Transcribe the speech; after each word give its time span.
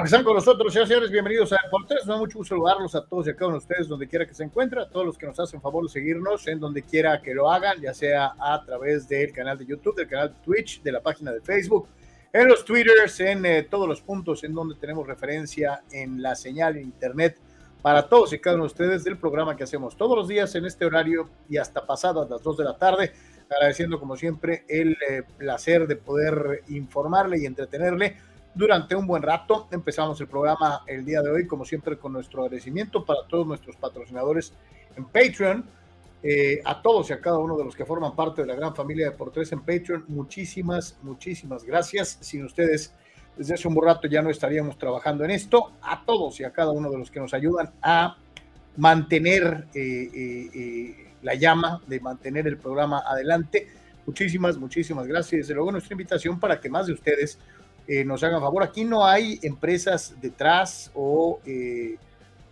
bueno 0.00 0.06
están 0.06 0.24
con 0.24 0.34
nosotros, 0.34 0.72
señores, 0.72 0.88
señores, 0.88 1.10
bienvenidos 1.10 1.52
a 1.52 1.58
Deportes. 1.62 2.06
Da 2.06 2.16
mucho 2.16 2.38
gusto 2.38 2.54
saludarlos 2.54 2.94
a 2.94 3.04
todos 3.04 3.26
y 3.26 3.30
a 3.30 3.34
cada 3.34 3.48
uno 3.48 3.58
de 3.58 3.64
ustedes, 3.64 3.86
donde 3.86 4.08
quiera 4.08 4.26
que 4.26 4.32
se 4.32 4.42
encuentren, 4.42 4.82
a 4.82 4.88
todos 4.88 5.04
los 5.04 5.18
que 5.18 5.26
nos 5.26 5.38
hacen 5.38 5.60
favor 5.60 5.84
de 5.84 5.90
seguirnos 5.90 6.48
en 6.48 6.58
donde 6.58 6.82
quiera 6.82 7.20
que 7.20 7.34
lo 7.34 7.50
hagan, 7.50 7.82
ya 7.82 7.92
sea 7.92 8.32
a 8.38 8.64
través 8.64 9.06
del 9.10 9.30
canal 9.30 9.58
de 9.58 9.66
YouTube, 9.66 9.94
del 9.96 10.08
canal 10.08 10.34
Twitch, 10.42 10.80
de 10.80 10.92
la 10.92 11.02
página 11.02 11.32
de 11.32 11.42
Facebook, 11.42 11.86
en 12.32 12.48
los 12.48 12.64
Twitters, 12.64 13.20
en 13.20 13.44
eh, 13.44 13.62
todos 13.64 13.86
los 13.86 14.00
puntos 14.00 14.42
en 14.42 14.54
donde 14.54 14.74
tenemos 14.76 15.06
referencia 15.06 15.82
en 15.92 16.22
la 16.22 16.34
señal 16.34 16.78
en 16.78 16.84
Internet 16.84 17.36
para 17.82 18.08
todos 18.08 18.32
y 18.32 18.38
cada 18.38 18.56
uno 18.56 18.64
de 18.64 18.68
ustedes 18.68 19.04
del 19.04 19.18
programa 19.18 19.54
que 19.54 19.64
hacemos 19.64 19.98
todos 19.98 20.16
los 20.16 20.28
días 20.28 20.54
en 20.54 20.64
este 20.64 20.86
horario 20.86 21.28
y 21.50 21.58
hasta 21.58 21.84
pasadas 21.84 22.30
las 22.30 22.42
2 22.42 22.56
de 22.56 22.64
la 22.64 22.78
tarde 22.78 23.12
agradeciendo 23.50 23.98
como 23.98 24.16
siempre 24.16 24.64
el 24.66 24.96
eh, 25.10 25.24
placer 25.36 25.86
de 25.86 25.96
poder 25.96 26.62
informarle 26.68 27.38
y 27.38 27.44
entretenerle 27.46 28.16
durante 28.54 28.94
un 28.94 29.06
buen 29.06 29.22
rato. 29.22 29.68
Empezamos 29.70 30.20
el 30.20 30.26
programa 30.26 30.82
el 30.86 31.04
día 31.04 31.22
de 31.22 31.30
hoy, 31.30 31.46
como 31.46 31.64
siempre, 31.64 31.98
con 31.98 32.12
nuestro 32.12 32.42
agradecimiento 32.42 33.04
para 33.04 33.26
todos 33.28 33.46
nuestros 33.46 33.76
patrocinadores 33.76 34.52
en 34.96 35.04
Patreon. 35.04 35.64
Eh, 36.22 36.60
a 36.66 36.82
todos 36.82 37.08
y 37.08 37.14
a 37.14 37.20
cada 37.20 37.38
uno 37.38 37.56
de 37.56 37.64
los 37.64 37.74
que 37.74 37.86
forman 37.86 38.14
parte 38.14 38.42
de 38.42 38.48
la 38.48 38.54
gran 38.54 38.74
familia 38.74 39.06
de 39.06 39.12
Por 39.12 39.32
Tres 39.32 39.52
en 39.52 39.60
Patreon, 39.60 40.04
muchísimas, 40.08 40.98
muchísimas 41.02 41.64
gracias. 41.64 42.18
Sin 42.20 42.44
ustedes, 42.44 42.92
desde 43.38 43.54
hace 43.54 43.66
un 43.66 43.74
buen 43.74 43.88
rato 43.88 44.06
ya 44.06 44.20
no 44.20 44.28
estaríamos 44.28 44.76
trabajando 44.76 45.24
en 45.24 45.30
esto. 45.30 45.72
A 45.80 46.04
todos 46.04 46.38
y 46.40 46.44
a 46.44 46.52
cada 46.52 46.72
uno 46.72 46.90
de 46.90 46.98
los 46.98 47.10
que 47.10 47.20
nos 47.20 47.32
ayudan 47.32 47.72
a 47.80 48.18
mantener 48.76 49.66
eh, 49.74 51.08
la 51.22 51.34
llama 51.34 51.80
de 51.86 52.00
mantener 52.00 52.46
el 52.46 52.58
programa 52.58 53.02
adelante. 53.06 53.68
Muchísimas, 54.06 54.58
muchísimas 54.58 55.06
gracias. 55.06 55.42
Desde 55.42 55.54
luego 55.54 55.72
nuestra 55.72 55.94
invitación 55.94 56.38
para 56.38 56.60
que 56.60 56.68
más 56.68 56.86
de 56.86 56.92
ustedes 56.92 57.38
eh, 57.86 58.04
nos 58.04 58.22
hagan 58.22 58.40
favor. 58.40 58.62
Aquí 58.62 58.84
no 58.84 59.04
hay 59.04 59.38
empresas 59.42 60.14
detrás 60.20 60.90
o 60.94 61.40
eh, 61.44 61.96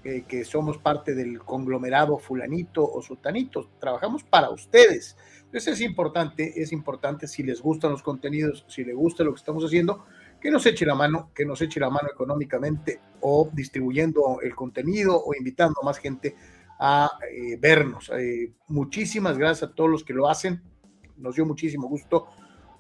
eh, 0.05 0.25
que 0.27 0.45
somos 0.45 0.79
parte 0.79 1.15
del 1.15 1.41
conglomerado 1.41 2.19
fulanito 2.19 2.85
o 2.85 3.03
sultanito. 3.03 3.69
Trabajamos 3.79 4.25
para 4.25 4.51
ustedes. 4.51 5.17
Entonces 5.45 5.75
es 5.75 5.81
importante, 5.81 6.61
es 6.61 6.73
importante 6.73 7.27
si 7.27 7.43
les 7.43 7.63
gustan 7.63 7.93
los 7.93 8.03
contenidos, 8.03 8.65
si 8.69 8.85
les 8.85 8.95
gusta 8.95 9.25
lo 9.25 9.33
que 9.33 9.39
estamos 9.39 9.65
haciendo, 9.65 10.05
que 10.41 10.51
nos 10.51 10.67
eche 10.67 10.85
la 10.85 10.95
mano, 10.95 11.31
que 11.35 11.45
nos 11.45 11.63
eche 11.63 11.81
la 11.81 11.89
mano 11.89 12.09
económicamente 12.13 13.01
o 13.21 13.49
distribuyendo 13.53 14.41
el 14.43 14.55
contenido 14.55 15.23
o 15.25 15.35
invitando 15.35 15.81
a 15.81 15.85
más 15.85 15.99
gente 15.99 16.37
a 16.79 17.11
vernos. 17.59 18.11
Muchísimas 18.69 19.37
gracias 19.37 19.71
a 19.71 19.75
todos 19.75 19.91
los 19.91 20.05
que 20.05 20.13
lo 20.13 20.29
hacen. 20.29 20.63
Nos 21.17 21.35
dio 21.35 21.45
muchísimo 21.47 21.89
gusto 21.89 22.29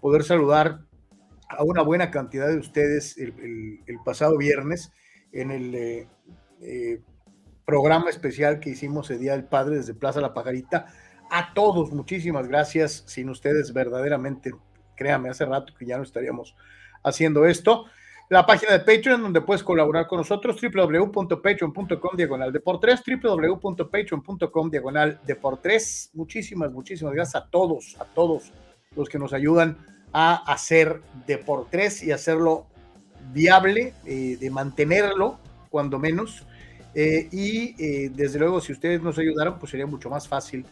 poder 0.00 0.22
saludar 0.22 0.87
a 1.48 1.64
una 1.64 1.82
buena 1.82 2.10
cantidad 2.10 2.48
de 2.48 2.58
ustedes 2.58 3.16
el, 3.18 3.80
pasado 4.04 4.36
viernes 4.36 4.92
en 5.32 5.50
el 5.50 5.74
eh, 6.60 7.00
programa 7.64 8.10
especial 8.10 8.60
que 8.60 8.70
hicimos 8.70 9.10
el 9.10 9.20
Día 9.20 9.32
del 9.32 9.44
Padre 9.44 9.76
desde 9.76 9.94
Plaza 9.94 10.20
La 10.20 10.34
Pajarita. 10.34 10.86
A 11.30 11.52
todos, 11.54 11.92
muchísimas 11.92 12.48
gracias. 12.48 13.04
Sin 13.06 13.28
ustedes, 13.28 13.72
verdaderamente, 13.72 14.52
créame, 14.96 15.28
hace 15.28 15.44
rato 15.44 15.74
que 15.78 15.86
ya 15.86 15.96
no 15.96 16.02
estaríamos 16.02 16.54
haciendo 17.02 17.46
esto 17.46 17.86
la 18.30 18.44
página 18.44 18.72
de 18.72 18.80
Patreon 18.80 19.22
donde 19.22 19.40
puedes 19.40 19.62
colaborar 19.62 20.06
con 20.06 20.18
nosotros, 20.18 20.60
www.patreon.com 20.60 22.16
diagonal 22.16 22.52
de 22.52 22.60
por 22.60 22.78
tres, 22.78 23.02
www.patreon.com 23.06 24.70
diagonal 24.70 25.18
de 25.26 25.34
por 25.34 25.62
tres. 25.62 26.10
Muchísimas, 26.12 26.70
muchísimas 26.70 27.14
gracias 27.14 27.42
a 27.42 27.48
todos, 27.48 27.96
a 27.98 28.04
todos 28.04 28.52
los 28.94 29.08
que 29.08 29.18
nos 29.18 29.32
ayudan 29.32 29.78
a 30.12 30.36
hacer 30.52 31.00
de 31.26 31.38
por 31.38 31.68
tres 31.70 32.02
y 32.02 32.12
hacerlo 32.12 32.66
viable, 33.32 33.94
eh, 34.04 34.36
de 34.40 34.50
mantenerlo, 34.50 35.38
cuando 35.70 35.98
menos. 35.98 36.46
Eh, 36.94 37.28
y 37.30 37.74
eh, 37.78 38.10
desde 38.14 38.38
luego, 38.38 38.60
si 38.60 38.72
ustedes 38.72 39.02
nos 39.02 39.18
ayudaron, 39.18 39.58
pues 39.58 39.70
sería 39.70 39.86
mucho 39.86 40.10
más 40.10 40.26
fácil 40.26 40.64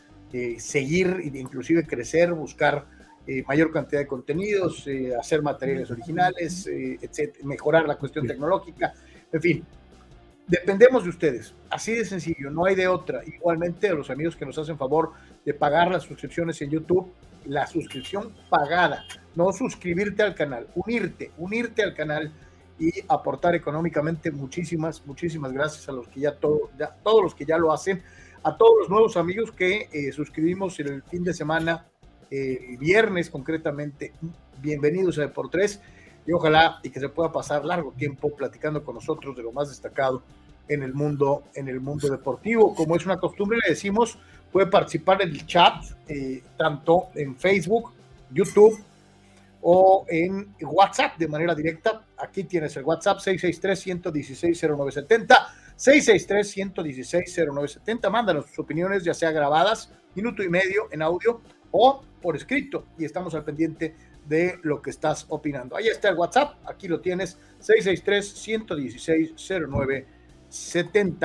seguir 0.58 1.20
e 1.22 1.38
inclusive 1.38 1.86
crecer, 1.86 2.34
buscar 2.34 2.84
mayor 3.46 3.72
cantidad 3.72 4.00
de 4.00 4.06
contenidos, 4.06 4.86
hacer 5.18 5.40
materiales 5.40 5.90
originales, 5.90 6.66
eh, 6.66 6.98
mejorar 7.42 7.88
la 7.88 7.96
cuestión 7.96 8.26
tecnológica, 8.26 8.92
en 9.32 9.40
fin. 9.40 9.64
Dependemos 10.46 11.04
de 11.04 11.10
ustedes, 11.10 11.54
así 11.70 11.94
de 11.94 12.04
sencillo, 12.04 12.50
no 12.50 12.66
hay 12.66 12.74
de 12.74 12.86
otra. 12.86 13.22
Igualmente 13.24 13.88
a 13.88 13.94
los 13.94 14.10
amigos 14.10 14.36
que 14.36 14.44
nos 14.44 14.58
hacen 14.58 14.76
favor 14.76 15.12
de 15.42 15.54
pagar 15.54 15.90
las 15.90 16.02
suscripciones 16.02 16.60
en 16.60 16.70
YouTube, 16.70 17.10
la 17.48 17.66
suscripción 17.66 18.34
pagada, 18.48 19.04
no 19.34 19.52
suscribirte 19.52 20.22
al 20.22 20.34
canal, 20.34 20.66
unirte, 20.74 21.30
unirte 21.38 21.82
al 21.82 21.94
canal 21.94 22.32
y 22.78 22.92
aportar 23.08 23.54
económicamente. 23.54 24.30
Muchísimas, 24.30 25.04
muchísimas 25.06 25.52
gracias 25.52 25.88
a 25.88 25.92
los 25.92 26.08
que 26.08 26.20
ya, 26.20 26.36
todo, 26.36 26.70
todos 27.02 27.22
los 27.22 27.34
que 27.34 27.44
ya 27.44 27.58
lo 27.58 27.72
hacen, 27.72 28.02
a 28.42 28.56
todos 28.56 28.74
los 28.80 28.90
nuevos 28.90 29.16
amigos 29.16 29.52
que 29.52 30.10
suscribimos 30.12 30.78
el 30.80 31.02
fin 31.02 31.24
de 31.24 31.34
semana 31.34 31.86
el 32.30 32.76
viernes 32.78 33.30
concretamente. 33.30 34.12
Bienvenidos 34.60 35.18
a 35.18 35.32
Por 35.32 35.48
Tres 35.48 35.80
y 36.26 36.32
ojalá 36.32 36.80
y 36.82 36.90
que 36.90 37.00
se 37.00 37.08
pueda 37.08 37.30
pasar 37.30 37.64
largo 37.64 37.92
tiempo 37.92 38.34
platicando 38.34 38.84
con 38.84 38.96
nosotros 38.96 39.36
de 39.36 39.42
lo 39.42 39.52
más 39.52 39.68
destacado 39.68 40.22
en 40.68 40.82
el 40.82 40.94
mundo, 40.94 41.44
en 41.54 41.68
el 41.68 41.80
mundo 41.80 42.08
deportivo. 42.08 42.74
Como 42.74 42.96
es 42.96 43.06
una 43.06 43.18
costumbre, 43.18 43.58
le 43.64 43.70
decimos, 43.70 44.18
puede 44.50 44.66
participar 44.66 45.22
en 45.22 45.28
el 45.30 45.46
chat, 45.46 45.84
eh, 46.08 46.42
tanto 46.56 47.10
en 47.14 47.36
Facebook, 47.36 47.92
YouTube 48.30 48.82
o 49.62 50.04
en 50.08 50.54
WhatsApp 50.60 51.16
de 51.18 51.28
manera 51.28 51.54
directa. 51.54 52.02
Aquí 52.18 52.42
tienes 52.44 52.76
el 52.76 52.84
WhatsApp 52.84 53.18
663-116-0970. 53.18 55.36
663-116-0970. 55.76 58.10
Mándanos 58.10 58.46
tus 58.46 58.60
opiniones, 58.60 59.04
ya 59.04 59.12
sea 59.12 59.30
grabadas, 59.30 59.92
minuto 60.14 60.42
y 60.42 60.48
medio 60.48 60.88
en 60.90 61.02
audio 61.02 61.42
o 61.70 62.02
por 62.22 62.34
escrito 62.36 62.86
y 62.98 63.04
estamos 63.04 63.34
al 63.34 63.44
pendiente 63.44 63.94
de 64.26 64.58
lo 64.62 64.80
que 64.80 64.88
estás 64.90 65.26
opinando. 65.28 65.76
Ahí 65.76 65.88
está 65.88 66.08
el 66.08 66.16
WhatsApp, 66.16 66.54
aquí 66.66 66.88
lo 66.88 67.00
tienes, 67.00 67.38
663-116-0970. 67.60 70.15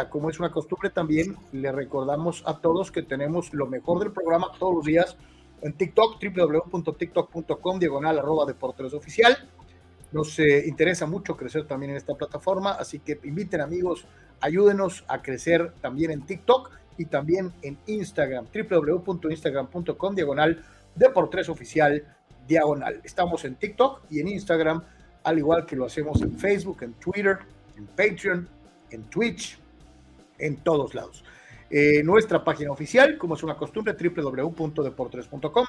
Como 0.09 0.30
es 0.30 0.40
una 0.40 0.52
costumbre 0.52 0.90
también, 0.90 1.36
le 1.52 1.72
recordamos 1.72 2.44
a 2.46 2.59
todos 2.59 2.92
que 2.92 3.02
tenemos 3.02 3.53
lo 3.53 3.68
mejor 3.68 4.00
del 4.00 4.12
programa 4.12 4.47
todos 4.58 4.75
los 4.75 4.86
días 4.86 5.18
en 5.62 5.74
TikTok, 5.74 6.19
www.tiktok.com, 6.22 7.80
diagonal 7.80 8.19
arroba 8.19 8.45
deportes 8.45 8.94
oficial. 8.94 9.38
Nos 10.12 10.39
eh, 10.39 10.63
interesa 10.68 11.06
mucho 11.06 11.38
crecer 11.38 11.66
también 11.68 11.92
en 11.92 11.98
esta 11.98 12.16
plataforma, 12.16 12.72
así 12.72 13.00
que 13.00 13.19
inviten 13.24 13.62
amigos, 13.62 14.06
ayúdenos 14.42 15.04
a 15.07 15.22
crecer 15.22 15.74
también 15.81 16.12
en 16.12 16.25
TikTok 16.25 16.72
y 16.98 17.06
también 17.06 17.54
en 17.62 17.78
Instagram, 17.88 18.48
www.instagram.com, 18.54 20.16
diagonal 20.16 20.63
de 20.95 21.10
por 21.10 21.30
tres 21.30 21.50
oficial, 21.50 22.04
diagonal. 22.48 23.01
Estamos 23.04 23.45
en 23.45 23.56
TikTok 23.56 24.01
y 24.10 24.19
en 24.19 24.28
Instagram, 24.28 24.83
al 25.24 25.38
igual 25.38 25.66
que 25.66 25.75
lo 25.75 25.86
hacemos 25.86 26.22
en 26.22 26.38
Facebook, 26.38 26.83
en 26.83 26.94
Twitter, 26.94 27.39
en 27.78 27.86
Patreon, 27.88 28.48
en 28.92 29.04
Twitch, 29.04 29.58
en 30.38 30.58
todos 30.58 30.94
lados. 30.94 31.24
Eh, 31.70 32.04
nuestra 32.04 32.44
página 32.44 32.72
oficial, 32.72 33.18
como 33.18 33.36
es 33.36 33.44
una 33.44 33.56
costumbre, 33.56 33.94
www.deportres.com. 33.94 35.66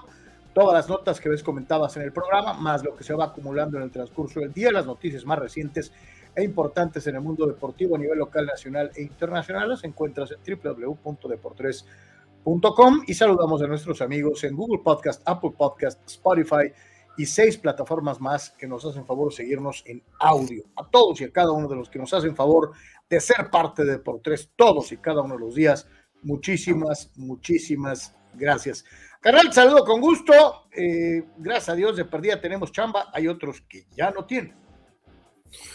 Todas 0.52 0.74
las 0.74 0.88
notas 0.88 1.20
que 1.20 1.28
ves 1.28 1.42
comentadas 1.42 1.96
en 1.96 2.02
el 2.02 2.12
programa, 2.12 2.54
más 2.54 2.84
lo 2.84 2.96
que 2.96 3.04
se 3.04 3.14
va 3.14 3.26
acumulando 3.26 3.76
en 3.78 3.84
el 3.84 3.90
transcurso 3.90 4.40
del 4.40 4.52
día, 4.52 4.72
las 4.72 4.84
noticias 4.84 5.24
más 5.24 5.38
recientes 5.38 5.92
e 6.34 6.42
importantes 6.42 7.06
en 7.06 7.14
el 7.14 7.20
mundo 7.20 7.46
deportivo 7.46 7.94
a 7.96 7.98
nivel 7.98 8.18
local, 8.18 8.46
nacional 8.46 8.90
e 8.96 9.02
internacional, 9.02 9.68
las 9.68 9.84
encuentras 9.84 10.32
en 10.32 10.38
www.deportres.com 10.60 13.02
y 13.06 13.14
saludamos 13.14 13.62
a 13.62 13.66
nuestros 13.66 14.02
amigos 14.02 14.42
en 14.44 14.56
Google 14.56 14.80
Podcast, 14.82 15.22
Apple 15.24 15.52
Podcast, 15.56 16.00
Spotify 16.06 16.72
y 17.16 17.26
seis 17.26 17.58
plataformas 17.58 18.20
más 18.20 18.50
que 18.50 18.66
nos 18.66 18.84
hacen 18.84 19.06
favor 19.06 19.32
seguirnos 19.32 19.82
en 19.86 20.02
audio. 20.18 20.64
A 20.76 20.88
todos 20.88 21.20
y 21.20 21.24
a 21.24 21.32
cada 21.32 21.52
uno 21.52 21.68
de 21.68 21.76
los 21.76 21.88
que 21.88 21.98
nos 21.98 22.12
hacen 22.12 22.34
favor 22.34 22.72
de 23.12 23.20
ser 23.20 23.50
parte 23.50 23.84
de 23.84 23.92
Deportes 23.92 24.52
todos 24.56 24.90
y 24.90 24.96
cada 24.96 25.20
uno 25.20 25.34
de 25.34 25.40
los 25.40 25.54
días, 25.54 25.86
muchísimas, 26.22 27.10
muchísimas 27.16 28.14
gracias. 28.32 28.86
Carnal, 29.20 29.52
saludo 29.52 29.84
con 29.84 30.00
gusto. 30.00 30.32
Eh, 30.74 31.22
gracias 31.36 31.68
a 31.68 31.74
Dios, 31.74 31.94
de 31.94 32.06
perdida 32.06 32.40
tenemos 32.40 32.72
chamba. 32.72 33.10
Hay 33.12 33.28
otros 33.28 33.60
que 33.68 33.84
ya 33.94 34.10
no 34.12 34.24
tienen. 34.24 34.56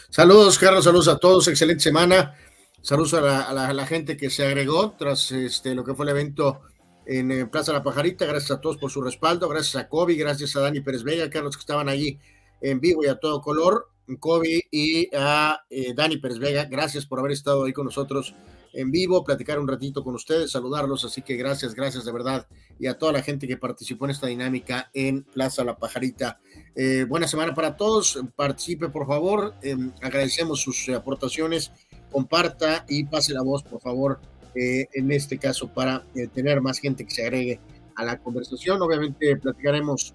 Saludos, 0.09 0.57
Carlos, 0.57 0.83
saludos 0.83 1.09
a 1.09 1.19
todos, 1.19 1.47
excelente 1.47 1.83
semana. 1.83 2.33
Saludos 2.81 3.13
a 3.13 3.53
la, 3.53 3.85
gente 3.85 4.17
que 4.17 4.31
se 4.31 4.43
agregó 4.43 4.93
tras 4.97 5.31
este, 5.31 5.75
lo 5.75 5.83
que 5.83 5.93
fue 5.93 6.05
el 6.05 6.09
evento 6.09 6.61
en, 7.05 7.29
eh, 7.29 7.45
Plaza 7.45 7.71
La 7.71 7.83
Pajarita. 7.83 8.25
Gracias 8.25 8.49
a 8.49 8.61
todos 8.61 8.77
por 8.77 8.89
su 8.89 8.99
respaldo. 8.99 9.47
Gracias 9.47 9.75
a 9.75 9.87
Kobe, 9.87 10.15
gracias 10.15 10.55
a 10.55 10.61
Dani 10.61 10.81
Pérez 10.81 11.03
Vega, 11.03 11.29
Carlos, 11.29 11.55
que 11.55 11.61
estaban 11.61 11.87
allí 11.87 12.19
en 12.61 12.79
vivo 12.79 13.03
y 13.03 13.07
a 13.07 13.19
todo 13.19 13.41
color. 13.41 13.91
Kobe 14.15 14.67
y 14.71 15.13
a 15.15 15.59
eh, 15.69 15.93
Dani 15.93 16.17
Pérez 16.17 16.39
Vega, 16.39 16.65
gracias 16.65 17.05
por 17.05 17.19
haber 17.19 17.33
estado 17.33 17.65
ahí 17.65 17.73
con 17.73 17.85
nosotros 17.85 18.33
en 18.77 18.91
vivo, 18.91 19.23
platicar 19.23 19.59
un 19.59 19.67
ratito 19.67 20.03
con 20.03 20.13
ustedes, 20.13 20.51
saludarlos. 20.51 21.03
Así 21.03 21.23
que 21.23 21.35
gracias, 21.35 21.73
gracias 21.73 22.05
de 22.05 22.11
verdad. 22.11 22.47
Y 22.79 22.85
a 22.85 22.97
toda 22.97 23.11
la 23.11 23.23
gente 23.23 23.47
que 23.47 23.57
participó 23.57 24.05
en 24.05 24.11
esta 24.11 24.27
dinámica 24.27 24.91
en 24.93 25.23
Plaza 25.23 25.63
La 25.63 25.77
Pajarita 25.77 26.39
Eh, 26.75 27.05
buena 27.09 27.27
semana 27.27 27.55
para 27.55 27.75
todos. 27.75 28.19
Participe, 28.35 28.89
por 28.89 29.07
favor. 29.07 29.55
Em, 29.63 29.91
agradecemos 30.01 30.61
sus 30.61 30.89
aportaciones. 30.89 31.71
Comparta 32.11 32.85
y 32.87 33.03
pase 33.05 33.33
la 33.33 33.41
voz, 33.41 33.63
por 33.63 33.81
favor, 33.81 34.19
eh, 34.53 34.85
en 34.93 35.11
este 35.11 35.39
caso, 35.39 35.73
para 35.73 36.03
eh, 36.13 36.27
tener 36.27 36.61
más 36.61 36.77
gente 36.77 37.03
que 37.03 37.11
se 37.11 37.23
agregue 37.23 37.59
a 37.95 38.05
la 38.05 38.19
conversación. 38.19 38.79
Obviamente, 38.79 39.37
platicaremos 39.37 40.13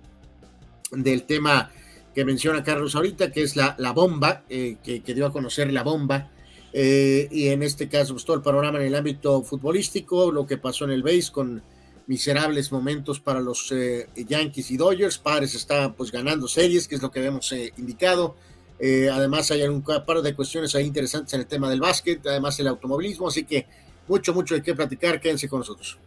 del 0.93 1.25
tema 1.25 1.73
que 2.15 2.25
menciona 2.25 2.63
Carlos 2.63 2.95
ahorita, 2.95 3.31
que 3.31 3.43
es 3.43 3.57
la, 3.57 3.75
la 3.79 3.93
bomba, 3.93 4.45
que, 4.49 4.79
que, 4.83 5.15
dio 5.15 5.27
a 5.27 5.33
conocer 5.33 5.73
la 5.73 5.83
bomba. 5.83 6.31
y 6.73 7.49
en 7.49 7.63
este 7.63 7.89
caso, 7.89 8.15
pues, 8.15 8.25
todo 8.25 8.37
el 8.37 8.43
panorama 8.43 8.79
en 8.81 8.87
el 8.87 8.95
ámbito 8.95 9.43
futbolístico, 9.43 10.31
lo 10.31 10.47
que 10.47 10.59
pasó 10.59 10.85
en 10.85 10.91
el 10.91 11.03
base 11.03 11.33
con 11.33 11.63
miserables 12.07 12.73
momentos 12.73 13.21
para 13.21 13.41
los 13.41 13.71
eh, 13.73 14.09
Yankees 14.15 14.71
y 14.71 14.77
Dodgers. 14.77 15.19
Padres 15.19 15.55
está 15.55 15.93
pues 15.93 16.11
ganando 16.11 16.49
series, 16.49 16.89
que 16.89 16.97
es 16.97 17.03
lo 17.03 17.11
que 17.11 17.25
hemos 17.25 17.51
eh, 17.53 17.73
indicado. 17.79 18.37
Eh, 18.79 19.09
además 19.11 19.51
hay 19.51 19.63
un 19.63 19.83
par 19.83 20.23
de 20.23 20.35
cuestiones 20.35 20.75
ahí 20.75 20.85
interesantes 20.85 21.33
en 21.35 21.41
el 21.41 21.47
tema 21.47 21.71
del 21.71 21.81
básquet, 21.81 22.27
además 22.27 22.59
el 22.59 22.69
automovilismo, 22.69 23.29
así 23.29 23.45
que 23.45 23.67
mucho, 24.09 24.35
mucho 24.35 24.55
de 24.55 24.63
qué 24.63 24.75
platicar. 24.75 25.21
Quédense 25.21 25.49
con 25.49 25.61
nosotros. 25.61 25.99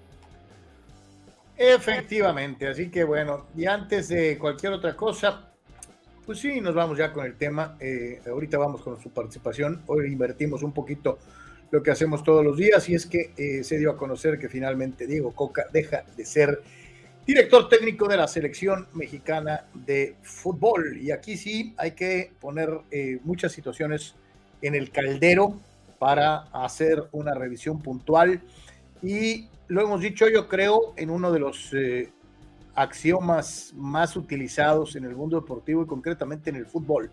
Efectivamente, 1.58 2.68
así 2.68 2.92
que 2.92 3.06
bueno, 3.06 3.48
y 3.56 3.66
antes 3.66 4.10
de 4.10 4.38
cualquier 4.38 4.74
otra 4.74 4.96
cosa, 4.96 5.54
pues 6.26 6.40
sí, 6.40 6.60
nos 6.62 6.74
vamos 6.74 6.98
ya 6.98 7.14
con 7.14 7.26
el 7.26 7.36
tema. 7.36 7.78
ahorita 8.28 8.58
vamos 8.58 8.82
con 8.82 9.02
su 9.02 9.10
participación. 9.10 9.84
Hoy 9.88 10.08
invertimos 10.08 10.64
un 10.64 10.74
poquito 10.74 11.20
lo 11.72 11.84
que 11.84 11.92
hacemos 11.92 12.24
todos 12.24 12.44
los 12.44 12.58
días 12.58 12.88
y 12.90 12.96
es 12.96 13.06
que 13.06 13.32
eh, 13.38 13.64
se 13.64 13.78
dio 13.78 13.92
a 13.92 13.98
conocer 13.98 14.40
que 14.40 14.50
finalmente 14.50 15.08
Diego 15.08 15.34
Coca 15.34 15.66
deja 15.72 16.04
de 16.16 16.26
ser 16.26 16.62
director 17.26 17.68
técnico 17.70 18.08
de 18.08 18.18
la 18.18 18.28
selección 18.28 18.88
mexicana 18.94 19.66
de 19.74 20.16
fútbol. 20.22 20.98
Y 21.02 21.12
aquí 21.12 21.38
sí 21.38 21.74
hay 21.78 21.92
que 21.92 22.32
poner 22.40 22.70
eh, 22.92 23.20
muchas 23.24 23.52
situaciones 23.52 24.16
en 24.62 24.76
el 24.76 24.92
caldero 24.92 25.60
para 26.00 26.44
hacer 26.54 27.04
una 27.12 27.34
revisión 27.34 27.82
puntual. 27.82 28.42
Y 29.02 29.50
lo 29.68 29.82
hemos 29.82 30.02
dicho, 30.02 30.30
yo 30.30 30.48
creo, 30.48 30.94
en 30.98 31.10
uno 31.10 31.32
de 31.32 31.40
los 31.40 31.74
eh, 31.74 32.12
axiomas 32.76 33.74
más 33.76 34.16
utilizados 34.16 34.96
en 34.96 35.06
el 35.06 35.16
mundo 35.16 35.40
deportivo 35.40 35.84
y 35.84 35.88
concretamente 35.88 36.50
en 36.50 36.58
el 36.58 36.66
fútbol 36.66 37.10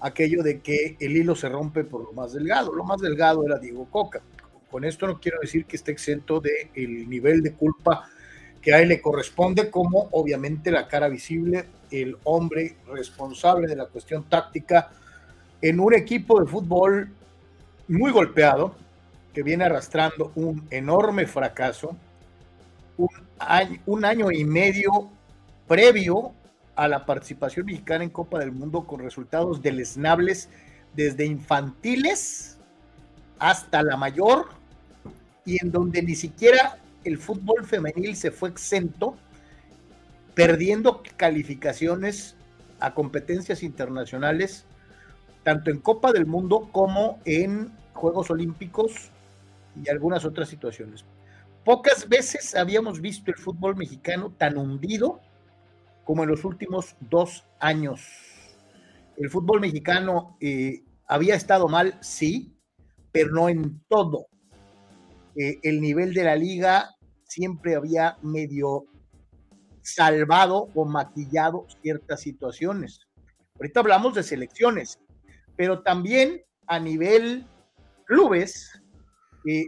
aquello 0.00 0.42
de 0.42 0.60
que 0.60 0.96
el 1.00 1.16
hilo 1.16 1.34
se 1.34 1.48
rompe 1.48 1.84
por 1.84 2.02
lo 2.02 2.12
más 2.12 2.32
delgado. 2.32 2.72
Lo 2.72 2.84
más 2.84 3.00
delgado 3.00 3.44
era 3.44 3.58
Diego 3.58 3.86
Coca. 3.86 4.20
Con 4.70 4.84
esto 4.84 5.06
no 5.06 5.20
quiero 5.20 5.38
decir 5.40 5.64
que 5.64 5.76
esté 5.76 5.92
exento 5.92 6.40
del 6.40 6.70
el 6.74 7.08
nivel 7.08 7.42
de 7.42 7.52
culpa 7.52 8.08
que 8.60 8.74
a 8.74 8.80
él 8.80 8.88
le 8.88 9.00
corresponde, 9.00 9.70
como 9.70 10.08
obviamente 10.10 10.72
la 10.72 10.88
cara 10.88 11.08
visible, 11.08 11.66
el 11.90 12.16
hombre 12.24 12.76
responsable 12.88 13.68
de 13.68 13.76
la 13.76 13.86
cuestión 13.86 14.24
táctica 14.28 14.90
en 15.62 15.78
un 15.78 15.94
equipo 15.94 16.40
de 16.40 16.46
fútbol 16.46 17.08
muy 17.88 18.10
golpeado, 18.10 18.74
que 19.32 19.42
viene 19.42 19.64
arrastrando 19.64 20.32
un 20.34 20.66
enorme 20.70 21.26
fracaso, 21.26 21.96
un 22.96 23.08
un 23.86 24.04
año 24.04 24.30
y 24.30 24.44
medio 24.44 25.10
previo 25.66 26.32
a 26.74 26.88
la 26.88 27.04
participación 27.06 27.66
mexicana 27.66 28.04
en 28.04 28.10
Copa 28.10 28.38
del 28.38 28.52
Mundo 28.52 28.86
con 28.86 29.00
resultados 29.00 29.62
deleznables 29.62 30.48
desde 30.94 31.26
infantiles 31.26 32.58
hasta 33.38 33.82
la 33.82 33.96
mayor 33.96 34.48
y 35.44 35.62
en 35.62 35.70
donde 35.70 36.02
ni 36.02 36.14
siquiera 36.14 36.78
el 37.04 37.18
fútbol 37.18 37.64
femenil 37.64 38.16
se 38.16 38.30
fue 38.30 38.48
exento, 38.48 39.16
perdiendo 40.34 41.02
calificaciones 41.16 42.34
a 42.80 42.94
competencias 42.94 43.62
internacionales, 43.62 44.64
tanto 45.44 45.70
en 45.70 45.78
Copa 45.78 46.12
del 46.12 46.26
Mundo 46.26 46.68
como 46.72 47.20
en 47.24 47.70
Juegos 47.94 48.30
Olímpicos 48.30 49.10
y 49.82 49.88
algunas 49.88 50.24
otras 50.24 50.48
situaciones. 50.48 51.04
Pocas 51.66 52.08
veces 52.08 52.54
habíamos 52.54 53.00
visto 53.00 53.32
el 53.32 53.36
fútbol 53.36 53.74
mexicano 53.74 54.32
tan 54.38 54.56
hundido 54.56 55.20
como 56.04 56.22
en 56.22 56.28
los 56.28 56.44
últimos 56.44 56.94
dos 57.00 57.44
años. 57.58 58.06
El 59.16 59.28
fútbol 59.30 59.60
mexicano 59.60 60.36
eh, 60.40 60.84
había 61.08 61.34
estado 61.34 61.66
mal, 61.66 61.98
sí, 62.00 62.56
pero 63.10 63.32
no 63.32 63.48
en 63.48 63.82
todo. 63.88 64.28
Eh, 65.34 65.58
el 65.64 65.80
nivel 65.80 66.14
de 66.14 66.22
la 66.22 66.36
liga 66.36 66.94
siempre 67.24 67.74
había 67.74 68.16
medio 68.22 68.84
salvado 69.82 70.68
o 70.72 70.84
maquillado 70.84 71.66
ciertas 71.82 72.20
situaciones. 72.20 73.00
Ahorita 73.56 73.80
hablamos 73.80 74.14
de 74.14 74.22
selecciones, 74.22 75.00
pero 75.56 75.82
también 75.82 76.44
a 76.68 76.78
nivel 76.78 77.44
clubes, 78.04 78.70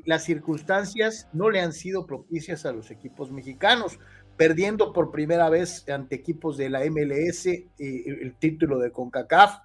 las 0.07 0.25
circunstancias 0.25 1.29
no 1.33 1.51
le 1.51 1.61
han 1.61 1.73
sido 1.73 2.07
propicias 2.07 2.67
a 2.67 2.73
los 2.73 2.91
equipos 2.91 3.31
mexicanos 3.31 3.99
perdiendo 4.37 4.93
por 4.93 5.11
primera 5.11 5.51
vez 5.51 5.89
ante 5.89 6.17
equipos 6.17 6.57
de 6.57 6.71
la 6.71 6.81
MLS 6.89 7.47
eh, 7.47 7.67
el 7.79 8.37
título 8.39 8.79
de 8.79 8.93
CONCACAF, 8.93 9.59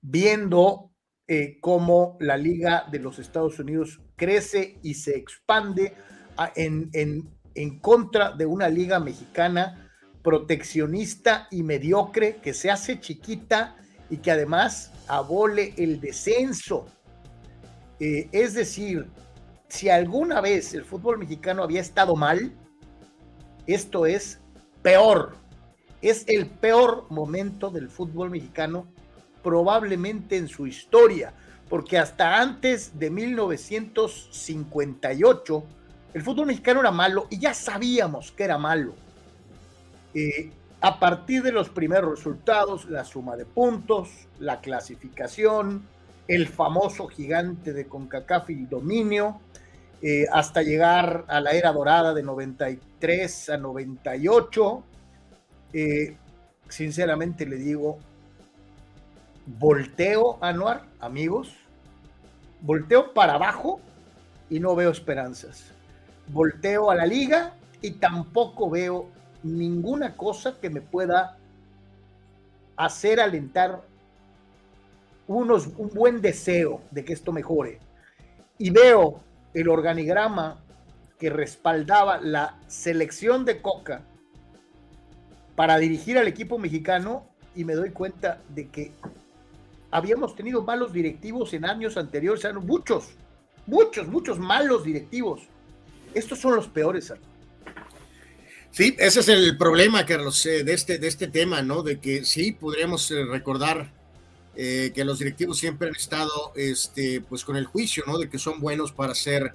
viendo 0.00 0.92
eh, 1.26 1.58
cómo 1.60 2.16
la 2.20 2.36
Liga 2.36 2.86
de 2.90 3.00
los 3.00 3.18
Estados 3.18 3.58
Unidos 3.58 4.00
crece 4.16 4.78
y 4.82 4.94
se 4.94 5.16
expande 5.16 5.94
en, 6.56 6.90
en 7.54 7.78
contra 7.80 8.32
de 8.32 8.46
una 8.46 8.68
liga 8.68 9.00
mexicana 9.00 9.90
proteccionista 10.22 11.48
y 11.50 11.62
mediocre 11.62 12.36
que 12.36 12.54
se 12.54 12.70
hace 12.70 13.00
chiquita 13.00 13.76
y 14.08 14.18
que 14.18 14.30
además 14.30 14.92
abole 15.08 15.74
el 15.76 16.00
descenso. 16.00 16.86
Eh, 18.04 18.28
es 18.32 18.54
decir, 18.54 19.06
si 19.68 19.88
alguna 19.88 20.40
vez 20.40 20.74
el 20.74 20.84
fútbol 20.84 21.18
mexicano 21.18 21.62
había 21.62 21.80
estado 21.80 22.16
mal, 22.16 22.52
esto 23.68 24.06
es 24.06 24.40
peor. 24.82 25.36
Es 26.00 26.24
el 26.26 26.46
peor 26.46 27.06
momento 27.10 27.70
del 27.70 27.88
fútbol 27.88 28.30
mexicano 28.30 28.88
probablemente 29.44 30.36
en 30.36 30.48
su 30.48 30.66
historia, 30.66 31.32
porque 31.68 31.96
hasta 31.96 32.40
antes 32.40 32.98
de 32.98 33.08
1958 33.08 35.64
el 36.14 36.22
fútbol 36.22 36.46
mexicano 36.46 36.80
era 36.80 36.90
malo 36.90 37.28
y 37.30 37.38
ya 37.38 37.54
sabíamos 37.54 38.32
que 38.32 38.42
era 38.42 38.58
malo. 38.58 38.96
Eh, 40.12 40.50
a 40.80 40.98
partir 40.98 41.44
de 41.44 41.52
los 41.52 41.68
primeros 41.68 42.18
resultados, 42.18 42.86
la 42.86 43.04
suma 43.04 43.36
de 43.36 43.46
puntos, 43.46 44.08
la 44.40 44.60
clasificación, 44.60 45.86
el 46.28 46.48
famoso 46.48 47.08
gigante 47.08 47.72
de 47.72 47.86
CONCACAF 47.86 48.50
y 48.50 48.66
dominio, 48.66 49.40
eh, 50.00 50.26
hasta 50.32 50.62
llegar 50.62 51.24
a 51.28 51.40
la 51.40 51.52
era 51.52 51.72
dorada 51.72 52.14
de 52.14 52.22
93 52.22 53.50
a 53.50 53.56
98. 53.56 54.82
Eh, 55.72 56.16
sinceramente 56.68 57.46
le 57.46 57.56
digo, 57.56 57.98
volteo, 59.46 60.38
Anuar, 60.40 60.84
amigos, 61.00 61.54
volteo 62.60 63.12
para 63.12 63.34
abajo 63.34 63.80
y 64.50 64.60
no 64.60 64.74
veo 64.74 64.90
esperanzas. 64.90 65.72
Volteo 66.28 66.90
a 66.90 66.94
la 66.94 67.06
liga 67.06 67.54
y 67.80 67.92
tampoco 67.92 68.70
veo 68.70 69.08
ninguna 69.42 70.16
cosa 70.16 70.58
que 70.60 70.70
me 70.70 70.80
pueda 70.80 71.36
hacer 72.76 73.20
alentar 73.20 73.82
unos, 75.26 75.68
un 75.76 75.88
buen 75.88 76.20
deseo 76.20 76.82
de 76.90 77.04
que 77.04 77.12
esto 77.12 77.32
mejore. 77.32 77.78
Y 78.58 78.70
veo 78.70 79.20
el 79.54 79.68
organigrama 79.68 80.62
que 81.18 81.30
respaldaba 81.30 82.20
la 82.20 82.58
selección 82.66 83.44
de 83.44 83.62
Coca 83.62 84.02
para 85.54 85.78
dirigir 85.78 86.18
al 86.18 86.26
equipo 86.26 86.58
mexicano 86.58 87.26
y 87.54 87.64
me 87.64 87.74
doy 87.74 87.90
cuenta 87.90 88.40
de 88.48 88.68
que 88.68 88.92
habíamos 89.90 90.34
tenido 90.34 90.62
malos 90.62 90.92
directivos 90.92 91.52
en 91.52 91.64
años 91.64 91.96
anteriores, 91.96 92.42
muchos, 92.62 93.10
muchos, 93.66 94.08
muchos 94.08 94.38
malos 94.38 94.84
directivos. 94.84 95.42
Estos 96.14 96.40
son 96.40 96.56
los 96.56 96.66
peores. 96.66 97.12
Sí, 98.70 98.96
ese 98.98 99.20
es 99.20 99.28
el 99.28 99.56
problema, 99.58 100.06
Carlos, 100.06 100.44
eh, 100.46 100.64
de 100.64 100.72
este, 100.72 100.98
de 100.98 101.06
este 101.06 101.28
tema, 101.28 101.60
¿no? 101.60 101.82
De 101.82 102.00
que 102.00 102.24
sí, 102.24 102.52
podríamos 102.52 103.10
eh, 103.10 103.24
recordar 103.24 103.92
eh, 104.54 104.92
que 104.94 105.04
los 105.04 105.18
directivos 105.18 105.58
siempre 105.58 105.88
han 105.88 105.94
estado 105.94 106.52
este, 106.54 107.22
pues 107.22 107.44
con 107.44 107.56
el 107.56 107.64
juicio, 107.64 108.04
¿no? 108.06 108.18
De 108.18 108.28
que 108.28 108.38
son 108.38 108.60
buenos 108.60 108.92
para 108.92 109.12
hacer 109.12 109.54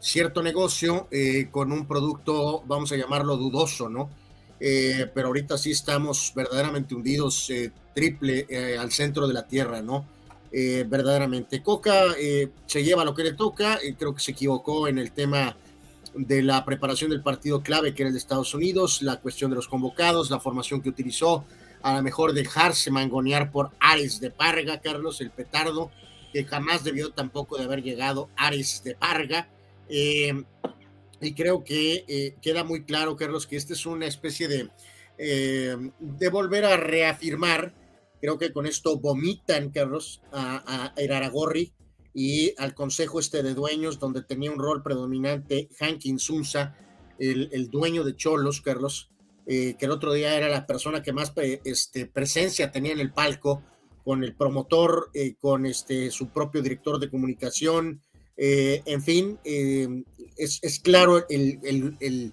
cierto 0.00 0.42
negocio 0.42 1.06
eh, 1.10 1.48
con 1.50 1.70
un 1.70 1.86
producto, 1.86 2.62
vamos 2.66 2.90
a 2.92 2.96
llamarlo 2.96 3.36
dudoso, 3.36 3.88
¿no? 3.88 4.08
Eh, 4.60 5.10
pero 5.14 5.28
ahorita 5.28 5.58
sí 5.58 5.70
estamos 5.70 6.32
verdaderamente 6.34 6.94
hundidos 6.94 7.52
triple 7.94 8.46
al 8.78 8.90
centro 8.90 9.26
de 9.26 9.34
la 9.34 9.46
tierra, 9.46 9.82
¿no? 9.82 10.06
verdaderamente. 10.50 11.62
Coca 11.62 12.04
se 12.66 12.82
lleva 12.82 13.04
lo 13.04 13.14
que 13.14 13.22
le 13.22 13.34
toca, 13.34 13.78
creo 13.98 14.14
que 14.14 14.20
se 14.20 14.30
equivocó 14.30 14.88
en 14.88 14.98
el 14.98 15.12
tema 15.12 15.56
de 16.14 16.42
la 16.42 16.64
preparación 16.64 17.10
del 17.10 17.22
partido 17.22 17.62
clave 17.62 17.94
que 17.94 18.02
era 18.02 18.08
el 18.08 18.14
de 18.14 18.18
Estados 18.18 18.54
Unidos, 18.54 19.02
la 19.02 19.20
cuestión 19.20 19.50
de 19.50 19.56
los 19.56 19.68
convocados, 19.68 20.30
la 20.30 20.40
formación 20.40 20.80
que 20.80 20.88
utilizó, 20.88 21.44
a 21.82 21.96
lo 21.96 22.02
mejor 22.02 22.32
dejarse 22.32 22.90
mangonear 22.90 23.50
por 23.50 23.70
Ares 23.80 24.20
de 24.20 24.30
Parga, 24.30 24.80
Carlos, 24.80 25.20
el 25.20 25.30
petardo, 25.30 25.90
que 26.32 26.44
jamás 26.44 26.84
debió 26.84 27.10
tampoco 27.10 27.56
de 27.56 27.64
haber 27.64 27.82
llegado 27.82 28.28
Ares 28.36 28.82
de 28.84 28.94
Parga. 28.94 29.48
Eh, 29.88 30.44
y 31.20 31.34
creo 31.34 31.64
que 31.64 32.04
eh, 32.06 32.36
queda 32.40 32.64
muy 32.64 32.84
claro, 32.84 33.16
Carlos, 33.16 33.46
que 33.46 33.56
esta 33.56 33.72
es 33.72 33.86
una 33.86 34.06
especie 34.06 34.48
de, 34.48 34.70
eh, 35.18 35.76
de 35.98 36.28
volver 36.28 36.64
a 36.64 36.76
reafirmar, 36.76 37.74
creo 38.20 38.38
que 38.38 38.52
con 38.52 38.66
esto 38.66 38.98
vomitan, 38.98 39.70
Carlos, 39.70 40.22
a, 40.32 40.92
a 40.96 41.02
Iraragorri 41.02 41.72
y 42.14 42.54
al 42.58 42.74
consejo 42.74 43.20
este 43.20 43.42
de 43.42 43.54
dueños, 43.54 43.98
donde 43.98 44.22
tenía 44.22 44.50
un 44.50 44.58
rol 44.58 44.82
predominante 44.82 45.68
Hankin 45.78 46.18
Sunza, 46.18 46.76
el, 47.18 47.48
el 47.52 47.68
dueño 47.68 48.04
de 48.04 48.14
Cholos, 48.14 48.60
Carlos, 48.60 49.10
eh, 49.50 49.76
que 49.78 49.86
el 49.86 49.92
otro 49.92 50.12
día 50.12 50.36
era 50.36 50.46
la 50.50 50.66
persona 50.66 51.02
que 51.02 51.14
más 51.14 51.32
este, 51.64 52.04
presencia 52.04 52.70
tenía 52.70 52.92
en 52.92 53.00
el 53.00 53.14
palco, 53.14 53.62
con 54.04 54.22
el 54.22 54.34
promotor, 54.34 55.10
eh, 55.14 55.36
con 55.40 55.64
este, 55.64 56.10
su 56.10 56.28
propio 56.28 56.60
director 56.60 57.00
de 57.00 57.08
comunicación, 57.08 58.02
eh, 58.36 58.82
en 58.84 59.02
fin, 59.02 59.38
es, 59.42 60.60
es, 60.62 60.80
claro 60.80 61.26
el, 61.30 61.58
el, 61.62 62.32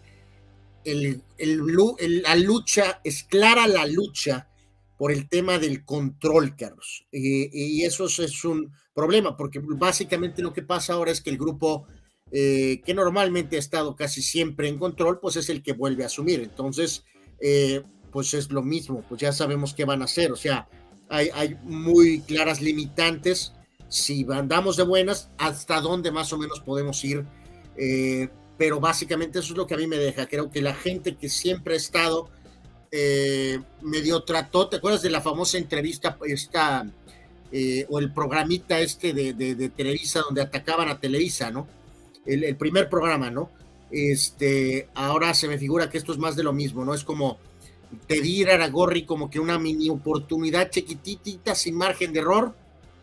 el, 0.84 2.22
la 2.22 2.36
lucha, 2.36 3.00
es 3.01 3.24
clara 3.24 3.65
la 3.65 3.86
lucha 3.88 4.50
por 4.98 5.13
el 5.13 5.29
tema 5.29 5.57
del 5.57 5.86
control, 5.86 6.57
Carlos. 6.57 7.07
y 7.12 7.84
eso 7.84 8.05
es 8.05 8.43
un 8.43 8.74
problema, 8.93 9.38
porque 9.38 9.62
básicamente 9.63 10.41
lo 10.41 10.51
que 10.51 10.63
pasa 10.63 10.93
ahora 10.93 11.12
es 11.12 11.22
que 11.22 11.29
el 11.29 11.38
grupo 11.38 11.88
eh, 12.32 12.82
que 12.84 12.96
normalmente 12.96 13.55
ha 13.55 13.60
estado 13.60 13.96
casi 13.96 14.22
siempre 14.22 14.67
en 14.67 14.79
control, 14.79 15.20
pues 15.20 15.36
es 15.36 15.50
el 15.50 15.62
que 15.62 15.74
vuelve 15.74 16.03
a 16.03 16.08
asumir. 16.08 16.41
Entonces, 16.41 17.03
eh, 17.39 17.84
pues 18.12 18.34
es 18.34 18.51
lo 18.51 18.63
mismo, 18.63 19.03
pues 19.08 19.22
ya 19.22 19.32
sabemos 19.32 19.74
qué 19.74 19.86
van 19.86 20.01
a 20.01 20.05
hacer. 20.05 20.32
O 20.32 20.36
sea, 20.36 20.67
hay, 21.08 21.55
muy 21.63 22.22
claras 22.22 22.62
limitantes. 22.62 23.53
Si 23.89 24.25
andamos 24.32 24.75
de 24.75 24.84
buenas, 24.84 25.29
hasta 25.38 25.79
dónde 25.82 26.12
más 26.12 26.34
o 26.34 26.38
menos 26.38 26.60
podemos 26.62 27.03
ir. 27.05 27.25
Eh, 27.77 28.29
pero 28.58 28.79
básicamente 28.79 29.39
eso 29.39 29.53
es 29.53 29.58
lo 29.58 29.67
que 29.67 29.75
a 29.75 29.77
mí 29.77 29.86
me 29.86 29.98
deja. 29.98 30.27
Creo 30.27 30.50
que 30.50 30.62
la 30.62 30.74
gente 30.74 31.15
que 31.15 31.29
siempre 31.29 31.75
ha 31.75 31.77
estado 31.77 32.29
medio 33.82 34.24
trató, 34.24 34.70
¿te 34.70 34.77
acuerdas 34.77 35.01
de 35.01 35.10
la 35.10 35.20
famosa 35.20 35.58
entrevista 35.58 36.17
esta, 36.25 36.89
o 37.89 38.00
el 38.00 38.13
programita 38.13 38.79
este 38.79 39.12
de, 39.12 39.34
de, 39.34 39.53
de 39.53 39.70
Televisa 39.70 40.22
donde 40.22 40.41
atacaban 40.41 40.88
a 40.88 40.98
Televisa, 40.98 41.51
¿no? 41.51 41.67
El, 42.25 42.55
primer 42.55 42.89
programa, 42.89 43.29
¿no? 43.29 43.50
Este, 43.91 44.88
ahora 44.94 45.34
se 45.34 45.48
me 45.48 45.58
figura 45.58 45.89
que 45.89 45.98
esto 45.98 46.12
es 46.12 46.17
más 46.17 46.36
de 46.36 46.44
lo 46.44 46.53
mismo, 46.53 46.84
¿no? 46.84 46.94
Es 46.94 47.03
como 47.03 47.38
pedir 48.08 48.50
a 48.50 48.67
Gorri 48.67 49.03
como 49.03 49.29
que 49.29 49.39
una 49.39 49.60
mini 49.60 49.89
oportunidad 49.89 50.70
chiquitita 50.70 51.55
sin 51.55 51.75
margen 51.75 52.13
de 52.13 52.20
error. 52.20 52.55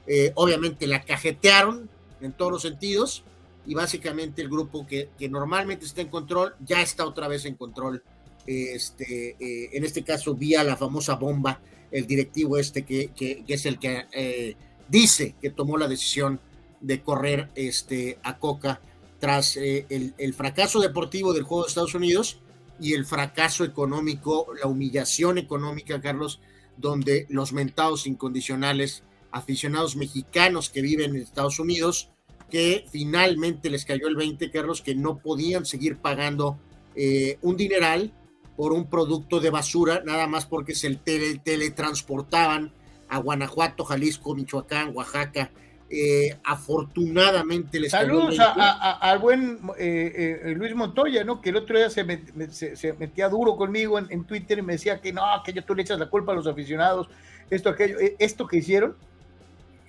Eh, 0.07 0.33
obviamente 0.35 0.87
la 0.87 1.03
cajetearon 1.03 1.89
en 2.21 2.33
todos 2.33 2.53
los 2.53 2.63
sentidos 2.63 3.23
y 3.67 3.75
básicamente 3.75 4.43
el 4.43 4.49
grupo 4.49 4.87
que, 4.87 5.11
que, 5.17 5.29
normalmente 5.29 5.87
está 5.87 6.01
en 6.01 6.09
control 6.09 6.55
ya 6.65 6.83
está 6.83 7.07
otra 7.07 7.29
vez 7.29 7.45
en 7.45 7.55
control. 7.55 8.03
Este, 8.47 9.37
eh, 9.39 9.71
en 9.73 9.85
este 9.85 10.03
caso, 10.03 10.35
vía 10.35 10.65
la 10.65 10.77
famosa 10.77 11.15
bomba, 11.15 11.61
el 11.91 12.07
directivo 12.07 12.59
este 12.59 12.85
que, 12.85 13.11
que, 13.15 13.45
es 13.47 13.67
el 13.67 13.79
que 13.79 14.07
eh, 14.13 14.57
dice 14.89 15.35
que 15.41 15.51
tomó 15.51 15.77
la 15.77 15.87
decisión 15.87 16.41
de 16.81 17.03
correr 17.03 17.51
este, 17.55 18.19
a 18.23 18.39
Coca 18.39 18.81
tras 19.23 19.57
eh, 19.57 19.87
el, 19.89 20.35
fracaso 20.35 20.81
deportivo 20.81 21.33
del 21.33 21.45
juego 21.45 21.63
de 21.63 21.69
Estados 21.69 21.95
Unidos 21.95 22.41
y 22.81 22.95
el 22.95 23.07
fracaso 23.07 23.63
económico, 23.63 24.49
la 24.61 24.67
humillación 24.67 25.39
económica, 25.39 26.01
Carlos, 26.01 26.41
donde 26.77 27.27
los 27.29 27.53
mentados 27.53 28.09
incondicionales, 28.09 29.05
aficionados 29.31 29.95
mexicanos 29.95 30.71
que 30.71 30.83
viven 30.83 31.15
en 31.15 31.23
Estados 31.23 31.61
Unidos, 31.61 32.11
que 32.51 32.85
finalmente 32.91 33.71
les 33.71 33.85
cayó 33.85 34.09
el 34.09 34.17
20, 34.17 34.51
Carlos, 34.51 34.83
que 34.83 34.97
no 34.97 35.19
podían 35.19 35.67
seguir 35.67 35.99
pagando 35.99 36.59
eh, 36.97 37.39
un 37.43 37.57
dineral 37.57 38.13
por 38.57 38.73
un 38.73 38.91
producto 38.91 39.39
de 39.39 39.51
basura, 39.51 40.03
nada 40.05 40.27
más 40.27 40.47
porque 40.47 40.75
se 40.75 40.93
teletransportaban 40.97 42.73
a 43.09 43.19
Guanajuato, 43.19 43.85
Jalisco, 43.85 44.35
Michoacán, 44.35 44.91
Oaxaca, 44.97 45.53
eh, 45.95 46.39
afortunadamente 46.45 47.79
les 47.79 47.91
Saludos 47.91 48.39
al 48.41 49.19
buen 49.19 49.59
eh, 49.79 50.41
eh, 50.43 50.55
Luis 50.57 50.75
Montoya, 50.75 51.23
¿no? 51.23 51.43
Que 51.43 51.51
el 51.51 51.57
otro 51.57 51.77
día 51.77 51.91
se, 51.91 52.03
metía 52.03 53.29
duro 53.29 53.57
conmigo 53.57 53.99
en, 53.99 54.25
Twitter 54.25 54.59
y 54.59 54.63
me 54.63 54.73
decía 54.73 55.03
que 55.03 55.13
no, 55.13 55.23
que 55.45 55.53
yo 55.53 55.63
tú 55.63 55.75
le 55.75 55.83
echas 55.83 55.99
la 55.99 56.09
culpa 56.09 56.33
a 56.33 56.35
los 56.35 56.47
aficionados, 56.47 57.11
esto, 57.51 57.69
aquello. 57.69 57.99
Esto 58.19 58.47
que 58.47 58.57
hicieron, 58.57 58.97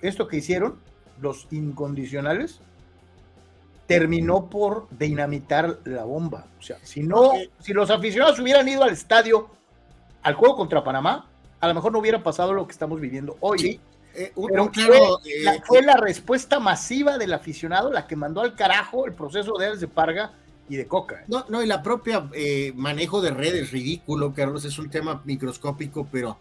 esto 0.02 0.28
que 0.28 0.36
hicieron, 0.36 0.76
los 1.22 1.46
incondicionales, 1.50 2.60
terminó 3.86 4.50
por 4.50 4.86
dinamitar 4.90 5.78
la 5.84 6.04
bomba. 6.04 6.48
O 6.58 6.62
sea, 6.62 6.76
si 6.82 7.02
no, 7.02 7.32
si 7.60 7.72
los 7.72 7.88
aficionados 7.88 8.38
hubieran 8.40 8.68
ido 8.68 8.82
al 8.84 8.92
estadio 8.92 9.48
al 10.22 10.34
juego 10.34 10.54
contra 10.54 10.84
Panamá, 10.84 11.30
a 11.60 11.66
lo 11.66 11.72
mejor 11.72 11.92
no 11.92 11.98
hubiera 11.98 12.22
pasado 12.22 12.52
lo 12.52 12.66
que 12.66 12.72
estamos 12.72 13.00
viviendo 13.00 13.38
hoy. 13.40 13.80
Eh, 14.16 14.32
eh, 14.36 15.60
fue, 15.66 15.82
la, 15.82 15.96
respuesta 15.96 16.60
masiva 16.60 17.18
del 17.18 17.32
aficionado 17.32 17.90
la 17.90 18.06
que 18.06 18.14
mandó 18.14 18.42
al 18.42 18.54
carajo 18.54 19.06
el 19.06 19.12
proceso 19.12 19.54
de 19.58 19.76
de 19.76 19.88
Parga 19.88 20.32
y 20.68 20.76
de 20.76 20.86
Coca. 20.86 21.24
No, 21.26 21.44
no, 21.48 21.62
y 21.62 21.66
la 21.66 21.82
propia 21.82 22.28
eh, 22.32 22.72
manejo 22.76 23.20
de 23.20 23.30
redes, 23.30 23.72
ridículo, 23.72 24.32
Carlos, 24.32 24.64
es 24.64 24.78
un 24.78 24.88
tema 24.88 25.22
microscópico, 25.24 26.06
pero 26.10 26.38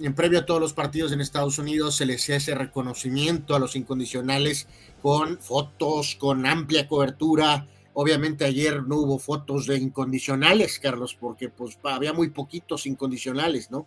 en 0.00 0.14
previo 0.14 0.40
a 0.40 0.46
todos 0.46 0.60
los 0.60 0.72
partidos 0.72 1.12
en 1.12 1.20
Estados 1.20 1.58
Unidos 1.58 1.96
se 1.96 2.06
les 2.06 2.28
hace 2.30 2.54
reconocimiento 2.54 3.54
a 3.54 3.58
los 3.58 3.76
incondicionales 3.76 4.66
con 5.02 5.38
fotos, 5.38 6.16
con 6.18 6.46
amplia 6.46 6.88
cobertura. 6.88 7.66
Obviamente 7.92 8.44
ayer 8.44 8.82
no 8.82 8.96
hubo 8.96 9.18
fotos 9.18 9.66
de 9.66 9.76
incondicionales, 9.76 10.78
Carlos, 10.78 11.16
porque 11.18 11.48
pues 11.48 11.78
había 11.84 12.12
muy 12.12 12.30
poquitos 12.30 12.86
incondicionales, 12.86 13.70
¿no? 13.70 13.86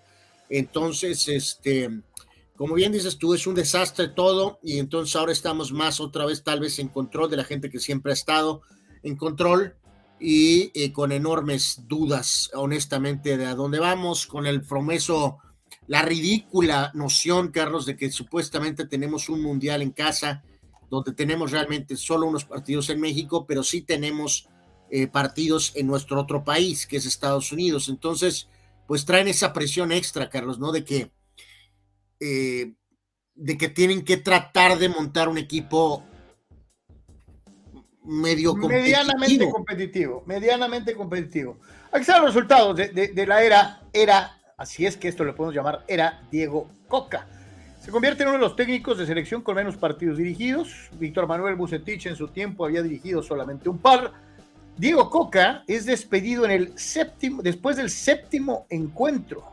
Entonces, 0.50 1.28
este, 1.30 1.90
como 2.56 2.76
bien 2.76 2.92
dices 2.92 3.18
tú, 3.18 3.34
es 3.34 3.48
un 3.48 3.56
desastre 3.56 4.10
todo 4.10 4.60
y 4.62 4.78
entonces 4.78 5.16
ahora 5.16 5.32
estamos 5.32 5.72
más 5.72 6.00
otra 6.00 6.26
vez 6.26 6.44
tal 6.44 6.60
vez 6.60 6.80
en 6.80 6.88
control 6.88 7.30
de 7.30 7.38
la 7.38 7.44
gente 7.44 7.70
que 7.70 7.80
siempre 7.80 8.12
ha 8.12 8.14
estado 8.14 8.62
en 9.02 9.16
control 9.16 9.76
y 10.20 10.72
eh, 10.74 10.94
con 10.94 11.12
enormes 11.12 11.82
dudas, 11.88 12.50
honestamente, 12.54 13.38
de 13.38 13.46
a 13.46 13.56
dónde 13.56 13.80
vamos, 13.80 14.26
con 14.26 14.46
el 14.46 14.62
promeso, 14.62 15.40
la 15.88 16.02
ridícula 16.02 16.92
noción, 16.94 17.50
Carlos, 17.50 17.86
de 17.86 17.98
que 17.98 18.10
supuestamente 18.12 18.86
tenemos 18.86 19.28
un 19.28 19.42
mundial 19.42 19.82
en 19.82 19.92
casa, 19.92 20.44
donde 20.90 21.12
tenemos 21.14 21.52
realmente 21.52 21.98
solo 21.98 22.28
unos 22.28 22.46
partidos 22.46 22.90
en 22.90 23.02
México, 23.02 23.46
pero 23.46 23.64
sí 23.64 23.82
tenemos 23.82 24.48
eh, 24.92 25.08
partidos 25.08 25.74
en 25.76 25.88
nuestro 25.88 26.22
otro 26.22 26.44
país, 26.44 26.88
que 26.88 26.98
es 26.98 27.06
Estados 27.06 27.52
Unidos. 27.52 27.90
Entonces, 27.90 28.48
pues 28.88 29.04
traen 29.04 29.28
esa 29.28 29.52
presión 29.52 29.92
extra, 29.92 30.30
Carlos, 30.30 30.60
¿no? 30.60 30.72
De 30.72 30.86
que 30.86 31.12
eh, 32.26 32.74
de 33.36 33.58
que 33.58 33.68
tienen 33.68 34.06
que 34.06 34.16
tratar 34.16 34.78
de 34.78 34.88
montar 34.88 35.28
un 35.28 35.38
equipo 35.38 36.06
medio 38.06 38.52
competitivo. 38.52 38.82
Medianamente 38.82 39.50
competitivo, 39.50 40.24
medianamente 40.26 40.96
competitivo. 40.96 41.58
Aquí 41.92 42.02
están 42.02 42.22
los 42.22 42.34
resultados 42.34 42.78
de, 42.78 43.26
la 43.28 43.44
era, 43.44 43.82
era, 43.92 44.42
así 44.58 44.86
es 44.86 44.96
que 44.96 45.10
esto 45.10 45.26
lo 45.26 45.36
podemos 45.36 45.54
llamar, 45.54 45.84
era 45.86 46.22
Diego 46.32 46.70
Coca. 46.88 47.28
Se 47.82 47.92
convierte 47.92 48.24
en 48.24 48.30
uno 48.30 48.38
de 48.38 48.44
los 48.44 48.56
técnicos 48.56 48.98
de 48.98 49.06
selección 49.06 49.42
con 49.42 49.56
menos 49.56 49.76
partidos 49.76 50.18
dirigidos. 50.18 50.90
Víctor 50.98 51.28
Manuel 51.28 51.56
Bucetich 51.56 52.06
en 52.06 52.16
su 52.16 52.30
tiempo 52.30 52.64
había 52.64 52.82
dirigido 52.82 53.22
solamente 53.22 53.68
un 53.68 53.80
par. 53.80 54.14
Diego 54.78 55.10
Coca 55.10 55.66
es 55.68 55.86
despedido 55.86 56.46
en 56.46 56.52
el 56.52 56.80
séptimo, 56.80 57.42
después 57.42 57.76
del 57.76 57.90
séptimo 57.90 58.66
encuentro. 58.70 59.44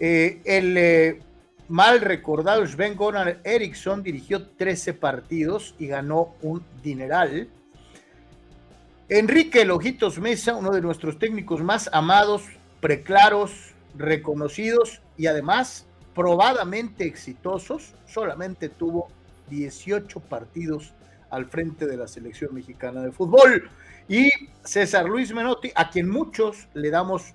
Eh, 0.00 0.40
el 0.44 0.76
eh, 0.76 1.20
mal 1.68 2.00
recordado 2.00 2.66
Sven 2.66 2.96
Goran 2.96 3.38
Eriksson 3.44 4.02
dirigió 4.02 4.46
13 4.46 4.94
partidos 4.94 5.74
y 5.78 5.86
ganó 5.86 6.34
un 6.42 6.62
dineral. 6.82 7.48
Enrique 9.08 9.64
Lojitos 9.64 10.18
Mesa, 10.18 10.54
uno 10.54 10.72
de 10.72 10.80
nuestros 10.80 11.18
técnicos 11.18 11.62
más 11.62 11.90
amados, 11.92 12.42
preclaros, 12.80 13.74
reconocidos 13.96 15.00
y 15.16 15.26
además 15.26 15.86
probadamente 16.14 17.04
exitosos, 17.04 17.94
solamente 18.06 18.68
tuvo 18.68 19.08
18 19.50 20.20
partidos 20.20 20.94
al 21.30 21.46
frente 21.46 21.86
de 21.86 21.96
la 21.96 22.06
selección 22.06 22.54
mexicana 22.54 23.02
de 23.02 23.12
fútbol. 23.12 23.68
Y 24.08 24.30
César 24.62 25.06
Luis 25.06 25.32
Menotti, 25.34 25.72
a 25.74 25.90
quien 25.90 26.08
muchos 26.08 26.68
le 26.74 26.90
damos 26.90 27.34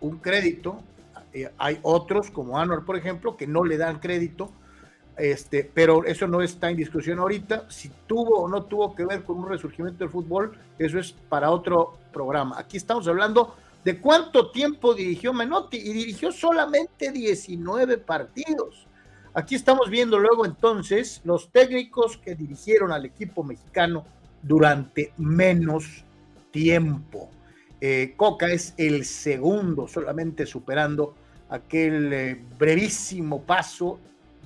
un 0.00 0.18
crédito, 0.18 0.82
eh, 1.42 1.52
hay 1.58 1.78
otros, 1.82 2.30
como 2.30 2.58
Anuar, 2.58 2.84
por 2.84 2.96
ejemplo, 2.96 3.36
que 3.36 3.46
no 3.46 3.64
le 3.64 3.76
dan 3.76 3.98
crédito, 3.98 4.50
este, 5.16 5.68
pero 5.72 6.04
eso 6.04 6.26
no 6.26 6.42
está 6.42 6.70
en 6.70 6.76
discusión 6.76 7.18
ahorita. 7.18 7.68
Si 7.68 7.90
tuvo 8.06 8.42
o 8.42 8.48
no 8.48 8.64
tuvo 8.64 8.94
que 8.94 9.04
ver 9.04 9.24
con 9.24 9.38
un 9.38 9.48
resurgimiento 9.48 10.00
del 10.00 10.10
fútbol, 10.10 10.56
eso 10.78 10.98
es 10.98 11.12
para 11.12 11.50
otro 11.50 11.98
programa. 12.12 12.58
Aquí 12.58 12.76
estamos 12.76 13.06
hablando 13.08 13.54
¿De 13.84 14.00
cuánto 14.00 14.50
tiempo 14.50 14.92
dirigió 14.92 15.32
Menotti? 15.32 15.76
Y 15.78 15.92
dirigió 15.92 16.32
solamente 16.32 17.12
19 17.12 17.98
partidos. 17.98 18.86
Aquí 19.32 19.54
estamos 19.54 19.88
viendo 19.88 20.18
luego 20.18 20.44
entonces 20.44 21.20
los 21.24 21.50
técnicos 21.50 22.16
que 22.16 22.34
dirigieron 22.34 22.92
al 22.92 23.04
equipo 23.04 23.44
mexicano 23.44 24.04
durante 24.42 25.12
menos 25.16 26.04
tiempo. 26.50 27.30
Eh, 27.80 28.14
Coca 28.16 28.48
es 28.48 28.74
el 28.76 29.04
segundo, 29.04 29.86
solamente 29.86 30.44
superando 30.44 31.14
aquel 31.48 32.12
eh, 32.12 32.40
brevísimo 32.58 33.42
paso, 33.42 33.98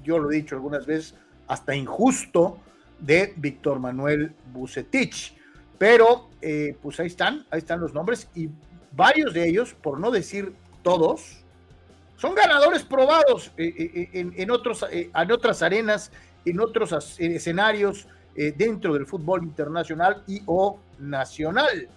yo 0.05 0.19
lo 0.19 0.31
he 0.31 0.37
dicho 0.37 0.55
algunas 0.55 0.87
veces, 0.87 1.15
hasta 1.47 1.75
injusto, 1.75 2.59
de 2.99 3.33
Víctor 3.37 3.81
Manuel 3.81 4.33
Bucetich. 4.53 5.37
Pero, 5.79 6.31
eh, 6.41 6.77
pues 6.81 7.01
ahí 7.01 7.09
están, 7.09 7.45
ahí 7.51 7.59
están 7.59 7.81
los 7.81 7.93
nombres 7.93 8.29
y 8.35 8.49
varios 8.93 9.35
de 9.35 9.49
ellos, 9.49 9.75
por 9.75 9.99
no 9.99 10.11
decir 10.11 10.53
todos, 10.83 11.43
son 12.17 12.37
ganadores 12.37 12.85
probados 12.85 13.51
en, 13.57 14.51
otros, 14.53 14.87
en 14.91 15.33
otras 15.33 15.63
arenas, 15.63 16.13
en 16.45 16.61
otros 16.61 17.19
escenarios 17.19 18.07
dentro 18.37 18.95
del 18.95 19.07
fútbol 19.07 19.43
internacional 19.43 20.23
y 20.29 20.41
o 20.47 20.79
nacional. 21.01 21.89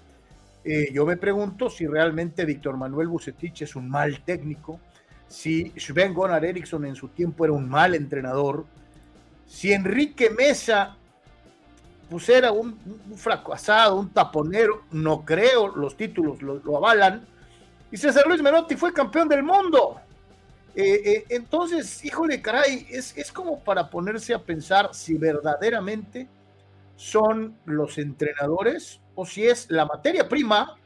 Eh, 0.68 0.90
yo 0.92 1.06
me 1.06 1.16
pregunto 1.16 1.70
si 1.70 1.86
realmente 1.86 2.44
Víctor 2.44 2.76
Manuel 2.76 3.08
Bucetich 3.08 3.62
es 3.62 3.76
un 3.76 3.88
mal 3.88 4.24
técnico, 4.26 4.80
si 5.28 5.74
Sven 5.78 6.14
Gunnar 6.14 6.44
Eriksson 6.46 6.86
en 6.86 6.96
su 6.96 7.10
tiempo 7.10 7.46
era 7.46 7.54
un 7.54 7.68
mal 7.68 7.96
entrenador, 7.96 8.66
si 9.46 9.72
Enrique 9.72 10.30
Mesa 10.30 10.98
pues 12.10 12.30
era 12.30 12.52
un, 12.52 12.78
fracasado, 13.16 13.96
un 13.96 14.10
taponero, 14.10 14.84
no 14.92 15.26
creo, 15.26 15.76
los 15.76 15.98
títulos 15.98 16.42
lo, 16.42 16.78
avalan, 16.78 17.26
y 17.92 17.98
César 17.98 18.26
Luis 18.28 18.42
Menotti 18.42 18.76
fue 18.76 18.94
campeón 18.94 19.28
del 19.28 19.44
mundo. 19.44 20.00
Eh, 20.76 21.02
eh, 21.06 21.26
entonces, 21.30 22.04
híjole, 22.04 22.42
caray, 22.42 22.86
es, 22.90 23.18
es 23.18 23.32
como 23.32 23.60
para 23.64 23.90
ponerse 23.90 24.34
a 24.34 24.40
pensar 24.40 24.90
si 24.94 25.16
verdaderamente 25.16 26.28
son 26.96 27.58
los 27.66 27.98
entrenadores 27.98 29.00
o 29.16 29.26
si 29.26 29.48
es 29.48 29.70
la 29.72 29.86
materia 29.86 30.28
prima, 30.28 30.78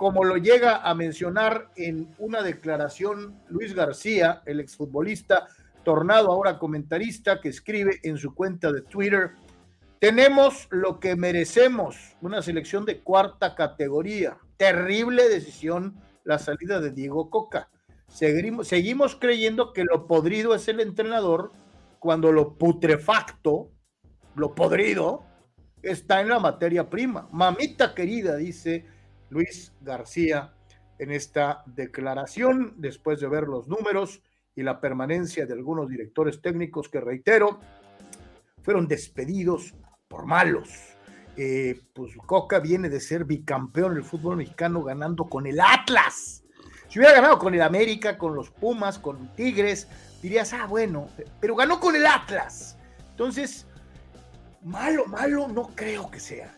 como 0.00 0.24
lo 0.24 0.38
llega 0.38 0.78
a 0.78 0.94
mencionar 0.94 1.68
en 1.76 2.08
una 2.16 2.42
declaración 2.42 3.38
Luis 3.50 3.74
García, 3.74 4.40
el 4.46 4.58
exfutbolista, 4.58 5.46
tornado 5.84 6.32
ahora 6.32 6.58
comentarista, 6.58 7.38
que 7.38 7.50
escribe 7.50 8.00
en 8.02 8.16
su 8.16 8.34
cuenta 8.34 8.72
de 8.72 8.80
Twitter, 8.80 9.32
tenemos 9.98 10.68
lo 10.70 11.00
que 11.00 11.16
merecemos, 11.16 12.16
una 12.22 12.40
selección 12.40 12.86
de 12.86 13.00
cuarta 13.00 13.54
categoría. 13.54 14.38
Terrible 14.56 15.28
decisión 15.28 16.00
la 16.24 16.38
salida 16.38 16.80
de 16.80 16.92
Diego 16.92 17.28
Coca. 17.28 17.68
Seguimos, 18.08 19.16
creyendo 19.16 19.74
que 19.74 19.84
lo 19.84 20.06
podrido 20.06 20.54
es 20.54 20.66
el 20.68 20.80
entrenador 20.80 21.52
cuando 21.98 22.32
lo 22.32 22.54
putrefacto, 22.54 23.70
lo 24.34 24.54
podrido, 24.54 25.24
está 25.82 26.22
en 26.22 26.30
la 26.30 26.38
materia 26.38 26.88
prima. 26.88 27.28
Mamita 27.32 27.94
querida, 27.94 28.36
dice 28.36 28.98
Luis 29.30 29.72
García 29.80 30.52
en 30.98 31.10
esta 31.10 31.62
declaración, 31.66 32.74
después 32.76 33.20
de 33.20 33.28
ver 33.28 33.44
los 33.44 33.68
números 33.68 34.22
y 34.54 34.62
la 34.62 34.80
permanencia 34.80 35.46
de 35.46 35.54
algunos 35.54 35.88
directores 35.88 36.42
técnicos 36.42 36.88
que, 36.88 37.00
reitero, 37.00 37.60
fueron 38.62 38.86
despedidos 38.86 39.74
por 40.08 40.26
malos. 40.26 40.68
Eh, 41.36 41.80
pues 41.94 42.12
Coca 42.26 42.58
viene 42.58 42.90
de 42.90 43.00
ser 43.00 43.24
bicampeón 43.24 43.94
del 43.94 44.04
fútbol 44.04 44.36
mexicano 44.36 44.82
ganando 44.82 45.24
con 45.24 45.46
el 45.46 45.58
Atlas. 45.60 46.44
Si 46.88 46.98
hubiera 46.98 47.14
ganado 47.14 47.38
con 47.38 47.54
el 47.54 47.62
América, 47.62 48.18
con 48.18 48.34
los 48.34 48.50
Pumas, 48.50 48.98
con 48.98 49.32
Tigres, 49.34 49.88
dirías, 50.20 50.52
ah, 50.52 50.66
bueno, 50.66 51.08
pero 51.40 51.54
ganó 51.56 51.80
con 51.80 51.96
el 51.96 52.04
Atlas. 52.04 52.76
Entonces, 53.12 53.66
Malo, 54.62 55.06
malo, 55.06 55.48
no 55.48 55.68
creo 55.74 56.10
que 56.10 56.20
sea. 56.20 56.54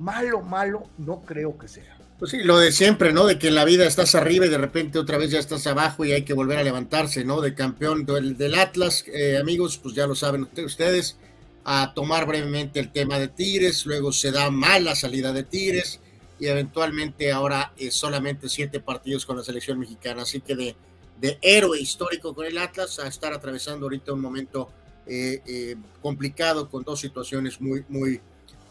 Malo, 0.00 0.40
malo, 0.40 0.84
no 0.96 1.20
creo 1.20 1.58
que 1.58 1.68
sea. 1.68 1.98
Pues 2.18 2.30
sí, 2.30 2.38
lo 2.42 2.58
de 2.58 2.72
siempre, 2.72 3.12
¿no? 3.12 3.26
De 3.26 3.38
que 3.38 3.48
en 3.48 3.54
la 3.54 3.66
vida 3.66 3.86
estás 3.86 4.14
arriba 4.14 4.46
y 4.46 4.48
de 4.48 4.56
repente 4.56 4.98
otra 4.98 5.18
vez 5.18 5.30
ya 5.30 5.38
estás 5.38 5.66
abajo 5.66 6.06
y 6.06 6.12
hay 6.12 6.22
que 6.22 6.32
volver 6.32 6.56
a 6.56 6.62
levantarse, 6.62 7.22
¿no? 7.22 7.42
De 7.42 7.54
campeón 7.54 8.06
del, 8.06 8.38
del 8.38 8.54
Atlas, 8.54 9.04
eh, 9.12 9.36
amigos, 9.38 9.76
pues 9.76 9.94
ya 9.94 10.06
lo 10.06 10.14
saben 10.14 10.48
ustedes, 10.64 11.18
a 11.64 11.92
tomar 11.92 12.26
brevemente 12.26 12.80
el 12.80 12.90
tema 12.90 13.18
de 13.18 13.28
Tigres, 13.28 13.84
luego 13.84 14.10
se 14.10 14.32
da 14.32 14.50
mala 14.50 14.96
salida 14.96 15.34
de 15.34 15.42
Tigres 15.42 16.00
y 16.38 16.46
eventualmente 16.46 17.30
ahora 17.30 17.74
es 17.76 17.94
solamente 17.94 18.48
siete 18.48 18.80
partidos 18.80 19.26
con 19.26 19.36
la 19.36 19.44
selección 19.44 19.78
mexicana, 19.78 20.22
así 20.22 20.40
que 20.40 20.56
de, 20.56 20.76
de 21.20 21.38
héroe 21.42 21.78
histórico 21.78 22.34
con 22.34 22.46
el 22.46 22.56
Atlas 22.56 22.98
a 23.00 23.06
estar 23.06 23.34
atravesando 23.34 23.84
ahorita 23.84 24.14
un 24.14 24.22
momento 24.22 24.70
eh, 25.06 25.42
eh, 25.46 25.76
complicado 26.00 26.70
con 26.70 26.84
dos 26.84 27.00
situaciones 27.00 27.60
muy, 27.60 27.84
muy 27.90 28.20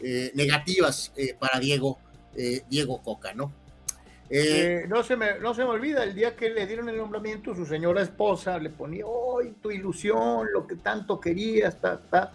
eh, 0.02 0.32
negativas 0.34 1.12
para 1.38 1.58
Diego, 1.58 1.98
Diego 2.68 3.02
Coca, 3.02 3.34
¿no? 3.34 3.52
no, 4.88 5.02
se 5.02 5.16
me, 5.16 5.38
no 5.40 5.54
se 5.54 5.64
me 5.64 5.70
olvida, 5.70 6.04
el 6.04 6.14
día 6.14 6.36
que 6.36 6.50
le 6.50 6.66
dieron 6.66 6.88
el 6.88 6.96
nombramiento, 6.96 7.54
su 7.54 7.66
señora 7.66 8.02
esposa 8.02 8.58
le 8.58 8.70
ponía, 8.70 9.04
¡ay, 9.04 9.54
tu 9.60 9.70
ilusión, 9.70 10.46
lo 10.52 10.66
que 10.66 10.76
tanto 10.76 11.20
querías! 11.20 11.76
Ta, 11.80 12.32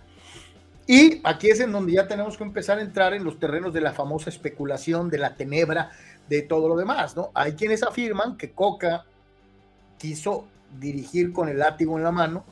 Y 0.86 1.22
aquí 1.24 1.50
es 1.50 1.62
en 1.62 1.72
donde 1.72 1.94
ya 1.94 2.08
tenemos 2.08 2.38
que 2.38 2.44
empezar 2.44 2.80
a 2.80 2.82
entrar 2.82 3.14
en 3.14 3.24
los 3.24 3.40
terrenos 3.40 3.74
de 3.74 3.82
la 3.82 3.94
famosa 3.94 4.30
especulación, 4.30 5.10
de 5.10 5.18
la 5.18 5.36
tenebra, 5.36 5.92
de 6.28 6.42
todo 6.42 6.68
lo 6.68 6.76
demás, 6.76 7.16
¿no? 7.16 7.32
Hay 7.34 7.54
quienes 7.54 7.82
afirman 7.84 8.38
que 8.38 8.52
Coca 8.52 9.06
quiso 9.98 10.48
dirigir 10.80 11.32
con 11.32 11.50
el 11.50 11.60
látigo 11.60 11.98
en 11.98 12.04
la 12.04 12.12
mano, 12.12 12.46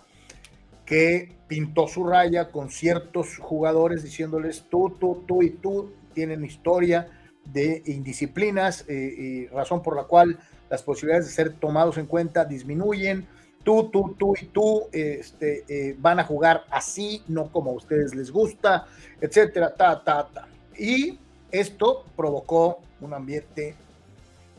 que 0.86 1.36
pintó 1.54 1.88
su 1.88 2.04
raya 2.04 2.50
con 2.50 2.72
ciertos 2.72 3.38
jugadores 3.38 4.02
diciéndoles 4.02 4.66
tú, 4.72 4.98
tú, 5.00 5.24
tú 5.28 5.44
y 5.44 5.52
tú 5.52 5.92
tienen 6.16 6.44
historia 6.44 7.08
de 7.46 7.84
indisciplinas, 7.86 8.86
eh, 8.88 8.94
y 8.96 9.48
razón 9.50 9.84
por 9.84 9.96
la 9.96 10.06
cual 10.06 10.40
las 10.72 10.82
posibilidades 10.82 11.28
de 11.28 11.32
ser 11.32 11.54
tomados 11.54 12.00
en 12.00 12.08
cuenta 12.08 12.44
disminuyen. 12.44 13.28
Tú, 13.64 13.92
tú, 13.92 14.16
tú 14.18 14.34
y 14.42 14.46
tú 14.48 14.86
este, 14.92 15.64
eh, 15.68 15.96
van 16.00 16.20
a 16.20 16.24
jugar 16.24 16.64
así, 16.72 17.22
no 17.28 17.52
como 17.52 17.70
a 17.70 17.76
ustedes 17.76 18.16
les 18.16 18.32
gusta, 18.32 18.88
etcétera, 19.22 19.76
ta, 19.76 20.04
ta, 20.04 20.28
ta. 20.34 20.48
Y 20.76 21.20
esto 21.52 22.04
provocó 22.16 22.80
un 23.00 23.14
ambiente 23.14 23.76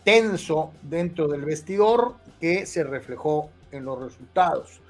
tenso 0.05 0.71
dentro 0.81 1.27
del 1.27 1.45
vestidor 1.45 2.15
que 2.41 2.67
se 2.67 2.85
reflejó 2.85 3.51
en 3.73 3.85
los 3.85 4.01
resultados. 4.01 4.81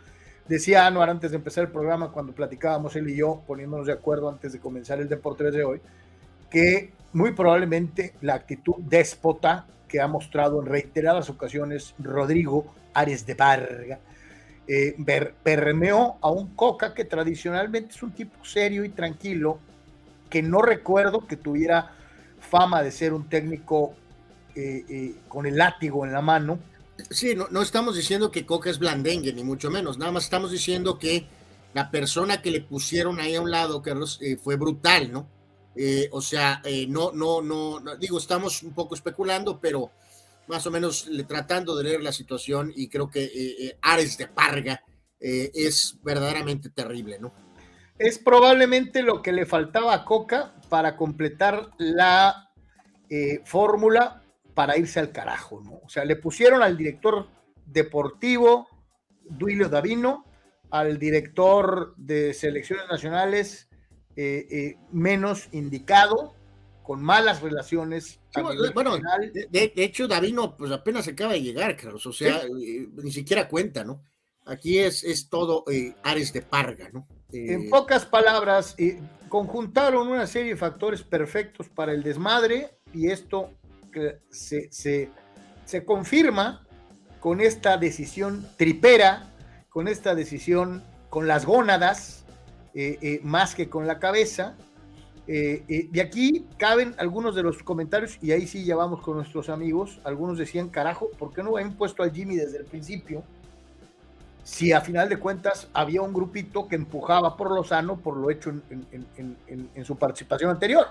Decía 0.48 0.86
Anuar 0.86 1.08
antes 1.08 1.30
de 1.30 1.38
empezar 1.38 1.64
el 1.64 1.70
programa, 1.70 2.10
cuando 2.12 2.34
platicábamos 2.34 2.94
él 2.96 3.08
y 3.08 3.16
yo, 3.16 3.42
poniéndonos 3.46 3.86
de 3.86 3.94
acuerdo 3.94 4.28
antes 4.28 4.52
de 4.52 4.60
comenzar 4.60 5.00
el 5.00 5.08
Deportes 5.08 5.54
de 5.54 5.64
hoy, 5.64 5.80
que 6.50 6.92
muy 7.14 7.32
probablemente 7.32 8.14
la 8.20 8.34
actitud 8.34 8.74
déspota 8.78 9.66
que 9.88 10.00
ha 10.00 10.06
mostrado 10.06 10.60
en 10.60 10.66
reiteradas 10.66 11.30
ocasiones 11.30 11.94
Rodrigo 11.98 12.66
Ares 12.92 13.24
de 13.24 13.36
Parga, 13.36 13.98
eh, 14.66 14.96
permeó 15.42 16.18
a 16.20 16.30
un 16.30 16.54
Coca 16.54 16.92
que 16.92 17.04
tradicionalmente 17.04 17.92
es 17.92 18.02
un 18.02 18.12
tipo 18.12 18.44
serio 18.44 18.84
y 18.84 18.90
tranquilo, 18.90 19.58
que 20.28 20.42
no 20.42 20.60
recuerdo 20.60 21.26
que 21.26 21.36
tuviera 21.36 21.92
fama 22.40 22.82
de 22.82 22.90
ser 22.90 23.14
un 23.14 23.28
técnico 23.28 23.94
eh, 24.54 24.84
eh, 24.88 25.14
con 25.28 25.46
el 25.46 25.56
látigo 25.56 26.04
en 26.04 26.12
la 26.12 26.20
mano, 26.20 26.58
Sí, 27.10 27.34
no, 27.34 27.62
estamos 27.62 27.96
diciendo 27.96 28.30
que 28.30 28.46
Coca 28.46 28.70
es 28.70 28.78
blandengue, 28.78 29.32
ni 29.32 29.42
mucho 29.42 29.70
menos. 29.70 29.98
Nada 29.98 30.12
más 30.12 30.24
estamos 30.24 30.52
diciendo 30.52 30.98
que 30.98 31.26
la 31.72 31.90
persona 31.90 32.40
que 32.40 32.52
le 32.52 32.60
pusieron 32.60 33.18
ahí 33.20 33.34
a 33.34 33.40
un 33.40 33.50
lado, 33.50 33.82
Carlos, 33.82 34.18
eh, 34.22 34.36
fue 34.36 34.56
brutal, 34.56 35.10
¿no? 35.10 35.28
Eh, 35.74 36.08
o 36.12 36.20
sea, 36.20 36.62
eh, 36.64 36.86
no, 36.88 37.10
no, 37.10 37.42
no, 37.42 37.80
digo, 37.96 38.18
estamos 38.18 38.62
un 38.62 38.72
poco 38.72 38.94
especulando, 38.94 39.60
pero 39.60 39.90
más 40.46 40.64
o 40.66 40.70
menos 40.70 41.08
tratando 41.26 41.74
de 41.74 41.84
leer 41.84 42.02
la 42.02 42.12
situación 42.12 42.72
y 42.76 42.88
creo 42.88 43.10
que 43.10 43.76
Ares 43.82 44.16
de 44.18 44.28
Parga 44.28 44.82
es 45.18 45.96
verdaderamente 46.02 46.68
terrible, 46.68 47.18
¿no? 47.18 47.32
Es 47.98 48.18
probablemente 48.18 49.02
lo 49.02 49.22
que 49.22 49.32
le 49.32 49.46
faltaba 49.46 49.94
a 49.94 50.04
Coca 50.04 50.54
para 50.68 50.96
completar 50.98 51.70
la 51.78 52.52
fórmula 53.46 54.23
para 54.54 54.78
irse 54.78 55.00
al 55.00 55.12
carajo, 55.12 55.60
¿no? 55.60 55.80
O 55.84 55.88
sea, 55.88 56.04
le 56.04 56.16
pusieron 56.16 56.62
al 56.62 56.76
director 56.76 57.26
deportivo, 57.66 58.68
Duilio 59.24 59.68
Davino, 59.68 60.24
al 60.70 60.98
director 60.98 61.94
de 61.96 62.34
selecciones 62.34 62.86
nacionales 62.90 63.68
eh, 64.16 64.46
eh, 64.50 64.76
menos 64.92 65.48
indicado, 65.52 66.34
con 66.82 67.02
malas 67.02 67.42
relaciones. 67.42 68.20
bueno, 68.74 68.98
de, 69.32 69.72
hecho, 69.76 70.06
Davino 70.06 70.56
pues 70.56 70.70
apenas 70.70 71.08
acaba 71.08 71.32
de 71.32 71.42
llegar, 71.42 71.76
Carlos, 71.76 72.06
o 72.06 72.12
sea, 72.12 72.42
eh, 72.42 72.88
ni 73.02 73.10
siquiera 73.10 73.48
cuenta, 73.48 73.84
¿no? 73.84 74.02
Aquí 74.46 74.78
es, 74.78 75.02
es 75.02 75.28
todo 75.30 75.64
Ares 76.02 76.32
de 76.32 76.42
Parga, 76.42 76.90
¿no? 76.92 77.06
en 77.32 77.68
pocas 77.68 78.06
palabras, 78.06 78.76
conjuntaron 79.28 80.06
una 80.06 80.26
serie 80.28 80.50
de 80.50 80.56
factores 80.56 81.02
perfectos 81.02 81.68
para 81.68 81.92
el 81.92 82.04
desmadre 82.04 82.78
y 82.92 83.10
esto 83.10 83.50
se, 84.30 84.70
se, 84.70 85.84
confirma 85.84 86.64
con 87.20 87.40
esta 87.40 87.76
decisión 87.76 88.46
tripera, 88.56 89.32
con 89.68 89.88
esta 89.88 90.14
decisión 90.14 90.82
con 91.10 91.26
las 91.26 91.46
gónadas, 91.46 92.24
eh, 92.74 92.98
eh, 93.00 93.20
más 93.22 93.54
que 93.54 93.68
con 93.68 93.86
la 93.86 93.98
cabeza. 93.98 94.56
Eh, 95.26 95.88
de 95.90 96.00
aquí 96.02 96.46
caben 96.58 96.94
algunos 96.98 97.34
de 97.34 97.42
los 97.42 97.62
comentarios, 97.62 98.18
y 98.20 98.32
ahí 98.32 98.46
sí 98.46 98.64
ya 98.64 98.76
vamos 98.76 99.00
con 99.00 99.16
nuestros 99.16 99.48
amigos. 99.48 100.00
Algunos 100.04 100.38
decían, 100.38 100.68
carajo, 100.68 101.08
¿por 101.18 101.32
qué 101.32 101.42
no 101.42 101.56
habían 101.56 101.74
puesto 101.74 102.02
al 102.02 102.12
Jimmy 102.12 102.36
desde 102.36 102.58
el 102.58 102.64
principio? 102.64 103.22
Si 104.42 104.72
a 104.72 104.80
final 104.82 105.08
de 105.08 105.16
cuentas 105.16 105.68
había 105.72 106.02
un 106.02 106.12
grupito 106.12 106.68
que 106.68 106.76
empujaba 106.76 107.36
por 107.36 107.50
lo 107.50 107.64
sano 107.64 107.96
por 107.96 108.18
lo 108.18 108.30
hecho 108.30 108.50
en, 108.50 109.84
su 109.84 109.96
participación 109.96 110.50
anterior. 110.50 110.88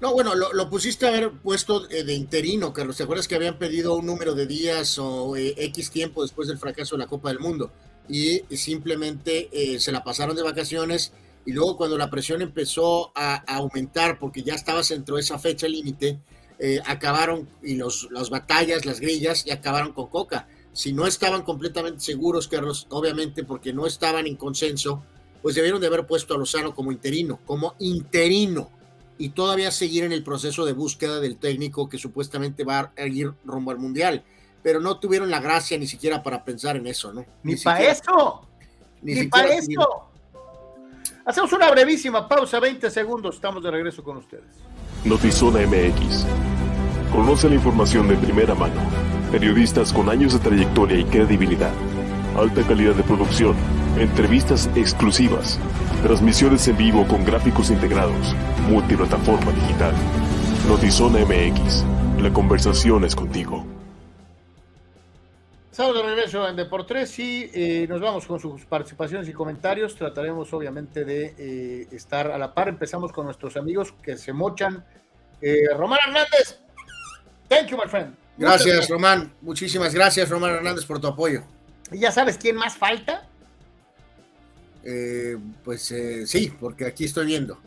No, 0.00 0.12
bueno, 0.12 0.34
lo, 0.34 0.70
pusiste 0.70 1.06
a 1.06 1.08
haber 1.10 1.32
puesto 1.32 1.80
de 1.80 2.14
interino, 2.14 2.72
Carlos. 2.72 2.96
¿Te 2.96 3.02
acuerdas 3.02 3.28
que 3.28 3.34
habían 3.34 3.58
pedido 3.58 3.96
un 3.96 4.06
número 4.06 4.34
de 4.34 4.46
días 4.46 4.98
o 4.98 5.36
X 5.36 5.90
tiempo 5.90 6.22
después 6.22 6.48
del 6.48 6.58
fracaso 6.58 6.96
de 6.96 7.02
la 7.02 7.08
Copa 7.08 7.28
del 7.30 7.40
Mundo? 7.40 7.72
y 8.08 8.40
simplemente 8.56 9.48
eh, 9.52 9.78
se 9.78 9.92
la 9.92 10.02
pasaron 10.02 10.34
de 10.34 10.42
vacaciones 10.42 11.12
y 11.44 11.52
luego 11.52 11.76
cuando 11.76 11.96
la 11.96 12.10
presión 12.10 12.42
empezó 12.42 13.12
a, 13.14 13.36
aumentar 13.54 14.18
porque 14.18 14.42
ya 14.42 14.54
estabas 14.54 14.88
dentro 14.88 15.16
de 15.16 15.22
esa 15.22 15.38
fecha 15.38 15.68
límite, 15.68 16.18
eh, 16.58 16.80
acabaron 16.84 17.48
y 17.62 17.76
los, 17.76 18.08
las 18.10 18.30
batallas, 18.30 18.84
las 18.84 19.00
grillas 19.00 19.46
y 19.46 19.50
acabaron 19.50 19.92
con 19.92 20.08
Coca. 20.08 20.48
Si 20.72 20.92
no 20.92 21.06
estaban 21.06 21.42
completamente 21.42 22.00
seguros, 22.00 22.48
Carlos, 22.48 22.86
obviamente 22.90 23.44
porque 23.44 23.72
no 23.72 23.86
estaban 23.86 24.26
en 24.26 24.36
consenso, 24.36 25.02
pues 25.40 25.54
debieron 25.54 25.80
de 25.80 25.86
haber 25.86 26.06
puesto 26.06 26.34
a 26.34 26.38
Lozano 26.38 26.74
como 26.74 26.92
interino, 26.92 27.40
como 27.46 27.74
interino 27.78 28.70
y 29.18 29.30
todavía 29.30 29.70
seguir 29.70 30.04
en 30.04 30.12
el 30.12 30.22
proceso 30.22 30.64
de 30.64 30.72
búsqueda 30.72 31.20
del 31.20 31.36
técnico 31.36 31.88
que 31.88 31.98
supuestamente 31.98 32.64
va 32.64 32.92
a 32.96 33.06
ir 33.06 33.32
rumbo 33.44 33.70
al 33.70 33.78
Mundial 33.78 34.24
pero 34.62 34.80
no 34.80 34.98
tuvieron 34.98 35.30
la 35.30 35.40
gracia 35.40 35.78
ni 35.78 35.86
siquiera 35.86 36.22
para 36.22 36.44
pensar 36.44 36.76
en 36.76 36.86
eso, 36.86 37.12
¿no? 37.12 37.24
Ni, 37.42 37.56
para 37.56 37.80
eso. 37.82 38.46
Ni, 39.02 39.26
para 39.26 39.54
eso. 39.54 40.10
Hacemos 41.24 41.52
una 41.52 41.70
brevísima 41.70 42.28
pausa, 42.28 42.58
20 42.58 42.90
segundos. 42.90 43.36
Estamos 43.36 43.62
de 43.62 43.70
regreso 43.70 44.02
con 44.02 44.18
ustedes. 44.18 44.44
Notizona 45.04 45.60
MX. 45.66 46.26
Conoce 47.12 47.48
la 47.48 47.54
información 47.54 48.08
de 48.08 48.16
primera 48.16 48.54
mano. 48.54 48.80
Periodistas 49.30 49.92
con 49.92 50.08
años 50.08 50.32
de 50.32 50.40
trayectoria 50.40 50.98
y 50.98 51.04
credibilidad. 51.04 51.72
Alta 52.36 52.62
calidad 52.66 52.94
de 52.94 53.02
producción. 53.02 53.56
Entrevistas 53.98 54.68
exclusivas. 54.74 55.58
Transmisiones 56.02 56.68
en 56.68 56.76
vivo 56.76 57.04
con 57.08 57.24
gráficos 57.24 57.70
integrados. 57.70 58.32
Multiplataforma 58.68 59.50
digital. 59.50 59.92
Notizona 60.68 61.18
MX. 61.24 61.84
La 62.22 62.32
conversación 62.32 63.04
es 63.04 63.16
contigo. 63.16 63.66
Estamos 65.72 65.96
de 65.96 66.02
regreso 66.02 66.48
en 66.48 66.54
Deportes 66.54 67.18
y 67.18 67.50
eh, 67.52 67.86
nos 67.88 68.00
vamos 68.00 68.26
con 68.26 68.38
sus 68.38 68.64
participaciones 68.64 69.28
y 69.28 69.32
comentarios. 69.32 69.96
Trataremos 69.96 70.52
obviamente 70.52 71.04
de 71.04 71.34
eh, 71.36 71.88
estar 71.90 72.30
a 72.30 72.38
la 72.38 72.54
par. 72.54 72.68
Empezamos 72.68 73.10
con 73.10 73.26
nuestros 73.26 73.56
amigos 73.56 73.92
que 74.00 74.16
se 74.16 74.32
mochan. 74.32 74.84
Eh, 75.42 75.66
Román 75.76 75.98
Hernández, 76.06 76.60
thank 77.48 77.66
you, 77.66 77.76
my 77.76 77.88
friend. 77.88 78.14
Gracias, 78.36 78.88
Román. 78.88 79.32
Muchísimas 79.40 79.92
gracias, 79.92 80.28
Román 80.28 80.52
Hernández, 80.52 80.84
por 80.84 81.00
tu 81.00 81.08
apoyo. 81.08 81.42
¿Y 81.90 81.98
ya 81.98 82.12
sabes 82.12 82.38
quién 82.38 82.54
más 82.54 82.76
falta? 82.76 83.28
Pues 85.64 85.94
sí, 86.26 86.52
porque 86.58 86.86
aquí 86.86 87.04
estoy 87.04 87.26
viendo. 87.26 87.58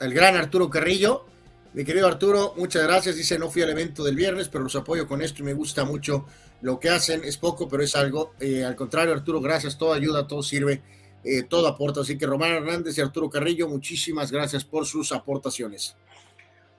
El 0.00 0.14
gran 0.14 0.36
Arturo 0.36 0.70
Carrillo. 0.70 1.26
Mi 1.72 1.84
querido 1.84 2.08
Arturo, 2.08 2.54
muchas 2.56 2.82
gracias. 2.82 3.16
Dice, 3.16 3.38
no 3.38 3.50
fui 3.50 3.62
al 3.62 3.70
evento 3.70 4.02
del 4.02 4.16
viernes, 4.16 4.48
pero 4.48 4.64
los 4.64 4.74
apoyo 4.74 5.06
con 5.06 5.22
esto 5.22 5.42
y 5.42 5.44
me 5.44 5.52
gusta 5.52 5.84
mucho 5.84 6.26
lo 6.62 6.78
que 6.78 6.90
hacen 6.90 7.22
es 7.24 7.36
poco, 7.36 7.68
pero 7.68 7.82
es 7.82 7.94
algo. 7.96 8.32
Eh, 8.40 8.64
al 8.64 8.76
contrario, 8.76 9.14
Arturo, 9.14 9.40
gracias, 9.40 9.78
todo 9.78 9.92
ayuda, 9.92 10.26
todo 10.26 10.42
sirve, 10.42 10.82
eh, 11.24 11.42
todo 11.44 11.66
aporta. 11.68 12.00
Así 12.00 12.18
que 12.18 12.26
Román 12.26 12.52
Hernández 12.52 12.98
y 12.98 13.00
Arturo 13.00 13.30
Carrillo, 13.30 13.68
muchísimas 13.68 14.30
gracias 14.30 14.64
por 14.64 14.86
sus 14.86 15.12
aportaciones. 15.12 15.96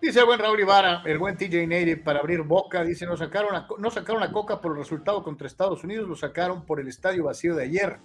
Dice 0.02 0.20
el 0.20 0.26
buen 0.26 0.40
Raúl 0.40 0.60
Ibarra, 0.60 1.04
el 1.06 1.20
buen 1.20 1.38
TJ 1.38 1.68
Native 1.68 1.98
para 1.98 2.20
abrir 2.20 2.42
boca. 2.42 2.84
Dice: 2.84 3.06
no 3.06 3.16
sacaron, 3.18 3.56
a, 3.56 3.68
no 3.78 3.92
sacaron 3.92 4.32
Coca 4.32 4.60
por 4.60 4.72
el 4.72 4.80
resultado 4.80 5.24
contra 5.24 5.48
Estados 5.48 5.84
Unidos, 5.84 6.08
lo 6.08 6.16
sacaron 6.16 6.66
por 6.66 6.80
el 6.80 6.88
estadio 6.88 7.26
vacío 7.26 7.56
de 7.56 7.66
ayer. 7.66 7.98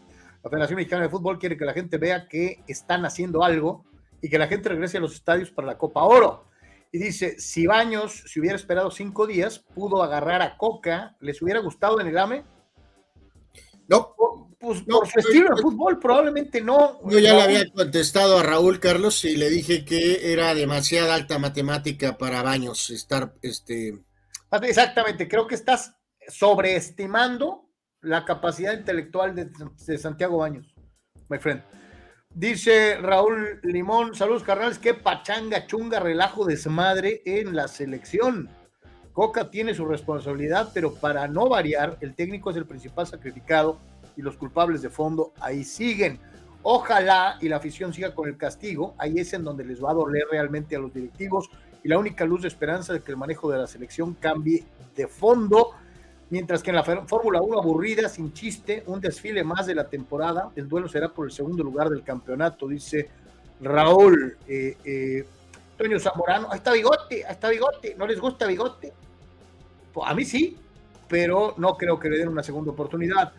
La 0.47 0.51
Federación 0.51 0.77
Mexicana 0.77 1.03
de 1.03 1.09
Fútbol 1.09 1.41
quiere 1.41 1.59
que 1.59 1.65
la 1.65 1.73
gente 1.73 1.99
vea 1.99 2.29
que 2.29 2.63
están 2.69 3.05
haciendo 3.05 3.43
algo 3.43 3.85
y 4.23 4.31
que 4.31 4.39
la 4.39 4.47
gente 4.47 4.69
regrese 4.69 4.99
a 4.99 5.01
los 5.01 5.13
estadios 5.13 5.51
para 5.51 5.67
la 5.67 5.77
Copa 5.77 6.05
Oro. 6.05 6.45
Y 6.93 6.99
dice, 6.99 7.41
si 7.41 7.67
Baños, 7.67 8.23
si 8.29 8.39
hubiera 8.39 8.55
esperado 8.55 8.93
cinco 8.93 9.27
días, 9.27 9.59
pudo 9.75 10.05
agarrar 10.05 10.43
a 10.43 10.57
Coca, 10.57 11.17
¿les 11.19 11.43
hubiera 11.43 11.59
gustado 11.59 12.01
en 12.01 12.07
el 12.07 12.17
AME? 12.17 12.45
No. 13.89 14.15
Pues 14.61 14.83
por 14.83 15.09
su 15.09 15.19
estilo 15.19 15.53
de 15.53 15.63
fútbol, 15.63 15.99
probablemente 15.99 16.61
no. 16.61 17.01
Yo 17.11 17.19
ya 17.19 17.35
le 17.35 17.43
había 17.43 17.69
contestado 17.73 18.39
a 18.39 18.45
Raúl 18.45 18.79
Carlos 18.79 19.25
y 19.25 19.37
le 19.37 19.51
dije 19.51 19.85
que 19.85 20.33
era 20.33 20.55
demasiada 20.55 21.17
alta 21.17 21.41
matemática 21.41 22.19
para 22.19 22.45
Baños 22.45 22.91
estar, 22.91 23.35
este... 23.43 23.99
Exactamente, 24.63 25.27
creo 25.27 25.49
que 25.49 25.57
estás 25.57 25.97
sobreestimando 26.29 27.66
la 28.07 28.25
capacidad 28.25 28.73
intelectual 28.73 29.35
de, 29.35 29.99
Santiago 29.99 30.39
Baños, 30.39 30.75
my 31.29 31.39
friend. 31.39 31.63
Dice 32.31 32.99
Raúl 32.99 33.61
Limón, 33.63 34.15
saludos 34.15 34.45
carnales, 34.45 34.79
qué 34.79 34.95
pachanga, 34.95 35.67
chunga, 35.67 35.99
relajo, 35.99 36.45
desmadre 36.45 37.23
en 37.25 37.57
la 37.57 37.67
selección. 37.67 38.49
Coca 39.13 39.51
tiene 39.51 39.75
su 39.75 39.87
responsabilidad, 39.87 40.71
pero 40.73 40.95
para 40.95 41.27
no 41.27 41.49
variar, 41.49 41.97
el 42.01 42.15
técnico 42.15 42.51
es 42.51 42.57
el 42.57 42.67
principal 42.67 43.07
sacrificado 43.07 43.81
y 44.17 44.23
los 44.23 44.37
culpables 44.37 44.83
de 44.83 44.91
fondo 44.91 45.33
ahí 45.41 45.65
siguen. 45.65 46.21
Ojalá 46.63 47.39
y 47.41 47.49
la 47.49 47.57
afición 47.57 47.93
siga 47.93 48.15
con 48.15 48.29
el 48.29 48.37
castigo, 48.37 48.95
ahí 48.99 49.19
es 49.19 49.33
en 49.33 49.43
donde 49.43 49.65
les 49.65 49.83
va 49.83 49.91
a 49.91 49.95
doler 49.95 50.25
realmente 50.31 50.77
a 50.77 50.79
los 50.79 50.93
directivos 50.93 51.49
y 51.83 51.89
la 51.89 51.99
única 51.99 52.25
luz 52.25 52.43
de 52.43 52.49
esperanza 52.49 52.93
de 52.93 53.01
que 53.01 53.11
el 53.11 53.17
manejo 53.17 53.51
de 53.51 53.59
la 53.59 53.67
selección 53.67 54.15
cambie 54.15 54.65
de 54.95 55.09
fondo 55.09 55.71
Mientras 56.29 56.63
que 56.63 56.71
en 56.71 56.77
la 56.77 56.83
Fórmula 56.83 57.41
1 57.41 57.59
aburrida, 57.59 58.09
sin 58.09 58.33
chiste, 58.33 58.83
un 58.87 59.01
desfile 59.01 59.45
más 59.45 59.67
de 59.67 59.75
la 59.77 59.89
temporada. 59.89 60.51
El 60.57 60.69
duelo 60.69 60.89
será 60.89 61.09
por 61.09 61.27
el 61.27 61.33
segundo 61.33 61.63
lugar 61.63 61.89
del 61.89 62.03
campeonato, 62.03 62.67
dice 62.67 63.09
Raúl. 63.61 64.37
Eh, 64.49 64.77
eh, 64.85 65.25
Toño 65.77 66.01
Zamorano, 66.01 66.49
ahí 66.51 66.59
está 66.59 66.73
Bigote, 66.73 67.25
ahí 67.25 67.33
está 67.33 67.49
Bigote. 67.49 67.95
¿No 67.97 68.07
les 68.07 68.19
gusta 68.19 68.47
Bigote? 68.47 68.93
A 70.05 70.15
mí 70.15 70.25
sí, 70.25 70.57
pero 71.09 71.55
no 71.59 71.77
creo 71.77 71.99
que 71.99 72.09
le 72.09 72.19
den 72.19 72.29
una 72.29 72.43
segunda 72.43 72.73
oportunidad. 72.73 73.33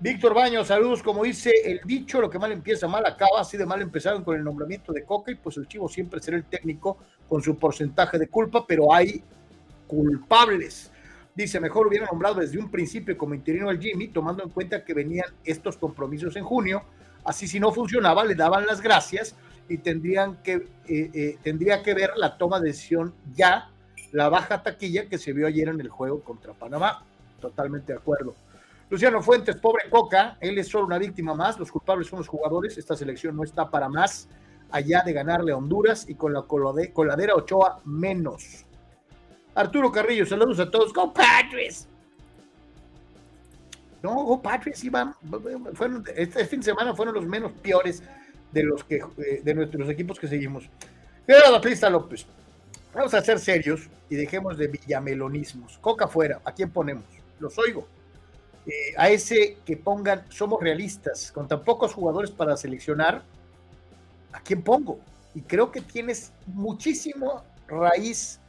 Víctor 0.00 0.34
Baños, 0.34 0.68
saludos. 0.68 1.02
Como 1.02 1.24
dice 1.24 1.52
el 1.64 1.80
dicho, 1.84 2.20
lo 2.20 2.30
que 2.30 2.38
mal 2.38 2.50
empieza, 2.50 2.88
mal 2.88 3.04
acaba. 3.04 3.40
Así 3.40 3.56
de 3.56 3.66
mal 3.66 3.82
empezaron 3.82 4.24
con 4.24 4.36
el 4.36 4.42
nombramiento 4.42 4.92
de 4.92 5.04
Coca 5.04 5.30
y 5.30 5.34
pues 5.34 5.58
el 5.58 5.68
Chivo 5.68 5.88
siempre 5.88 6.20
será 6.20 6.36
el 6.36 6.44
técnico 6.44 6.98
con 7.28 7.42
su 7.42 7.58
porcentaje 7.58 8.18
de 8.18 8.28
culpa, 8.28 8.64
pero 8.66 8.92
hay 8.92 9.22
culpables. 9.86 10.91
Dice, 11.34 11.60
mejor 11.60 11.86
hubiera 11.86 12.06
nombrado 12.06 12.40
desde 12.40 12.58
un 12.58 12.70
principio 12.70 13.16
como 13.16 13.34
interino 13.34 13.70
al 13.70 13.80
Jimmy, 13.80 14.08
tomando 14.08 14.42
en 14.42 14.50
cuenta 14.50 14.84
que 14.84 14.92
venían 14.92 15.26
estos 15.44 15.78
compromisos 15.78 16.36
en 16.36 16.44
junio. 16.44 16.82
Así 17.24 17.48
si 17.48 17.58
no 17.58 17.72
funcionaba, 17.72 18.24
le 18.24 18.34
daban 18.34 18.66
las 18.66 18.82
gracias 18.82 19.34
y 19.68 19.78
tendrían 19.78 20.42
que, 20.42 20.54
eh, 20.88 21.10
eh, 21.14 21.38
tendría 21.42 21.82
que 21.82 21.94
ver 21.94 22.10
la 22.16 22.36
toma 22.36 22.60
de 22.60 22.68
decisión 22.68 23.14
ya, 23.34 23.70
la 24.10 24.28
baja 24.28 24.62
taquilla 24.62 25.08
que 25.08 25.16
se 25.16 25.32
vio 25.32 25.46
ayer 25.46 25.68
en 25.68 25.80
el 25.80 25.88
juego 25.88 26.20
contra 26.20 26.52
Panamá. 26.52 27.04
Totalmente 27.40 27.92
de 27.92 27.98
acuerdo. 27.98 28.34
Luciano 28.90 29.22
Fuentes, 29.22 29.56
pobre 29.56 29.88
Coca, 29.88 30.36
él 30.38 30.58
es 30.58 30.68
solo 30.68 30.84
una 30.84 30.98
víctima 30.98 31.34
más, 31.34 31.58
los 31.58 31.72
culpables 31.72 32.08
son 32.08 32.18
los 32.18 32.28
jugadores, 32.28 32.76
esta 32.76 32.94
selección 32.94 33.34
no 33.34 33.42
está 33.42 33.70
para 33.70 33.88
más 33.88 34.28
allá 34.70 35.02
de 35.02 35.14
ganarle 35.14 35.52
a 35.52 35.56
Honduras 35.56 36.06
y 36.08 36.14
con 36.14 36.34
la 36.34 36.42
coladera 36.42 37.34
Ochoa 37.34 37.80
menos. 37.86 38.66
Arturo 39.54 39.92
Carrillo, 39.92 40.26
saludos 40.26 40.60
a 40.60 40.70
todos. 40.70 40.92
¡Go 40.92 41.12
Patriots! 41.12 41.86
No, 44.02 44.14
Go 44.24 44.42
Patriots 44.42 44.82
iban, 44.82 45.14
fueron, 45.74 46.04
este, 46.16 46.44
fin 46.46 46.60
de 46.60 46.64
semana 46.64 46.94
fueron 46.94 47.14
los 47.14 47.24
menos 47.24 47.52
peores 47.52 48.02
de 48.50 48.64
los 48.64 48.82
que 48.84 48.96
eh, 48.96 49.40
de 49.44 49.54
nuestros 49.54 49.88
equipos 49.88 50.18
que 50.18 50.26
seguimos. 50.26 50.68
la 51.26 51.60
pista 51.60 51.88
López, 51.88 52.26
vamos 52.92 53.14
a 53.14 53.22
ser 53.22 53.38
serios 53.38 53.88
y 54.10 54.16
dejemos 54.16 54.58
de 54.58 54.66
villamelonismos. 54.66 55.78
Coca 55.78 56.08
fuera, 56.08 56.40
¿a 56.44 56.52
quién 56.52 56.70
ponemos? 56.70 57.04
Los 57.38 57.56
oigo. 57.58 57.86
Eh, 58.66 58.94
a 58.96 59.08
ese 59.08 59.58
que 59.64 59.76
pongan, 59.76 60.24
somos 60.30 60.60
realistas, 60.60 61.30
con 61.32 61.46
tan 61.46 61.62
pocos 61.62 61.94
jugadores 61.94 62.30
para 62.30 62.56
seleccionar, 62.56 63.22
¿a 64.32 64.40
quién 64.40 64.62
pongo? 64.62 64.98
Y 65.34 65.42
creo 65.42 65.70
que 65.70 65.80
tienes 65.80 66.32
muchísimo 66.46 67.44
raíz 67.66 68.40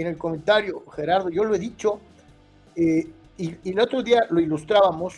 en 0.00 0.06
el 0.06 0.16
comentario, 0.16 0.84
Gerardo, 0.94 1.28
yo 1.28 1.44
lo 1.44 1.54
he 1.54 1.58
dicho, 1.58 2.00
eh, 2.76 3.08
y, 3.36 3.70
el 3.70 3.80
otro 3.80 4.02
día 4.02 4.26
lo 4.30 4.40
ilustrábamos 4.40 5.14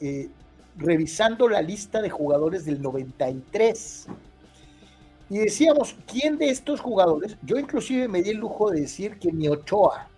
eh, 0.00 0.28
revisando 0.76 1.48
la 1.48 1.62
lista 1.62 2.00
de 2.00 2.10
jugadores 2.10 2.64
del 2.64 2.80
93. 2.80 4.06
Y 5.28 5.38
decíamos, 5.38 5.96
¿quién 6.06 6.38
de 6.38 6.50
estos 6.50 6.80
jugadores? 6.80 7.36
Yo 7.42 7.58
inclusive 7.58 8.06
me 8.06 8.22
di 8.22 8.30
el 8.30 8.36
lujo 8.36 8.70
de 8.70 8.82
decir 8.82 9.18
que 9.18 9.32
ni 9.32 9.48
Ochoa. 9.48 10.08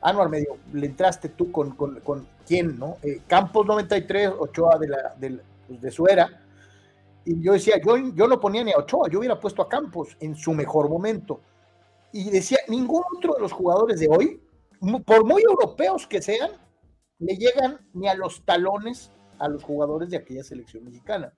Anuar 0.00 0.30
medio, 0.30 0.56
le 0.72 0.86
entraste 0.86 1.28
tú 1.28 1.52
con, 1.52 1.72
con, 1.72 2.00
con 2.00 2.26
quién, 2.46 2.78
¿no? 2.78 2.96
Eh, 3.02 3.20
Campos 3.26 3.66
93, 3.66 4.30
Ochoa 4.38 4.78
de, 4.78 4.88
la, 4.88 5.14
de, 5.18 5.40
pues, 5.66 5.80
de 5.82 5.90
su 5.90 6.06
era. 6.06 6.28
Y 7.26 7.42
yo 7.42 7.52
decía, 7.52 7.76
yo, 7.84 7.98
yo 7.98 8.26
no 8.26 8.40
ponía 8.40 8.64
ni 8.64 8.72
a 8.72 8.78
Ochoa, 8.78 9.10
yo 9.10 9.18
hubiera 9.18 9.38
puesto 9.38 9.60
a 9.60 9.68
Campos 9.68 10.16
en 10.20 10.34
su 10.34 10.54
mejor 10.54 10.88
momento. 10.88 11.40
Y 12.12 12.30
decía, 12.30 12.58
ningún 12.68 13.02
otro 13.16 13.34
de 13.34 13.40
los 13.40 13.52
jugadores 13.52 14.00
de 14.00 14.08
hoy, 14.08 14.40
por 15.04 15.24
muy 15.24 15.42
europeos 15.42 16.06
que 16.06 16.20
sean, 16.20 16.50
le 17.18 17.36
llegan 17.36 17.78
ni 17.92 18.08
a 18.08 18.14
los 18.14 18.44
talones 18.44 19.12
a 19.38 19.48
los 19.48 19.62
jugadores 19.62 20.10
de 20.10 20.18
aquella 20.18 20.44
selección 20.44 20.84
mexicana. 20.84 21.32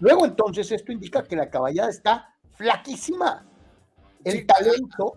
Luego 0.00 0.26
entonces 0.26 0.70
esto 0.72 0.92
indica 0.92 1.22
que 1.22 1.36
la 1.36 1.50
caballada 1.50 1.90
está 1.90 2.34
flaquísima. 2.52 3.46
El 4.24 4.46
talento. 4.46 5.14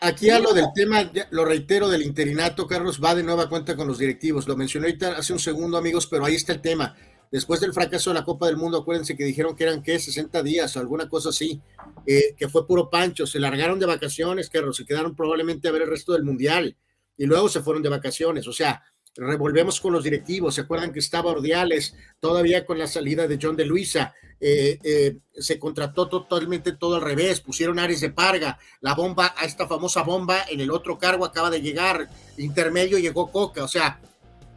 aquí 0.00 0.30
a 0.30 0.38
lo 0.38 0.54
del 0.54 0.66
tema, 0.74 1.10
lo 1.30 1.44
reitero, 1.44 1.90
del 1.90 2.02
interinato, 2.02 2.66
Carlos 2.66 3.00
va 3.02 3.14
de 3.14 3.22
nueva 3.22 3.48
cuenta 3.50 3.76
con 3.76 3.86
los 3.86 3.98
directivos. 3.98 4.48
Lo 4.48 4.56
mencioné 4.56 4.86
ahorita 4.86 5.18
hace 5.18 5.34
un 5.34 5.38
segundo, 5.38 5.76
amigos, 5.76 6.06
pero 6.06 6.24
ahí 6.24 6.36
está 6.36 6.52
el 6.52 6.62
tema. 6.62 6.96
Después 7.30 7.60
del 7.60 7.72
fracaso 7.72 8.10
de 8.10 8.14
la 8.14 8.24
Copa 8.24 8.46
del 8.46 8.56
Mundo, 8.56 8.78
acuérdense 8.78 9.16
que 9.16 9.24
dijeron 9.24 9.54
que 9.54 9.64
eran, 9.64 9.82
¿qué? 9.82 9.98
60 9.98 10.42
días 10.42 10.76
o 10.76 10.80
alguna 10.80 11.08
cosa 11.08 11.28
así, 11.28 11.60
eh, 12.06 12.34
que 12.36 12.48
fue 12.48 12.66
puro 12.66 12.90
pancho. 12.90 13.26
Se 13.26 13.38
largaron 13.38 13.78
de 13.78 13.86
vacaciones, 13.86 14.50
Carlos, 14.50 14.76
se 14.76 14.84
quedaron 14.84 15.14
probablemente 15.14 15.68
a 15.68 15.72
ver 15.72 15.82
el 15.82 15.88
resto 15.88 16.12
del 16.12 16.24
Mundial 16.24 16.76
y 17.16 17.26
luego 17.26 17.48
se 17.48 17.60
fueron 17.60 17.82
de 17.82 17.88
vacaciones. 17.88 18.48
O 18.48 18.52
sea, 18.52 18.82
revolvemos 19.14 19.80
con 19.80 19.92
los 19.92 20.04
directivos, 20.04 20.54
se 20.54 20.62
acuerdan 20.62 20.92
que 20.92 20.98
estaba 20.98 21.30
Ordiales, 21.30 21.94
todavía 22.18 22.64
con 22.64 22.78
la 22.78 22.86
salida 22.86 23.28
de 23.28 23.38
John 23.40 23.56
de 23.56 23.64
Luisa, 23.64 24.14
eh, 24.40 24.78
eh, 24.82 25.18
se 25.32 25.58
contrató 25.58 26.08
totalmente 26.08 26.72
todo 26.72 26.96
al 26.96 27.02
revés, 27.02 27.40
pusieron 27.40 27.78
Ares 27.78 28.00
de 28.00 28.10
Parga, 28.10 28.58
la 28.80 28.94
bomba, 28.94 29.34
a 29.36 29.44
esta 29.44 29.66
famosa 29.68 30.02
bomba 30.02 30.44
en 30.48 30.60
el 30.60 30.70
otro 30.70 30.98
cargo 30.98 31.24
acaba 31.24 31.50
de 31.50 31.60
llegar, 31.60 32.08
intermedio 32.38 32.98
llegó 32.98 33.30
Coca, 33.30 33.64
o 33.64 33.68
sea, 33.68 34.00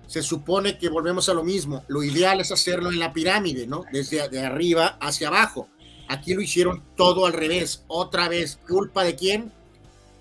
se 0.07 0.21
supone 0.21 0.77
que 0.77 0.89
volvemos 0.89 1.29
a 1.29 1.33
lo 1.33 1.43
mismo, 1.43 1.83
lo 1.87 2.03
ideal 2.03 2.41
es 2.41 2.51
hacerlo 2.51 2.91
en 2.91 2.99
la 2.99 3.13
pirámide, 3.13 3.67
¿no? 3.67 3.83
Desde 3.91 4.27
de 4.29 4.45
arriba 4.45 4.97
hacia 4.99 5.29
abajo. 5.29 5.69
Aquí 6.07 6.33
lo 6.33 6.41
hicieron 6.41 6.83
todo 6.95 7.25
al 7.25 7.33
revés, 7.33 7.83
otra 7.87 8.27
vez, 8.27 8.59
¿culpa 8.67 9.03
de 9.03 9.15
quién? 9.15 9.51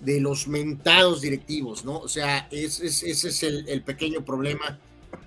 de 0.03 0.19
los 0.19 0.47
mentados 0.47 1.21
directivos, 1.21 1.85
¿no? 1.85 1.97
O 1.99 2.07
sea, 2.07 2.47
ese 2.51 2.87
es, 2.87 3.03
ese 3.03 3.29
es 3.29 3.43
el, 3.43 3.81
pequeño 3.83 4.23
problema 4.23 4.77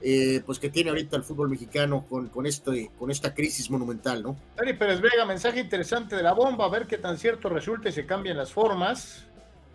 eh, 0.02 0.42
pues 0.44 0.58
que 0.58 0.68
tiene 0.68 0.90
ahorita 0.90 1.16
el 1.16 1.22
fútbol 1.22 1.48
mexicano 1.48 2.04
con, 2.08 2.28
con, 2.28 2.46
este, 2.46 2.90
con 2.98 3.10
esta 3.10 3.34
crisis 3.34 3.70
monumental, 3.70 4.22
¿no? 4.22 4.36
Dani 4.56 4.74
Pérez 4.74 5.00
Vega, 5.00 5.24
mensaje 5.24 5.60
interesante 5.60 6.16
de 6.16 6.22
la 6.22 6.32
bomba, 6.32 6.66
a 6.66 6.68
ver 6.68 6.86
qué 6.86 6.98
tan 6.98 7.16
cierto 7.16 7.48
resulta 7.48 7.88
y 7.88 7.92
se 7.92 8.04
cambian 8.04 8.36
las 8.36 8.52
formas, 8.52 9.24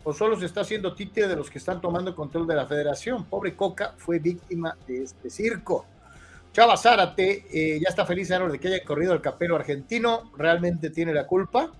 o 0.03 0.13
solo 0.13 0.39
se 0.39 0.45
está 0.45 0.61
haciendo 0.61 0.93
títere 0.93 1.27
de 1.27 1.35
los 1.35 1.49
que 1.49 1.59
están 1.59 1.81
tomando 1.81 2.15
control 2.15 2.47
de 2.47 2.55
la 2.55 2.65
federación. 2.65 3.25
Pobre 3.25 3.55
Coca 3.55 3.93
fue 3.97 4.19
víctima 4.19 4.75
de 4.87 5.03
este 5.03 5.29
circo. 5.29 5.85
Chava 6.53 6.75
Zárate 6.75 7.45
eh, 7.51 7.79
ya 7.81 7.89
está 7.89 8.05
feliz 8.05 8.27
de 8.27 8.59
que 8.59 8.67
haya 8.67 8.83
corrido 8.83 9.13
el 9.13 9.21
capelo 9.21 9.55
argentino, 9.55 10.31
realmente 10.35 10.89
tiene 10.89 11.13
la 11.13 11.25
culpa. 11.25 11.71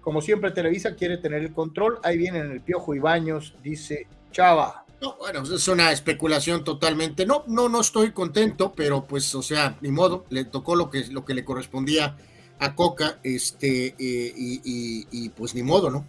Como 0.00 0.20
siempre, 0.20 0.50
Televisa 0.50 0.94
quiere 0.94 1.18
tener 1.18 1.42
el 1.42 1.52
control. 1.52 1.98
Ahí 2.02 2.16
vienen 2.18 2.50
el 2.50 2.60
Piojo 2.60 2.94
y 2.94 2.98
Baños, 2.98 3.54
dice 3.62 4.06
Chava. 4.32 4.84
No, 5.00 5.16
bueno, 5.16 5.42
es 5.42 5.68
una 5.68 5.92
especulación 5.92 6.64
totalmente. 6.64 7.24
No, 7.24 7.44
no, 7.46 7.68
no 7.68 7.80
estoy 7.80 8.12
contento, 8.12 8.72
pero 8.74 9.06
pues, 9.06 9.34
o 9.34 9.42
sea, 9.42 9.76
ni 9.80 9.90
modo, 9.90 10.24
le 10.30 10.44
tocó 10.44 10.74
lo 10.74 10.90
que, 10.90 11.06
lo 11.06 11.24
que 11.24 11.34
le 11.34 11.44
correspondía 11.44 12.16
a 12.58 12.74
Coca, 12.74 13.18
este, 13.22 13.94
eh, 13.98 14.32
y, 14.36 15.28
pues 15.30 15.54
ni 15.54 15.62
modo, 15.62 15.90
¿no? 15.90 16.04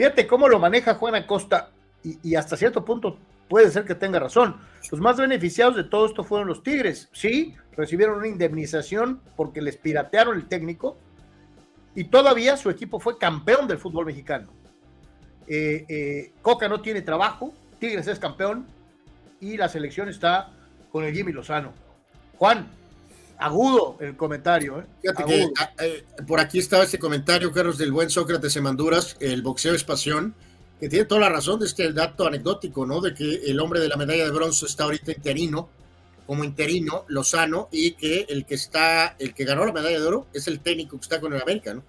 Fíjate 0.00 0.26
cómo 0.26 0.48
lo 0.48 0.58
maneja 0.58 0.94
Juan 0.94 1.14
Acosta, 1.14 1.72
y, 2.02 2.34
hasta 2.34 2.56
cierto 2.56 2.86
punto 2.86 3.18
puede 3.50 3.70
ser 3.70 3.84
que 3.84 3.94
tenga 3.94 4.18
razón. 4.18 4.56
Los 4.90 4.98
más 4.98 5.18
beneficiados 5.18 5.76
de 5.76 5.84
todo 5.84 6.06
esto 6.06 6.24
fueron 6.24 6.48
los 6.48 6.62
Tigres. 6.62 7.10
Sí, 7.12 7.54
recibieron 7.76 8.16
una 8.16 8.26
indemnización 8.26 9.20
porque 9.36 9.60
les 9.60 9.76
piratearon 9.76 10.36
el 10.36 10.48
técnico, 10.48 10.96
y 11.94 12.04
todavía 12.04 12.56
su 12.56 12.70
equipo 12.70 12.98
fue 12.98 13.18
campeón 13.18 13.68
del 13.68 13.76
fútbol 13.76 14.06
mexicano. 14.06 14.50
Eh, 15.46 15.84
eh, 15.86 16.32
Coca 16.40 16.66
no 16.66 16.80
tiene 16.80 17.02
trabajo, 17.02 17.52
Tigres 17.78 18.06
es 18.06 18.18
campeón 18.18 18.66
y 19.38 19.58
la 19.58 19.68
selección 19.68 20.08
está 20.08 20.50
con 20.90 21.04
el 21.04 21.14
Jimmy 21.14 21.32
Lozano. 21.32 21.74
Juan, 22.38 22.70
agudo 23.40 23.96
el 24.00 24.16
comentario. 24.16 24.80
¿eh? 24.80 24.86
Fíjate 25.02 25.24
que 25.24 25.48
ah, 25.58 25.70
por 26.26 26.40
aquí 26.40 26.58
estaba 26.58 26.84
este 26.84 26.98
comentario, 26.98 27.50
Carlos, 27.52 27.78
del 27.78 27.90
buen 27.90 28.10
Sócrates 28.10 28.54
en 28.56 28.62
Manduras, 28.62 29.16
el 29.20 29.42
boxeo 29.42 29.74
es 29.74 29.82
pasión, 29.82 30.34
que 30.78 30.88
tiene 30.88 31.04
toda 31.04 31.22
la 31.22 31.28
razón 31.28 31.60
de 31.60 31.66
este 31.66 31.92
dato 31.92 32.26
anecdótico, 32.26 32.86
¿no? 32.86 33.00
De 33.00 33.14
que 33.14 33.42
el 33.46 33.60
hombre 33.60 33.80
de 33.80 33.88
la 33.88 33.96
medalla 33.96 34.24
de 34.24 34.30
bronce 34.30 34.64
está 34.66 34.84
ahorita 34.84 35.12
interino, 35.12 35.68
como 36.26 36.44
interino, 36.44 37.04
Lozano, 37.08 37.68
y 37.72 37.92
que 37.92 38.26
el 38.28 38.46
que 38.46 38.54
está, 38.54 39.16
el 39.18 39.34
que 39.34 39.44
ganó 39.44 39.64
la 39.64 39.72
medalla 39.72 39.98
de 39.98 40.06
oro 40.06 40.26
es 40.32 40.46
el 40.46 40.60
técnico 40.60 40.96
que 40.96 41.02
está 41.02 41.20
con 41.20 41.34
el 41.34 41.42
América, 41.42 41.74
¿no? 41.74 41.82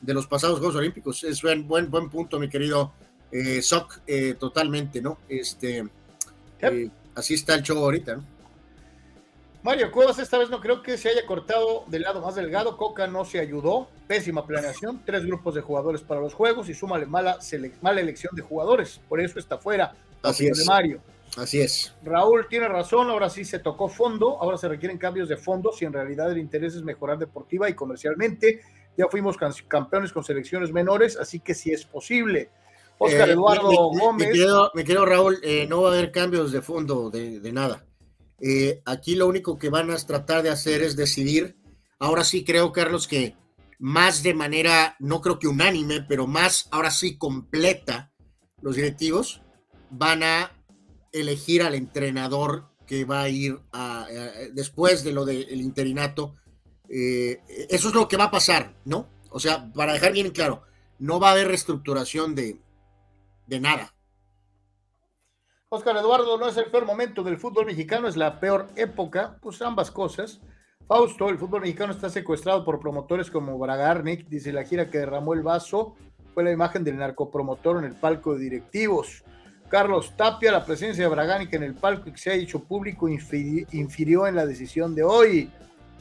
De 0.00 0.14
los 0.14 0.26
pasados 0.26 0.58
Juegos 0.58 0.76
Olímpicos. 0.76 1.24
Es 1.24 1.42
buen, 1.42 1.68
buen, 1.68 1.90
buen 1.90 2.08
punto, 2.08 2.38
mi 2.38 2.48
querido 2.48 2.92
eh, 3.30 3.60
Soc, 3.60 4.00
eh, 4.06 4.34
totalmente, 4.38 5.02
¿no? 5.02 5.18
Este, 5.28 5.84
eh, 6.60 6.90
así 7.14 7.34
está 7.34 7.54
el 7.54 7.62
show 7.62 7.78
ahorita, 7.78 8.16
¿no? 8.16 8.24
Mario 9.62 9.90
Cuevas, 9.90 10.18
esta 10.18 10.38
vez 10.38 10.48
no 10.48 10.60
creo 10.60 10.82
que 10.82 10.96
se 10.96 11.10
haya 11.10 11.26
cortado 11.26 11.84
del 11.86 12.02
lado 12.02 12.22
más 12.22 12.34
delgado. 12.34 12.76
Coca 12.76 13.06
no 13.06 13.24
se 13.24 13.38
ayudó. 13.38 13.88
Pésima 14.06 14.46
planeación. 14.46 15.02
Tres 15.04 15.26
grupos 15.26 15.54
de 15.54 15.60
jugadores 15.60 16.00
para 16.00 16.20
los 16.20 16.32
juegos 16.32 16.68
y 16.68 16.74
súmale 16.74 17.06
mala, 17.06 17.38
mala 17.82 18.00
elección 18.00 18.34
de 18.34 18.42
jugadores. 18.42 19.00
Por 19.08 19.20
eso 19.20 19.38
está 19.38 19.58
fuera. 19.58 19.94
Así 20.22 20.46
es. 20.46 20.58
De 20.58 20.64
Mario. 20.64 21.00
Así 21.36 21.60
es. 21.60 21.94
Raúl 22.02 22.46
tiene 22.48 22.68
razón, 22.68 23.08
ahora 23.08 23.30
sí 23.30 23.44
se 23.44 23.58
tocó 23.58 23.88
fondo, 23.88 24.40
ahora 24.40 24.56
se 24.56 24.68
requieren 24.68 24.98
cambios 24.98 25.28
de 25.28 25.36
fondo 25.36 25.72
si 25.72 25.84
en 25.84 25.92
realidad 25.92 26.30
el 26.32 26.38
interés 26.38 26.74
es 26.74 26.82
mejorar 26.82 27.18
deportiva 27.18 27.68
y 27.68 27.74
comercialmente. 27.74 28.62
Ya 28.96 29.06
fuimos 29.08 29.36
campeones 29.68 30.12
con 30.12 30.24
selecciones 30.24 30.72
menores, 30.72 31.16
así 31.16 31.40
que 31.40 31.54
sí 31.54 31.70
es 31.70 31.84
posible. 31.84 32.50
Oscar 32.98 33.28
eh, 33.28 33.32
Eduardo 33.32 33.70
Gómez. 33.70 34.28
Me 34.74 34.84
quedo, 34.84 35.06
Raúl, 35.06 35.38
eh, 35.42 35.66
no 35.68 35.82
va 35.82 35.90
a 35.90 35.92
haber 35.92 36.10
cambios 36.10 36.52
de 36.52 36.60
fondo 36.60 37.10
de, 37.10 37.52
nada. 37.52 37.84
Eh, 38.40 38.82
aquí 38.86 39.14
lo 39.14 39.26
único 39.26 39.58
que 39.58 39.68
van 39.68 39.90
a 39.90 39.96
tratar 39.96 40.42
de 40.42 40.50
hacer 40.50 40.82
es 40.82 40.96
decidir. 40.96 41.56
Ahora 41.98 42.24
sí 42.24 42.44
creo, 42.44 42.72
Carlos, 42.72 43.06
que 43.06 43.36
más 43.78 44.22
de 44.22 44.34
manera, 44.34 44.96
no 44.98 45.20
creo 45.20 45.38
que 45.38 45.48
unánime, 45.48 46.02
pero 46.02 46.26
más 46.26 46.68
ahora 46.70 46.90
sí 46.90 47.16
completa, 47.16 48.12
los 48.62 48.76
directivos 48.76 49.42
van 49.90 50.22
a 50.22 50.52
elegir 51.12 51.62
al 51.62 51.74
entrenador 51.74 52.70
que 52.86 53.04
va 53.04 53.22
a 53.22 53.28
ir 53.28 53.58
a, 53.72 54.06
después 54.52 55.04
de 55.04 55.12
lo 55.12 55.24
del 55.24 55.60
interinato. 55.60 56.36
Eh, 56.88 57.40
eso 57.68 57.88
es 57.88 57.94
lo 57.94 58.08
que 58.08 58.16
va 58.16 58.24
a 58.24 58.30
pasar, 58.30 58.74
¿no? 58.84 59.08
O 59.30 59.38
sea, 59.38 59.72
para 59.72 59.92
dejar 59.92 60.12
bien 60.12 60.30
claro, 60.30 60.62
no 60.98 61.20
va 61.20 61.28
a 61.28 61.32
haber 61.32 61.48
reestructuración 61.48 62.34
de 62.34 62.60
nada. 63.60 63.94
Oscar 65.72 65.96
Eduardo, 65.98 66.36
no 66.36 66.48
es 66.48 66.56
el 66.56 66.68
peor 66.68 66.84
momento 66.84 67.22
del 67.22 67.38
fútbol 67.38 67.66
mexicano, 67.66 68.08
es 68.08 68.16
la 68.16 68.40
peor 68.40 68.66
época, 68.74 69.36
pues 69.40 69.62
ambas 69.62 69.92
cosas. 69.92 70.40
Fausto, 70.88 71.28
el 71.28 71.38
fútbol 71.38 71.60
mexicano 71.60 71.92
está 71.92 72.10
secuestrado 72.10 72.64
por 72.64 72.80
promotores 72.80 73.30
como 73.30 73.56
Bragarnik, 73.56 74.26
dice 74.26 74.52
la 74.52 74.64
gira 74.64 74.90
que 74.90 74.98
derramó 74.98 75.32
el 75.32 75.44
vaso, 75.44 75.94
fue 76.34 76.42
la 76.42 76.50
imagen 76.50 76.82
del 76.82 76.96
narcopromotor 76.96 77.78
en 77.78 77.84
el 77.84 77.94
palco 77.94 78.34
de 78.34 78.40
directivos. 78.40 79.22
Carlos 79.68 80.16
Tapia, 80.16 80.50
la 80.50 80.64
presencia 80.64 81.04
de 81.04 81.10
Bragánica 81.10 81.56
en 81.56 81.62
el 81.62 81.76
palco 81.76 82.10
que 82.10 82.18
se 82.18 82.30
ha 82.30 82.34
hecho 82.34 82.64
público 82.64 83.08
infirió 83.08 84.26
en 84.26 84.34
la 84.34 84.46
decisión 84.46 84.96
de 84.96 85.04
hoy. 85.04 85.52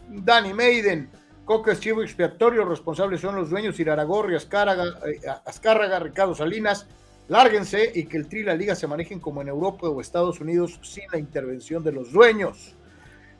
Danny 0.07 0.51
Maiden, 0.51 1.11
Coca 1.45 1.73
es 1.73 1.79
chivo 1.79 2.01
expiatorio, 2.01 2.65
responsables 2.65 3.21
son 3.21 3.35
los 3.35 3.51
dueños 3.51 3.79
Iraragorri, 3.79 4.35
Azcárraga, 4.35 4.85
eh, 5.05 5.19
Azcárraga, 5.45 5.99
Ricardo 5.99 6.33
Salinas. 6.33 6.87
Lárguense 7.29 7.91
y 7.93 8.05
que 8.05 8.17
el 8.17 8.27
Tri 8.27 8.39
y 8.39 8.43
la 8.43 8.55
Liga 8.55 8.75
se 8.75 8.87
manejen 8.87 9.19
como 9.19 9.41
en 9.41 9.47
Europa 9.47 9.87
o 9.87 10.01
Estados 10.01 10.41
Unidos 10.41 10.79
sin 10.81 11.03
la 11.11 11.19
intervención 11.19 11.83
de 11.83 11.91
los 11.91 12.11
dueños. 12.11 12.73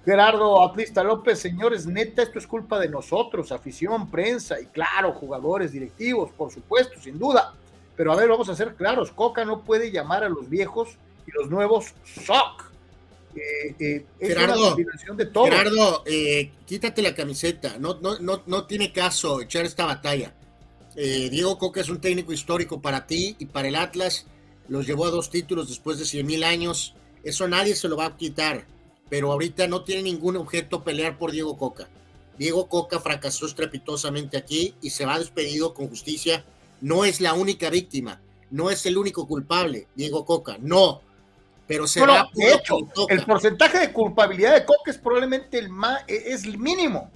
Gerardo 0.06 0.63
Atlista 0.63 1.04
López, 1.04 1.39
señores, 1.39 1.88
neta, 1.88 2.21
esto 2.21 2.38
es 2.38 2.45
culpa 2.45 2.80
de 2.80 2.88
nosotros, 2.88 3.52
afición, 3.52 4.10
prensa 4.10 4.62
y 4.62 4.67
claro, 4.67 5.13
jugadores, 5.13 5.71
directivos, 5.71 6.32
por 6.32 6.52
supuesto, 6.52 7.02
sin 7.02 7.17
duda. 7.17 7.54
Pero 7.97 8.13
a 8.13 8.15
ver, 8.15 8.30
vamos 8.30 8.47
a 8.47 8.56
ser 8.56 8.75
claros, 8.75 9.12
Coca 9.12 9.43
no 9.43 9.63
puede 9.63 9.91
llamar 9.91 10.23
a 10.23 10.30
los 10.30 10.47
viejos 10.49 10.97
y 11.28 11.32
los 11.32 11.49
nuevos 11.49 11.93
SOC. 12.06 12.71
Eh, 13.36 13.75
eh, 13.80 14.06
es 14.19 14.30
Gerardo, 14.30 14.75
una 14.75 15.15
de 15.15 15.25
todo. 15.25 15.45
Gerardo 15.45 16.04
eh, 16.06 16.52
quítate 16.65 17.02
la 17.02 17.15
camiseta, 17.15 17.78
no, 17.80 17.99
no, 18.02 18.19
no, 18.19 18.43
no 18.45 18.65
tiene 18.65 18.93
caso 18.93 19.41
echar 19.41 19.65
esta 19.65 19.86
batalla. 19.86 20.34
Diego 20.95 21.58
Coca 21.58 21.82
es 21.82 21.89
un 21.89 22.02
técnico 22.02 22.34
histórico 22.34 22.82
para 22.82 23.08
ti 23.08 23.36
y 23.39 23.45
para 23.45 23.67
el 23.67 23.75
Atlas, 23.75 24.25
los 24.67 24.86
llevó 24.86 25.06
a 25.06 25.12
dos 25.12 25.30
títulos 25.30 25.69
después 25.69 25.97
de 25.97 26.06
100 26.06 26.25
mil 26.25 26.43
años, 26.43 26.95
eso 27.23 27.47
nadie 27.47 27.75
se 27.75 27.88
lo 27.88 27.97
va 27.97 28.06
a 28.06 28.17
quitar, 28.17 28.65
pero 29.10 29.32
ahorita 29.32 29.67
no 29.67 29.84
tiene 29.84 30.04
ningún 30.04 30.38
objeto 30.38 30.84
pelear 30.84 31.17
por 31.17 31.32
Diego 31.32 31.58
Coca. 31.58 31.89
Diego 32.38 32.67
Coca 32.69 32.99
fracasó 32.99 33.45
estrepitosamente 33.45 34.38
aquí 34.38 34.75
y 34.82 34.91
se 34.91 35.06
va 35.06 35.19
despedido 35.19 35.73
con 35.73 35.89
justicia. 35.89 36.45
No 36.80 37.04
es 37.04 37.19
la 37.19 37.34
única 37.34 37.69
víctima, 37.69 38.21
no 38.49 38.69
es 38.69 38.86
el 38.86 38.97
único 38.97 39.28
culpable, 39.28 39.88
Diego 39.95 40.23
Coca, 40.25 40.58
no. 40.60 41.02
Pero 41.67 41.86
se 41.86 42.06
va 42.06 42.30
de 42.34 42.54
hecho, 42.54 42.78
el 43.10 43.23
porcentaje 43.25 43.80
de 43.80 43.93
culpabilidad 43.93 44.56
de 44.56 44.65
Coca 44.65 44.89
es 44.89 44.97
probablemente 44.97 45.60
el 45.60 45.69
más, 45.69 46.04
es 46.08 46.45
el 46.45 46.58
mínimo. 46.58 47.12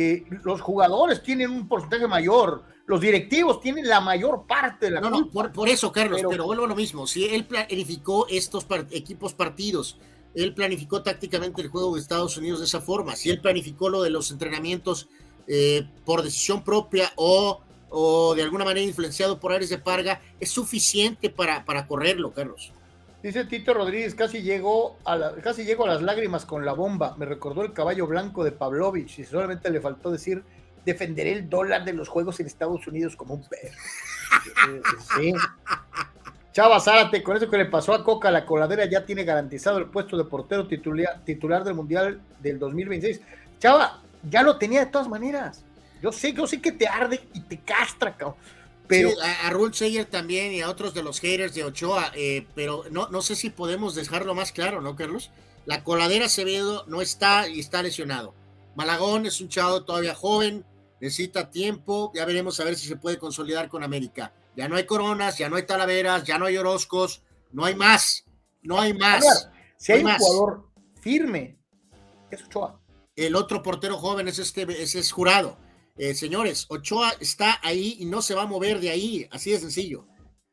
Eh, 0.00 0.24
los 0.44 0.60
jugadores 0.60 1.24
tienen 1.24 1.50
un 1.50 1.66
porcentaje 1.66 2.06
mayor, 2.06 2.62
los 2.86 3.00
directivos 3.00 3.60
tienen 3.60 3.88
la 3.88 4.00
mayor 4.00 4.46
parte 4.46 4.86
de 4.86 4.92
la 4.92 5.00
No, 5.00 5.10
no, 5.10 5.28
por, 5.28 5.68
eso, 5.68 5.90
Carlos, 5.90 6.22
pero, 6.30 6.44
vuelvo 6.44 6.66
a 6.66 6.68
lo 6.68 6.76
mismo. 6.76 7.04
Si 7.08 7.24
él 7.24 7.44
planificó 7.46 8.28
estos 8.28 8.64
equipos 8.92 9.34
partidos, 9.34 9.98
él 10.36 10.54
planificó 10.54 11.02
tácticamente 11.02 11.62
el 11.62 11.68
juego 11.68 11.96
de 11.96 12.00
Estados 12.00 12.36
Unidos 12.36 12.60
de 12.60 12.66
esa 12.66 12.80
forma. 12.80 13.16
Si 13.16 13.28
él 13.28 13.40
planificó 13.40 13.88
lo 13.88 14.00
de 14.00 14.10
los 14.10 14.30
entrenamientos 14.30 15.08
eh, 15.48 15.84
por 16.04 16.22
decisión 16.22 16.62
propia 16.62 17.12
o, 17.16 17.60
o, 17.90 18.36
de 18.36 18.42
alguna 18.44 18.64
manera 18.64 18.86
influenciado 18.86 19.40
por 19.40 19.52
Ares 19.52 19.68
de 19.68 19.78
Parga, 19.78 20.22
es 20.38 20.52
suficiente 20.52 21.28
para, 21.28 21.64
para 21.64 21.88
correrlo, 21.88 22.32
Carlos. 22.32 22.72
Dice 23.28 23.44
Tito 23.44 23.74
Rodríguez, 23.74 24.14
casi 24.14 24.40
llegó, 24.40 24.96
a 25.04 25.32
casi 25.42 25.64
llegó 25.64 25.84
a 25.84 25.88
las 25.88 26.00
lágrimas 26.00 26.46
con 26.46 26.64
la 26.64 26.72
bomba. 26.72 27.14
Me 27.18 27.26
recordó 27.26 27.62
el 27.62 27.74
caballo 27.74 28.06
blanco 28.06 28.42
de 28.42 28.52
Pavlovich 28.52 29.18
y 29.18 29.24
solamente 29.24 29.68
le 29.68 29.82
faltó 29.82 30.10
decir, 30.10 30.42
defenderé 30.86 31.32
el 31.32 31.50
dólar 31.50 31.84
de 31.84 31.92
los 31.92 32.08
juegos 32.08 32.40
en 32.40 32.46
Estados 32.46 32.86
Unidos 32.86 33.16
como 33.16 33.34
un 33.34 33.42
perro. 33.42 33.76
sí. 35.18 35.34
Chava 36.52 36.80
Zárate, 36.80 37.22
con 37.22 37.36
eso 37.36 37.50
que 37.50 37.58
le 37.58 37.66
pasó 37.66 37.92
a 37.92 38.02
Coca, 38.02 38.30
la 38.30 38.46
coladera 38.46 38.86
ya 38.86 39.04
tiene 39.04 39.24
garantizado 39.24 39.76
el 39.76 39.90
puesto 39.90 40.16
de 40.16 40.24
portero 40.24 40.66
titular, 40.66 41.20
titular 41.26 41.64
del 41.64 41.74
Mundial 41.74 42.22
del 42.40 42.58
2026. 42.58 43.20
Chava, 43.58 44.00
ya 44.22 44.42
lo 44.42 44.56
tenía 44.56 44.86
de 44.86 44.90
todas 44.90 45.06
maneras. 45.06 45.66
Yo 46.00 46.12
sé, 46.12 46.32
yo 46.32 46.46
sé 46.46 46.62
que 46.62 46.72
te 46.72 46.88
arde 46.88 47.20
y 47.34 47.40
te 47.40 47.58
castra, 47.58 48.16
cabrón. 48.16 48.38
Pero... 48.88 49.10
a, 49.20 49.50
Rule 49.50 49.74
Sayer 49.74 50.06
también 50.06 50.52
y 50.52 50.62
a 50.62 50.70
otros 50.70 50.94
de 50.94 51.02
los 51.02 51.20
haters 51.20 51.54
de 51.54 51.64
Ochoa, 51.64 52.10
eh, 52.14 52.46
pero 52.54 52.84
no, 52.90 53.08
no 53.08 53.22
sé 53.22 53.36
si 53.36 53.50
podemos 53.50 53.94
dejarlo 53.94 54.34
más 54.34 54.50
claro, 54.50 54.80
¿no, 54.80 54.96
Carlos? 54.96 55.30
La 55.66 55.84
coladera 55.84 56.26
Acevedo 56.26 56.84
no 56.86 57.02
está 57.02 57.48
y 57.48 57.60
está 57.60 57.82
lesionado. 57.82 58.34
Malagón 58.74 59.26
es 59.26 59.40
un 59.40 59.48
chavo 59.48 59.84
todavía 59.84 60.14
joven, 60.14 60.64
necesita 61.00 61.50
tiempo, 61.50 62.10
ya 62.14 62.24
veremos 62.24 62.58
a 62.60 62.64
ver 62.64 62.76
si 62.76 62.88
se 62.88 62.96
puede 62.96 63.18
consolidar 63.18 63.68
con 63.68 63.84
América. 63.84 64.32
Ya 64.56 64.68
no 64.68 64.76
hay 64.76 64.86
coronas, 64.86 65.36
ya 65.36 65.48
no 65.48 65.56
hay 65.56 65.66
talaveras, 65.66 66.24
ya 66.24 66.38
no 66.38 66.46
hay 66.46 66.56
orozcos, 66.56 67.22
no 67.52 67.64
hay 67.64 67.74
más, 67.74 68.24
no 68.62 68.80
hay 68.80 68.94
más. 68.94 69.50
si 69.76 69.92
hay, 69.92 70.04
un 70.04 70.14
jugador 70.14 70.68
firme, 71.00 71.58
es 72.30 72.42
Ochoa. 72.44 72.80
El 73.14 73.36
otro 73.36 73.62
portero 73.62 73.98
joven 73.98 74.28
es 74.28 74.38
este, 74.38 74.62
es 74.82 75.12
jurado. 75.12 75.58
Eh, 75.98 76.14
señores, 76.14 76.66
Ochoa 76.68 77.12
está 77.20 77.58
ahí 77.62 77.96
y 77.98 78.06
no 78.06 78.22
se 78.22 78.34
va 78.34 78.42
a 78.42 78.46
mover 78.46 78.80
de 78.80 78.90
ahí, 78.90 79.28
así 79.30 79.50
de 79.50 79.58
sencillo. 79.58 80.06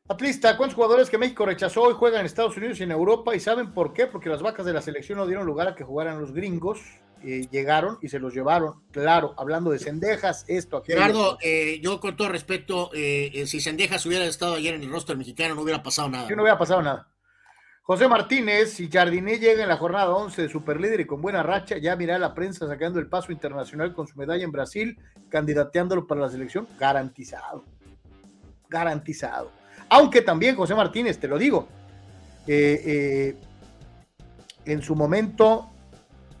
Atlista, 0.08 0.56
¿cuántos 0.56 0.74
jugadores 0.74 1.08
que 1.08 1.18
México 1.18 1.46
rechazó 1.46 1.82
hoy 1.82 1.94
juegan 1.94 2.20
en 2.20 2.26
Estados 2.26 2.56
Unidos 2.56 2.78
y 2.80 2.84
en 2.84 2.90
Europa? 2.90 3.34
¿Y 3.34 3.40
saben 3.40 3.72
por 3.72 3.92
qué? 3.92 4.06
Porque 4.06 4.28
las 4.28 4.42
vacas 4.42 4.66
de 4.66 4.72
la 4.72 4.82
selección 4.82 5.18
no 5.18 5.26
dieron 5.26 5.46
lugar 5.46 5.68
a 5.68 5.74
que 5.74 5.84
jugaran 5.84 6.20
los 6.20 6.32
gringos. 6.32 6.80
Eh, 7.24 7.48
llegaron 7.50 7.98
y 8.02 8.08
se 8.08 8.18
los 8.18 8.34
llevaron. 8.34 8.82
Claro, 8.92 9.34
hablando 9.36 9.70
de 9.70 9.78
Cendejas, 9.78 10.44
esto, 10.48 10.76
aquí. 10.76 10.92
Gerardo, 10.92 11.38
eh, 11.40 11.80
yo 11.82 11.98
con 11.98 12.16
todo 12.16 12.28
respeto, 12.28 12.90
si 12.92 13.60
Cendejas 13.60 14.04
hubiera 14.06 14.26
estado 14.26 14.54
ayer 14.54 14.74
en 14.74 14.82
el 14.82 14.90
rostro 14.90 15.16
mexicano, 15.16 15.54
no 15.54 15.62
hubiera 15.62 15.82
pasado 15.82 16.08
nada. 16.08 16.28
Sí, 16.28 16.34
no 16.36 16.42
hubiera 16.42 16.58
pasado 16.58 16.82
nada. 16.82 17.08
José 17.86 18.08
Martínez, 18.08 18.72
si 18.72 18.90
Jardiné 18.90 19.38
llega 19.38 19.62
en 19.62 19.68
la 19.68 19.76
jornada 19.76 20.10
11 20.10 20.42
de 20.42 20.48
Superlíder 20.48 20.98
y 20.98 21.06
con 21.06 21.22
buena 21.22 21.44
racha, 21.44 21.78
ya 21.78 21.94
mirá 21.94 22.18
la 22.18 22.34
prensa 22.34 22.66
sacando 22.66 22.98
el 22.98 23.06
paso 23.06 23.30
internacional 23.30 23.94
con 23.94 24.08
su 24.08 24.18
medalla 24.18 24.42
en 24.42 24.50
Brasil, 24.50 24.98
candidateándolo 25.28 26.04
para 26.04 26.22
la 26.22 26.28
selección, 26.28 26.66
garantizado. 26.80 27.64
Garantizado. 28.68 29.52
Aunque 29.88 30.20
también, 30.20 30.56
José 30.56 30.74
Martínez, 30.74 31.20
te 31.20 31.28
lo 31.28 31.38
digo, 31.38 31.68
eh, 32.48 32.82
eh, 32.84 33.36
en 34.64 34.82
su 34.82 34.96
momento, 34.96 35.70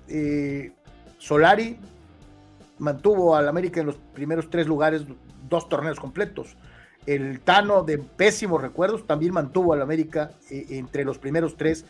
eh, 0.08 0.72
Solari 1.16 1.78
mantuvo 2.78 3.36
al 3.36 3.46
América 3.46 3.78
en 3.78 3.86
los 3.86 3.98
primeros 4.14 4.50
tres 4.50 4.66
lugares, 4.66 5.04
dos 5.48 5.68
torneos 5.68 6.00
completos 6.00 6.56
el 7.06 7.40
Tano 7.40 7.82
de 7.82 7.98
pésimos 7.98 8.60
recuerdos 8.60 9.06
también 9.06 9.32
mantuvo 9.32 9.72
al 9.72 9.82
América 9.82 10.32
eh, 10.50 10.66
entre 10.70 11.04
los 11.04 11.18
primeros 11.18 11.56
tres 11.56 11.84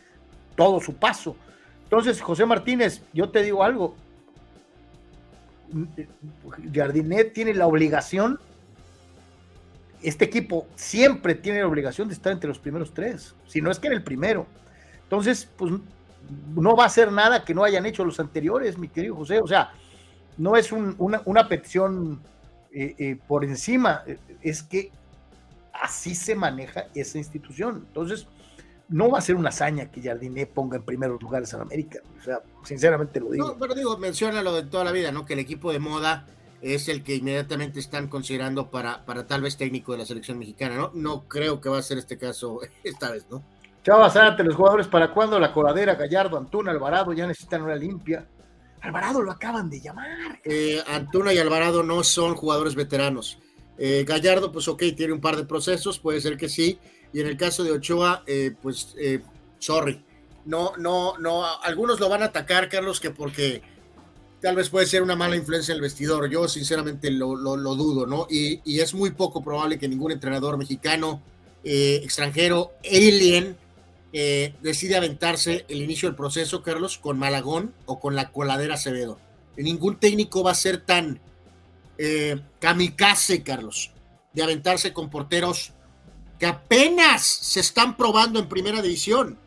todo 0.55 0.79
su 0.79 0.95
paso. 0.95 1.35
Entonces, 1.83 2.21
José 2.21 2.45
Martínez, 2.45 3.01
yo 3.13 3.29
te 3.29 3.43
digo 3.43 3.63
algo. 3.63 3.95
Jardinet 6.73 7.33
tiene 7.33 7.53
la 7.53 7.67
obligación, 7.67 8.39
este 10.01 10.25
equipo 10.25 10.67
siempre 10.75 11.35
tiene 11.35 11.59
la 11.59 11.67
obligación 11.67 12.07
de 12.07 12.13
estar 12.13 12.31
entre 12.31 12.47
los 12.47 12.59
primeros 12.59 12.93
tres, 12.93 13.35
si 13.47 13.61
no 13.61 13.71
es 13.71 13.79
que 13.79 13.87
en 13.87 13.93
el 13.93 14.03
primero. 14.03 14.45
Entonces, 15.03 15.49
pues 15.57 15.73
no 16.55 16.75
va 16.75 16.85
a 16.85 16.89
ser 16.89 17.11
nada 17.11 17.43
que 17.43 17.53
no 17.53 17.63
hayan 17.63 17.85
hecho 17.85 18.05
los 18.05 18.19
anteriores, 18.19 18.77
mi 18.77 18.87
querido 18.87 19.15
José. 19.15 19.39
O 19.39 19.47
sea, 19.47 19.71
no 20.37 20.55
es 20.55 20.71
una, 20.71 21.47
petición 21.47 22.21
eh, 22.71 22.95
eh, 22.97 23.17
por 23.27 23.43
encima, 23.43 24.03
es 24.41 24.63
que 24.63 24.91
así 25.81 26.15
se 26.15 26.35
maneja 26.35 26.87
esa 26.93 27.17
institución. 27.17 27.85
Entonces, 27.87 28.27
no 28.89 29.09
va 29.09 29.19
a 29.19 29.21
ser 29.21 29.35
una 29.35 29.49
hazaña 29.49 29.91
que 29.91 30.01
Jardiné 30.01 30.45
ponga 30.45 30.77
en 30.77 30.83
primeros 30.83 31.21
lugares 31.21 31.53
en 31.53 31.61
América. 31.61 31.99
O 32.19 32.23
sea, 32.23 32.41
sinceramente 32.63 33.19
lo 33.19 33.29
digo. 33.29 33.47
No, 33.47 33.57
pero 33.57 33.75
digo, 33.75 33.97
menciona 33.97 34.41
lo 34.41 34.53
de 34.53 34.63
toda 34.63 34.83
la 34.83 34.91
vida, 34.91 35.11
¿no? 35.11 35.25
Que 35.25 35.33
el 35.33 35.39
equipo 35.39 35.71
de 35.71 35.79
moda 35.79 36.25
es 36.61 36.87
el 36.87 37.03
que 37.03 37.15
inmediatamente 37.15 37.79
están 37.79 38.07
considerando 38.07 38.71
para, 38.71 39.05
para 39.05 39.27
tal 39.27 39.41
vez 39.41 39.57
técnico 39.57 39.91
de 39.91 39.99
la 39.99 40.05
selección 40.05 40.39
mexicana, 40.39 40.75
¿no? 40.75 40.91
No 40.93 41.27
creo 41.27 41.61
que 41.61 41.69
va 41.69 41.79
a 41.79 41.83
ser 41.83 41.97
este 41.97 42.17
caso 42.17 42.59
esta 42.83 43.11
vez, 43.11 43.25
¿no? 43.29 43.43
Chava 43.83 44.09
Zárate, 44.09 44.43
los 44.43 44.55
jugadores, 44.55 44.87
¿para 44.87 45.13
cuándo 45.13 45.39
la 45.39 45.53
coladera? 45.53 45.95
Gallardo, 45.95 46.37
Antuna, 46.37 46.71
Alvarado 46.71 47.13
ya 47.13 47.25
necesitan 47.25 47.61
una 47.61 47.75
limpia. 47.75 48.27
Alvarado 48.81 49.21
lo 49.21 49.31
acaban 49.31 49.69
de 49.69 49.79
llamar. 49.79 50.39
Eh, 50.43 50.83
Antuna 50.87 51.33
y 51.33 51.37
Alvarado 51.37 51.83
no 51.83 52.03
son 52.03 52.35
jugadores 52.35 52.75
veteranos. 52.75 53.39
Eh, 53.77 54.05
Gallardo, 54.07 54.51
pues 54.51 54.67
ok, 54.67 54.83
tiene 54.95 55.13
un 55.13 55.21
par 55.21 55.35
de 55.35 55.45
procesos, 55.45 55.99
puede 55.99 56.21
ser 56.21 56.37
que 56.37 56.49
sí. 56.49 56.79
Y 57.13 57.21
en 57.21 57.27
el 57.27 57.37
caso 57.37 57.63
de 57.63 57.71
Ochoa, 57.71 58.23
eh, 58.25 58.53
pues, 58.61 58.95
eh, 58.99 59.21
sorry. 59.59 60.03
No, 60.45 60.73
no, 60.77 61.17
no. 61.17 61.43
Algunos 61.61 61.99
lo 61.99 62.09
van 62.09 62.23
a 62.23 62.27
atacar, 62.27 62.69
Carlos, 62.69 62.99
que 62.99 63.11
porque 63.11 63.61
tal 64.41 64.55
vez 64.55 64.69
puede 64.69 64.85
ser 64.85 65.03
una 65.03 65.15
mala 65.15 65.35
influencia 65.35 65.73
en 65.73 65.77
el 65.77 65.81
vestidor. 65.81 66.29
Yo 66.29 66.47
sinceramente 66.47 67.11
lo, 67.11 67.35
dudo, 67.75 68.05
¿no? 68.07 68.27
Y, 68.29 68.79
es 68.79 68.93
muy 68.93 69.11
poco 69.11 69.43
probable 69.43 69.77
que 69.77 69.87
ningún 69.87 70.11
entrenador 70.11 70.57
mexicano, 70.57 71.21
extranjero, 71.63 72.71
alien, 72.85 73.57
decida 74.61 74.97
aventarse 74.97 75.65
el 75.67 75.81
inicio 75.81 76.07
del 76.07 76.15
proceso, 76.15 76.63
Carlos, 76.63 76.97
con 76.97 77.19
Malagón 77.19 77.73
o 77.85 77.99
con 77.99 78.15
la 78.15 78.31
coladera 78.31 78.75
Acevedo. 78.75 79.19
Ningún 79.57 79.99
técnico 79.99 80.43
va 80.43 80.51
a 80.51 80.55
ser 80.55 80.77
tan 80.77 81.19
eh, 81.97 82.39
kamikaze, 82.59 83.43
Carlos, 83.43 83.91
de 84.33 84.43
aventarse 84.43 84.93
con 84.93 85.09
porteros 85.09 85.73
que 86.39 86.45
apenas 86.45 87.23
se 87.23 87.59
están 87.59 87.97
probando 87.97 88.39
en 88.39 88.47
primera 88.47 88.81
división. 88.81 89.39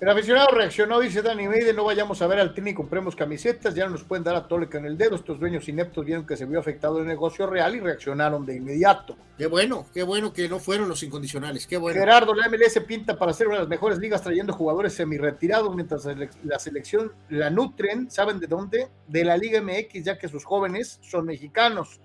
El 0.00 0.08
aficionado 0.08 0.48
reaccionó, 0.48 0.98
dice 0.98 1.22
Dani 1.22 1.46
Meide, 1.46 1.72
no 1.72 1.84
vayamos 1.84 2.20
a 2.20 2.26
ver 2.26 2.40
al 2.40 2.52
y 2.56 2.74
compremos 2.74 3.14
camisetas, 3.14 3.76
ya 3.76 3.84
no 3.84 3.92
nos 3.92 4.02
pueden 4.02 4.24
dar 4.24 4.34
a 4.34 4.48
Tole 4.48 4.68
en 4.72 4.86
el 4.86 4.98
dedo, 4.98 5.14
estos 5.14 5.38
dueños 5.38 5.68
ineptos 5.68 6.04
vieron 6.04 6.26
que 6.26 6.36
se 6.36 6.46
vio 6.46 6.58
afectado 6.58 6.98
el 6.98 7.06
negocio 7.06 7.46
real 7.46 7.76
y 7.76 7.80
reaccionaron 7.80 8.44
de 8.44 8.56
inmediato. 8.56 9.16
Qué 9.38 9.46
bueno, 9.46 9.86
qué 9.94 10.02
bueno 10.02 10.32
que 10.32 10.48
no 10.48 10.58
fueron 10.58 10.88
los 10.88 11.02
incondicionales, 11.04 11.66
qué 11.68 11.76
bueno. 11.76 12.00
Gerardo, 12.00 12.34
la 12.34 12.48
MLS 12.48 12.80
pinta 12.86 13.16
para 13.16 13.32
ser 13.32 13.46
una 13.46 13.56
de 13.56 13.62
las 13.62 13.68
mejores 13.68 13.98
ligas 13.98 14.20
trayendo 14.20 14.52
jugadores 14.52 14.94
semi-retirados 14.94 15.74
mientras 15.74 16.06
la 16.42 16.58
selección 16.58 17.12
la 17.28 17.48
nutren, 17.48 18.10
¿saben 18.10 18.40
de 18.40 18.48
dónde? 18.48 18.88
De 19.06 19.24
la 19.24 19.36
Liga 19.36 19.62
MX, 19.62 20.04
ya 20.04 20.18
que 20.18 20.28
sus 20.28 20.44
jóvenes 20.44 20.98
son 21.02 21.24
mexicanos. 21.24 22.00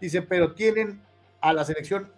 Dice, 0.00 0.22
pero 0.22 0.54
tienen 0.54 1.00
a 1.40 1.52
la 1.52 1.64
selección 1.64 2.10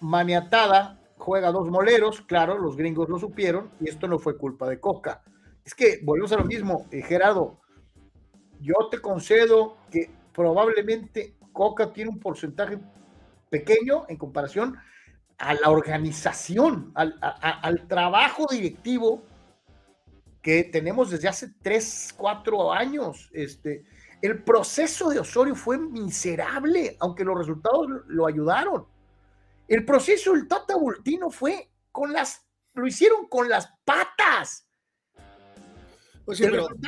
maniatada 0.00 0.97
juega 1.18 1.52
dos 1.52 1.68
moleros, 1.68 2.22
claro, 2.22 2.58
los 2.58 2.76
gringos 2.76 3.08
lo 3.08 3.18
supieron 3.18 3.70
y 3.80 3.88
esto 3.88 4.08
no 4.08 4.18
fue 4.18 4.38
culpa 4.38 4.68
de 4.68 4.80
Coca. 4.80 5.22
Es 5.64 5.74
que 5.74 6.00
volvemos 6.02 6.32
a 6.32 6.36
lo 6.36 6.44
mismo, 6.44 6.86
eh, 6.90 7.02
Gerardo, 7.02 7.60
yo 8.60 8.74
te 8.90 9.00
concedo 9.00 9.76
que 9.90 10.10
probablemente 10.32 11.36
Coca 11.52 11.92
tiene 11.92 12.10
un 12.10 12.18
porcentaje 12.18 12.78
pequeño 13.50 14.06
en 14.08 14.16
comparación 14.16 14.76
a 15.38 15.54
la 15.54 15.70
organización, 15.70 16.90
al, 16.94 17.16
al 17.20 17.86
trabajo 17.86 18.46
directivo 18.50 19.22
que 20.42 20.64
tenemos 20.64 21.10
desde 21.10 21.28
hace 21.28 21.52
tres, 21.62 22.14
cuatro 22.16 22.72
años. 22.72 23.30
Este, 23.32 23.84
el 24.22 24.42
proceso 24.42 25.10
de 25.10 25.20
Osorio 25.20 25.54
fue 25.54 25.78
miserable, 25.78 26.96
aunque 27.00 27.24
los 27.24 27.38
resultados 27.38 27.86
lo 28.06 28.26
ayudaron. 28.26 28.86
El 29.68 29.84
proceso 29.84 30.32
del 30.32 30.48
Tata 30.48 30.76
Voltino 30.76 31.30
fue 31.30 31.70
con 31.92 32.12
las, 32.12 32.46
lo 32.74 32.86
hicieron 32.86 33.28
con 33.28 33.48
las 33.48 33.68
patas. 33.84 34.66
Pues 36.24 36.38
sí, 36.38 36.44
pero 36.44 36.68
por 36.68 36.78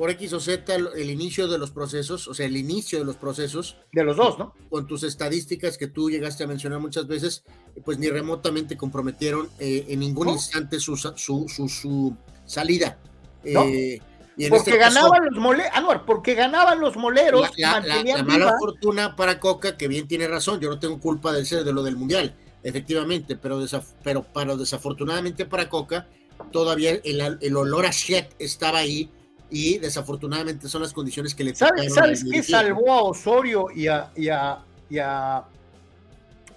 por 0.00 0.08
X 0.08 0.32
o 0.32 0.40
Z 0.40 0.74
el 0.74 1.10
inicio 1.10 1.46
de 1.46 1.58
los 1.58 1.72
procesos, 1.72 2.26
o 2.26 2.32
sea, 2.32 2.46
el 2.46 2.56
inicio 2.56 2.98
de 2.98 3.04
los 3.04 3.16
procesos. 3.16 3.76
De 3.92 4.02
los 4.02 4.16
dos, 4.16 4.38
¿no? 4.38 4.54
Con 4.70 4.86
tus 4.86 5.02
estadísticas 5.02 5.76
que 5.76 5.88
tú 5.88 6.08
llegaste 6.08 6.44
a 6.44 6.46
mencionar 6.46 6.80
muchas 6.80 7.06
veces, 7.06 7.44
pues 7.84 7.98
ni 7.98 8.08
remotamente 8.08 8.78
comprometieron 8.78 9.50
eh, 9.58 9.84
en 9.88 10.00
ningún 10.00 10.30
instante 10.30 10.80
su, 10.80 10.96
su, 10.96 11.46
su, 11.46 12.16
salida. 12.46 12.98
Eh, 13.44 14.00
porque 14.48 14.70
este 14.70 14.78
ganaban 14.78 15.24
los 15.26 15.38
moleros, 15.38 15.72
Anuar, 15.74 16.04
porque 16.04 16.34
ganaban 16.34 16.80
los 16.80 16.96
moleros. 16.96 17.50
La, 17.58 17.80
la, 17.80 18.22
mala 18.22 18.56
fortuna 18.58 19.16
para 19.16 19.38
Coca, 19.40 19.76
que 19.76 19.88
bien 19.88 20.08
tiene 20.08 20.28
razón, 20.28 20.60
yo 20.60 20.70
no 20.70 20.78
tengo 20.78 20.98
culpa 21.00 21.32
de, 21.32 21.44
ser 21.44 21.64
de 21.64 21.72
lo 21.72 21.82
del 21.82 21.96
Mundial, 21.96 22.34
efectivamente, 22.62 23.36
pero, 23.36 23.60
pero, 24.02 24.24
pero 24.32 24.56
desafortunadamente 24.56 25.46
para 25.46 25.68
Coca, 25.68 26.06
todavía 26.52 26.92
el, 27.04 27.38
el 27.40 27.56
olor 27.56 27.86
a 27.86 27.90
shit 27.90 28.26
estaba 28.38 28.78
ahí 28.78 29.10
y 29.50 29.78
desafortunadamente 29.78 30.68
son 30.68 30.82
las 30.82 30.92
condiciones 30.92 31.34
que 31.34 31.44
le 31.44 31.54
¿Sabes, 31.54 31.92
¿sabes 31.92 32.24
qué 32.30 32.42
salvó 32.42 32.92
a 32.92 33.02
Osorio 33.02 33.66
y 33.74 33.88
a, 33.88 34.10
y 34.16 34.28
a, 34.28 34.64
y 34.88 34.98
a, 34.98 35.44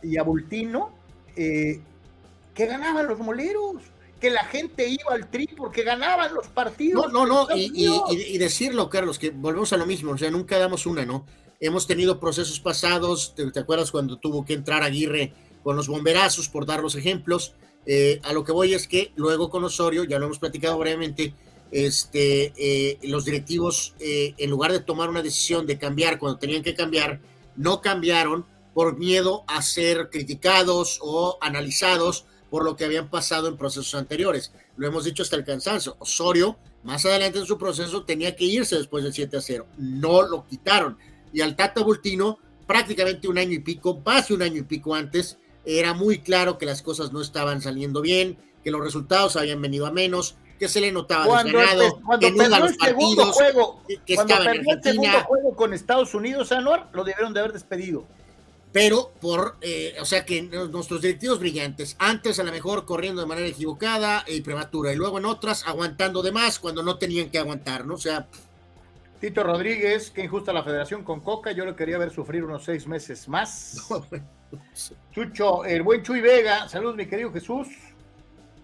y 0.04 0.18
a 0.18 0.24
Bultino? 0.24 0.94
Eh, 1.36 1.82
que 2.54 2.66
ganaban 2.68 3.08
los 3.08 3.18
moleros, 3.18 3.82
que 4.24 4.30
la 4.30 4.46
gente 4.46 4.88
iba 4.88 5.12
al 5.12 5.30
tri 5.30 5.48
porque 5.48 5.84
ganaban 5.84 6.34
los 6.34 6.48
partidos. 6.48 7.12
No, 7.12 7.26
no, 7.26 7.48
no, 7.50 7.58
y, 7.58 8.38
decirlo, 8.38 8.90
Carlos, 8.90 9.20
que 9.20 9.32
volvemos 9.32 9.74
a 9.74 9.78
lo 9.78 9.86
mismo, 9.86 10.14
o 10.14 10.18
sea, 10.18 10.32
nunca 10.32 10.58
damos 10.58 10.86
una, 10.86 11.06
¿no? 11.06 11.26
Hemos 11.60 11.88
tenido 11.88 12.22
procesos 12.22 12.62
pasados, 12.62 13.36
¿te, 13.36 13.60
acuerdas 13.60 13.92
cuando 13.92 14.20
tuvo 14.20 14.46
que 14.46 14.54
entrar 14.54 14.82
Aguirre 14.82 15.34
con 15.62 15.76
los 15.76 15.90
bomberazos, 15.90 16.48
por 16.48 16.66
dar 16.66 16.82
los 16.82 16.96
ejemplos? 16.96 17.54
Eh, 17.86 18.22
a 18.24 18.32
lo 18.32 18.46
que 18.46 18.54
voy 18.54 18.74
es 18.74 18.88
que 18.88 19.12
luego 19.18 19.50
con 19.50 19.66
Osorio, 19.66 20.06
ya 20.06 20.20
lo 20.20 20.28
hemos 20.28 20.40
platicado 20.40 20.78
brevemente, 20.78 21.34
este, 21.72 22.54
eh, 22.56 23.00
los 23.04 23.26
directivos, 23.26 23.94
eh, 24.00 24.36
en 24.38 24.50
lugar 24.50 24.72
de 24.72 24.80
tomar 24.80 25.10
una 25.10 25.22
decisión 25.22 25.68
de 25.68 25.78
cambiar 25.78 26.18
cuando 26.18 26.40
tenían 26.40 26.64
que 26.64 26.76
cambiar, 26.76 27.20
no 27.58 27.82
cambiaron 27.82 28.46
por 28.74 28.98
miedo 28.98 29.44
a 29.48 29.62
ser 29.62 30.10
criticados 30.10 31.00
o 31.02 31.38
analizados 31.42 32.24
por 32.54 32.66
lo 32.66 32.76
que 32.76 32.86
habían 32.86 33.10
pasado 33.10 33.48
en 33.48 33.58
procesos 33.58 33.96
anteriores. 33.96 34.52
Lo 34.78 34.86
hemos 34.86 35.06
dicho 35.06 35.24
hasta 35.24 35.36
el 35.36 35.44
cansancio. 35.44 35.96
Osorio, 35.98 36.56
más 36.84 37.04
adelante 37.04 37.40
en 37.40 37.48
su 37.48 37.58
proceso, 37.58 38.04
tenía 38.04 38.36
que 38.36 38.46
irse 38.46 38.76
después 38.76 39.04
del 39.04 39.12
7 39.12 39.38
a 39.38 39.42
0. 39.42 39.66
No 39.80 40.22
lo 40.22 40.46
quitaron. 40.46 41.00
Y 41.34 41.42
al 41.42 41.56
Tata 41.56 41.82
Bultino, 41.82 42.38
prácticamente 42.68 43.28
un 43.28 43.40
año 43.40 43.54
y 43.54 43.58
pico, 43.58 44.00
más 44.06 44.28
de 44.28 44.36
un 44.36 44.44
año 44.44 44.58
y 44.58 44.62
pico 44.62 44.94
antes, 44.94 45.40
era 45.66 45.96
muy 45.96 46.20
claro 46.20 46.60
que 46.60 46.68
las 46.68 46.84
cosas 46.84 47.12
no 47.12 47.22
estaban 47.22 47.60
saliendo 47.60 48.02
bien, 48.02 48.38
que 48.64 48.70
los 48.70 48.82
resultados 48.82 49.36
habían 49.36 49.60
venido 49.60 49.88
a 49.88 49.92
menos, 49.92 50.36
que 50.60 50.68
se 50.68 50.80
le 50.80 50.92
notaba 50.92 51.26
cuando, 51.26 51.58
desganado, 51.58 52.02
cuando 52.06 52.28
que 52.28 52.34
perdió 52.34 52.66
el 52.66 52.76
segundo 52.80 53.32
juego, 53.32 53.82
que, 54.06 54.14
cuando 54.14 54.36
perdió 54.44 54.74
el 54.76 54.84
segundo 54.84 55.24
juego 55.24 55.56
con 55.56 55.74
Estados 55.74 56.14
Unidos, 56.14 56.52
Anuar, 56.52 56.88
lo 56.94 57.04
debieron 57.04 57.34
de 57.34 57.40
haber 57.40 57.54
despedido. 57.54 58.06
Pero 58.74 59.12
por, 59.22 59.58
eh, 59.62 59.96
o 60.02 60.06
sea 60.06 60.26
que 60.26 60.42
nuestros 60.42 61.00
directivos 61.00 61.40
brillantes, 61.40 61.96
antes 62.00 62.40
a 62.40 62.44
lo 62.44 62.52
mejor 62.52 62.86
corriendo 62.86 63.22
de 63.22 63.28
manera 63.28 63.48
equivocada 63.48 64.26
y 64.28 64.42
prematura, 64.42 64.92
y 64.92 64.96
luego 64.96 65.20
en 65.20 65.26
otras 65.26 65.66
aguantando 65.68 66.24
de 66.24 66.32
más 66.32 66.58
cuando 66.58 66.82
no 66.82 66.98
tenían 66.98 67.30
que 67.30 67.38
aguantar, 67.38 67.86
¿no? 67.86 67.94
O 67.94 68.00
sea. 68.00 68.28
Tito 69.22 69.44
Rodríguez, 69.44 70.10
que 70.10 70.24
injusta 70.24 70.52
la 70.52 70.64
federación 70.64 71.04
con 71.04 71.22
Coca, 71.22 71.52
yo 71.52 71.66
lo 71.66 71.76
quería 71.76 72.00
ver 72.00 72.10
sufrir 72.12 72.44
unos 72.44 72.66
seis 72.66 72.88
meses 72.88 73.30
más. 73.30 73.78
Chucho, 75.14 75.64
el 75.66 75.84
buen 75.84 76.02
Chuy 76.02 76.20
Vega, 76.20 76.68
saludos 76.68 76.96
mi 76.96 77.06
querido 77.06 77.32
Jesús. 77.32 77.68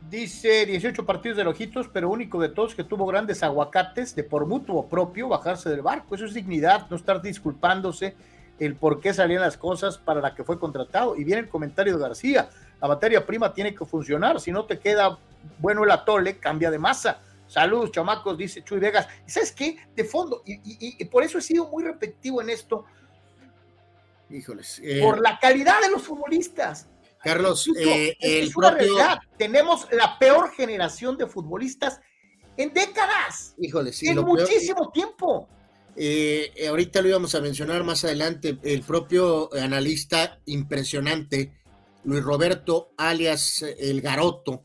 Dice 0.10 0.66
18 0.66 1.06
partidos 1.06 1.38
de 1.38 1.46
Ojitos, 1.46 1.88
pero 1.88 2.10
único 2.10 2.42
de 2.42 2.50
todos 2.50 2.74
que 2.74 2.84
tuvo 2.84 3.06
grandes 3.06 3.44
aguacates 3.44 4.16
de 4.16 4.24
por 4.24 4.48
mutuo 4.48 4.90
propio 4.90 5.28
bajarse 5.28 5.70
del 5.70 5.84
barco. 5.84 6.16
Eso 6.16 6.26
es 6.26 6.34
dignidad, 6.34 6.88
no 6.90 6.96
estar 6.96 7.22
disculpándose 7.22 8.16
el 8.60 8.76
por 8.76 9.00
qué 9.00 9.14
salían 9.14 9.42
las 9.42 9.58
cosas 9.58 9.98
para 9.98 10.22
la 10.22 10.36
que 10.36 10.44
fue 10.44 10.60
contratado. 10.60 11.16
Y 11.16 11.24
viene 11.24 11.42
el 11.42 11.50
comentario 11.50 11.98
de 11.98 12.02
García, 12.02 12.50
la 12.82 12.88
materia 12.88 13.26
prima 13.26 13.54
tiene 13.54 13.74
que 13.74 13.86
funcionar, 13.86 14.40
si 14.40 14.52
no 14.52 14.66
te 14.66 14.80
queda 14.80 15.18
bueno 15.60 15.84
el 15.84 15.92
atole, 15.92 16.38
cambia 16.38 16.72
de 16.72 16.80
masa. 16.80 17.20
Saludos, 17.48 17.92
chamacos, 17.92 18.38
dice 18.38 18.64
Chuy 18.64 18.80
Vegas. 18.80 19.08
¿Y 19.28 19.32
sabes 19.32 19.52
qué? 19.52 19.78
De 19.96 20.04
fondo, 20.04 20.44
y, 20.46 21.04
por 21.06 21.24
eso 21.24 21.40
he 21.40 21.42
sido 21.42 21.68
muy 21.68 21.84
repetitivo 21.84 22.42
en 22.42 22.52
esto. 22.52 22.86
Híjoles. 24.30 24.80
Eh, 24.84 25.02
por 25.02 25.20
la 25.20 25.40
calidad 25.40 25.82
de 25.82 25.90
los 25.90 26.04
futbolistas. 26.04 26.88
Carlos, 27.24 27.68
eh, 27.78 28.16
es, 28.20 28.56
una 28.56 28.72
realidad. 28.72 29.20
Tenemos 29.38 29.88
la 29.92 30.18
peor 30.20 30.52
generación 30.52 31.18
de 31.18 31.26
futbolistas 31.26 32.00
en 32.56 32.72
décadas. 32.72 33.56
Híjole, 33.58 33.92
sí. 33.92 34.08
En 34.08 34.20
muchísimo 34.20 34.92
tiempo. 34.92 35.50
Eh, 36.02 36.54
ahorita 36.70 37.02
lo 37.02 37.10
íbamos 37.10 37.36
a 37.36 37.42
mencionar 37.42 37.84
más 37.84 38.06
adelante. 38.06 38.58
El 38.64 38.84
propio 38.84 39.54
analista 39.54 40.40
impresionante, 40.46 41.52
Luis 42.06 42.24
Roberto, 42.24 42.94
alias 42.98 43.64
El 43.78 44.02
Garoto. 44.02 44.64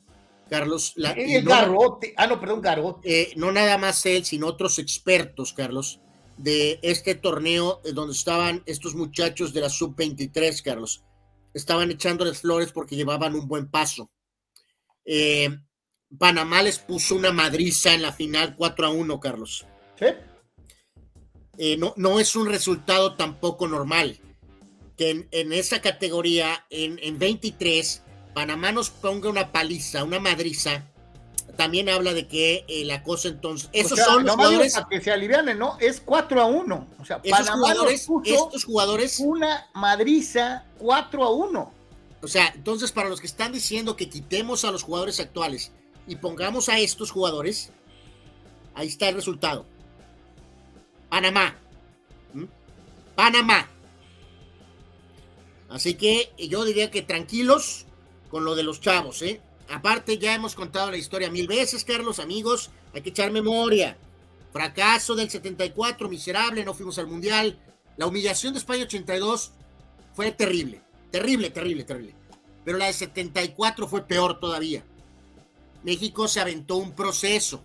Carlos. 0.48 0.92
La, 0.96 1.10
el 1.12 1.44
Garote. 1.44 2.14
Ah, 2.16 2.28
no, 2.28 2.38
perdón, 2.38 2.60
Garote. 2.60 3.22
Eh, 3.22 3.32
no 3.36 3.50
nada 3.50 3.78
más 3.78 4.06
él, 4.06 4.24
sino 4.24 4.46
otros 4.46 4.78
expertos, 4.78 5.52
Carlos, 5.52 6.00
de 6.36 6.78
este 6.82 7.16
torneo 7.16 7.80
donde 7.92 8.14
estaban 8.14 8.62
estos 8.66 8.94
muchachos 8.94 9.52
de 9.52 9.62
la 9.62 9.70
sub-23, 9.70 10.62
Carlos 10.62 11.02
estaban 11.54 11.90
echándoles 11.90 12.40
flores 12.40 12.72
porque 12.72 12.96
llevaban 12.96 13.34
un 13.34 13.48
buen 13.48 13.70
paso. 13.70 14.10
Eh, 15.04 15.48
Panamá 16.18 16.62
les 16.62 16.78
puso 16.78 17.14
una 17.14 17.32
madriza 17.32 17.94
en 17.94 18.02
la 18.02 18.12
final 18.12 18.56
4 18.56 18.86
a 18.86 18.90
1, 18.90 19.20
Carlos. 19.20 19.64
¿Sí? 19.98 20.06
Eh, 21.58 21.76
no, 21.76 21.94
no 21.96 22.20
es 22.20 22.36
un 22.36 22.46
resultado 22.46 23.14
tampoco 23.14 23.68
normal. 23.68 24.18
Que 24.96 25.26
en, 25.30 25.52
esa 25.52 25.80
categoría, 25.80 26.64
en, 26.70 27.00
en 27.02 27.18
23, 27.18 28.02
Panamá 28.32 28.70
nos 28.72 28.90
ponga 28.90 29.28
una 29.28 29.50
paliza, 29.50 30.04
una 30.04 30.20
madriza 30.20 30.84
también 31.56 31.88
habla 31.88 32.12
de 32.14 32.26
que 32.26 32.64
eh, 32.68 32.84
la 32.84 33.02
cosa 33.02 33.28
entonces. 33.28 33.68
Esos 33.72 33.98
son 33.98 34.24
los 34.24 34.34
jugadores. 34.34 34.80
que 34.90 35.00
se 35.00 35.12
alivianen, 35.12 35.58
¿no? 35.58 35.76
Es 35.80 36.00
4 36.00 36.40
a 36.40 36.46
1. 36.46 36.88
O 36.98 37.04
sea, 37.04 37.20
esos 37.22 37.50
jugadores, 37.50 38.08
estos 38.24 38.64
jugadores. 38.64 39.20
Una 39.20 39.68
madriza 39.74 40.64
4 40.78 41.24
a 41.24 41.30
1. 41.30 41.72
O 42.22 42.28
sea, 42.28 42.52
entonces, 42.54 42.90
para 42.92 43.08
los 43.08 43.20
que 43.20 43.26
están 43.26 43.52
diciendo 43.52 43.96
que 43.96 44.08
quitemos 44.08 44.64
a 44.64 44.70
los 44.70 44.82
jugadores 44.82 45.20
actuales 45.20 45.72
y 46.06 46.16
pongamos 46.16 46.68
a 46.68 46.78
estos 46.78 47.10
jugadores, 47.10 47.70
ahí 48.74 48.88
está 48.88 49.08
el 49.08 49.14
resultado. 49.14 49.66
Panamá. 51.14 51.54
¿Mm? 52.32 52.44
Panamá. 53.14 53.68
Así 55.68 55.94
que 55.94 56.32
yo 56.36 56.64
diría 56.64 56.90
que 56.90 57.02
tranquilos 57.02 57.86
con 58.30 58.44
lo 58.44 58.56
de 58.56 58.64
los 58.64 58.80
chavos, 58.80 59.22
¿eh? 59.22 59.40
Aparte, 59.68 60.18
ya 60.18 60.34
hemos 60.34 60.56
contado 60.56 60.90
la 60.90 60.96
historia 60.96 61.30
mil 61.30 61.46
veces, 61.46 61.84
Carlos, 61.84 62.18
amigos, 62.18 62.70
hay 62.92 63.02
que 63.02 63.10
echar 63.10 63.30
memoria. 63.30 63.96
Fracaso 64.52 65.14
del 65.14 65.30
74, 65.30 66.08
miserable, 66.08 66.64
no 66.64 66.74
fuimos 66.74 66.98
al 66.98 67.06
Mundial. 67.06 67.60
La 67.96 68.08
humillación 68.08 68.52
de 68.52 68.58
España 68.58 68.82
82 68.82 69.52
fue 70.14 70.32
terrible, 70.32 70.82
terrible, 71.12 71.50
terrible, 71.50 71.84
terrible. 71.84 72.14
Pero 72.64 72.76
la 72.76 72.86
de 72.86 72.92
74 72.92 73.86
fue 73.86 74.04
peor 74.04 74.40
todavía. 74.40 74.82
México 75.84 76.26
se 76.26 76.40
aventó 76.40 76.74
un 76.74 76.90
proceso. 76.90 77.62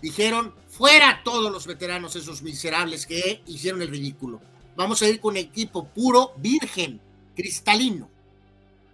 Dijeron, 0.00 0.54
fuera 0.78 1.22
todos 1.24 1.50
los 1.50 1.66
veteranos 1.66 2.14
esos 2.14 2.40
miserables 2.40 3.04
que 3.04 3.42
hicieron 3.46 3.82
el 3.82 3.88
ridículo. 3.88 4.40
Vamos 4.76 5.02
a 5.02 5.08
ir 5.08 5.20
con 5.20 5.36
equipo 5.36 5.88
puro, 5.88 6.34
virgen, 6.36 7.00
cristalino 7.34 8.08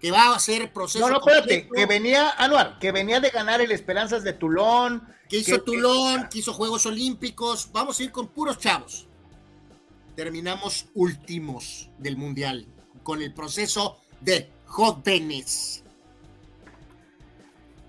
que 0.01 0.11
va 0.11 0.29
a 0.29 0.35
hacer 0.35 0.73
proceso. 0.73 1.07
No, 1.07 1.15
no, 1.15 1.19
espérate, 1.19 1.67
que 1.67 1.87
venía, 1.87 2.31
Anuar, 2.33 2.79
que 2.79 2.91
venía 2.91 3.21
de 3.21 3.31
ganar 3.31 3.61
el 3.61 3.71
Esperanzas 3.71 4.25
de 4.25 4.33
Tulón. 4.33 5.03
Que 5.29 5.39
hizo 5.39 5.63
Tulón, 5.63 6.29
que 6.31 6.41
hizo 6.41 6.53
Juegos 6.53 6.87
Olímpicos. 6.87 7.71
Vamos 7.73 7.99
a 7.99 8.03
ir 8.03 8.13
con 8.13 8.29
puros 8.29 8.59
chavos. 8.59 9.07
Terminamos 10.17 10.87
últimos 10.95 11.91
del 11.99 12.17
Mundial 12.17 12.67
con 13.03 13.23
el 13.23 13.33
proceso 13.33 13.99
de 14.21 14.51
jóvenes. 14.67 15.84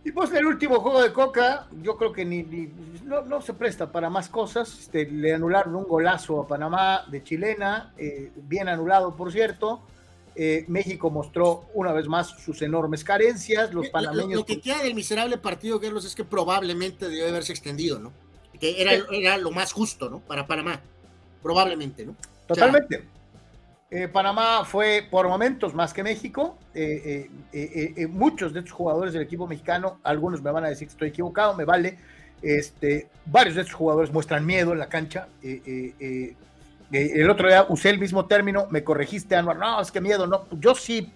Y 0.06 0.12
pues 0.12 0.32
el 0.34 0.46
último 0.46 0.82
juego 0.82 1.02
de 1.02 1.12
Coca, 1.12 1.68
yo 1.82 1.98
creo 1.98 2.14
que 2.14 2.24
ni, 2.24 2.44
no, 3.04 3.42
se 3.42 3.56
presta 3.56 3.92
para 3.92 4.08
más 4.08 4.30
cosas. 4.30 4.82
Este, 4.82 5.10
le 5.10 5.34
anularon 5.34 5.76
un 5.76 5.86
golazo 5.86 6.42
a 6.42 6.48
Panamá 6.48 7.06
de 7.08 7.24
chilena, 7.24 7.92
eh, 7.98 8.32
bien 8.36 8.70
anulado 8.70 9.16
por 9.16 9.32
cierto. 9.32 9.82
Eh, 10.36 10.64
México 10.68 11.10
mostró 11.10 11.66
una 11.74 11.92
vez 11.92 12.08
más 12.08 12.28
sus 12.28 12.62
enormes 12.62 13.04
carencias. 13.04 13.74
Los 13.74 13.90
panameños. 13.90 14.42
Lo, 14.42 14.46
que 14.46 14.62
queda 14.62 14.84
del 14.84 14.94
miserable 14.94 15.40
partido, 15.40 15.82
Carlos, 15.82 16.06
es 16.06 16.14
que 16.14 16.24
probablemente 16.24 17.10
debió 17.10 17.28
haberse 17.28 17.52
extendido, 17.54 17.98
¿no? 17.98 18.14
Que 18.60 18.80
era, 18.84 18.92
era 19.12 19.38
lo 19.38 19.50
más 19.50 19.74
justo, 19.74 20.08
¿no? 20.08 20.20
Para 20.20 20.46
Panamá. 20.46 20.82
Probablemente, 21.42 22.06
¿no? 22.06 22.16
Totalmente. 22.46 23.15
Eh, 23.92 24.08
Panamá 24.08 24.66
fue 24.66 25.08
por 25.10 25.28
momentos 25.28 25.74
más 25.74 25.94
que 25.94 26.04
México. 26.04 26.58
Eh, 26.74 27.30
muchos 28.10 28.54
de 28.54 28.60
estos 28.60 28.74
jugadores 28.74 29.14
del 29.14 29.22
equipo 29.22 29.48
mexicano, 29.48 30.00
algunos 30.04 30.42
me 30.42 30.52
van 30.52 30.66
a 30.66 30.70
decir 30.70 30.88
que 30.88 30.94
estoy 30.94 31.10
equivocado, 31.10 31.56
me 31.56 31.66
vale. 31.66 31.98
Este, 32.42 33.10
varios 33.26 33.56
de 33.56 33.62
estos 33.62 33.76
jugadores 33.76 34.12
muestran 34.12 34.46
miedo 34.46 34.74
en 34.74 34.80
la 34.80 34.90
cancha. 34.90 35.28
el 35.42 37.30
otro 37.30 37.48
día 37.48 37.66
usé 37.70 37.90
el 37.90 38.00
mismo 38.00 38.26
término, 38.26 38.68
me 38.70 38.84
corregiste, 38.84 39.36
Anuar. 39.36 39.58
No, 39.58 39.82
es 39.82 39.92
que 39.92 40.02
miedo, 40.02 40.28
no. 40.28 40.46
Yo 40.60 40.76
sí 40.76 41.12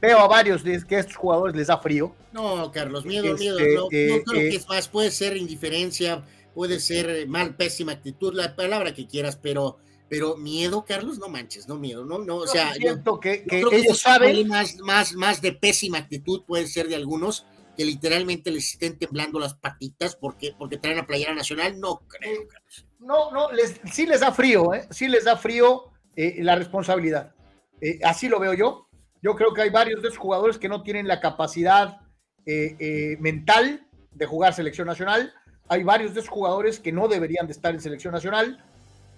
veo 0.00 0.18
a 0.18 0.28
varios 0.28 0.62
de 0.62 0.82
que 0.84 0.96
a 0.96 1.00
estos 1.00 1.16
jugadores 1.16 1.56
les 1.56 1.68
da 1.68 1.78
frío. 1.78 2.14
No, 2.32 2.70
Carlos, 2.72 3.04
miedo, 3.04 3.36
miedo. 3.36 3.58
Este, 3.58 3.74
no, 3.74 3.88
creo 3.88 4.24
que 4.24 4.56
es 4.56 4.68
más, 4.68 4.88
puede 4.88 5.10
ser 5.10 5.36
indiferencia, 5.36 6.22
puede 6.54 6.80
ser 6.80 7.26
mal, 7.28 7.54
pésima 7.54 7.92
actitud, 7.92 8.34
la 8.34 8.54
palabra 8.54 8.92
que 8.94 9.06
quieras, 9.06 9.38
pero 9.40 9.78
pero 10.08 10.36
miedo, 10.36 10.84
Carlos, 10.84 11.18
no 11.18 11.28
manches, 11.28 11.66
no 11.66 11.76
miedo, 11.76 12.04
no, 12.04 12.18
no, 12.18 12.36
o 12.36 12.46
sea, 12.46 12.74
siento 12.74 13.18
que, 13.18 13.44
ellos 13.50 13.98
saben 13.98 14.46
más, 14.46 14.76
más, 14.78 15.14
más 15.14 15.40
de 15.40 15.52
pésima 15.52 15.98
actitud 15.98 16.44
puede 16.44 16.66
ser 16.66 16.88
de 16.88 16.94
algunos 16.94 17.46
que 17.76 17.84
literalmente 17.84 18.50
les 18.50 18.72
estén 18.72 18.98
temblando 18.98 19.38
las 19.38 19.54
patitas 19.54 20.16
porque, 20.16 20.54
porque 20.56 20.78
traen 20.78 20.98
la 20.98 21.06
playera 21.06 21.34
nacional, 21.34 21.80
no 21.80 22.02
creo, 22.06 22.46
Carlos. 22.46 22.86
No, 23.00 23.30
no, 23.32 23.52
les, 23.52 23.80
sí 23.92 24.06
les 24.06 24.20
da 24.20 24.32
frío, 24.32 24.72
¿eh? 24.72 24.86
sí 24.90 25.08
les 25.08 25.24
da 25.24 25.36
frío 25.36 25.90
eh, 26.16 26.42
la 26.42 26.56
responsabilidad. 26.56 27.34
Eh, 27.80 27.98
así 28.04 28.28
lo 28.28 28.38
veo 28.38 28.54
yo. 28.54 28.88
Yo 29.20 29.34
creo 29.34 29.52
que 29.52 29.62
hay 29.62 29.70
varios 29.70 30.02
de 30.02 30.08
esos 30.08 30.18
jugadores 30.18 30.58
que 30.58 30.68
no 30.68 30.82
tienen 30.82 31.08
la 31.08 31.20
capacidad 31.20 32.00
eh, 32.46 33.16
mental 33.20 33.86
de 34.12 34.26
jugar 34.26 34.54
selección 34.54 34.86
nacional. 34.86 35.32
Hay 35.68 35.82
varios 35.82 36.14
de 36.14 36.20
esos 36.20 36.30
jugadores 36.30 36.78
que 36.78 36.92
no 36.92 37.08
deberían 37.08 37.46
de 37.46 37.52
estar 37.52 37.74
en 37.74 37.80
selección 37.80 38.12
nacional 38.12 38.62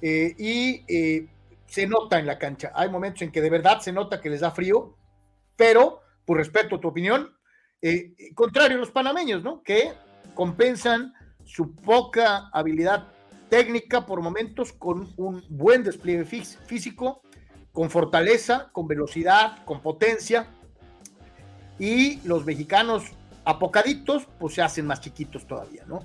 eh, 0.03 0.35
y 0.39 0.85
eh, 0.89 1.27
se 1.67 1.87
nota 1.87 2.19
en 2.19 2.27
la 2.27 2.39
cancha. 2.39 2.73
Hay 2.75 2.91
momentos 2.91 3.23
en 3.23 3.33
que 3.33 3.41
de 3.41 3.51
verdad 3.51 3.81
se 3.81 3.93
nota 3.93 4.21
que 4.21 4.31
les 4.31 4.41
da 4.41 4.51
frío, 4.51 4.97
pero 5.57 6.01
por 6.25 6.39
respeto 6.39 6.77
a 6.77 6.81
tu 6.81 6.89
opinión, 6.89 7.35
eh, 7.83 8.15
contrario 8.35 8.77
a 8.77 8.81
los 8.81 8.91
panameños, 8.91 9.43
¿no? 9.43 9.63
Que 9.63 9.93
compensan 10.35 11.15
su 11.45 11.75
poca 11.75 12.49
habilidad 12.53 13.09
técnica 13.49 14.07
por 14.07 14.23
momentos 14.23 14.73
con 14.73 15.13
un 15.17 15.45
buen 15.49 15.83
despliegue 15.83 16.25
físico, 16.25 17.23
con 17.73 17.91
fortaleza, 17.91 18.71
con 18.73 18.89
velocidad, 18.89 19.65
con 19.65 19.81
potencia. 19.81 20.49
Y 21.79 22.21
los 22.27 22.45
mexicanos 22.45 23.05
apocaditos, 23.45 24.27
pues 24.41 24.55
se 24.55 24.63
hacen 24.63 24.87
más 24.87 25.01
chiquitos 25.01 25.47
todavía, 25.47 25.85
¿no? 25.87 26.05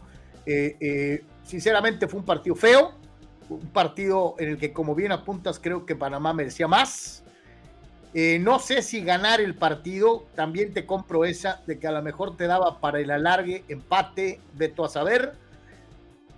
sinceramente 1.43 2.07
fue 2.07 2.19
un 2.19 2.25
partido 2.25 2.55
feo, 2.55 3.00
un 3.55 3.67
partido 3.67 4.35
en 4.39 4.49
el 4.49 4.57
que, 4.57 4.71
como 4.71 4.95
bien 4.95 5.11
apuntas, 5.11 5.59
creo 5.59 5.85
que 5.85 5.95
Panamá 5.95 6.33
merecía 6.33 6.67
más. 6.67 7.23
Eh, 8.13 8.39
no 8.39 8.59
sé 8.59 8.81
si 8.81 9.01
ganar 9.03 9.39
el 9.41 9.55
partido, 9.55 10.25
también 10.35 10.73
te 10.73 10.85
compro 10.85 11.25
esa, 11.25 11.61
de 11.65 11.79
que 11.79 11.87
a 11.87 11.91
lo 11.91 12.01
mejor 12.01 12.35
te 12.35 12.47
daba 12.47 12.79
para 12.79 12.99
el 12.99 13.11
alargue, 13.11 13.63
empate, 13.67 14.39
veto 14.53 14.85
a 14.85 14.89
saber. 14.89 15.33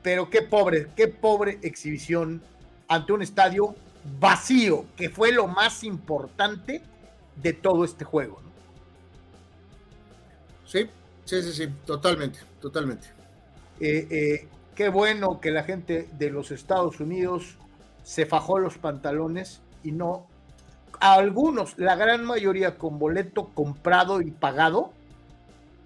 Pero 0.02 0.30
qué 0.30 0.42
pobre, 0.42 0.88
qué 0.96 1.08
pobre 1.08 1.60
exhibición 1.62 2.42
ante 2.88 3.14
un 3.14 3.22
estadio 3.22 3.76
vacío, 4.20 4.86
que 4.96 5.10
fue 5.10 5.32
lo 5.32 5.48
más 5.48 5.84
importante 5.84 6.82
de 7.36 7.54
todo 7.54 7.86
este 7.86 8.06
juego. 8.06 8.42
Sí, 10.66 10.90
sí, 11.26 11.42
sí, 11.42 11.54
sí, 11.54 11.68
totalmente, 11.86 12.40
totalmente. 12.60 13.08
Eh, 13.80 14.08
eh, 14.10 14.48
Qué 14.76 14.90
bueno 14.90 15.40
que 15.40 15.52
la 15.52 15.64
gente 15.64 16.08
de 16.14 16.30
los 16.30 16.52
Estados 16.52 17.00
Unidos 17.00 17.58
se 18.04 18.26
fajó 18.26 18.60
los 18.60 18.78
pantalones 18.78 19.62
y 19.84 19.92
no. 19.92 20.28
A 21.00 21.14
algunos, 21.14 21.78
la 21.78 21.96
gran 21.96 22.24
mayoría 22.24 22.78
con 22.78 22.98
boleto 22.98 23.50
comprado 23.54 24.22
y 24.22 24.32
pagado, 24.32 24.94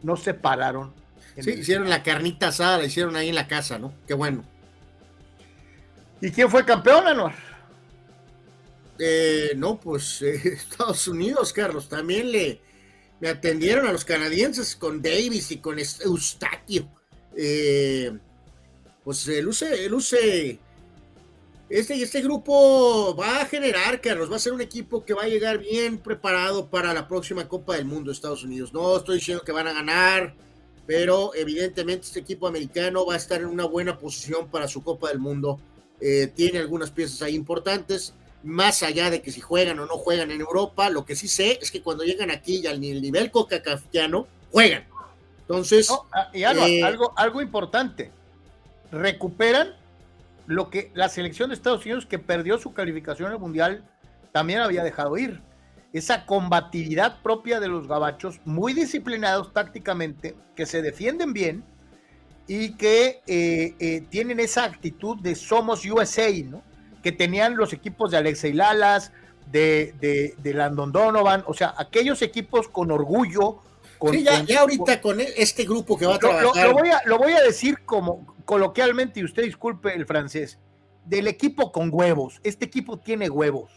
no 0.03 0.15
se 0.15 0.33
pararon. 0.33 0.93
Sí, 1.39 1.51
hicieron 1.51 1.89
la 1.89 2.03
carnita 2.03 2.47
asada, 2.47 2.77
la 2.77 2.85
hicieron 2.85 3.15
ahí 3.15 3.29
en 3.29 3.35
la 3.35 3.47
casa, 3.47 3.77
¿no? 3.77 3.93
Qué 4.07 4.13
bueno. 4.13 4.43
¿Y 6.21 6.31
quién 6.31 6.49
fue 6.49 6.65
campeón, 6.65 7.07
Anuar? 7.07 7.35
Eh, 8.99 9.53
no, 9.55 9.79
pues 9.79 10.21
eh, 10.21 10.35
Estados 10.45 11.07
Unidos, 11.07 11.53
Carlos. 11.53 11.89
También 11.89 12.31
le, 12.31 12.61
me 13.19 13.29
atendieron 13.29 13.87
a 13.87 13.91
los 13.91 14.05
canadienses 14.05 14.75
con 14.75 15.01
Davis 15.01 15.51
y 15.51 15.57
con 15.57 15.77
Eustaquio. 15.79 16.89
Eh, 17.35 18.17
pues 19.07 19.25
luce, 19.41 19.87
luce, 19.87 20.59
este, 21.69 22.03
este 22.03 22.21
grupo 22.21 23.15
va 23.15 23.39
a 23.39 23.45
generar, 23.45 24.01
Carlos, 24.01 24.29
va 24.29 24.35
a 24.35 24.39
ser 24.39 24.51
un 24.51 24.59
equipo 24.59 25.05
que 25.05 25.13
va 25.13 25.23
a 25.23 25.27
llegar 25.29 25.59
bien 25.59 25.97
preparado 25.97 26.69
para 26.69 26.93
la 26.93 27.07
próxima 27.07 27.47
Copa 27.47 27.77
del 27.77 27.85
Mundo 27.85 28.11
de 28.11 28.15
Estados 28.15 28.43
Unidos. 28.43 28.73
No 28.73 28.97
estoy 28.97 29.19
diciendo 29.19 29.45
que 29.45 29.53
van 29.53 29.65
a 29.65 29.71
ganar, 29.71 30.35
pero 30.85 31.33
evidentemente 31.35 32.05
este 32.05 32.19
equipo 32.19 32.49
americano 32.49 33.05
va 33.05 33.13
a 33.13 33.15
estar 33.15 33.39
en 33.39 33.47
una 33.47 33.63
buena 33.63 33.97
posición 33.97 34.49
para 34.49 34.67
su 34.67 34.83
Copa 34.83 35.07
del 35.07 35.19
Mundo. 35.19 35.57
Eh, 36.01 36.29
tiene 36.35 36.59
algunas 36.59 36.91
piezas 36.91 37.21
ahí 37.21 37.33
importantes, 37.33 38.13
más 38.43 38.83
allá 38.83 39.09
de 39.09 39.21
que 39.21 39.31
si 39.31 39.39
juegan 39.39 39.79
o 39.79 39.85
no 39.85 39.97
juegan 39.97 40.31
en 40.31 40.41
Europa, 40.41 40.89
lo 40.89 41.05
que 41.05 41.15
sí 41.15 41.29
sé 41.29 41.59
es 41.61 41.71
que 41.71 41.81
cuando 41.81 42.03
llegan 42.03 42.29
aquí 42.29 42.57
y 42.57 42.67
al 42.67 42.81
nivel 42.81 43.31
coca-cafiano, 43.31 44.27
juegan. 44.51 44.85
Entonces, 45.39 45.89
ah, 46.11 46.29
y 46.33 46.43
eh, 46.43 46.83
algo, 46.83 47.13
algo 47.15 47.41
importante, 47.41 48.11
recuperan 48.91 49.75
lo 50.45 50.69
que 50.69 50.91
la 50.93 51.09
selección 51.09 51.49
de 51.49 51.55
Estados 51.55 51.85
Unidos 51.85 52.05
que 52.05 52.19
perdió 52.19 52.57
su 52.57 52.73
calificación 52.73 53.31
al 53.31 53.39
Mundial 53.39 53.83
también 54.31 54.59
había 54.59 54.83
dejado 54.83 55.17
ir. 55.17 55.41
Esa 55.93 56.25
combatividad 56.25 57.21
propia 57.21 57.59
de 57.59 57.67
los 57.67 57.87
gabachos, 57.87 58.39
muy 58.45 58.73
disciplinados 58.73 59.53
tácticamente, 59.53 60.35
que 60.55 60.65
se 60.65 60.81
defienden 60.81 61.33
bien 61.33 61.63
y 62.47 62.73
que 62.73 63.21
eh, 63.27 63.75
eh, 63.79 64.05
tienen 64.09 64.39
esa 64.39 64.63
actitud 64.63 65.17
de 65.17 65.35
somos 65.35 65.85
USA, 65.85 66.31
¿no? 66.45 66.61
Que 67.03 67.11
tenían 67.11 67.57
los 67.57 67.73
equipos 67.73 68.11
de 68.11 68.17
Alexei 68.17 68.53
Lalas, 68.53 69.11
de, 69.51 70.35
de, 70.37 70.53
Landon 70.53 70.91
Donovan, 70.91 71.43
o 71.47 71.53
sea, 71.53 71.73
aquellos 71.77 72.21
equipos 72.21 72.67
con 72.67 72.91
orgullo. 72.91 73.61
Con, 73.97 74.13
sí, 74.13 74.23
ya, 74.23 74.59
ahorita 74.59 75.01
con 75.01 75.19
este 75.19 75.63
grupo 75.63 75.97
que 75.97 76.05
va 76.05 76.15
a 76.15 76.19
trabajar. 76.19 76.73
voy, 76.73 76.89
a, 76.89 77.01
lo 77.05 77.17
voy 77.17 77.33
a 77.33 77.41
decir 77.41 77.79
como, 77.85 78.36
coloquialmente, 78.47 79.19
y 79.19 79.25
usted 79.25 79.43
disculpe 79.43 79.93
el 79.93 80.05
francés, 80.05 80.57
del 81.05 81.27
equipo 81.27 81.73
con 81.73 81.89
huevos. 81.91 82.39
Este 82.43 82.65
equipo 82.65 82.97
tiene 82.97 83.29
huevos. 83.29 83.71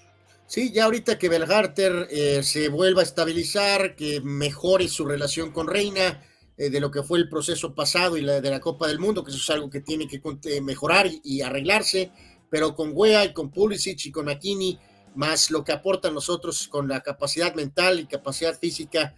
Sí, 0.46 0.72
ya 0.72 0.84
ahorita 0.84 1.18
que 1.18 1.28
Belgarter 1.28 2.06
eh, 2.08 2.42
se 2.44 2.68
vuelva 2.68 3.00
a 3.00 3.04
estabilizar, 3.04 3.96
que 3.96 4.20
mejore 4.20 4.88
su 4.88 5.04
relación 5.04 5.50
con 5.50 5.66
Reina, 5.66 6.22
eh, 6.56 6.70
de 6.70 6.78
lo 6.78 6.92
que 6.92 7.02
fue 7.02 7.18
el 7.18 7.28
proceso 7.28 7.74
pasado 7.74 8.16
y 8.16 8.20
la 8.20 8.40
de 8.40 8.48
la 8.48 8.60
Copa 8.60 8.86
del 8.86 9.00
Mundo, 9.00 9.24
que 9.24 9.32
eso 9.32 9.40
es 9.40 9.50
algo 9.50 9.68
que 9.68 9.80
tiene 9.80 10.06
que 10.06 10.22
eh, 10.44 10.60
mejorar 10.60 11.10
y, 11.24 11.40
arreglarse, 11.42 12.12
pero 12.48 12.76
con 12.76 12.92
Wea 12.94 13.24
y 13.24 13.32
con 13.32 13.50
Pulisic 13.50 14.06
y 14.06 14.12
con 14.12 14.28
Aquini, 14.28 14.78
más 15.16 15.50
lo 15.50 15.64
que 15.64 15.72
aportan 15.72 16.14
nosotros 16.14 16.68
con 16.68 16.86
la 16.86 17.00
capacidad 17.00 17.56
mental 17.56 17.98
y 17.98 18.06
capacidad 18.06 18.56
física, 18.56 19.16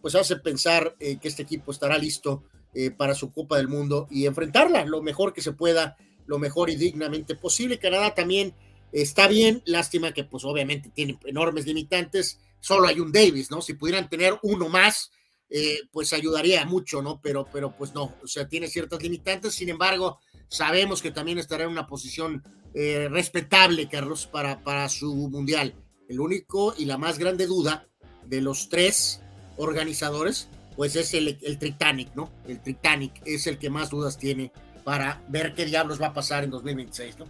pues 0.00 0.14
hace 0.14 0.36
pensar 0.36 0.94
que 0.96 1.18
este 1.24 1.42
equipo 1.42 1.72
estará 1.72 1.98
listo 1.98 2.44
eh, 2.78 2.90
para 2.90 3.14
su 3.14 3.32
Copa 3.32 3.56
del 3.56 3.68
Mundo 3.68 4.06
y 4.10 4.26
enfrentarla 4.26 4.84
lo 4.84 5.00
mejor 5.00 5.32
que 5.32 5.40
se 5.40 5.52
pueda, 5.52 5.96
lo 6.26 6.38
mejor 6.38 6.68
y 6.68 6.76
dignamente 6.76 7.34
posible. 7.34 7.78
Canadá 7.78 8.14
también 8.14 8.54
está 8.92 9.28
bien, 9.28 9.62
lástima 9.64 10.12
que 10.12 10.24
pues 10.24 10.44
obviamente 10.44 10.90
tiene 10.90 11.18
enormes 11.24 11.64
limitantes, 11.64 12.38
solo 12.60 12.86
hay 12.86 13.00
un 13.00 13.12
Davis, 13.12 13.50
¿no? 13.50 13.62
Si 13.62 13.72
pudieran 13.72 14.10
tener 14.10 14.38
uno 14.42 14.68
más, 14.68 15.10
eh, 15.48 15.78
pues 15.90 16.12
ayudaría 16.12 16.66
mucho, 16.66 17.00
¿no? 17.00 17.18
Pero, 17.22 17.48
pero 17.50 17.74
pues 17.74 17.94
no, 17.94 18.14
o 18.22 18.26
sea, 18.26 18.46
tiene 18.46 18.68
ciertas 18.68 19.02
limitantes, 19.02 19.54
sin 19.54 19.70
embargo, 19.70 20.18
sabemos 20.48 21.00
que 21.00 21.12
también 21.12 21.38
estará 21.38 21.64
en 21.64 21.70
una 21.70 21.86
posición 21.86 22.42
eh, 22.74 23.08
respetable, 23.10 23.88
Carlos, 23.88 24.26
para, 24.26 24.62
para 24.62 24.90
su 24.90 25.14
mundial. 25.30 25.74
El 26.10 26.20
único 26.20 26.74
y 26.76 26.84
la 26.84 26.98
más 26.98 27.18
grande 27.18 27.46
duda 27.46 27.88
de 28.26 28.42
los 28.42 28.68
tres 28.68 29.22
organizadores 29.56 30.50
pues 30.76 30.94
es 30.94 31.14
el, 31.14 31.38
el 31.42 31.58
Titanic, 31.58 32.14
¿no? 32.14 32.30
El 32.46 32.60
Titanic 32.60 33.22
es 33.24 33.46
el 33.46 33.58
que 33.58 33.70
más 33.70 33.90
dudas 33.90 34.18
tiene 34.18 34.52
para 34.84 35.20
ver 35.28 35.54
qué 35.54 35.64
diablos 35.64 36.00
va 36.00 36.08
a 36.08 36.12
pasar 36.12 36.44
en 36.44 36.50
2026, 36.50 37.18
¿no? 37.18 37.26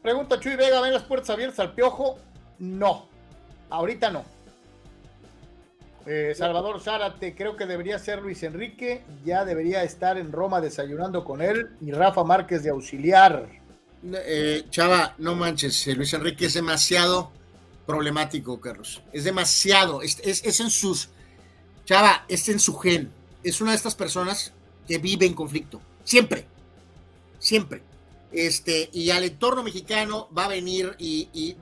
Pregunta 0.00 0.38
Chuy 0.38 0.56
Vega, 0.56 0.80
¿ven 0.80 0.94
las 0.94 1.02
puertas 1.02 1.30
abiertas 1.30 1.58
al 1.58 1.74
piojo? 1.74 2.18
No, 2.60 3.08
ahorita 3.68 4.10
no. 4.10 4.24
Eh, 6.06 6.34
Salvador 6.34 6.80
Zárate, 6.80 7.34
creo 7.34 7.56
que 7.56 7.66
debería 7.66 7.98
ser 7.98 8.22
Luis 8.22 8.42
Enrique, 8.42 9.02
ya 9.24 9.44
debería 9.44 9.82
estar 9.82 10.16
en 10.16 10.32
Roma 10.32 10.60
desayunando 10.60 11.24
con 11.24 11.42
él 11.42 11.70
y 11.82 11.90
Rafa 11.90 12.24
Márquez 12.24 12.62
de 12.62 12.70
auxiliar. 12.70 13.46
Eh, 14.10 14.64
Chava, 14.70 15.14
no 15.18 15.34
manches, 15.34 15.86
eh, 15.88 15.94
Luis 15.94 16.14
Enrique 16.14 16.46
es 16.46 16.54
demasiado 16.54 17.30
problemático, 17.84 18.58
Carlos. 18.60 19.02
Es 19.12 19.24
demasiado, 19.24 20.00
es, 20.00 20.20
es 20.24 20.60
en 20.60 20.70
sus 20.70 21.10
Chava, 21.88 22.26
es 22.28 22.50
en 22.50 22.58
su 22.58 22.76
gen. 22.76 23.10
Es 23.42 23.62
una 23.62 23.70
de 23.70 23.78
estas 23.78 23.94
personas 23.94 24.52
que 24.86 24.98
vive 24.98 25.24
en 25.24 25.32
conflicto. 25.32 25.80
Siempre. 26.04 26.44
Siempre. 27.38 27.80
Este, 28.30 28.90
y 28.92 29.08
al 29.08 29.24
entorno 29.24 29.62
mexicano 29.62 30.28
va 30.36 30.44
a 30.44 30.48
venir 30.48 30.94
y, 30.98 31.56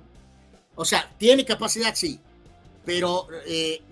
o 0.74 0.84
sea, 0.84 1.14
tiene 1.16 1.44
capacidad, 1.44 1.94
sí, 1.94 2.18
pero 2.84 3.28
eh, 3.46 3.82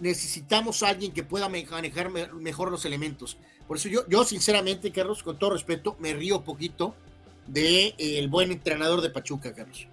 necesitamos 0.00 0.82
a 0.82 0.88
alguien 0.88 1.12
que 1.12 1.22
pueda 1.22 1.50
manejar 1.50 2.10
mejor 2.32 2.70
los 2.70 2.86
elementos. 2.86 3.36
Por 3.68 3.76
eso 3.76 3.90
yo, 3.90 4.08
yo 4.08 4.24
sinceramente, 4.24 4.90
Carlos, 4.90 5.22
con 5.22 5.38
todo 5.38 5.50
respeto, 5.50 5.98
me 6.00 6.14
río 6.14 6.44
poquito 6.44 6.94
de 7.46 7.88
eh, 7.88 8.18
el 8.18 8.28
buen 8.28 8.52
entrenador 8.52 9.02
de 9.02 9.10
Pachuca, 9.10 9.54
Carlos. 9.54 9.86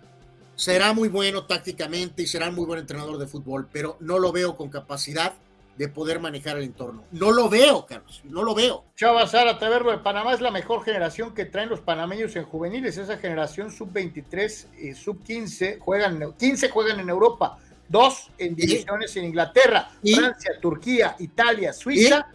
Será 0.55 0.93
muy 0.93 1.09
bueno 1.09 1.47
tácticamente 1.47 2.23
y 2.23 2.27
será 2.27 2.49
muy 2.49 2.65
buen 2.65 2.79
entrenador 2.79 3.17
de 3.17 3.27
fútbol, 3.27 3.67
pero 3.73 3.97
no 3.99 4.19
lo 4.19 4.31
veo 4.31 4.55
con 4.55 4.69
capacidad 4.69 5.33
de 5.77 5.87
poder 5.87 6.19
manejar 6.19 6.57
el 6.57 6.63
entorno. 6.63 7.03
No 7.11 7.31
lo 7.31 7.49
veo, 7.49 7.85
Carlos, 7.85 8.21
no 8.25 8.43
lo 8.43 8.53
veo. 8.53 8.85
Chava 8.95 9.25
Sara, 9.27 9.53
verlo 9.53 9.91
de 9.91 9.99
Panamá 9.99 10.33
es 10.33 10.41
la 10.41 10.51
mejor 10.51 10.83
generación 10.83 11.33
que 11.33 11.45
traen 11.45 11.69
los 11.69 11.81
panameños 11.81 12.35
en 12.35 12.43
juveniles. 12.43 12.97
Esa 12.97 13.17
generación 13.17 13.71
sub-23 13.71 14.67
y 14.79 14.93
sub-15 14.93 15.79
juegan, 15.79 16.33
15 16.37 16.69
juegan 16.69 16.99
en 16.99 17.09
Europa, 17.09 17.57
dos 17.87 18.29
en 18.37 18.55
divisiones 18.55 19.15
en 19.17 19.25
Inglaterra, 19.25 19.89
Francia, 20.03 20.51
Turquía, 20.61 21.15
Italia, 21.19 21.73
Suiza 21.73 22.27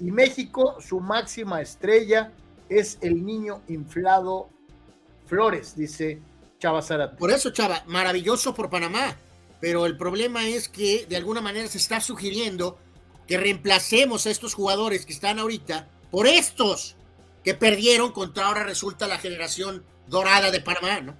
y 0.00 0.10
México. 0.10 0.76
Su 0.80 1.00
máxima 1.00 1.60
estrella 1.60 2.32
es 2.68 2.98
el 3.00 3.24
niño 3.24 3.62
inflado 3.68 4.48
Flores, 5.26 5.76
dice 5.76 6.20
Chava 6.58 6.82
Sara. 6.82 7.12
Por 7.12 7.30
eso, 7.30 7.50
Chava, 7.50 7.84
maravilloso 7.86 8.54
por 8.54 8.70
Panamá 8.70 9.14
pero 9.60 9.86
el 9.86 9.96
problema 9.96 10.46
es 10.46 10.68
que 10.68 11.06
de 11.08 11.16
alguna 11.16 11.40
manera 11.40 11.68
se 11.68 11.78
está 11.78 12.00
sugiriendo 12.00 12.78
que 13.26 13.38
reemplacemos 13.38 14.26
a 14.26 14.30
estos 14.30 14.54
jugadores 14.54 15.04
que 15.04 15.12
están 15.12 15.38
ahorita 15.38 15.88
por 16.10 16.26
estos 16.26 16.96
que 17.44 17.54
perdieron 17.54 18.12
contra 18.12 18.46
ahora 18.46 18.64
resulta 18.64 19.06
la 19.06 19.18
generación 19.18 19.84
dorada 20.06 20.50
de 20.50 20.60
Panamá, 20.60 21.00
¿no? 21.00 21.14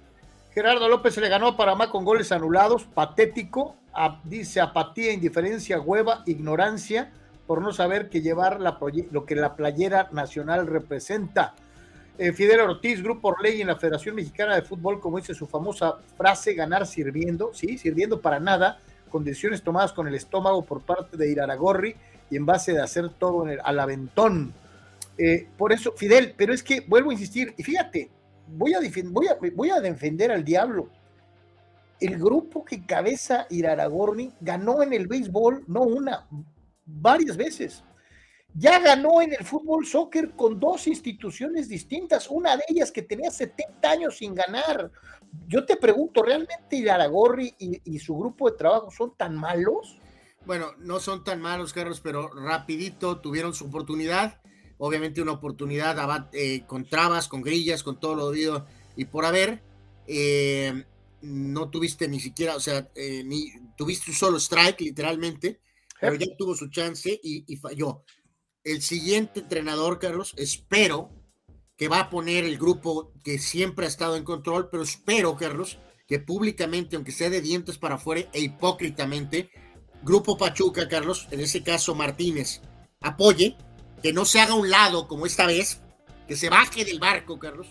Gerardo 0.53 0.89
López 0.89 1.13
se 1.13 1.21
le 1.21 1.29
ganó 1.29 1.47
a 1.47 1.57
Panamá 1.57 1.91
con 1.91 2.03
goles 2.03 2.31
anulados, 2.31 2.83
patético, 2.83 3.75
dice 4.23 4.59
apatía, 4.59 5.13
indiferencia, 5.13 5.79
hueva, 5.79 6.23
ignorancia, 6.25 7.13
por 7.45 7.61
no 7.61 7.71
saber 7.71 8.09
que 8.09 8.21
llevar 8.21 8.59
lo 8.59 9.25
que 9.25 9.35
la 9.35 9.55
playera 9.55 10.09
nacional 10.11 10.67
representa. 10.67 11.55
Eh, 12.21 12.33
Fidel 12.33 12.59
Ortiz, 12.59 13.01
Grupo 13.01 13.29
Orley 13.29 13.61
en 13.61 13.67
la 13.67 13.77
Federación 13.77 14.13
Mexicana 14.13 14.53
de 14.53 14.61
Fútbol, 14.61 14.99
como 14.99 15.15
dice 15.15 15.33
su 15.33 15.47
famosa 15.47 15.99
frase, 16.17 16.53
ganar 16.53 16.85
sirviendo, 16.85 17.53
sí, 17.53 17.77
sirviendo 17.77 18.19
para 18.19 18.41
nada, 18.41 18.81
condiciones 19.09 19.63
tomadas 19.63 19.93
con 19.93 20.05
el 20.05 20.15
estómago 20.15 20.65
por 20.65 20.81
parte 20.81 21.15
de 21.15 21.31
Iraragorri 21.31 21.95
y 22.29 22.35
en 22.35 22.45
base 22.45 22.73
de 22.73 22.81
hacer 22.81 23.07
todo 23.07 23.45
en 23.45 23.51
el, 23.51 23.59
al 23.63 23.79
aventón. 23.79 24.53
Eh, 25.17 25.47
por 25.57 25.71
eso, 25.71 25.93
Fidel, 25.93 26.33
pero 26.35 26.53
es 26.53 26.61
que 26.61 26.81
vuelvo 26.81 27.11
a 27.11 27.13
insistir, 27.13 27.53
y 27.55 27.63
fíjate, 27.63 28.11
voy 28.47 28.73
a, 28.73 28.79
voy 29.05 29.27
a, 29.27 29.37
voy 29.55 29.69
a 29.69 29.79
defender 29.79 30.29
al 30.29 30.43
diablo. 30.43 30.89
El 32.01 32.17
grupo 32.17 32.65
que 32.65 32.85
cabeza 32.85 33.47
Iraragorri 33.49 34.33
ganó 34.41 34.83
en 34.83 34.91
el 34.91 35.07
béisbol, 35.07 35.63
no 35.67 35.83
una, 35.83 36.27
varias 36.85 37.37
veces 37.37 37.81
ya 38.53 38.79
ganó 38.79 39.21
en 39.21 39.33
el 39.33 39.45
fútbol 39.45 39.85
soccer 39.85 40.31
con 40.31 40.59
dos 40.59 40.87
instituciones 40.87 41.69
distintas, 41.69 42.29
una 42.29 42.57
de 42.57 42.63
ellas 42.67 42.91
que 42.91 43.01
tenía 43.01 43.31
70 43.31 43.89
años 43.89 44.17
sin 44.17 44.35
ganar. 44.35 44.91
Yo 45.47 45.65
te 45.65 45.77
pregunto, 45.77 46.23
¿realmente 46.23 46.75
Iraragorri 46.75 47.53
y, 47.59 47.81
y 47.85 47.99
su 47.99 48.17
grupo 48.17 48.49
de 48.49 48.57
trabajo 48.57 48.89
son 48.91 49.15
tan 49.15 49.35
malos? 49.35 49.99
Bueno, 50.45 50.73
no 50.79 50.99
son 50.99 51.23
tan 51.23 51.41
malos, 51.41 51.73
Carlos, 51.73 52.01
pero 52.01 52.29
rapidito 52.29 53.19
tuvieron 53.19 53.53
su 53.53 53.65
oportunidad. 53.65 54.41
Obviamente 54.79 55.21
una 55.21 55.33
oportunidad 55.33 56.29
eh, 56.31 56.63
con 56.65 56.85
trabas, 56.85 57.27
con 57.27 57.41
grillas, 57.41 57.83
con 57.83 57.99
todo 57.99 58.15
lo 58.15 58.31
debido 58.31 58.65
y 58.95 59.05
por 59.05 59.25
haber. 59.25 59.61
Eh, 60.07 60.85
no 61.21 61.69
tuviste 61.69 62.07
ni 62.07 62.19
siquiera, 62.19 62.55
o 62.55 62.59
sea, 62.61 62.89
eh, 62.95 63.23
ni 63.25 63.51
tuviste 63.75 64.09
un 64.09 64.17
solo 64.17 64.37
strike, 64.37 64.79
literalmente, 64.81 65.59
pero 65.99 66.15
ya 66.15 66.27
tuvo 66.37 66.55
su 66.55 66.69
chance 66.69 67.19
y 67.21 67.55
falló 67.57 68.03
el 68.63 68.81
siguiente 68.81 69.41
entrenador, 69.41 69.99
Carlos, 69.99 70.33
espero 70.37 71.11
que 71.77 71.87
va 71.87 72.01
a 72.01 72.09
poner 72.09 72.43
el 72.43 72.57
grupo 72.57 73.13
que 73.23 73.39
siempre 73.39 73.85
ha 73.85 73.89
estado 73.89 74.17
en 74.17 74.23
control, 74.23 74.69
pero 74.69 74.83
espero, 74.83 75.37
Carlos, 75.37 75.77
que 76.07 76.19
públicamente, 76.19 76.95
aunque 76.95 77.11
sea 77.11 77.29
de 77.29 77.41
dientes 77.41 77.77
para 77.77 77.95
afuera 77.95 78.27
e 78.33 78.41
hipócritamente, 78.41 79.49
Grupo 80.01 80.37
Pachuca, 80.37 80.87
Carlos, 80.87 81.27
en 81.31 81.39
ese 81.41 81.61
caso 81.61 81.93
Martínez, 81.93 82.61
apoye, 83.01 83.57
que 84.01 84.13
no 84.13 84.25
se 84.25 84.39
haga 84.39 84.55
un 84.55 84.69
lado 84.69 85.07
como 85.07 85.25
esta 85.25 85.45
vez, 85.45 85.81
que 86.27 86.35
se 86.35 86.49
baje 86.49 86.85
del 86.85 86.99
barco, 86.99 87.37
Carlos, 87.37 87.67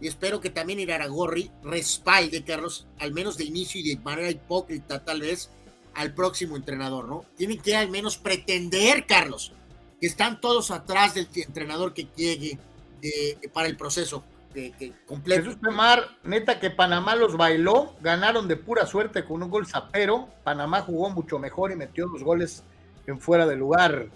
y 0.00 0.08
espero 0.08 0.40
que 0.40 0.50
también 0.50 0.80
Iraragorri 0.80 1.50
respalde, 1.62 2.44
Carlos, 2.44 2.86
al 2.98 3.12
menos 3.12 3.36
de 3.36 3.44
inicio 3.44 3.80
y 3.80 3.88
de 3.88 4.00
manera 4.00 4.30
hipócrita 4.30 5.04
tal 5.04 5.20
vez, 5.20 5.50
al 5.94 6.14
próximo 6.14 6.56
entrenador, 6.56 7.08
¿no? 7.08 7.24
Tienen 7.36 7.60
que 7.60 7.76
al 7.76 7.90
menos 7.90 8.18
pretender, 8.18 9.06
Carlos, 9.06 9.52
que 10.00 10.06
están 10.06 10.40
todos 10.40 10.70
atrás 10.70 11.14
del 11.14 11.28
entrenador 11.34 11.92
que 11.92 12.08
llegue 12.16 12.58
eh, 13.02 13.38
para 13.52 13.68
el 13.68 13.76
proceso 13.76 14.24
que, 14.52 14.92
completo. 15.06 15.44
Jesús 15.44 15.58
Pemar, 15.60 16.04
neta 16.24 16.58
que 16.58 16.70
Panamá 16.70 17.14
los 17.14 17.36
bailó, 17.36 17.94
ganaron 18.00 18.48
de 18.48 18.56
pura 18.56 18.86
suerte 18.86 19.24
con 19.24 19.42
un 19.42 19.50
gol 19.50 19.66
zapero. 19.66 20.28
Panamá 20.42 20.80
jugó 20.82 21.10
mucho 21.10 21.38
mejor 21.38 21.70
y 21.70 21.76
metió 21.76 22.06
los 22.06 22.22
goles 22.22 22.64
en 23.06 23.20
fuera 23.20 23.46
de 23.46 23.56
lugar. 23.56 24.08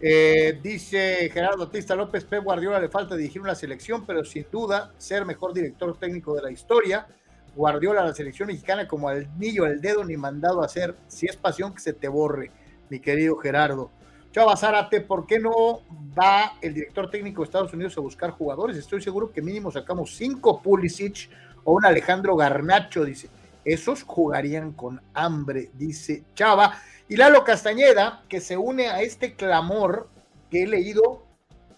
Eh, 0.00 0.60
dice 0.62 1.30
Gerardo 1.32 1.66
Batista 1.66 1.94
López, 1.94 2.24
Pep 2.24 2.44
Guardiola 2.44 2.78
le 2.80 2.88
falta 2.88 3.16
dirigir 3.16 3.40
una 3.40 3.54
selección, 3.54 4.04
pero 4.04 4.24
sin 4.24 4.44
duda 4.50 4.92
ser 4.98 5.24
mejor 5.24 5.54
director 5.54 5.96
técnico 5.98 6.34
de 6.34 6.42
la 6.42 6.50
historia. 6.50 7.06
Guardiola 7.54 8.04
la 8.04 8.14
selección 8.14 8.48
mexicana 8.48 8.86
como 8.86 9.08
al 9.08 9.26
niño 9.38 9.64
al 9.64 9.80
dedo 9.80 10.04
ni 10.04 10.16
mandado 10.16 10.62
a 10.62 10.66
hacer. 10.66 10.94
Si 11.08 11.26
es 11.26 11.36
pasión 11.36 11.72
que 11.72 11.80
se 11.80 11.94
te 11.94 12.08
borre, 12.08 12.50
mi 12.90 13.00
querido 13.00 13.36
Gerardo. 13.36 13.90
Chava 14.36 14.54
Zárate, 14.54 15.00
¿por 15.00 15.26
qué 15.26 15.38
no 15.38 15.80
va 15.90 16.58
el 16.60 16.74
director 16.74 17.08
técnico 17.08 17.40
de 17.40 17.46
Estados 17.46 17.72
Unidos 17.72 17.96
a 17.96 18.02
buscar 18.02 18.32
jugadores? 18.32 18.76
Estoy 18.76 19.00
seguro 19.00 19.32
que 19.32 19.40
mínimo 19.40 19.72
sacamos 19.72 20.14
cinco 20.14 20.60
Pulisic 20.60 21.30
o 21.64 21.72
un 21.72 21.86
Alejandro 21.86 22.36
Garnacho, 22.36 23.06
dice. 23.06 23.30
Esos 23.64 24.02
jugarían 24.02 24.72
con 24.72 25.00
hambre, 25.14 25.70
dice 25.72 26.22
Chava. 26.34 26.76
Y 27.08 27.16
Lalo 27.16 27.44
Castañeda, 27.44 28.24
que 28.28 28.42
se 28.42 28.58
une 28.58 28.88
a 28.88 29.00
este 29.00 29.36
clamor 29.36 30.10
que 30.50 30.64
he 30.64 30.66
leído 30.66 31.24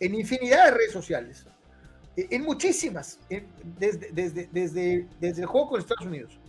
en 0.01 0.17
infinidad 0.17 0.65
de 0.65 0.71
redes 0.73 0.93
sociales, 0.93 1.47
e, 2.17 2.27
en 2.29 2.43
muchísimas, 2.43 3.21
desde, 3.79 4.11
desde, 4.11 4.49
desde, 4.51 5.07
desde 5.21 5.43
el 5.43 5.47
juego 5.47 5.69
con 5.69 5.81
Estados 5.81 6.07
Unidos. 6.07 6.41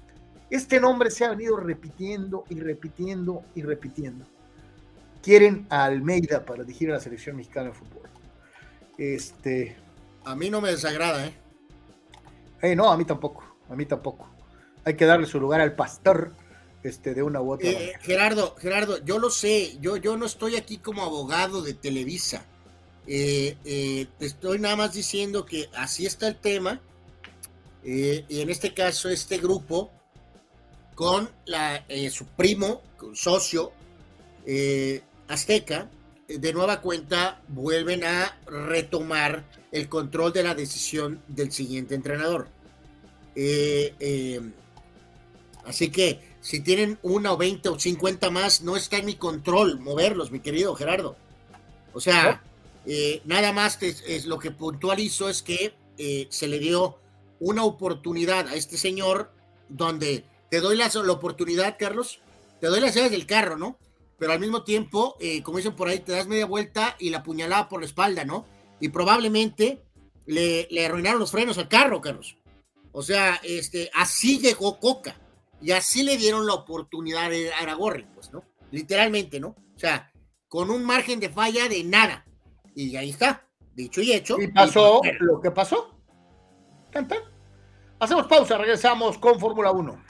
Este 0.50 0.80
nombre 0.80 1.12
se 1.12 1.24
ha 1.26 1.30
venido 1.30 1.56
repitiendo 1.56 2.46
y 2.50 2.60
repitiendo 2.60 3.44
y 3.54 3.62
repitiendo 3.62 4.26
quieren 5.30 5.68
a 5.70 5.86
Almeida 5.86 6.44
para 6.44 6.64
dirigir 6.64 6.90
a 6.90 6.94
la 6.94 7.00
selección 7.00 7.36
mexicana 7.36 7.70
de 7.70 7.76
fútbol. 7.76 8.10
Este. 8.98 9.78
A 10.26 10.36
mí 10.36 10.50
no 10.50 10.60
me 10.60 10.72
desagrada, 10.72 11.28
¿eh? 11.28 11.34
eh 12.64 12.76
no, 12.76 12.92
a 12.92 12.98
mí 12.98 13.06
tampoco. 13.06 13.44
A 13.70 13.76
mí 13.76 13.86
tampoco. 13.86 14.28
Hay 14.86 14.96
que 14.96 15.06
darle 15.06 15.28
su 15.28 15.40
lugar 15.40 15.62
al 15.62 15.76
pastor 15.76 16.34
este, 16.82 17.14
de 17.14 17.22
una 17.22 17.44
u 17.44 17.52
otra 17.52 17.70
eh, 17.70 17.94
Gerardo, 18.02 18.56
Gerardo, 18.56 19.06
yo 19.06 19.20
lo 19.20 19.30
sé. 19.30 19.78
Yo, 19.80 19.98
yo 19.98 20.18
no 20.18 20.26
estoy 20.26 20.56
aquí 20.56 20.80
como 20.80 21.04
abogado 21.04 21.62
de 21.62 21.76
Televisa. 21.76 22.44
Eh, 23.06 24.08
te 24.18 24.26
estoy 24.26 24.58
nada 24.58 24.78
más 24.78 24.94
diciendo 24.94 25.46
que 25.46 25.70
así 25.76 26.08
está 26.08 26.28
el 26.28 26.38
tema. 26.38 26.82
y 27.84 28.42
en 28.42 28.50
este 28.50 28.74
caso, 28.74 29.10
este 29.10 29.38
grupo, 29.38 29.92
con 30.96 31.30
la, 31.46 31.86
su 32.10 32.26
primo, 32.26 32.82
socio, 33.14 33.72
Azteca, 35.30 35.90
eh, 36.28 36.38
de 36.38 36.54
nueva 36.54 36.82
cuenta, 36.82 37.42
vuelven 37.48 38.04
a 38.04 38.38
retomar 38.46 39.46
el 39.72 39.88
control 39.88 40.34
de 40.34 40.44
la 40.44 40.56
decisión 40.56 41.22
del 41.28 41.52
siguiente 41.52 41.96
entrenador. 41.96 42.50
Eh, 43.36 43.94
eh, 44.00 44.42
así 45.66 45.90
que 45.90 46.20
si 46.42 46.60
tienen 46.62 46.98
una 47.04 47.32
o 47.32 47.38
20 47.38 47.70
o 47.70 47.80
50 47.80 48.30
más, 48.32 48.62
no 48.64 48.76
está 48.76 48.98
en 48.98 49.06
mi 49.06 49.16
control 49.16 49.80
moverlos, 49.80 50.32
mi 50.32 50.40
querido 50.40 50.76
Gerardo. 50.76 51.16
O 51.94 52.02
sea, 52.02 52.42
nada 53.26 53.52
más 53.52 53.78
es, 53.82 54.26
lo 54.26 54.40
que 54.40 54.52
puntualizo 54.52 55.30
es 55.30 55.42
que 55.42 55.74
se 56.30 56.48
le 56.48 56.60
dio 56.60 56.98
una 57.40 57.64
oportunidad 57.64 58.48
a 58.48 58.56
este 58.56 58.78
señor 58.78 59.32
donde 59.68 60.24
te 60.50 60.62
doy 60.62 60.78
la, 60.78 60.90
la 60.94 61.12
oportunidad, 61.12 61.76
Carlos, 61.78 62.20
te 62.62 62.68
doy 62.68 62.80
las 62.80 62.96
llaves 62.96 63.12
del 63.12 63.26
carro, 63.26 63.58
¿no? 63.58 63.78
Pero 64.20 64.34
al 64.34 64.40
mismo 64.40 64.64
tiempo, 64.64 65.16
eh, 65.20 65.42
como 65.42 65.58
dicen 65.58 65.76
por 65.76 65.88
ahí, 65.88 66.00
te 66.00 66.12
das 66.12 66.28
media 66.28 66.46
vuelta 66.46 66.96
y 67.00 67.10
la 67.10 67.24
puñalada 67.24 67.70
por 67.70 67.80
la 67.80 67.86
espalda, 67.86 68.26
¿no? 68.26 68.46
Y 68.80 68.90
probablemente 68.90 69.84
le, 70.26 70.68
le 70.70 70.86
arruinaron 70.86 71.20
los 71.20 71.32
frenos 71.32 71.58
al 71.58 71.70
carro, 71.70 72.02
Carlos. 72.02 72.38
O 72.92 73.02
sea, 73.02 73.40
este, 73.44 73.90
así 73.94 74.40
llegó 74.40 74.80
Coca 74.80 75.16
y 75.62 75.72
así 75.72 76.04
le 76.04 76.18
dieron 76.18 76.46
la 76.46 76.54
oportunidad 76.54 77.30
de 77.30 77.54
Aragorri, 77.54 78.06
pues, 78.14 78.32
¿no? 78.32 78.44
Literalmente, 78.72 79.40
¿no? 79.40 79.50
O 79.50 79.80
sea, 79.80 80.12
con 80.48 80.70
un 80.70 80.84
margen 80.84 81.20
de 81.20 81.30
falla 81.30 81.70
de 81.70 81.84
nada. 81.84 82.26
Y 82.76 82.96
ahí 82.96 83.12
está, 83.12 83.48
dicho 83.74 84.02
y 84.02 84.14
hecho. 84.14 84.40
Y 84.40 84.48
pasó 84.48 85.02
lo 85.20 85.40
que 85.40 85.52
pasó. 85.52 85.96
Hacemos 88.00 88.28
pausa, 88.28 88.58
regresamos 88.58 89.18
con 89.18 89.40
Fórmula 89.40 89.72
1. 89.72 90.04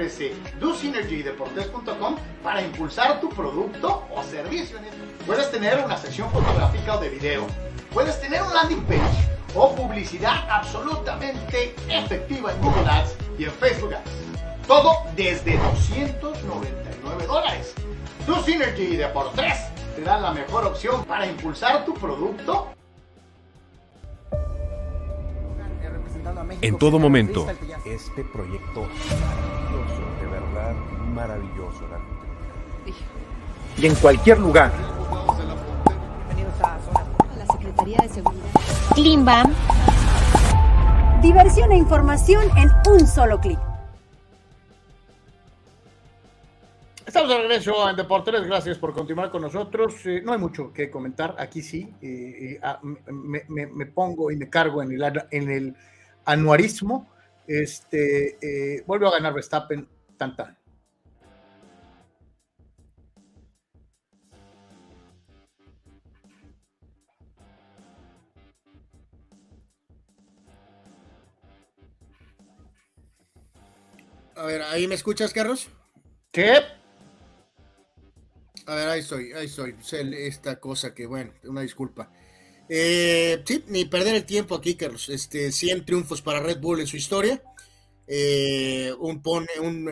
Ofrece 0.00 0.34
DoSynergyDeportes.com 0.60 2.16
para 2.42 2.62
impulsar 2.62 3.20
tu 3.20 3.28
producto 3.28 4.02
o 4.10 4.22
servicio. 4.22 4.78
Puedes 5.26 5.50
tener 5.50 5.84
una 5.84 5.96
sección 5.98 6.30
fotográfica 6.30 6.96
o 6.96 7.00
de 7.00 7.10
video. 7.10 7.46
Puedes 7.92 8.18
tener 8.20 8.42
un 8.42 8.54
landing 8.54 8.82
page 8.84 9.28
o 9.54 9.74
publicidad 9.74 10.48
absolutamente 10.48 11.74
efectiva 11.88 12.52
en 12.52 12.62
Google 12.62 12.88
Ads 12.88 13.14
y 13.38 13.44
en 13.44 13.52
Facebook 13.52 13.94
Ads. 13.94 14.66
Todo 14.66 14.96
desde 15.16 15.58
299 15.58 17.26
dólares. 17.26 17.74
DoSynergy 18.26 18.96
Deportes 18.96 19.66
te 19.96 20.02
da 20.02 20.18
la 20.18 20.30
mejor 20.32 20.64
opción 20.64 21.04
para 21.04 21.26
impulsar 21.26 21.84
tu 21.84 21.92
producto 21.94 22.68
en 26.60 26.78
todo 26.78 26.98
momento. 26.98 27.46
Este 27.84 28.24
proyecto 28.24 28.86
maravilloso, 29.70 30.02
de 30.20 30.26
verdad 30.26 30.74
maravilloso. 31.14 31.84
Y 33.78 33.86
en 33.86 33.94
cualquier 33.96 34.38
lugar. 34.38 34.72
La 37.38 37.46
Secretaría 37.46 37.98
de 38.02 38.08
Seguridad. 38.08 38.50
Klimbam. 38.94 39.54
Diversión 41.22 41.72
e 41.72 41.76
información 41.76 42.44
en 42.56 42.70
un 42.90 43.06
solo 43.06 43.40
clic. 43.40 43.58
Estamos 47.06 47.28
de 47.28 47.38
regreso 47.38 47.90
en 47.90 47.96
Deportes, 47.96 48.40
gracias 48.44 48.78
por 48.78 48.92
continuar 48.92 49.30
con 49.30 49.42
nosotros. 49.42 50.06
Eh, 50.06 50.22
no 50.24 50.32
hay 50.32 50.38
mucho 50.38 50.72
que 50.72 50.88
comentar, 50.88 51.34
aquí 51.38 51.60
sí, 51.60 51.92
eh, 52.00 52.52
eh, 52.52 52.60
ah, 52.62 52.78
me, 52.82 53.42
me, 53.48 53.66
me, 53.66 53.86
pongo 53.86 54.30
y 54.30 54.36
me 54.36 54.48
cargo 54.48 54.80
en 54.80 54.92
el, 54.92 55.22
en 55.32 55.50
el 55.50 55.76
anuarismo, 56.24 57.08
este, 57.46 58.36
eh, 58.40 58.82
vuelve 58.86 59.08
a 59.08 59.10
ganar 59.10 59.34
Verstappen 59.34 59.88
tan 60.16 60.36
tan. 60.36 60.60
A 74.40 74.44
ver, 74.44 74.62
¿ahí 74.62 74.88
me 74.88 74.94
escuchas, 74.94 75.34
Carlos? 75.34 75.68
¿Qué? 76.32 76.62
A 78.66 78.74
ver, 78.74 78.88
ahí 78.88 79.00
estoy, 79.00 79.32
ahí 79.32 79.44
estoy. 79.46 79.76
Esta 80.14 80.58
cosa 80.58 80.94
que, 80.94 81.04
bueno, 81.04 81.32
una 81.44 81.60
disculpa. 81.60 82.10
Eh, 82.72 83.42
ni 83.66 83.84
perder 83.84 84.14
el 84.14 84.24
tiempo 84.24 84.54
aquí, 84.54 84.76
Carlos. 84.76 85.08
Este, 85.08 85.50
100 85.50 85.84
triunfos 85.84 86.22
para 86.22 86.38
Red 86.38 86.60
Bull 86.60 86.80
en 86.80 86.86
su 86.86 86.96
historia. 86.96 87.42
Eh, 88.06 88.92
un, 89.00 89.20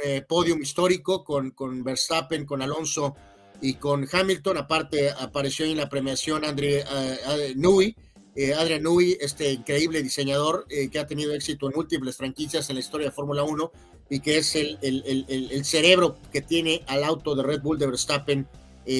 eh, 0.05 0.23
podium 0.27 0.63
histórico 0.63 1.25
con, 1.25 1.51
con, 1.51 1.83
Verstappen, 1.83 2.47
con 2.47 2.63
Alonso 2.63 3.17
y 3.61 3.75
con 3.75 4.09
Hamilton. 4.11 4.59
Aparte, 4.59 5.11
apareció 5.11 5.67
en 5.67 5.77
la 5.77 5.89
premiación 5.89 6.45
André 6.45 6.85
uh, 6.85 7.53
Nui, 7.57 7.97
eh, 8.37 8.55
Adrian 8.55 8.85
Nui, 8.85 9.17
este 9.21 9.53
increíble 9.53 10.01
diseñador 10.01 10.65
eh, 10.71 10.89
que 10.89 11.01
ha 11.01 11.07
tenido 11.07 11.35
éxito 11.35 11.67
en 11.67 11.75
múltiples 11.75 12.17
franquicias 12.17 12.71
en 12.71 12.77
la 12.77 12.81
historia 12.81 13.09
de 13.09 13.13
Fórmula 13.13 13.43
1 13.43 13.73
y 14.11 14.21
que 14.21 14.39
es 14.39 14.55
el, 14.55 14.79
el, 14.83 15.65
cerebro 15.65 16.17
que 16.33 16.43
tiene 16.43 16.83
al 16.87 17.03
auto 17.03 17.35
de 17.35 17.43
Red 17.43 17.61
Bull 17.61 17.79
de 17.79 17.87
Verstappen 17.89 18.49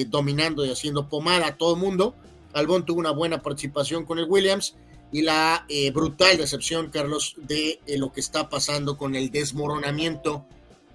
dominando 0.07 0.63
y 0.63 0.69
haciendo 0.69 1.09
pomada 1.09 1.47
a 1.47 1.57
todo 1.57 1.73
el 1.73 1.79
mundo. 1.79 2.13
Albón 2.53 2.85
tuvo 2.85 2.99
una 2.99 3.11
buena 3.11 3.41
participación 3.41 4.05
con 4.05 4.19
el 4.19 4.25
Williams 4.25 4.75
y 5.11 5.21
la 5.21 5.65
eh, 5.69 5.91
brutal 5.91 6.37
decepción, 6.37 6.89
Carlos, 6.89 7.35
de 7.37 7.79
eh, 7.85 7.97
lo 7.97 8.11
que 8.11 8.19
está 8.19 8.49
pasando 8.49 8.97
con 8.97 9.15
el 9.15 9.31
desmoronamiento 9.31 10.45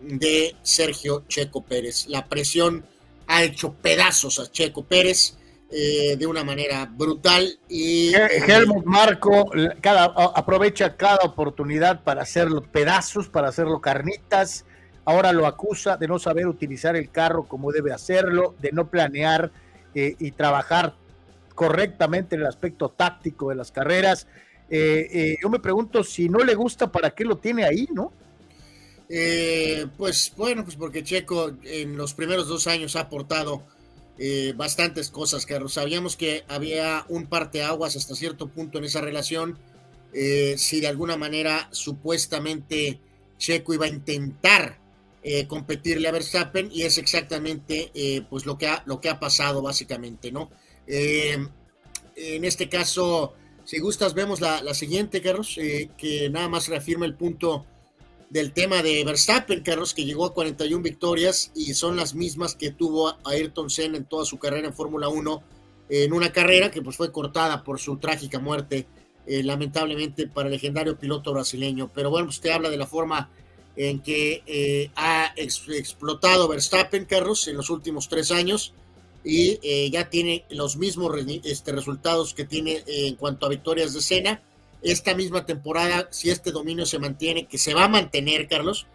de 0.01 0.55
Sergio 0.63 1.25
Checo 1.29 1.63
Pérez. 1.63 2.07
La 2.09 2.27
presión 2.27 2.85
ha 3.27 3.43
hecho 3.43 3.73
pedazos 3.73 4.39
a 4.39 4.51
Checo 4.51 4.85
Pérez 4.85 5.37
eh, 5.71 6.17
de 6.17 6.27
una 6.27 6.45
manera 6.45 6.87
brutal 6.87 7.59
y 7.69 8.13
Helmut 8.15 8.85
Marco 8.85 9.51
cada, 9.81 10.05
aprovecha 10.05 10.97
cada 10.97 11.25
oportunidad 11.25 12.05
para 12.05 12.23
hacerlo 12.23 12.63
pedazos, 12.63 13.29
para 13.29 13.49
hacerlo 13.49 13.81
carnitas. 13.81 14.65
Ahora 15.07 15.33
lo 15.33 15.47
acusa 15.47 15.97
de 15.97 16.07
no 16.07 16.19
saber 16.19 16.47
utilizar 16.47 16.97
el 16.97 17.11
carro 17.11 17.49
como 17.49 17.73
debe 17.73 17.93
hacerlo, 17.93 18.55
de 18.61 18.73
no 18.73 18.89
planear 18.89 19.51
y 19.95 20.33
trabajar 20.33 20.97
correctamente 21.55 22.35
en 22.35 22.43
el 22.43 22.47
aspecto 22.47 22.89
táctico 22.89 23.51
de 23.51 23.57
las 23.57 23.73
carreras. 23.73 24.27
Eh, 24.71 25.09
eh, 25.13 25.37
yo 25.43 25.51
me 25.51 25.61
pregunto 25.61 26.03
si 26.03 26.29
no 26.29 26.39
le 26.39 26.55
gusta, 26.55 26.91
¿para 26.91 27.11
qué 27.11 27.25
lo 27.25 27.39
tiene 27.39 27.65
ahí, 27.65 27.89
no? 27.93 28.13
Eh, 29.09 29.87
pues 29.97 30.33
bueno, 30.37 30.65
pues 30.65 30.77
porque 30.77 31.05
Checo 31.05 31.53
en 31.65 31.97
los 31.97 32.15
primeros 32.15 32.49
dos 32.49 32.67
años 32.67 32.97
ha 32.97 33.01
aportado 33.01 33.63
eh, 34.19 34.55
bastantes 34.57 35.11
cosas, 35.11 35.45
Carlos. 35.47 35.75
Sabíamos 35.75 36.17
que 36.17 36.45
había 36.49 37.05
un 37.09 37.27
parteaguas 37.27 37.97
hasta 37.97 38.15
cierto 38.15 38.49
punto 38.49 38.79
en 38.79 38.85
esa 38.85 39.01
relación. 39.01 39.59
Eh, 40.13 40.55
si 40.57 40.81
de 40.81 40.87
alguna 40.87 41.17
manera 41.17 41.69
supuestamente 41.73 43.01
Checo 43.37 43.75
iba 43.75 43.87
a 43.87 43.89
intentar 43.89 44.79
eh, 45.25 45.47
competirle 45.49 46.07
a 46.07 46.13
Verstappen 46.13 46.71
y 46.71 46.83
es 46.83 46.99
exactamente 46.99 47.91
pues 48.31 48.47
lo 48.47 48.57
que 48.57 48.71
lo 48.87 49.01
que 49.01 49.09
ha 49.09 49.19
pasado 49.19 49.61
básicamente, 49.61 50.31
¿no? 50.31 50.51
Eh, 50.87 51.37
en 52.17 52.45
este 52.45 52.69
caso, 52.69 53.35
si 53.65 53.79
gustas, 53.79 54.15
vemos 54.15 54.41
la, 54.41 54.75
siguiente, 54.75 55.23
Carlos, 55.23 55.57
eh, 55.59 55.91
que 55.97 56.29
nada 56.31 56.49
más 56.49 56.69
reafirma 56.69 57.07
el 57.07 57.15
punto 57.15 57.65
del 58.31 58.53
tema 58.53 58.83
de 58.83 59.05
Verstappen, 59.05 59.63
Carlos, 59.63 59.95
que 59.95 60.05
llegó 60.05 60.27
a 60.27 60.35
41 60.35 60.83
victorias 60.83 61.51
y 61.55 61.75
son 61.75 61.97
las 61.97 62.15
mismas 62.15 62.55
que 62.55 62.71
tuvo 62.71 63.17
Ayrton 63.25 63.71
Senna 63.71 63.97
en 63.97 64.05
toda 64.05 64.25
su 64.25 64.39
carrera 64.39 64.69
en 64.69 64.75
Fórmula 64.75 65.09
1, 65.09 65.43
en 65.89 66.13
una 66.13 66.33
carrera 66.33 66.71
que 66.71 66.83
pues 66.83 66.97
fue 66.97 67.13
cortada 67.13 67.63
por 67.63 67.79
su 67.79 67.97
trágica 67.99 68.39
muerte, 68.39 68.87
eh, 69.27 69.43
lamentablemente 69.43 70.27
para 70.27 70.49
el 70.49 70.55
legendario 70.55 70.99
piloto 70.99 71.33
brasileño. 71.33 71.91
Pero 71.95 72.11
bueno, 72.11 72.29
usted 72.29 72.51
habla 72.51 72.71
de 72.71 72.77
la 72.77 72.87
forma 72.87 73.31
en 73.77 74.01
que 74.01 74.43
eh, 74.47 74.91
ha 74.97 75.33
ex 75.37 75.63
explotado 75.69 76.49
Verstappen, 76.49 77.07
Carlos, 77.07 77.49
en 77.49 77.57
los 77.57 77.71
últimos 77.71 78.09
tres 78.09 78.31
años 78.31 78.75
y 79.25 79.59
eh, 79.63 79.91
ya 79.91 80.11
tiene 80.11 80.45
los 80.51 80.77
mismos 80.77 81.11
este, 81.45 81.73
resultados 81.73 82.35
que 82.35 82.45
tiene 82.45 82.73
eh, 82.87 83.09
en 83.09 83.17
cuanto 83.17 83.47
a 83.47 83.49
victorias 83.49 83.95
de 83.95 84.03
cena. 84.03 84.43
Esta 84.83 85.15
misma 85.15 85.47
temporada, 85.47 86.09
si 86.11 86.29
este 86.29 86.53
dominio 86.53 86.85
se 86.85 86.99
mantiene, 86.99 87.47
que 87.47 87.57
se 87.57 87.73
va 87.73 87.85
a 87.85 87.89
mantener, 87.89 88.47
Carlos, 88.49 88.87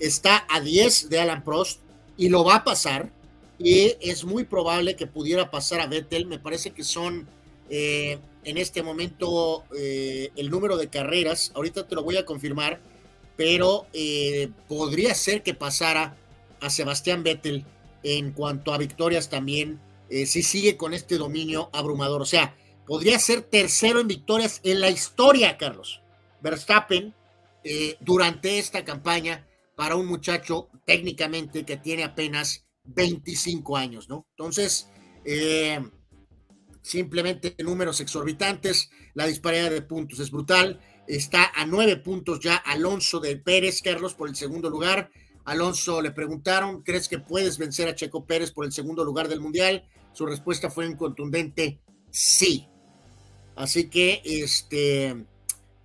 está 0.00 0.44
a 0.50 0.60
10 0.60 1.08
de 1.08 1.20
Alan 1.20 1.44
Prost 1.44 1.80
y 2.16 2.28
lo 2.28 2.44
va 2.44 2.56
a 2.56 2.64
pasar. 2.64 3.12
Y 3.58 3.94
es 4.00 4.24
muy 4.24 4.44
probable 4.44 4.96
que 4.96 5.06
pudiera 5.06 5.50
pasar 5.52 5.80
a 5.80 5.86
Vettel. 5.86 6.26
Me 6.26 6.40
parece 6.40 6.72
que 6.72 6.82
son 6.82 7.28
eh, 7.70 8.18
en 8.44 8.58
este 8.58 8.82
momento 8.82 9.64
el 9.72 10.50
número 10.50 10.76
de 10.76 10.88
carreras. 10.88 11.52
Ahorita 11.54 11.86
te 11.86 11.94
lo 11.94 12.02
voy 12.02 12.16
a 12.16 12.26
confirmar, 12.26 12.80
pero 13.36 13.86
podría 14.68 15.14
ser 15.14 15.42
que 15.42 15.54
pasara 15.54 16.16
a 16.60 16.70
Sebastián 16.70 17.22
Vettel 17.22 17.64
en 18.06 18.30
cuanto 18.32 18.72
a 18.72 18.78
victorias 18.78 19.28
también, 19.28 19.80
eh, 20.08 20.26
si 20.26 20.44
sigue 20.44 20.76
con 20.76 20.94
este 20.94 21.18
dominio 21.18 21.70
abrumador. 21.72 22.22
O 22.22 22.26
sea, 22.26 22.56
podría 22.86 23.18
ser 23.18 23.42
tercero 23.42 24.00
en 24.00 24.06
victorias 24.06 24.60
en 24.62 24.80
la 24.80 24.90
historia, 24.90 25.58
Carlos. 25.58 26.02
Verstappen, 26.40 27.12
eh, 27.64 27.96
durante 28.00 28.60
esta 28.60 28.84
campaña, 28.84 29.44
para 29.74 29.96
un 29.96 30.06
muchacho 30.06 30.68
técnicamente 30.84 31.64
que 31.64 31.76
tiene 31.76 32.04
apenas 32.04 32.64
25 32.84 33.76
años, 33.76 34.08
¿no? 34.08 34.24
Entonces, 34.30 34.88
eh, 35.24 35.80
simplemente 36.82 37.56
números 37.58 38.00
exorbitantes, 38.00 38.90
la 39.14 39.26
disparidad 39.26 39.70
de 39.70 39.82
puntos 39.82 40.20
es 40.20 40.30
brutal. 40.30 40.80
Está 41.08 41.50
a 41.56 41.66
nueve 41.66 41.96
puntos 41.96 42.38
ya 42.38 42.54
Alonso 42.54 43.18
de 43.18 43.36
Pérez, 43.36 43.82
Carlos, 43.82 44.14
por 44.14 44.28
el 44.28 44.36
segundo 44.36 44.70
lugar. 44.70 45.10
Alonso 45.46 46.02
le 46.02 46.10
preguntaron, 46.10 46.82
¿crees 46.82 47.08
que 47.08 47.20
puedes 47.20 47.56
vencer 47.56 47.88
a 47.88 47.94
Checo 47.94 48.26
Pérez 48.26 48.50
por 48.50 48.64
el 48.64 48.72
segundo 48.72 49.04
lugar 49.04 49.28
del 49.28 49.40
Mundial? 49.40 49.88
Su 50.12 50.26
respuesta 50.26 50.70
fue 50.70 50.88
un 50.88 50.96
contundente 50.96 51.80
sí. 52.10 52.68
Así 53.54 53.88
que, 53.88 54.20
este, 54.24 55.24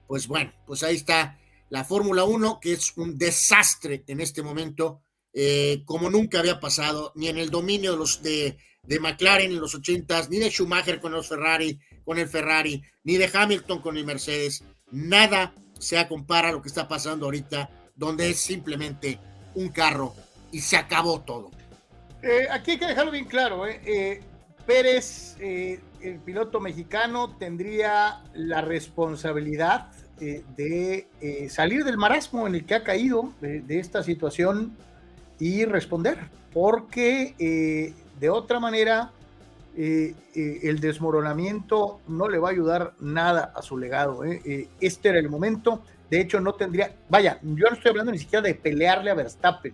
pues 0.08 0.28
bueno, 0.28 0.52
pues 0.66 0.82
ahí 0.82 0.96
está 0.96 1.40
la 1.70 1.86
Fórmula 1.86 2.24
1, 2.24 2.60
que 2.60 2.74
es 2.74 2.98
un 2.98 3.18
desastre 3.20 4.04
en 4.08 4.20
este 4.20 4.42
momento, 4.42 5.04
eh, 5.32 5.84
como 5.86 6.10
nunca 6.10 6.40
había 6.40 6.60
pasado, 6.60 7.14
ni 7.16 7.28
en 7.28 7.38
el 7.38 7.52
dominio 7.52 7.92
de 7.92 7.98
los 7.98 8.24
de, 8.24 8.58
de 8.82 9.00
McLaren 9.00 9.52
en 9.52 9.60
los 9.60 9.76
80 9.76 10.28
ni 10.30 10.40
de 10.40 10.50
Schumacher 10.50 11.00
con 11.00 11.12
los 11.12 11.28
Ferrari, 11.28 11.80
con 12.04 12.18
el 12.18 12.28
Ferrari, 12.28 12.82
ni 13.04 13.16
de 13.16 13.30
Hamilton 13.32 13.80
con 13.80 13.96
el 13.96 14.06
Mercedes. 14.06 14.64
Nada 14.90 15.54
se 15.78 16.06
compara 16.08 16.50
a 16.50 16.52
lo 16.52 16.64
que 16.64 16.68
está 16.68 16.88
pasando 16.88 17.26
ahorita, 17.26 17.92
donde 17.96 18.32
es 18.32 18.40
simplemente 18.40 19.20
un 19.56 19.70
carro 19.70 20.14
y 20.52 20.60
se 20.60 20.78
acabó 20.78 21.22
todo. 21.22 21.52
Eh, 22.22 22.48
aquí 22.52 22.72
hay 22.72 22.78
que 22.78 22.86
dejarlo 22.86 23.12
bien 23.12 23.26
claro, 23.26 23.66
¿eh? 23.66 23.82
Eh, 23.86 24.22
Pérez, 24.66 25.38
el 25.40 26.20
piloto 26.24 26.60
mexicano, 26.60 27.36
tendría 27.38 28.22
la 28.34 28.62
responsabilidad 28.62 29.88
de 30.20 31.08
salir 31.50 31.84
del 31.84 31.98
marasmo 31.98 32.46
en 32.46 32.54
el 32.54 32.66
que 32.66 32.76
ha 32.76 32.84
caído 32.84 33.34
de, 33.42 33.80
esta 33.80 34.04
situación 34.04 34.78
y 35.40 35.66
responder, 35.66 36.20
porque 36.54 37.96
de 38.20 38.30
otra 38.30 38.60
manera 38.60 39.12
el 39.76 40.80
desmoronamiento 40.80 42.00
no 42.08 42.30
le 42.30 42.38
va 42.38 42.50
a 42.50 42.52
ayudar 42.52 42.94
nada 43.00 43.52
a 43.56 43.64
su 43.64 43.80
legado. 43.80 44.22
este 44.80 45.10
era 45.10 45.18
el 45.18 45.28
momento, 45.28 45.82
de 46.12 46.22
hecho 46.22 46.40
no 46.40 46.54
tendría, 46.54 46.94
vaya, 47.10 47.40
yo 47.42 47.68
no 47.68 47.76
estoy 47.76 47.90
hablando 47.90 48.12
ni 48.12 48.20
siquiera 48.20 48.44
de 48.46 48.54
pelearle 48.54 49.10
a 49.10 49.16
Verstappen, 49.16 49.74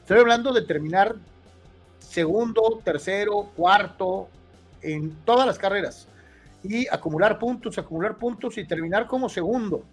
estoy 0.00 0.18
hablando 0.18 0.52
de 0.52 0.62
terminar 0.62 1.16
segundo, 2.00 2.82
tercero, 2.84 3.50
cuarto, 3.56 4.28
en 4.82 5.16
todas 5.24 5.46
las 5.46 5.58
carreras 5.58 6.08
y 6.62 6.86
acumular 6.88 7.38
puntos, 7.38 7.78
acumular 7.78 8.16
puntos 8.16 8.58
y 8.58 8.64
terminar 8.64 9.06
como 9.06 9.28
segundo, 9.28 9.84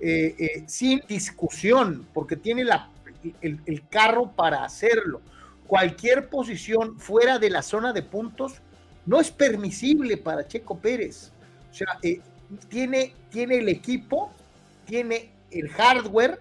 eh, 0.00 0.34
eh, 0.38 0.64
sin 0.66 1.02
discusión, 1.06 2.06
porque 2.12 2.36
tiene 2.36 2.64
la, 2.64 2.88
el, 3.40 3.82
carro 3.88 4.30
para 4.32 4.64
hacerlo. 4.64 5.20
Cualquier 5.66 6.28
posición 6.28 6.98
fuera 6.98 7.38
de 7.38 7.50
la 7.50 7.62
zona 7.62 7.92
de 7.92 8.02
puntos 8.02 8.60
no 9.06 9.20
es 9.20 9.30
permisible 9.30 10.16
para 10.16 10.46
Checo 10.46 10.78
Pérez. 10.78 11.32
O 11.70 11.74
sea, 11.74 11.98
eh, 12.02 12.20
tiene, 12.68 13.14
tiene 13.30 13.58
el 13.58 13.68
equipo, 13.68 14.32
tiene 14.86 15.30
el 15.54 15.68
hardware 15.70 16.40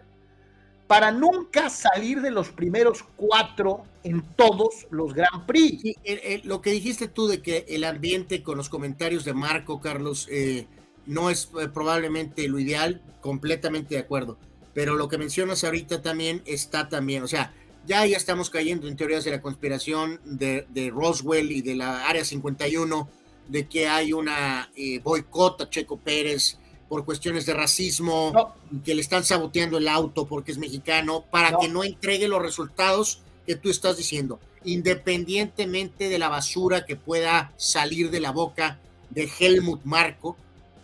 para 0.87 1.11
nunca 1.11 1.69
salir 1.69 2.21
de 2.21 2.29
los 2.29 2.49
primeros 2.49 3.03
cuatro 3.15 3.83
en 4.03 4.21
todos 4.35 4.85
los 4.91 5.13
Grand 5.13 5.45
Prix. 5.45 5.81
Sí, 5.81 5.95
el- 6.03 6.19
el- 6.23 6.41
lo 6.43 6.61
que 6.61 6.71
dijiste 6.71 7.07
tú 7.07 7.27
de 7.27 7.41
que 7.41 7.65
el 7.69 7.83
ambiente 7.83 8.43
con 8.43 8.57
los 8.57 8.69
comentarios 8.69 9.23
de 9.25 9.33
Marco, 9.33 9.79
Carlos, 9.79 10.27
eh, 10.29 10.67
no 11.05 11.29
es 11.29 11.49
eh, 11.59 11.67
probablemente 11.73 12.47
lo 12.47 12.59
ideal, 12.59 13.01
completamente 13.21 13.95
de 13.95 14.01
acuerdo. 14.01 14.37
Pero 14.73 14.95
lo 14.95 15.07
que 15.07 15.17
mencionas 15.17 15.63
ahorita 15.63 16.01
también 16.01 16.41
está 16.45 16.89
también, 16.89 17.23
o 17.23 17.27
sea, 17.27 17.53
ya 17.85 18.05
ya 18.05 18.17
estamos 18.17 18.49
cayendo 18.49 18.87
en 18.87 18.95
teorías 18.95 19.23
de 19.23 19.31
la 19.31 19.41
conspiración 19.41 20.19
de, 20.25 20.65
Roswell 20.93 21.51
y 21.51 21.61
de 21.61 21.75
la 21.75 22.07
Área 22.07 22.23
51, 22.25 23.09
de 23.47 23.67
que 23.67 23.87
hay 23.87 24.13
una 24.13 24.71
eh, 24.75 24.99
boicot 24.99 25.61
a 25.61 25.69
Checo 25.69 25.97
Pérez 25.97 26.57
por 26.89 27.05
cuestiones 27.05 27.45
de 27.45 27.53
racismo, 27.53 28.31
No. 28.33 28.81
que 28.83 28.93
le 28.95 29.01
están 29.01 29.23
saboteando 29.23 29.77
el 29.77 29.87
auto 29.87 30.27
porque 30.27 30.51
es 30.51 30.57
mexicano, 30.57 31.23
para 31.31 31.51
No. 31.51 31.59
que 31.59 31.67
no 31.69 31.83
entregue 31.83 32.27
los 32.27 32.41
resultados 32.41 33.19
que 33.45 33.55
tú 33.55 33.69
estás 33.69 33.97
diciendo, 33.97 34.39
independientemente 34.63 36.09
de 36.09 36.19
la 36.19 36.29
basura 36.29 36.85
que 36.85 36.95
pueda 36.95 37.51
salir 37.57 38.09
de 38.11 38.19
la 38.19 38.31
boca 38.31 38.79
de 39.09 39.29
Helmut 39.39 39.81
Marco, 39.83 40.37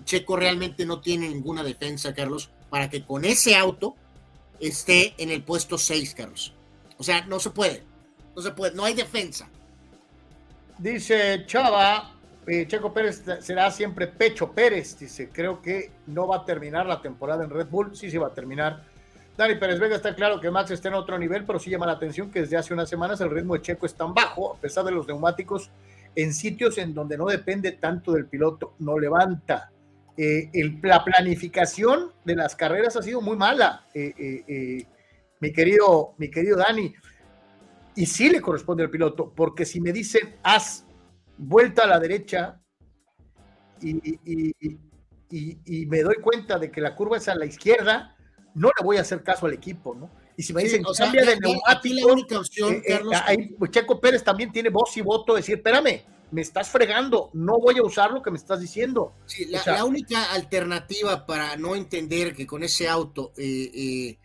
Checo 0.05 0.35
realmente 0.35 0.85
no 0.85 1.01
tiene 1.01 1.29
ninguna 1.29 1.63
defensa, 1.63 2.13
Carlos, 2.13 2.49
para 2.69 2.89
que 2.89 3.03
con 3.03 3.25
ese 3.25 3.55
auto 3.55 3.95
esté 4.59 5.13
en 5.17 5.29
el 5.29 5.43
puesto 5.43 5.77
6, 5.77 6.15
Carlos. 6.15 6.53
O 6.97 7.03
sea, 7.03 7.25
no 7.25 7.39
se 7.39 7.51
puede, 7.51 7.83
no 8.35 8.41
se 8.41 8.51
puede, 8.51 8.75
no 8.75 8.83
hay 8.85 8.93
defensa. 8.93 9.47
Dice 10.77 11.45
Chava, 11.45 12.13
eh, 12.49 12.65
Checo 12.67 12.91
Pérez 12.91 13.23
será 13.41 13.69
siempre 13.69 14.07
Pecho 14.07 14.51
Pérez. 14.51 14.97
Dice, 14.97 15.29
creo 15.29 15.61
que 15.61 15.91
no 16.07 16.27
va 16.27 16.37
a 16.37 16.45
terminar 16.45 16.85
la 16.87 17.01
temporada 17.01 17.43
en 17.43 17.49
Red 17.51 17.67
Bull. 17.67 17.95
Sí, 17.95 18.09
sí 18.09 18.17
va 18.17 18.27
a 18.27 18.33
terminar. 18.33 18.83
Dani 19.37 19.55
Pérez 19.55 19.79
Vega 19.79 19.95
está 19.95 20.15
claro 20.15 20.41
que 20.41 20.51
Max 20.51 20.71
está 20.71 20.89
en 20.89 20.95
otro 20.95 21.17
nivel, 21.17 21.45
pero 21.45 21.59
sí 21.59 21.69
llama 21.69 21.85
la 21.85 21.93
atención 21.93 22.29
que 22.29 22.41
desde 22.41 22.57
hace 22.57 22.73
unas 22.73 22.89
semanas 22.89 23.21
el 23.21 23.29
ritmo 23.29 23.53
de 23.53 23.61
Checo 23.61 23.85
es 23.85 23.93
tan 23.93 24.13
bajo, 24.13 24.53
a 24.53 24.57
pesar 24.57 24.83
de 24.83 24.91
los 24.91 25.07
neumáticos, 25.07 25.69
en 26.15 26.33
sitios 26.33 26.77
en 26.77 26.93
donde 26.93 27.17
no 27.17 27.25
depende 27.25 27.71
tanto 27.73 28.11
del 28.11 28.25
piloto, 28.25 28.73
no 28.79 28.99
levanta. 28.99 29.71
Eh, 30.17 30.49
la 30.83 31.05
planificación 31.05 32.11
de 32.25 32.35
las 32.35 32.55
carreras 32.55 32.97
ha 32.97 33.01
sido 33.01 33.21
muy 33.21 33.37
mala, 33.37 33.85
eh, 33.93 34.85
mi, 35.39 35.53
querido, 35.53 36.15
mi 36.17 36.29
querido 36.29 36.57
Dani. 36.57 36.93
Y 37.95 38.05
sí 38.07 38.29
le 38.29 38.41
corresponde 38.41 38.83
al 38.83 38.89
piloto, 38.89 39.31
porque 39.33 39.65
si 39.65 39.79
me 39.79 39.93
dicen, 39.93 40.35
haz 40.43 40.85
vuelta 41.39 41.83
a 41.83 41.87
la 41.87 41.99
derecha 41.99 42.61
y, 43.81 43.95
y- 44.25 44.51
y- 45.65 45.85
me 45.85 46.01
doy 46.01 46.15
cuenta 46.21 46.59
de 46.59 46.69
que 46.71 46.81
la 46.81 46.95
curva 46.95 47.17
es 47.17 47.27
a 47.27 47.35
la 47.35 47.45
izquierda, 47.45 48.15
no 48.55 48.67
le 48.77 48.83
voy 48.83 48.97
a 48.97 49.01
hacer 49.01 49.23
caso 49.23 49.45
al 49.45 49.53
equipo, 49.53 49.95
¿no? 49.95 50.09
Y 50.35 50.43
si 50.43 50.53
me 50.53 50.61
Sí, 50.61 50.67
dicen, 50.67 50.85
sea, 50.93 51.05
cambia 51.05 51.23
de 51.25 51.33
aquí- 51.33 51.39
aquí 51.67 51.89
neumático, 51.93 52.07
la 52.07 52.13
única 52.13 52.39
opción, 52.39 52.73
eh, 52.73 52.77
eh, 52.85 52.91
Carlos, 52.93 53.15
ahí, 53.25 53.55
Checo 53.71 53.99
Pérez 54.01 54.23
también 54.23 54.51
tiene 54.51 54.69
voz 54.69 54.95
y 54.97 55.01
voto, 55.01 55.35
decir, 55.35 55.55
espérame, 55.55 56.03
me 56.31 56.41
estás 56.41 56.69
fregando, 56.69 57.29
no 57.33 57.57
voy 57.59 57.77
a 57.77 57.83
usar 57.83 58.11
lo 58.11 58.21
que 58.21 58.31
me 58.31 58.37
estás 58.37 58.59
diciendo. 58.59 59.13
Sí, 59.25 59.45
la, 59.45 59.59
O 59.59 59.63
sea- 59.63 59.73
la 59.75 59.85
única 59.85 60.31
alternativa 60.33 61.25
para 61.25 61.55
no 61.57 61.75
entender 61.75 62.33
que 62.33 62.45
con 62.47 62.63
ese 62.63 62.87
auto, 62.87 63.31
eh, 63.37 64.17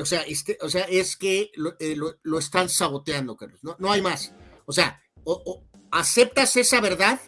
o, 0.00 0.04
sea, 0.04 0.22
este, 0.22 0.58
o 0.60 0.68
sea, 0.68 0.84
es 0.84 1.16
que 1.16 1.50
lo, 1.54 1.74
lo- 1.96 2.14
lo 2.22 2.38
están 2.38 2.68
saboteando, 2.68 3.36
Carlos. 3.36 3.60
No, 3.62 3.76
no 3.78 3.90
hay 3.92 4.02
más. 4.02 4.32
O 4.66 4.72
sea, 4.72 5.00
o, 5.24 5.32
o 5.44 5.64
aceptas 5.94 6.56
esa 6.56 6.80
verdad, 6.80 7.20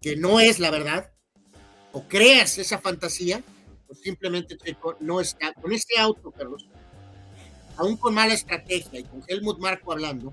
que 0.00 0.16
no 0.16 0.40
es 0.40 0.58
la 0.58 0.70
verdad, 0.70 1.12
o 1.92 2.04
creas 2.08 2.56
esa 2.58 2.78
fantasía, 2.78 3.42
o 3.88 3.94
simplemente 3.94 4.56
Checo 4.56 4.96
no 5.00 5.20
está. 5.20 5.52
Con 5.52 5.72
este 5.72 5.98
auto, 5.98 6.30
Carlos, 6.30 6.66
aún 7.76 7.96
con 7.98 8.14
mala 8.14 8.32
estrategia 8.32 9.00
y 9.00 9.04
con 9.04 9.22
Helmut 9.28 9.58
Marco 9.60 9.92
hablando, 9.92 10.32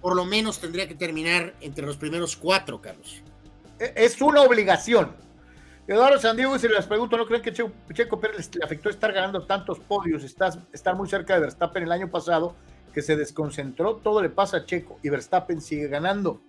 por 0.00 0.16
lo 0.16 0.24
menos 0.24 0.58
tendría 0.58 0.88
que 0.88 0.94
terminar 0.94 1.54
entre 1.60 1.84
los 1.84 1.98
primeros 1.98 2.34
cuatro, 2.36 2.80
Carlos. 2.80 3.22
E- 3.78 3.92
Es 3.96 4.20
una 4.22 4.40
obligación. 4.40 5.14
Eduardo 5.86 6.18
Sandiego, 6.18 6.58
si 6.58 6.66
les 6.66 6.86
pregunto, 6.86 7.16
¿no 7.18 7.26
creen 7.26 7.42
que 7.42 7.52
Che- 7.52 7.70
Checo 7.92 8.18
Pérez 8.18 8.50
le 8.54 8.64
afectó 8.64 8.88
estar 8.88 9.12
ganando 9.12 9.44
tantos 9.46 9.78
podios, 9.80 10.24
estás, 10.24 10.58
estar 10.72 10.96
muy 10.96 11.08
cerca 11.08 11.34
de 11.34 11.40
Verstappen 11.40 11.82
el 11.82 11.92
año 11.92 12.10
pasado, 12.10 12.56
que 12.96 13.02
se 13.02 13.14
desconcentró? 13.14 13.96
Todo 13.96 14.22
le 14.22 14.30
pasa 14.30 14.56
a 14.56 14.64
Checo 14.64 14.98
y 15.02 15.10
Verstappen 15.10 15.60
sigue 15.60 15.86
ganando. 15.86 16.40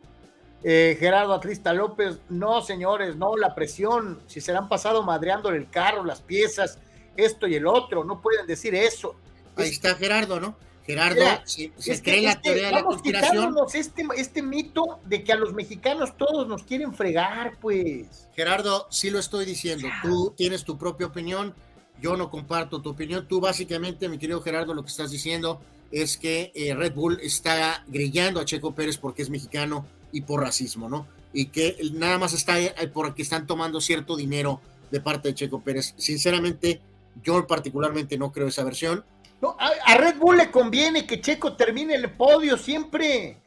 Eh, 0.64 0.96
Gerardo 0.98 1.34
Atlista 1.34 1.74
López, 1.74 2.20
no 2.30 2.62
señores, 2.62 3.18
no, 3.18 3.36
la 3.36 3.54
presión, 3.54 4.22
si 4.28 4.40
se 4.40 4.54
le 4.54 4.58
han 4.60 4.70
pasado 4.70 5.04
madreándole 5.04 5.58
el 5.58 5.70
carro, 5.70 6.06
las 6.06 6.22
piezas, 6.22 6.80
esto 7.18 7.48
y 7.48 7.56
el 7.56 7.68
otro, 7.68 8.06
no 8.06 8.22
pueden 8.22 8.48
decir 8.48 8.74
eso. 8.76 9.14
Ahí 9.58 9.68
está 9.72 9.94
Gerardo, 9.96 10.40
¿no? 10.40 10.56
Gerardo 10.86 11.16
Mira, 11.20 11.42
se, 11.46 11.70
se 11.76 11.92
Es 11.92 12.02
que- 12.02 12.12
cree 12.12 12.24
la 12.24 12.30
es 12.30 12.36
que 12.38 12.42
teoría 12.44 12.68
de 12.68 12.72
la 12.72 12.84
conspiración. 12.86 13.56
este, 13.74 14.06
este 14.16 14.42
mito 14.42 15.00
de 15.04 15.22
que 15.26 15.34
a 15.34 15.36
los 15.36 15.54
mexicanos 15.54 16.16
todos 16.16 16.48
nos 16.48 16.64
quieren 16.64 16.94
fregar, 16.94 17.58
pues. 17.60 18.30
Gerardo, 18.34 18.88
sí 18.90 19.10
lo 19.10 19.20
estoy 19.20 19.44
diciendo. 19.44 19.86
Tú 20.02 20.34
tienes 20.38 20.64
tu 20.64 20.78
propia 20.78 21.08
opinión. 21.08 21.54
Yo 22.00 22.16
no 22.16 22.30
comparto 22.30 22.82
tu 22.82 22.92
opinión. 22.92 23.28
Tú 23.28 23.42
básicamente, 23.42 24.08
mi 24.08 24.18
querido 24.18 24.42
Gerardo, 24.42 24.74
lo 24.74 24.84
que 24.84 24.90
estás 24.90 25.12
diciendo 25.12 25.60
es 25.92 26.18
que 26.18 26.52
eh, 26.56 26.74
Red 26.74 26.94
Bull 26.94 27.20
está 27.22 27.84
grillando 27.88 28.40
a 28.40 28.46
Checo 28.46 28.74
Pérez 28.74 28.98
porque 28.98 29.22
es 29.22 29.30
mexicano 29.30 29.86
y 30.12 30.22
por 30.22 30.42
racismo, 30.42 30.90
¿no? 30.90 31.08
Y 31.34 31.48
que 31.48 31.78
nada 31.94 32.18
más 32.18 32.34
está 32.34 32.56
porque 32.94 33.22
están 33.22 33.46
tomando 33.46 33.82
cierto 33.82 34.16
dinero 34.16 34.62
de 34.92 35.02
parte 35.02 35.30
de 35.30 35.36
Checo 35.36 35.62
Pérez. 35.62 35.94
Sinceramente, 35.98 36.82
yo 37.24 37.46
particularmente 37.46 38.18
no 38.18 38.32
creo 38.32 38.48
esa 38.48 38.64
versión. 38.64 39.04
No, 39.42 39.56
a, 39.60 39.96
Red 39.98 40.18
Bull 40.18 40.38
le 40.38 40.50
conviene 40.50 41.06
que 41.06 41.22
Checo 41.22 41.56
termine 41.56 41.96
el 41.96 42.10
podio 42.12 42.58
siempre, 42.58 43.38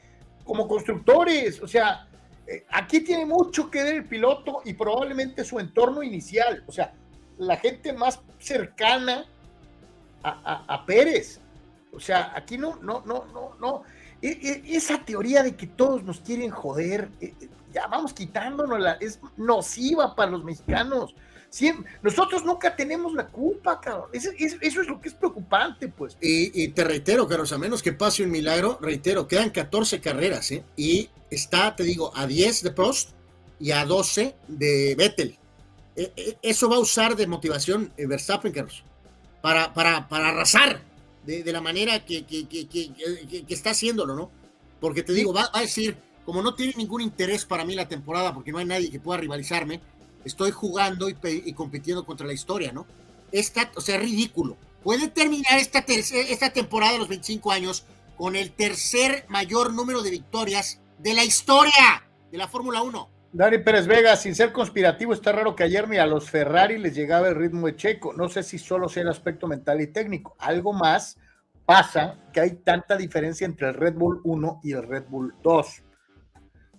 como 0.45 0.69
constructores. 0.69 1.61
O 1.63 1.67
sea, 1.67 2.07
eh, 2.47 2.65
aquí 2.71 3.01
tiene 3.01 3.27
mucho 3.27 3.71
que 3.71 3.83
ver 3.83 3.95
el 3.97 4.05
piloto 4.05 4.61
y 4.65 4.75
probablemente 4.75 5.45
su 5.45 5.59
entorno 5.59 6.03
inicial. 6.03 6.63
O 6.67 6.73
sea, 6.73 6.95
la 7.39 7.57
gente 7.57 7.93
más 7.93 8.21
cercana 8.39 9.27
a 10.23 10.85
Pérez. 10.85 11.41
O 11.93 12.01
sea, 12.01 12.33
aquí 12.37 12.57
no, 12.59 12.77
no, 12.83 13.03
no, 13.07 13.27
no, 13.33 13.55
no. 13.61 13.83
E- 14.23 14.39
e- 14.67 14.77
esa 14.77 15.05
teoría 15.05 15.43
de 15.43 15.57
que 15.57 15.67
todos 15.67 16.03
nos 16.05 16.21
quieren 16.21 16.51
joder, 16.51 17.09
eh, 17.21 17.35
ya 17.73 17.87
vamos 17.87 18.13
quitándonos 18.13 18.79
la, 18.81 18.93
es 18.95 19.19
nociva 19.37 20.15
para 20.15 20.31
los 20.33 20.45
mexicanos. 20.45 21.15
Siem- 21.51 21.85
nosotros 22.03 22.45
nunca 22.45 22.77
tenemos 22.77 23.13
la 23.15 23.27
culpa, 23.27 23.81
cabrón. 23.81 24.09
Eso, 24.13 24.31
es 24.39 24.77
lo 24.87 25.01
que 25.01 25.09
es 25.09 25.15
preocupante, 25.15 25.89
pues. 25.89 26.17
Y, 26.21 26.69
te 26.69 26.85
reitero, 26.85 27.27
Carlos, 27.27 27.53
a 27.53 27.59
menos 27.59 27.83
que 27.83 27.93
pase 27.93 28.23
un 28.23 28.31
milagro, 28.31 28.79
reitero, 28.81 29.27
quedan 29.27 29.51
14 29.51 30.01
carreras, 30.01 30.51
¿eh? 30.53 30.63
Y 30.77 31.11
está, 31.29 31.75
te 31.75 31.83
digo, 31.83 32.13
a 32.15 32.27
10 32.27 32.63
de 32.63 32.71
Prost 32.71 33.11
y 33.59 33.73
a 33.73 33.85
12 33.85 34.37
de 34.47 34.95
Vettel. 34.97 35.39
Eso 36.41 36.69
va 36.69 36.77
a 36.77 36.81
usar 36.81 37.17
de 37.17 37.27
motivación 37.27 37.93
eh, 37.97 38.07
Verstappen, 38.07 38.53
Carlos, 38.53 38.85
para, 39.43 39.75
para, 39.75 40.09
para 40.09 40.29
arrasar 40.29 40.83
de, 41.25 41.43
de 41.43 41.53
la 41.53 41.61
manera 41.61 42.05
que, 42.05 42.25
que, 42.25 42.47
que, 42.49 42.67
que- 42.69 43.45
está 43.49 43.71
haciéndolo, 43.71 44.15
¿no? 44.15 44.31
Porque 44.81 45.03
te 45.03 45.13
digo, 45.13 45.33
va, 45.33 45.43
va 45.55 45.59
a 45.59 45.63
decir, 45.63 45.97
como 46.25 46.43
no 46.43 46.55
tiene 46.55 46.75
ningún 46.77 47.01
interés 47.03 47.45
para 47.45 47.65
mí 47.65 47.75
la 47.75 47.89
temporada, 47.89 48.33
porque 48.35 48.53
no 48.53 48.59
hay 48.59 48.65
nadie 48.65 48.91
que 48.91 49.01
pueda 49.01 49.21
rivalizarme, 49.21 49.81
estoy 50.25 50.51
jugando 50.51 51.09
y, 51.09 51.17
y 51.45 51.53
compitiendo 51.53 52.05
contra 52.05 52.27
la 52.27 52.33
historia, 52.33 52.73
¿no? 52.73 52.87
Esta, 53.33 53.71
o 53.77 53.81
sea, 53.81 53.99
ridículo. 53.99 54.57
Puede 54.83 55.09
terminar 55.09 55.59
esta, 55.59 55.81
esta 55.87 56.53
temporada 56.53 56.93
de 56.95 56.99
los 56.99 57.09
25 57.09 57.53
años 57.53 57.85
con 58.17 58.37
el 58.37 58.53
tercer 58.53 59.27
mayor 59.29 59.73
número 59.73 60.03
de 60.03 60.11
victorias 60.11 60.81
de 60.99 61.15
la 61.15 61.25
historia 61.25 62.07
de 62.31 62.39
la 62.39 62.49
Fórmula 62.49 62.83
1. 62.83 63.09
Dani 63.33 63.59
Pérez 63.59 63.87
Vega, 63.87 64.17
sin 64.17 64.35
ser 64.35 64.53
conspirativo, 64.53 65.13
está 65.13 65.31
raro 65.31 65.55
que 65.55 65.63
ayer 65.63 65.89
ni 65.89 65.99
a 65.99 66.07
los 66.07 66.29
Ferrari 66.29 66.79
les 66.79 66.97
llegaba 66.97 67.29
el 67.29 67.37
ritmo 67.37 67.69
de 67.69 67.77
Checo. 67.77 68.13
No 68.13 68.29
sé 68.29 68.43
si 68.43 68.59
solo 68.59 68.89
sea 68.89 69.05
el 69.05 69.09
aspecto 69.09 69.47
mental 69.47 69.81
y 69.81 69.87
técnico. 69.87 70.35
Algo 70.39 70.73
más 70.73 71.17
pasa 71.65 72.19
que 72.33 72.41
hay 72.41 72.57
tanta 72.57 72.97
diferencia 72.97 73.45
entre 73.45 73.69
el 73.69 73.75
Red 73.75 73.95
Bull 73.95 74.21
1 74.25 74.61
y 74.65 74.73
el 74.73 74.83
Red 74.83 75.05
Bull 75.09 75.33
2. 75.45 75.83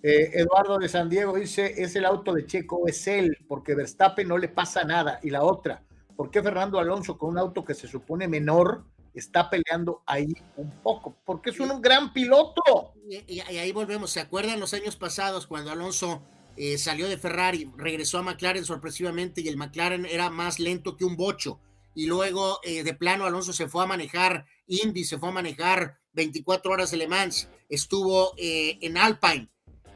Eh, 0.04 0.32
Eduardo 0.34 0.78
de 0.78 0.90
San 0.90 1.08
Diego 1.08 1.38
dice, 1.38 1.74
es 1.82 1.96
el 1.96 2.04
auto 2.04 2.34
de 2.34 2.46
Checo, 2.46 2.86
es 2.86 3.08
él, 3.08 3.38
porque 3.48 3.74
Verstappen 3.74 4.28
no 4.28 4.38
le 4.38 4.50
pasa 4.50 4.84
nada. 4.84 5.22
Y 5.24 5.30
la 5.30 5.44
otra, 5.44 5.84
¿por 6.18 6.30
qué 6.32 6.44
Fernando 6.44 6.80
Alonso 6.80 7.18
con 7.18 7.30
un 7.30 7.38
auto 7.38 7.64
que 7.64 7.76
se 7.76 7.88
supone 7.88 8.28
menor 8.28 8.84
está 9.14 9.50
peleando 9.50 10.04
ahí 10.06 10.34
un 10.58 10.70
poco? 10.82 11.16
Porque 11.24 11.52
es 11.52 11.60
un 11.62 11.82
gran 11.82 12.12
piloto. 12.12 12.94
Y, 13.08 13.40
ahí 13.40 13.72
volvemos, 13.72 14.12
¿se 14.12 14.20
acuerdan 14.20 14.60
los 14.60 14.74
años 14.74 14.98
pasados 14.98 15.48
cuando 15.48 15.72
Alonso 15.72 16.22
eh, 16.58 16.78
salió 16.78 17.08
de 17.08 17.18
Ferrari, 17.18 17.70
regresó 17.78 18.18
a 18.18 18.24
McLaren 18.24 18.66
sorpresivamente 18.66 19.42
y 19.42 19.48
el 19.48 19.58
McLaren 19.58 20.06
era 20.06 20.30
más 20.30 20.60
lento 20.60 20.98
que 20.98 21.06
un 21.06 21.16
bocho? 21.16 21.60
Y 21.94 22.06
luego 22.06 22.60
eh, 22.64 22.84
de 22.84 22.94
plano 22.94 23.26
Alonso 23.26 23.54
se 23.54 23.68
fue 23.68 23.84
a 23.84 23.88
manejar 23.88 24.46
Indy, 24.68 25.04
se 25.04 25.18
fue 25.18 25.30
a 25.30 25.34
manejar 25.34 26.00
24 26.14 26.72
horas 26.72 26.92
de 26.92 26.98
Le 26.98 27.08
Mans, 27.08 27.50
estuvo 27.70 28.34
en 28.38 28.98
Alpine 28.98 29.50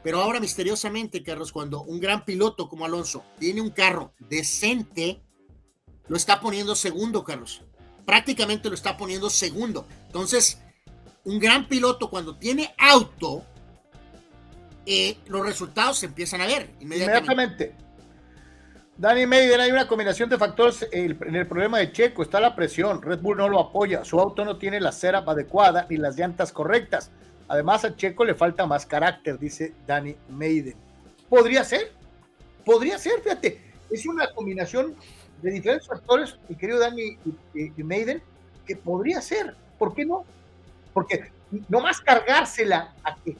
pero 0.06 0.22
ahora 0.22 0.38
misteriosamente, 0.38 1.24
Carlos, 1.24 1.50
cuando 1.50 1.82
un 1.82 1.98
gran 1.98 2.24
piloto 2.24 2.68
como 2.68 2.84
Alonso 2.84 3.24
tiene 3.40 3.60
un 3.60 3.70
carro 3.70 4.14
decente, 4.20 5.20
lo 6.06 6.16
está 6.16 6.38
poniendo 6.38 6.76
segundo, 6.76 7.24
Carlos. 7.24 7.62
Prácticamente 8.04 8.68
lo 8.68 8.76
está 8.76 8.96
poniendo 8.96 9.28
segundo. 9.30 9.84
Entonces, 10.06 10.60
un 11.24 11.40
gran 11.40 11.66
piloto 11.66 12.08
cuando 12.08 12.36
tiene 12.36 12.72
auto, 12.78 13.42
eh, 14.86 15.18
los 15.26 15.44
resultados 15.44 15.98
se 15.98 16.06
empiezan 16.06 16.40
a 16.40 16.46
ver 16.46 16.70
inmediatamente. 16.80 17.32
inmediatamente. 17.32 17.86
Dani 18.98 19.26
Meiden, 19.26 19.60
hay 19.60 19.70
una 19.70 19.86
combinación 19.86 20.30
de 20.30 20.38
factores 20.38 20.88
en 20.90 21.36
el 21.36 21.46
problema 21.46 21.78
de 21.78 21.92
Checo. 21.92 22.22
Está 22.22 22.40
la 22.40 22.56
presión. 22.56 23.02
Red 23.02 23.18
Bull 23.18 23.36
no 23.36 23.48
lo 23.48 23.60
apoya. 23.60 24.04
Su 24.06 24.18
auto 24.18 24.44
no 24.44 24.56
tiene 24.56 24.80
la 24.80 24.90
cera 24.90 25.18
adecuada 25.18 25.86
ni 25.90 25.98
las 25.98 26.16
llantas 26.16 26.50
correctas. 26.50 27.10
Además, 27.48 27.84
a 27.84 27.94
Checo 27.94 28.24
le 28.24 28.34
falta 28.34 28.64
más 28.66 28.86
carácter, 28.86 29.38
dice 29.38 29.74
Danny 29.86 30.16
Maiden. 30.30 30.76
Podría 31.28 31.62
ser, 31.62 31.92
podría 32.64 32.98
ser, 32.98 33.20
fíjate, 33.20 33.60
es 33.90 34.06
una 34.06 34.32
combinación 34.32 34.94
de 35.42 35.50
diferentes 35.50 35.86
factores, 35.86 36.38
mi 36.48 36.56
querido 36.56 36.78
Danny 36.78 37.18
y, 37.54 37.70
que 38.66 38.76
podría 38.76 39.20
ser, 39.20 39.54
¿por 39.78 39.94
qué 39.94 40.04
no? 40.04 40.24
Porque 40.92 41.30
no 41.68 41.80
más 41.80 42.00
cargársela 42.00 42.94
a 43.04 43.16
que 43.16 43.36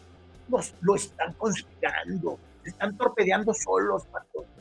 nos 0.48 0.74
lo 0.80 0.94
están 0.94 1.32
conspirando, 1.34 2.38
están 2.64 2.96
torpedeando 2.96 3.52
solos, 3.54 4.04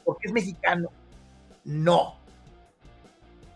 porque 0.03 0.27
es 0.27 0.33
mexicano. 0.33 0.89
No. 1.63 2.19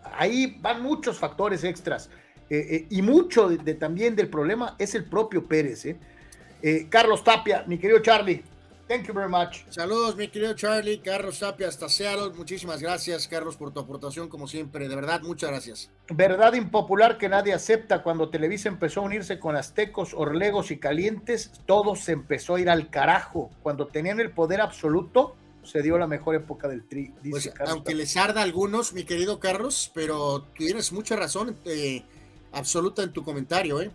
Ahí 0.03 0.57
van 0.61 0.82
muchos 0.82 1.17
factores 1.17 1.63
extras. 1.63 2.09
Eh, 2.49 2.65
eh, 2.69 2.88
y 2.89 3.01
mucho 3.03 3.47
de, 3.47 3.75
también 3.75 4.15
del 4.15 4.30
problema 4.30 4.75
es 4.80 4.95
el 4.95 5.05
propio 5.05 5.45
Pérez. 5.45 5.86
¿eh? 5.86 6.88
Carlos 6.89 7.23
Tapia, 7.23 7.63
mi 7.67 7.77
querido 7.77 7.99
Charlie, 7.99 8.43
thank 8.88 9.05
you 9.05 9.13
very 9.13 9.30
much. 9.30 9.63
Saludos, 9.69 10.15
mi 10.15 10.27
querido 10.27 10.53
Charlie, 10.53 10.99
Carlos 10.99 11.39
Tapia 11.39 11.67
hasta 11.67 11.88
Seattle. 11.88 12.32
Muchísimas 12.36 12.82
gracias, 12.82 13.27
Carlos, 13.27 13.55
por 13.55 13.71
tu 13.71 13.80
aportación, 13.80 14.27
como 14.27 14.47
siempre. 14.47 14.89
De 14.89 14.95
verdad, 14.95 15.21
muchas 15.21 15.51
gracias. 15.51 15.91
Verdad 16.12 16.53
impopular 16.53 17.18
que 17.18 17.30
nadie 17.30 17.53
acepta. 17.53 18.01
Cuando 18.01 18.30
Televisa 18.30 18.70
empezó 18.70 19.01
a 19.01 19.03
unirse 19.03 19.39
con 19.39 19.55
Aztecos, 19.55 20.14
Orlegos 20.14 20.72
y 20.72 20.78
Calientes, 20.78 21.51
todo 21.66 21.95
se 21.95 22.14
empezó 22.14 22.55
a 22.55 22.62
ir 22.62 22.70
al 22.70 22.89
carajo. 22.89 23.51
Cuando 23.62 23.88
tenían 23.88 24.20
el 24.20 24.32
poder 24.32 24.62
absoluto, 24.62 25.36
se 25.64 25.82
dio 25.82 25.97
la 25.97 26.07
mejor 26.07 26.36
época 26.36 26.68
del 26.68 26.88
tri. 26.88 27.14
Dice 27.22 27.51
pues, 27.55 27.70
aunque 27.70 27.93
les 27.93 28.18
arda 28.18 28.41
a 28.41 28.43
algunos, 28.43 28.93
mi 28.93 29.03
querido 29.03 29.39
Carlos, 29.39 29.91
pero 29.93 30.43
tienes 30.55 30.91
mucha 30.91 31.16
razón. 31.16 31.55
Eh, 31.66 32.03
absoluta 32.51 33.03
en 33.03 33.12
tu 33.12 33.24
comentario, 33.24 33.82
¿eh? 33.82 33.91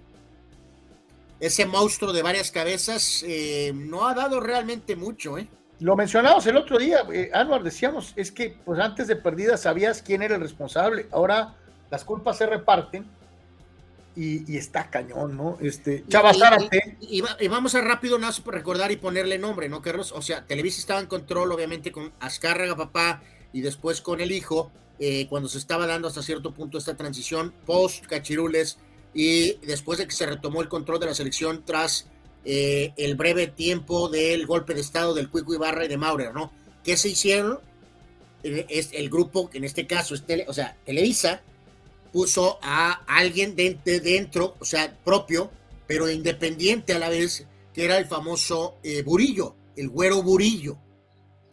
Ese 1.41 1.67
monstruo 1.67 2.12
de 2.12 2.23
varias 2.23 2.51
cabezas 2.51 3.25
eh, 3.27 3.73
no 3.75 4.07
ha 4.07 4.15
dado 4.15 4.41
realmente 4.41 4.97
mucho, 4.97 5.37
¿eh? 5.37 5.49
Lo 5.81 5.97
mencionamos 5.97 6.47
el 6.47 6.57
otro 6.57 6.79
día, 6.79 6.99
eh, 7.12 7.31
Anwar, 7.35 7.62
decíamos, 7.62 8.12
es 8.17 8.31
que 8.31 8.57
pues 8.65 8.79
antes 8.79 9.09
de 9.09 9.17
perdida 9.17 9.57
sabías 9.57 10.03
quién 10.03 10.23
era 10.23 10.37
el 10.37 10.41
responsable, 10.41 11.09
ahora 11.11 11.57
las 11.91 12.05
culpas 12.05 12.39
se 12.39 12.47
reparten 12.47 13.07
y, 14.16 14.57
está 14.57 14.91
cañón, 14.91 15.37
¿no? 15.37 15.59
Este, 15.61 16.05
Chava 16.09 16.32
Zárate. 16.35 16.97
Y, 17.01 17.20
vamos 17.49 17.74
a 17.74 17.80
rápido 17.80 18.18
nada 18.18 18.32
recordar 18.47 18.93
y 18.93 18.97
ponerle 18.97 19.39
nombre, 19.39 19.68
¿no, 19.68 19.82
Carlos? 19.82 20.12
O 20.12 20.22
sea, 20.22 20.47
Televisa 20.47 20.78
estaba 20.78 21.01
en 21.01 21.07
control, 21.07 21.51
obviamente, 21.51 21.91
con 21.91 22.12
Azcárraga, 22.20 22.76
papá, 22.76 23.22
y 23.53 23.61
después 23.61 24.01
con 24.01 24.20
el 24.20 24.30
hijo, 24.30 24.70
eh, 25.01 25.26
cuando 25.28 25.49
se 25.49 25.59
estaba 25.59 25.87
dando 25.87 26.07
hasta 26.07 26.22
cierto 26.22 26.53
punto 26.55 26.78
esta 26.78 26.97
transición 26.97 27.53
post 27.66 28.07
Cachirules 28.07 28.78
y 29.12 29.55
después 29.66 29.99
de 29.99 30.07
que 30.07 30.14
se 30.14 30.26
retomó 30.26 30.62
el 30.62 30.68
control 30.68 31.01
de 31.01 31.07
la 31.07 31.14
selección 31.14 31.64
tras 31.64 32.07
eh, 32.45 32.93
el 32.97 33.16
breve 33.16 33.49
tiempo 33.49 34.09
del 34.09 34.47
golpe 34.47 34.74
de 34.74 34.80
estado 34.80 35.14
del 35.14 35.28
Cuico 35.28 35.55
Ibarra 35.55 35.85
y 35.85 35.89
de 35.89 35.97
Maurer, 35.97 36.32
¿no? 36.32 36.53
¿Qué 36.85 36.97
se 36.97 37.09
hicieron? 37.09 37.59
Eh, 38.43 38.66
es 38.68 38.91
el 38.93 39.11
grupo, 39.11 39.51
que 39.51 39.59
en 39.59 39.64
este 39.64 39.87
caso 39.87 40.14
es 40.14 40.24
o 40.47 40.53
sea, 40.53 40.76
Televisa, 40.85 41.43
puso 42.15 42.61
a 42.62 42.93
alguien 43.09 43.57
de, 43.57 43.77
dentro, 43.85 44.55
o 44.61 44.65
sea, 44.65 44.97
propio, 45.05 45.51
pero 45.89 46.09
independiente 46.09 46.93
a 46.93 47.01
la 47.01 47.09
vez, 47.09 47.49
que 47.73 47.85
era 47.85 47.99
el 47.99 48.07
famoso 48.07 48.77
Burillo, 49.05 49.57
el 49.77 49.89
güero 49.89 50.23
Burillo. 50.23 50.79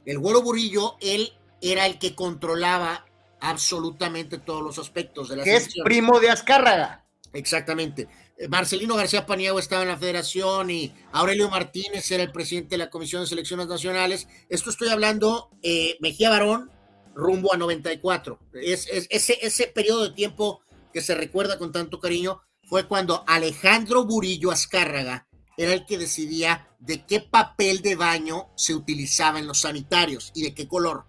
El 0.06 0.20
güero 0.20 0.44
Burillo, 0.44 0.98
él 1.02 1.34
era 1.62 1.88
el 1.88 1.98
que 1.98 2.14
controlaba 2.14 3.06
absolutamente 3.40 4.38
todos 4.38 4.62
los 4.62 4.78
aspectos 4.78 5.30
de 5.30 5.38
la 5.38 5.44
que 5.44 5.56
es 5.56 5.70
primo 5.84 6.20
de 6.20 6.30
Azcárraga. 6.30 7.06
Exactamente. 7.34 8.08
Eh, 8.38 8.48
Marcelino 8.48 8.96
García 8.96 9.26
Paniagua 9.26 9.60
estaba 9.60 9.82
en 9.82 9.88
la 9.88 9.98
federación 9.98 10.70
y 10.70 10.94
Aurelio 11.12 11.50
Martínez 11.50 12.10
era 12.12 12.24
el 12.24 12.32
presidente 12.32 12.72
de 12.72 12.78
la 12.78 12.90
Comisión 12.90 13.24
de 13.24 13.28
Selecciones 13.28 13.68
Nacionales. 13.68 14.28
Esto 14.48 14.70
estoy 14.70 14.90
hablando 14.90 15.50
eh, 15.64 15.98
Mejía 16.02 16.30
Barón 16.30 16.72
rumbo 17.16 17.54
a 17.54 17.58
94. 17.58 18.40
Es, 18.54 18.88
ese, 19.10 19.38
ese 19.42 19.68
periodo 19.68 20.04
de 20.04 20.12
tiempo 20.12 20.62
que 20.94 21.02
se 21.02 21.16
recuerda 21.16 21.58
con 21.58 21.72
tanto 21.72 22.00
cariño 22.00 22.42
fue 22.64 22.88
cuando 22.88 23.24
Alejandro 23.28 24.06
Burillo 24.06 24.52
Azcárraga 24.52 25.28
era 25.58 25.74
el 25.74 25.86
que 25.86 25.98
decidía 25.98 26.68
de 26.80 27.06
qué 27.06 27.20
papel 27.20 27.82
de 27.82 27.96
baño 27.96 28.50
se 28.56 28.74
utilizaba 28.74 29.40
en 29.40 29.48
los 29.48 29.60
sanitarios 29.60 30.32
y 30.34 30.44
de 30.44 30.54
qué 30.54 30.68
color. 30.68 31.06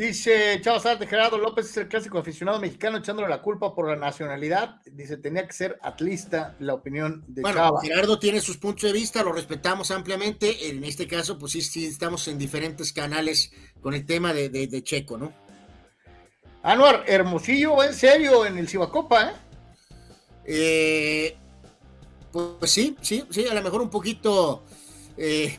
Dice 0.00 0.58
Chavo 0.62 0.80
de 0.98 1.06
Gerardo 1.06 1.36
López 1.36 1.68
es 1.68 1.76
el 1.76 1.86
clásico 1.86 2.16
aficionado 2.16 2.58
mexicano 2.58 2.96
echándole 2.96 3.28
la 3.28 3.42
culpa 3.42 3.74
por 3.74 3.86
la 3.86 3.96
nacionalidad. 3.96 4.80
Dice, 4.86 5.18
tenía 5.18 5.46
que 5.46 5.52
ser 5.52 5.78
atlista 5.82 6.56
la 6.58 6.72
opinión 6.72 7.22
de 7.28 7.42
bueno, 7.42 7.76
Gerardo 7.76 8.18
tiene 8.18 8.40
sus 8.40 8.56
puntos 8.56 8.84
de 8.84 8.94
vista, 8.94 9.22
lo 9.22 9.30
respetamos 9.30 9.90
ampliamente. 9.90 10.70
En 10.70 10.84
este 10.84 11.06
caso, 11.06 11.38
pues 11.38 11.52
sí, 11.52 11.60
sí 11.60 11.84
estamos 11.84 12.26
en 12.28 12.38
diferentes 12.38 12.94
canales 12.94 13.52
con 13.82 13.92
el 13.92 14.06
tema 14.06 14.32
de, 14.32 14.82
Checo, 14.82 15.18
¿no? 15.18 15.34
Anuar, 16.62 17.04
Hermosillo, 17.06 17.84
en 17.84 17.92
serio, 17.92 18.46
en 18.46 18.56
el 18.56 18.70
Cibacopa, 18.70 19.28
¿eh? 19.28 19.34
¿eh? 20.46 21.36
pues, 22.32 22.70
sí, 22.70 22.96
sí, 23.02 23.26
sí, 23.28 23.46
a 23.46 23.52
lo 23.52 23.60
mejor 23.60 23.82
un 23.82 23.90
poquito 23.90 24.64
eh, 25.18 25.58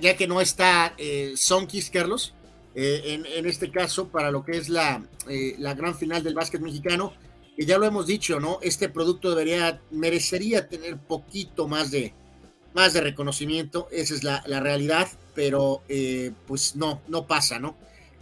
ya, 0.00 0.16
que 0.16 0.26
no 0.26 0.40
está 0.40 0.94
eh, 0.98 1.34
Sonkis, 1.36 1.90
Carlos, 1.90 2.34
eh, 2.74 3.22
en, 3.36 3.46
este 3.46 3.70
caso, 3.70 4.08
para 4.08 4.30
lo 4.30 4.44
que 4.44 4.56
es 4.56 4.68
la, 4.68 5.06
eh, 5.28 5.54
la 5.58 5.74
gran 5.74 5.94
final 5.94 6.22
del 6.22 6.34
básquet 6.34 6.60
mexicano, 6.60 7.12
que 7.56 7.66
ya 7.66 7.78
lo 7.78 7.86
hemos 7.86 8.06
dicho, 8.06 8.40
¿no? 8.40 8.58
Este 8.62 8.88
producto 8.88 9.30
debería, 9.30 9.80
merecería 9.90 10.68
tener 10.68 10.98
poquito 10.98 11.68
más 11.68 11.90
de, 11.90 12.14
más 12.74 12.92
de 12.92 13.00
reconocimiento, 13.00 13.88
esa 13.92 14.14
es 14.14 14.24
la, 14.24 14.42
realidad, 14.60 15.08
pero 15.34 15.82
eh, 15.88 16.32
pues 16.46 16.74
no, 16.74 17.00
no 17.08 17.26
pasa, 17.26 17.58
¿no? 17.58 17.76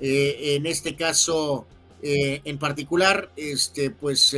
en 0.05 0.67
este 0.67 0.97
caso, 0.97 1.69
en 2.03 2.59
particular, 2.59 3.31
este, 3.37 3.91
pues 3.91 4.37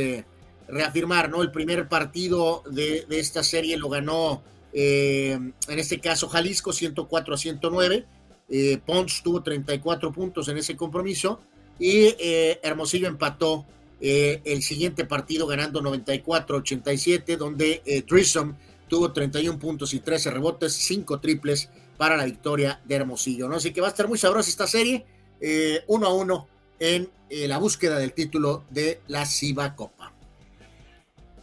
reafirmar, 0.67 1.27
¿no? 1.31 1.41
El 1.41 1.51
primer 1.51 1.87
partido 1.87 2.61
de 2.69 3.03
esta 3.09 3.43
serie 3.43 3.75
lo 3.75 3.89
ganó 3.89 4.43
eh, 4.77 5.31
en 5.31 5.79
este 5.79 6.01
caso 6.01 6.27
Jalisco 6.27 6.73
104 6.73 7.33
a 7.33 7.37
109, 7.37 8.05
eh, 8.49 8.77
Pons 8.85 9.23
tuvo 9.23 9.41
34 9.41 10.11
puntos 10.11 10.49
en 10.49 10.57
ese 10.57 10.75
compromiso 10.75 11.39
y 11.79 12.13
eh, 12.19 12.59
Hermosillo 12.61 13.07
empató 13.07 13.65
el 14.01 14.61
siguiente 14.61 15.05
partido 15.05 15.47
ganando 15.47 15.81
94 15.81 16.57
87, 16.57 17.37
donde 17.37 18.03
Trissom 18.05 18.55
tuvo 18.87 19.11
31 19.11 19.57
puntos 19.57 19.95
y 19.95 19.99
13 19.99 20.29
rebotes, 20.29 20.73
5 20.73 21.19
triples 21.21 21.69
para 21.97 22.17
la 22.17 22.25
victoria 22.25 22.81
de 22.85 22.95
Hermosillo. 22.95 23.47
¿no? 23.47 23.55
Así 23.55 23.71
que 23.71 23.81
va 23.81 23.87
a 23.87 23.89
estar 23.91 24.07
muy 24.07 24.19
sabrosa 24.19 24.49
esta 24.49 24.67
serie, 24.67 25.05
uno 25.87 26.07
a 26.07 26.13
uno 26.13 26.47
en 26.77 27.09
la 27.29 27.57
búsqueda 27.57 27.97
del 27.97 28.13
título 28.13 28.65
de 28.69 28.99
la 29.07 29.25
Ciba 29.25 29.75
Copa. 29.75 30.13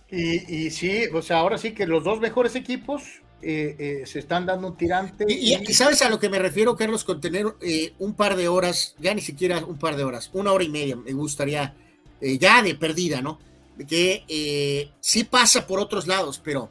Y 0.09 0.70
sí, 0.70 1.07
o 1.12 1.22
sea, 1.22 1.39
ahora 1.39 1.59
sí 1.59 1.72
que 1.72 1.87
los 1.87 2.05
dos 2.05 2.20
mejores 2.20 2.55
equipos 2.55 3.22
eh, 3.45 3.76
eh, 4.03 4.07
se 4.07 4.20
están 4.20 4.47
dando 4.47 4.68
un 4.68 4.76
tirante. 4.76 5.26
Y, 5.28 5.55
y, 5.55 5.74
sabes 5.74 6.01
a 6.03 6.09
lo 6.09 6.20
que 6.20 6.28
me 6.28 6.38
refiero, 6.38 6.76
Carlos, 6.76 7.03
con 7.03 7.20
tener 7.20 7.47
eh, 7.61 7.93
un 7.99 8.14
par 8.14 8.36
de 8.36 8.47
horas, 8.47 8.95
ya 9.01 9.12
ni 9.14 9.20
siquiera 9.20 9.64
un 9.64 9.78
par 9.78 9.97
de 9.97 10.05
horas, 10.05 10.30
una 10.32 10.53
hora 10.53 10.62
y 10.62 10.68
media, 10.68 10.95
me 10.95 11.12
gustaría, 11.12 11.74
ya 12.20 12.62
de 12.62 12.76
perdida, 12.76 13.20
¿no? 13.20 13.40
Que 13.88 14.93
sí 15.01 15.24
pasa 15.24 15.66
por 15.66 15.80
otros 15.80 16.07
lados, 16.07 16.40
pero 16.43 16.70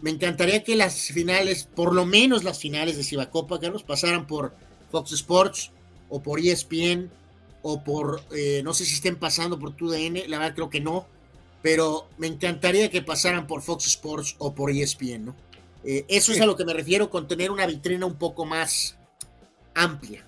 me 0.00 0.10
encantaría 0.10 0.62
que 0.62 0.76
las 0.76 1.08
finales, 1.08 1.64
por 1.64 1.92
lo 1.92 2.06
menos 2.06 2.44
las 2.44 2.60
finales 2.60 2.96
de 2.96 3.02
Cibacopa, 3.02 3.58
Carlos, 3.58 3.82
pasaran 3.82 4.28
por 4.28 4.54
Fox 4.92 5.10
Sports 5.12 5.72
o 6.08 6.22
por 6.22 6.38
ESPN 6.38 7.10
o 7.62 7.82
por, 7.82 8.22
no 8.62 8.72
sé 8.72 8.84
si 8.84 8.94
estén 8.94 9.16
pasando 9.16 9.58
por 9.58 9.74
TUDN, 9.74 10.30
la 10.30 10.38
verdad 10.38 10.54
creo 10.54 10.70
que 10.70 10.80
no, 10.80 11.08
pero 11.60 12.08
me 12.18 12.28
encantaría 12.28 12.88
que 12.88 13.02
pasaran 13.02 13.48
por 13.48 13.62
Fox 13.62 13.88
Sports 13.88 14.36
o 14.38 14.54
por 14.54 14.70
ESPN, 14.70 15.24
¿no? 15.24 15.47
Eh, 15.84 16.04
eso 16.08 16.32
es 16.32 16.40
a 16.40 16.46
lo 16.46 16.56
que 16.56 16.64
me 16.64 16.72
refiero 16.72 17.08
con 17.10 17.28
tener 17.28 17.50
una 17.50 17.66
vitrina 17.66 18.06
un 18.06 18.16
poco 18.16 18.44
más 18.44 18.96
amplia. 19.74 20.24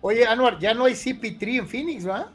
Oye, 0.00 0.26
Anuar, 0.26 0.58
ya 0.58 0.74
no 0.74 0.84
hay 0.84 0.94
CP3 0.94 1.58
en 1.58 1.68
Phoenix, 1.68 2.06
¿va? 2.06 2.32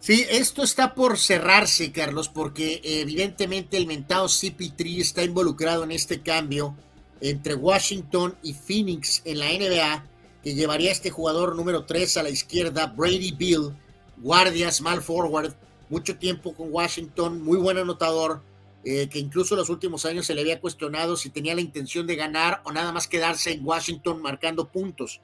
Sí, 0.00 0.26
esto 0.28 0.64
está 0.64 0.94
por 0.94 1.16
cerrarse, 1.16 1.92
Carlos, 1.92 2.28
porque 2.28 2.80
evidentemente 2.82 3.76
el 3.76 3.86
mentado 3.86 4.26
CP3 4.26 5.00
está 5.00 5.22
involucrado 5.22 5.84
en 5.84 5.92
este 5.92 6.22
cambio 6.22 6.74
entre 7.20 7.54
Washington 7.54 8.36
y 8.42 8.52
Phoenix 8.52 9.22
en 9.24 9.38
la 9.38 9.46
NBA, 9.46 10.04
que 10.42 10.54
llevaría 10.54 10.90
a 10.90 10.92
este 10.92 11.10
jugador 11.10 11.54
número 11.54 11.84
3 11.84 12.16
a 12.16 12.24
la 12.24 12.30
izquierda, 12.30 12.86
Brady 12.86 13.30
Bill, 13.30 13.76
guardia, 14.16 14.72
small 14.72 15.02
forward, 15.02 15.54
mucho 15.88 16.16
tiempo 16.16 16.52
con 16.52 16.72
Washington, 16.72 17.40
muy 17.40 17.58
buen 17.58 17.78
anotador, 17.78 18.42
eh, 18.84 19.08
que 19.08 19.18
incluso 19.18 19.54
en 19.54 19.60
los 19.60 19.70
últimos 19.70 20.04
años 20.04 20.26
se 20.26 20.34
le 20.34 20.40
había 20.40 20.60
cuestionado 20.60 21.16
si 21.16 21.30
tenía 21.30 21.54
la 21.54 21.60
intención 21.60 22.06
de 22.06 22.16
ganar 22.16 22.62
o 22.64 22.72
nada 22.72 22.92
más 22.92 23.06
quedarse 23.06 23.52
en 23.52 23.64
Washington 23.64 24.20
marcando 24.20 24.70
puntos. 24.70 25.20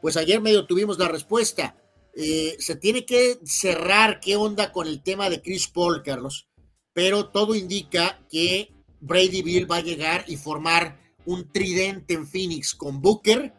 Pues 0.00 0.16
ayer 0.16 0.40
medio 0.40 0.66
tuvimos 0.66 0.98
la 0.98 1.08
respuesta. 1.08 1.76
Eh, 2.16 2.56
se 2.58 2.76
tiene 2.76 3.04
que 3.04 3.38
cerrar 3.44 4.20
qué 4.20 4.36
onda 4.36 4.72
con 4.72 4.86
el 4.86 5.02
tema 5.02 5.28
de 5.28 5.42
Chris 5.42 5.68
Paul, 5.68 6.02
Carlos, 6.02 6.48
pero 6.92 7.28
todo 7.28 7.54
indica 7.54 8.22
que 8.30 8.72
Brady 9.00 9.42
Bill 9.42 9.70
va 9.70 9.76
a 9.76 9.82
llegar 9.82 10.24
y 10.28 10.36
formar 10.36 10.98
un 11.26 11.50
tridente 11.50 12.14
en 12.14 12.26
Phoenix 12.26 12.74
con 12.74 13.02
Booker 13.02 13.52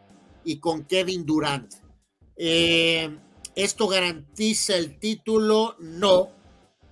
y 0.43 0.59
con 0.59 0.85
Kevin 0.85 1.25
Durant. 1.25 1.73
Eh, 2.37 3.15
¿Esto 3.55 3.87
garantiza 3.87 4.75
el 4.75 4.99
título? 4.99 5.75
No, 5.79 6.29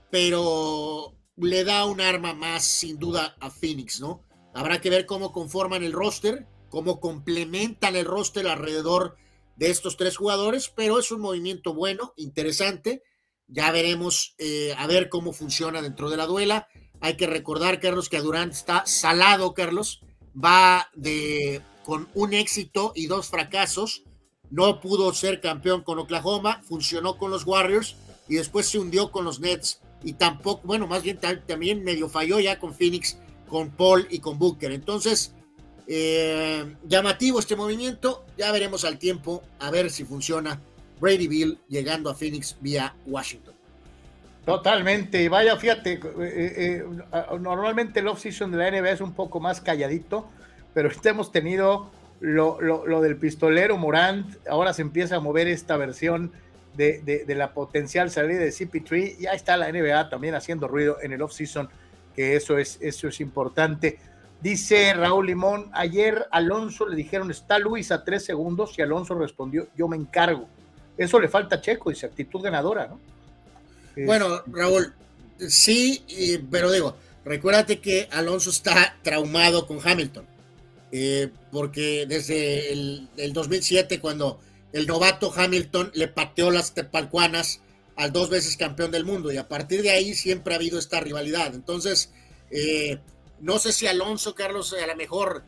pero 0.09 1.13
le 1.37 1.63
da 1.63 1.85
un 1.85 2.01
arma 2.01 2.33
más 2.33 2.63
sin 2.63 2.97
duda 2.99 3.35
a 3.39 3.49
Phoenix, 3.49 3.99
¿no? 3.99 4.23
Habrá 4.53 4.81
que 4.81 4.89
ver 4.89 5.05
cómo 5.05 5.31
conforman 5.31 5.83
el 5.83 5.93
roster, 5.93 6.47
cómo 6.69 6.99
complementan 6.99 7.95
el 7.95 8.05
roster 8.05 8.47
alrededor 8.47 9.17
de 9.55 9.69
estos 9.69 9.97
tres 9.97 10.17
jugadores, 10.17 10.71
pero 10.75 10.99
es 10.99 11.11
un 11.11 11.21
movimiento 11.21 11.73
bueno, 11.73 12.13
interesante. 12.17 13.03
Ya 13.47 13.71
veremos 13.71 14.35
eh, 14.37 14.73
a 14.77 14.87
ver 14.87 15.09
cómo 15.09 15.33
funciona 15.33 15.81
dentro 15.81 16.09
de 16.09 16.17
la 16.17 16.25
duela. 16.25 16.67
Hay 17.01 17.17
que 17.17 17.27
recordar, 17.27 17.79
Carlos, 17.79 18.09
que 18.09 18.17
a 18.17 18.21
Durant 18.21 18.53
está 18.53 18.85
salado, 18.85 19.53
Carlos. 19.53 20.01
Va 20.35 20.89
de 20.95 21.61
con 21.83 22.07
un 22.13 22.33
éxito 22.33 22.93
y 22.95 23.07
dos 23.07 23.27
fracasos. 23.27 24.03
No 24.49 24.79
pudo 24.79 25.13
ser 25.13 25.41
campeón 25.41 25.83
con 25.83 25.99
Oklahoma, 25.99 26.61
funcionó 26.63 27.17
con 27.17 27.31
los 27.31 27.45
Warriors 27.45 27.95
y 28.29 28.35
después 28.35 28.67
se 28.67 28.79
hundió 28.79 29.11
con 29.11 29.25
los 29.25 29.39
Nets. 29.39 29.81
Y 30.03 30.13
tampoco, 30.13 30.61
bueno, 30.65 30.87
más 30.87 31.03
bien 31.03 31.19
también 31.47 31.83
medio 31.83 32.09
falló 32.09 32.39
ya 32.39 32.59
con 32.59 32.73
Phoenix, 32.73 33.17
con 33.47 33.69
Paul 33.69 34.07
y 34.09 34.19
con 34.19 34.37
Booker. 34.37 34.71
Entonces, 34.71 35.33
eh, 35.87 36.75
llamativo 36.87 37.39
este 37.39 37.55
movimiento. 37.55 38.25
Ya 38.37 38.51
veremos 38.51 38.85
al 38.85 38.97
tiempo 38.97 39.43
a 39.59 39.71
ver 39.71 39.89
si 39.89 40.05
funciona 40.05 40.59
Brady 40.99 41.27
Bill 41.27 41.59
llegando 41.67 42.09
a 42.09 42.15
Phoenix 42.15 42.57
vía 42.61 42.95
Washington. 43.05 43.53
Totalmente. 44.45 45.27
Vaya, 45.29 45.55
fíjate, 45.57 45.93
eh, 45.93 46.01
eh, 46.19 46.85
normalmente 47.39 48.01
el 48.01 48.07
off-season 48.07 48.51
de 48.51 48.57
la 48.57 48.71
NBA 48.71 48.91
es 48.91 49.01
un 49.01 49.13
poco 49.13 49.39
más 49.39 49.61
calladito, 49.61 50.29
pero 50.73 50.89
hemos 51.03 51.31
tenido 51.31 51.91
lo, 52.19 52.59
lo, 52.59 52.85
lo, 52.85 53.01
del 53.01 53.15
pistolero 53.17 53.77
Morant. 53.77 54.35
Ahora 54.47 54.73
se 54.73 54.81
empieza 54.81 55.17
a 55.17 55.19
mover 55.21 55.47
esta 55.47 55.77
versión 55.77 56.31
de, 56.75 57.01
de, 57.01 57.25
de 57.25 57.35
la 57.35 57.53
potencial 57.53 58.09
salida 58.11 58.39
de 58.39 58.49
CP3. 58.49 59.17
Ya 59.19 59.31
está 59.31 59.57
la 59.57 59.71
NBA 59.71 60.09
también 60.09 60.35
haciendo 60.35 60.67
ruido 60.67 60.97
en 61.01 61.13
el 61.13 61.21
off-season, 61.21 61.69
que 62.15 62.35
eso 62.35 62.57
es, 62.57 62.77
eso 62.81 63.07
es 63.07 63.19
importante. 63.19 63.99
Dice 64.43 64.93
Raúl 64.93 65.27
Limón, 65.27 65.69
ayer 65.71 66.27
Alonso 66.29 66.85
le 66.85 66.97
dijeron, 66.97 67.31
está 67.31 67.59
Luis 67.59 67.93
a 67.93 68.03
tres 68.03 68.25
segundos 68.25 68.77
y 68.77 68.81
Alonso 68.81 69.15
respondió, 69.15 69.69
yo 69.77 69.87
me 69.87 69.95
encargo. 69.95 70.49
Eso 70.97 71.17
le 71.19 71.29
falta 71.29 71.55
a 71.55 71.61
Checo, 71.61 71.89
dice, 71.89 72.05
actitud 72.05 72.41
ganadora, 72.41 72.87
¿no? 72.87 72.99
Bueno, 74.05 74.41
Raúl, 74.47 74.93
sí, 75.39 76.03
pero 76.51 76.71
digo, 76.71 76.97
recuérdate 77.23 77.79
que 77.79 78.09
Alonso 78.11 78.49
está 78.49 78.95
traumado 79.01 79.65
con 79.65 79.79
Hamilton, 79.81 80.25
eh, 80.91 81.29
porque 81.49 82.05
desde 82.07 82.73
el, 82.73 83.07
el, 83.15 83.33
2007, 83.33 83.99
cuando 84.01 84.39
el 84.73 84.87
novato 84.87 85.31
Hamilton 85.33 85.91
le 85.93 86.07
pateó 86.07 86.51
las 86.51 86.73
tepalcuanas 86.73 87.61
al 87.95 88.11
dos 88.11 88.29
veces 88.29 88.57
campeón 88.57 88.91
del 88.91 89.05
mundo, 89.05 89.31
y 89.31 89.37
a 89.37 89.47
partir 89.47 89.83
de 89.83 89.91
ahí 89.91 90.15
siempre 90.15 90.53
ha 90.53 90.57
habido 90.57 90.79
esta 90.79 90.99
rivalidad. 90.99 91.53
Entonces, 91.53 92.11
eh, 92.49 92.97
no 93.39 93.59
sé 93.59 93.71
si 93.71 93.85
Alonso, 93.85 94.33
Carlos, 94.33 94.73
a 94.73 94.87
lo 94.87 94.95
mejor 94.95 95.43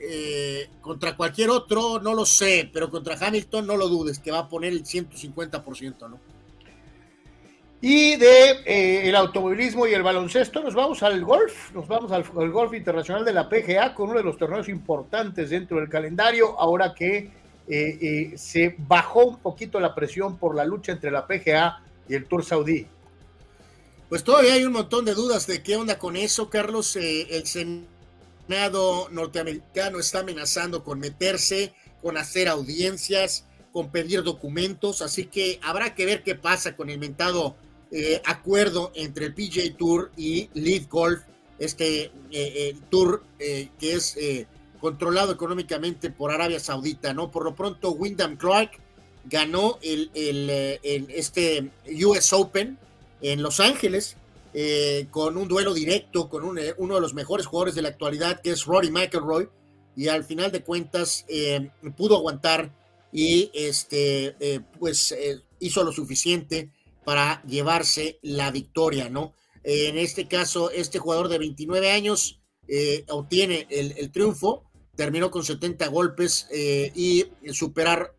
eh, 0.00 0.68
contra 0.80 1.14
cualquier 1.16 1.50
otro, 1.50 2.00
no 2.00 2.14
lo 2.14 2.24
sé, 2.24 2.70
pero 2.72 2.90
contra 2.90 3.16
Hamilton 3.20 3.66
no 3.66 3.76
lo 3.76 3.88
dudes, 3.88 4.18
que 4.18 4.30
va 4.30 4.40
a 4.40 4.48
poner 4.48 4.72
el 4.72 4.84
150%, 4.84 6.08
¿no? 6.08 6.18
Y 7.84 8.16
de 8.16 8.50
eh, 8.64 9.08
el 9.08 9.16
automovilismo 9.16 9.86
y 9.86 9.92
el 9.92 10.04
baloncesto, 10.04 10.62
nos 10.62 10.74
vamos 10.74 11.02
al 11.02 11.22
golf, 11.24 11.72
nos 11.74 11.88
vamos 11.88 12.12
al, 12.12 12.24
al, 12.38 12.50
golf 12.50 12.72
internacional 12.74 13.24
de 13.24 13.32
la 13.32 13.48
PGA 13.48 13.92
con 13.92 14.10
uno 14.10 14.18
de 14.18 14.24
los 14.24 14.38
torneos 14.38 14.68
importantes 14.68 15.50
dentro 15.50 15.78
del 15.78 15.88
calendario, 15.88 16.58
ahora 16.58 16.94
que 16.94 17.41
eh, 17.68 18.32
se 18.36 18.74
bajó 18.78 19.24
un 19.26 19.38
poquito 19.38 19.80
la 19.80 19.94
presión 19.94 20.36
por 20.36 20.54
la 20.54 20.64
lucha 20.64 20.92
entre 20.92 21.10
la 21.10 21.26
PGA 21.26 21.82
y 22.08 22.14
el 22.14 22.26
Tour 22.26 22.44
Saudí 22.44 22.86
pues 24.12 24.24
todavía 24.24 24.52
hay 24.52 24.64
un 24.64 24.74
montón 24.74 25.06
de 25.06 25.14
dudas 25.14 25.46
de 25.46 25.62
qué 25.62 25.74
onda 25.74 25.98
con 25.98 26.16
eso, 26.16 26.50
Carlos. 26.50 26.96
Eh, 26.96 27.28
el 27.30 27.46
Senado 27.46 29.08
norteamericano 29.10 29.98
está 29.98 30.18
amenazando 30.18 30.84
con 30.84 30.98
meterse, 30.98 31.72
con 32.02 32.18
hacer 32.18 32.46
audiencias, 32.48 33.46
con 33.72 33.90
pedir 33.90 34.22
documentos, 34.22 35.00
así 35.00 35.24
que 35.24 35.58
habrá 35.62 35.94
que 35.94 36.04
ver 36.04 36.22
qué 36.22 36.34
pasa 36.34 36.76
con 36.76 36.90
el 36.90 36.98
mentado 36.98 37.56
eh, 37.90 38.20
acuerdo 38.26 38.92
entre 38.94 39.24
el 39.24 39.34
PJ 39.34 39.78
Tour 39.78 40.12
y 40.14 40.50
Lead 40.52 40.90
Golf, 40.90 41.22
este 41.58 42.12
eh, 42.32 42.76
tour 42.90 43.22
que 43.38 43.70
es 43.80 44.18
controlado 44.82 45.32
económicamente 45.32 46.10
por 46.10 46.30
Arabia 46.30 46.60
Saudita, 46.60 47.14
¿no? 47.14 47.30
Por 47.30 47.44
lo 47.44 47.54
pronto, 47.54 47.92
Wyndham 47.92 48.36
Clark 48.36 48.72
ganó 49.24 49.78
el, 49.80 50.10
el, 50.12 50.50
el 50.82 51.06
este 51.10 51.70
US 52.04 52.34
Open 52.34 52.76
en 53.22 53.42
Los 53.42 53.60
Ángeles 53.60 54.16
eh, 54.54 55.06
con 55.10 55.38
un 55.38 55.48
duelo 55.48 55.72
directo 55.72 56.28
con 56.28 56.44
un, 56.44 56.58
eh, 56.58 56.74
uno 56.76 56.96
de 56.96 57.00
los 57.00 57.14
mejores 57.14 57.46
jugadores 57.46 57.74
de 57.74 57.80
la 57.80 57.88
actualidad, 57.88 58.42
que 58.42 58.50
es 58.50 58.66
Rory 58.66 58.90
McIlroy, 58.90 59.48
y 59.96 60.08
al 60.08 60.24
final 60.24 60.52
de 60.52 60.62
cuentas 60.62 61.24
eh, 61.28 61.70
pudo 61.96 62.16
aguantar 62.16 62.70
y 63.12 63.50
este, 63.54 64.36
eh, 64.40 64.60
pues 64.78 65.14
hizo 65.58 65.84
lo 65.84 65.92
suficiente 65.92 66.70
para 67.04 67.42
llevarse 67.44 68.18
la 68.22 68.50
victoria, 68.50 69.08
¿no? 69.08 69.34
en 69.64 69.96
este 69.96 70.26
caso, 70.26 70.70
este 70.70 70.98
jugador 70.98 71.28
de 71.28 71.38
29 71.38 71.92
años 71.92 72.40
obtiene 73.10 73.68
el, 73.70 74.10
triunfo, 74.10 74.64
terminó 74.96 75.30
con 75.30 75.44
70 75.44 75.86
golpes 75.88 76.48
y 76.52 77.26
superar 77.52 78.14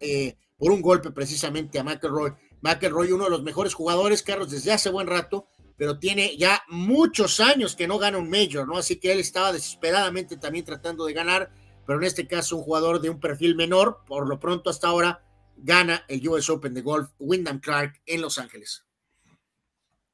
por 0.57 0.71
un 0.71 0.81
golpe 0.81 1.11
precisamente 1.11 1.79
a 1.79 1.83
McIlroy 1.83 2.33
McElroy, 2.63 3.11
uno 3.11 3.25
de 3.25 3.29
los 3.29 3.43
mejores 3.43 3.73
jugadores, 3.73 4.23
Carlos, 4.23 4.49
desde 4.49 4.71
hace 4.71 4.89
buen 4.89 5.05
rato, 5.05 5.47
pero 5.75 5.99
tiene 5.99 6.37
ya 6.37 6.63
muchos 6.69 7.41
años 7.41 7.75
que 7.75 7.87
no 7.87 7.99
gana 7.99 8.17
un 8.17 8.29
Major, 8.29 8.65
¿no? 8.65 8.77
Así 8.77 9.01
que 9.01 9.11
él 9.11 9.19
estaba 9.19 9.51
desesperadamente 9.51 10.37
también 10.37 10.63
tratando 10.63 11.05
de 11.05 11.11
ganar, 11.11 11.51
pero 11.85 11.99
en 11.99 12.05
este 12.05 12.25
caso 12.25 12.55
un 12.55 12.63
jugador 12.63 13.01
de 13.01 13.09
un 13.09 13.19
perfil 13.19 13.55
menor, 13.55 13.99
por 14.07 14.29
lo 14.29 14.39
pronto 14.39 14.69
hasta 14.69 14.87
ahora, 14.87 15.25
gana 15.57 16.05
el 16.07 16.25
US 16.29 16.49
Open 16.49 16.73
de 16.73 16.81
Golf 16.81 17.09
Wyndham 17.19 17.59
Clark 17.59 18.01
en 18.05 18.21
Los 18.21 18.37
Ángeles. 18.37 18.85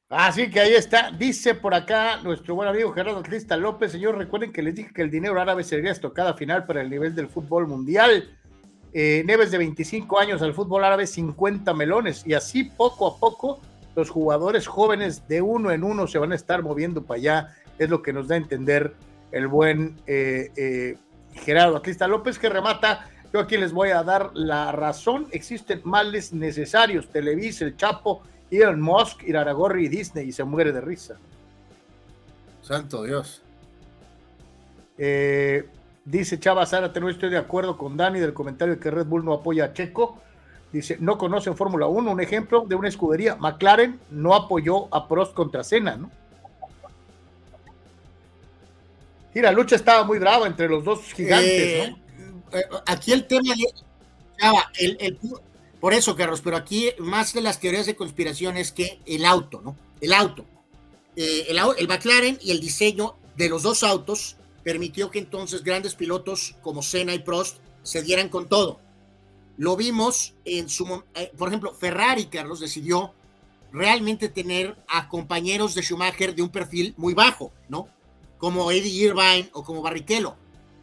Así 0.09 0.49
que 0.49 0.59
ahí 0.59 0.73
está, 0.73 1.11
dice 1.11 1.53
por 1.53 1.75
acá 1.75 2.19
nuestro 2.23 2.55
buen 2.55 2.67
amigo 2.67 2.91
Gerardo 2.91 3.21
Crista 3.21 3.55
López, 3.55 3.91
señor, 3.91 4.17
recuerden 4.17 4.51
que 4.51 4.63
les 4.63 4.73
dije 4.73 4.91
que 4.91 5.03
el 5.03 5.11
dinero 5.11 5.39
árabe 5.39 5.63
sería 5.63 5.91
estocada 5.91 6.33
final 6.33 6.65
para 6.65 6.81
el 6.81 6.89
nivel 6.89 7.13
del 7.13 7.27
fútbol 7.27 7.67
mundial 7.67 8.27
eh, 8.91 9.23
Neves 9.27 9.51
de 9.51 9.59
25 9.59 10.17
años 10.17 10.41
al 10.41 10.55
fútbol 10.55 10.83
árabe 10.83 11.05
50 11.05 11.75
melones 11.75 12.25
y 12.25 12.33
así 12.33 12.63
poco 12.63 13.05
a 13.05 13.17
poco 13.19 13.61
los 13.95 14.09
jugadores 14.09 14.65
jóvenes 14.65 15.27
de 15.27 15.43
uno 15.43 15.69
en 15.69 15.83
uno 15.83 16.07
se 16.07 16.17
van 16.17 16.31
a 16.31 16.35
estar 16.35 16.63
moviendo 16.63 17.03
para 17.03 17.19
allá, 17.19 17.55
es 17.77 17.87
lo 17.87 18.01
que 18.01 18.11
nos 18.11 18.27
da 18.27 18.33
a 18.35 18.39
entender 18.39 18.95
el 19.31 19.47
buen 19.47 19.95
eh, 20.07 20.51
eh, 20.55 20.97
Gerardo 21.33 21.77
Atlista 21.77 22.07
López 22.07 22.39
que 22.39 22.49
remata. 22.49 23.07
Yo 23.31 23.39
aquí 23.39 23.57
les 23.57 23.71
voy 23.71 23.89
a 23.89 24.01
dar 24.01 24.31
la 24.33 24.71
razón. 24.71 25.27
Existen 25.31 25.81
males 25.83 26.33
necesarios. 26.33 27.09
Televisa, 27.09 27.65
El 27.65 27.77
Chapo, 27.77 28.23
Elon 28.51 28.81
Musk, 28.81 29.23
Iraragorri 29.23 29.85
y 29.85 29.89
Disney 29.89 30.29
y 30.29 30.31
se 30.31 30.43
muere 30.43 30.71
de 30.71 30.81
risa. 30.81 31.15
Santo 32.61 33.03
Dios. 33.03 33.41
Eh, 34.97 35.67
dice 36.05 36.39
Chava 36.39 36.65
Zárate, 36.65 36.99
no 36.99 37.09
estoy 37.09 37.29
de 37.29 37.37
acuerdo 37.37 37.77
con 37.77 37.95
Dani 37.97 38.19
del 38.19 38.33
comentario 38.33 38.75
de 38.75 38.79
que 38.79 38.91
Red 38.91 39.05
Bull 39.05 39.23
no 39.25 39.33
apoya 39.33 39.65
a 39.65 39.73
Checo. 39.73 40.19
Dice, 40.71 40.97
no 40.99 41.17
conocen 41.17 41.55
Fórmula 41.55 41.87
1. 41.87 42.11
Un 42.11 42.21
ejemplo 42.21 42.63
de 42.67 42.75
una 42.75 42.89
escudería. 42.89 43.35
McLaren 43.35 43.99
no 44.11 44.35
apoyó 44.35 44.93
a 44.93 45.07
Prost 45.07 45.33
contra 45.33 45.63
Senna, 45.63 45.95
¿no? 45.95 46.11
Y 49.33 49.41
la 49.41 49.51
lucha 49.51 49.75
estaba 49.75 50.03
muy 50.03 50.19
brava 50.19 50.47
entre 50.47 50.67
los 50.67 50.83
dos 50.83 51.01
gigantes, 51.13 51.49
Eh, 51.49 51.95
¿no? 52.51 52.57
eh, 52.57 52.63
Aquí 52.87 53.11
el 53.13 53.25
tema, 53.27 53.53
Chava, 54.39 54.71
el- 54.79 54.97
el- 54.99 55.19
por 55.79 55.93
eso, 55.93 56.15
Carlos, 56.15 56.41
pero 56.43 56.57
aquí 56.57 56.91
más 56.99 57.33
de 57.33 57.41
las 57.41 57.59
teorías 57.59 57.85
de 57.85 57.95
conspiración 57.95 58.57
es 58.57 58.71
que 58.71 58.99
el 59.05 59.25
auto, 59.25 59.61
¿no? 59.61 59.77
El 60.01 60.13
auto. 60.13 60.45
Eh, 61.15 61.47
el, 61.49 61.59
el 61.77 61.87
McLaren 61.87 62.37
y 62.41 62.51
el 62.51 62.59
diseño 62.59 63.15
de 63.37 63.49
los 63.49 63.63
dos 63.63 63.83
autos 63.83 64.35
permitió 64.63 65.09
que 65.09 65.19
entonces 65.19 65.63
grandes 65.63 65.95
pilotos 65.95 66.55
como 66.61 66.81
Senna 66.81 67.13
y 67.13 67.19
Prost 67.19 67.57
se 67.83 68.03
dieran 68.03 68.29
con 68.29 68.49
todo. 68.49 68.79
Lo 69.57 69.77
vimos 69.77 70.33
en 70.45 70.69
su, 70.69 71.03
eh, 71.15 71.31
por 71.37 71.47
ejemplo, 71.47 71.73
Ferrari, 71.73 72.25
Carlos, 72.25 72.59
decidió 72.59 73.13
realmente 73.71 74.27
tener 74.27 74.77
a 74.87 75.07
compañeros 75.07 75.75
de 75.75 75.81
Schumacher 75.81 76.35
de 76.35 76.41
un 76.41 76.49
perfil 76.49 76.93
muy 76.97 77.13
bajo, 77.13 77.51
¿no? 77.69 77.87
Como 78.37 78.71
Eddie 78.71 79.05
Irvine 79.05 79.49
o 79.53 79.63
como 79.63 79.81
Barrichello. 79.81 80.35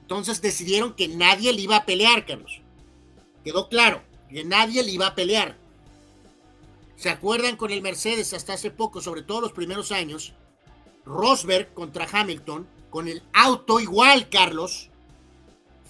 Entonces 0.03 0.41
decidieron 0.41 0.95
que 0.95 1.09
nadie 1.09 1.53
le 1.53 1.63
iba 1.63 1.77
a 1.77 1.87
pelear, 1.87 2.25
Carlos. 2.25 2.61
Quedó 3.45 3.69
claro 3.69 4.03
que 4.29 4.45
nadie 4.45 4.83
le 4.83 4.93
iba 4.93 5.09
a 5.09 5.15
pelear. 5.15 5.57
¿Se 6.97 7.11
acuerdan 7.11 7.57
con 7.57 7.71
el 7.71 7.83
Mercedes 7.83 8.33
hasta 8.33 8.55
hace 8.55 8.71
poco, 8.71 9.01
sobre 9.01 9.23
todo 9.23 9.43
los 9.43 9.53
primeros 9.53 9.93
años? 9.93 10.33
Rosberg 11.05 11.73
contra 11.75 12.09
Hamilton, 12.11 12.67
con 12.91 13.09
el 13.09 13.23
auto 13.33 13.81
igual, 13.81 14.29
Carlos. 14.29 14.91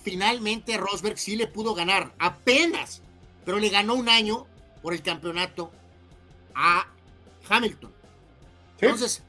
Finalmente 0.02 0.76
Rosberg 0.76 1.18
sí 1.18 1.36
le 1.36 1.46
pudo 1.46 1.74
ganar, 1.74 2.12
apenas, 2.18 3.02
pero 3.44 3.58
le 3.58 3.68
ganó 3.70 3.94
un 3.94 4.08
año 4.08 4.46
por 4.82 4.92
el 4.92 5.02
campeonato 5.02 5.70
a 6.54 6.86
Hamilton. 7.48 7.92
Sí. 8.78 8.86
Entonces, 8.86 9.22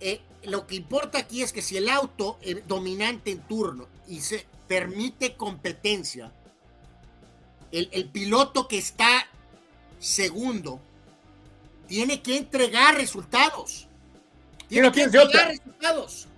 eh, 0.00 0.20
lo 0.44 0.66
que 0.66 0.76
importa 0.76 1.18
aquí 1.18 1.42
es 1.42 1.52
que 1.52 1.62
si 1.62 1.76
el 1.76 1.88
auto 1.88 2.38
es 2.40 2.66
dominante 2.66 3.30
en 3.30 3.40
turno 3.42 3.86
y 4.08 4.20
se 4.20 4.46
permite 4.66 5.36
competencia, 5.36 6.32
el, 7.72 7.88
el 7.92 8.08
piloto 8.08 8.68
que 8.68 8.78
está 8.78 9.26
segundo 9.98 10.80
tiene 11.88 12.22
que 12.22 12.36
entregar 12.36 12.94
resultados. 12.96 13.88
Y 14.70 14.80
no 14.80 14.90
que 14.92 15.02
entregar 15.02 15.48
resultados. 15.48 16.28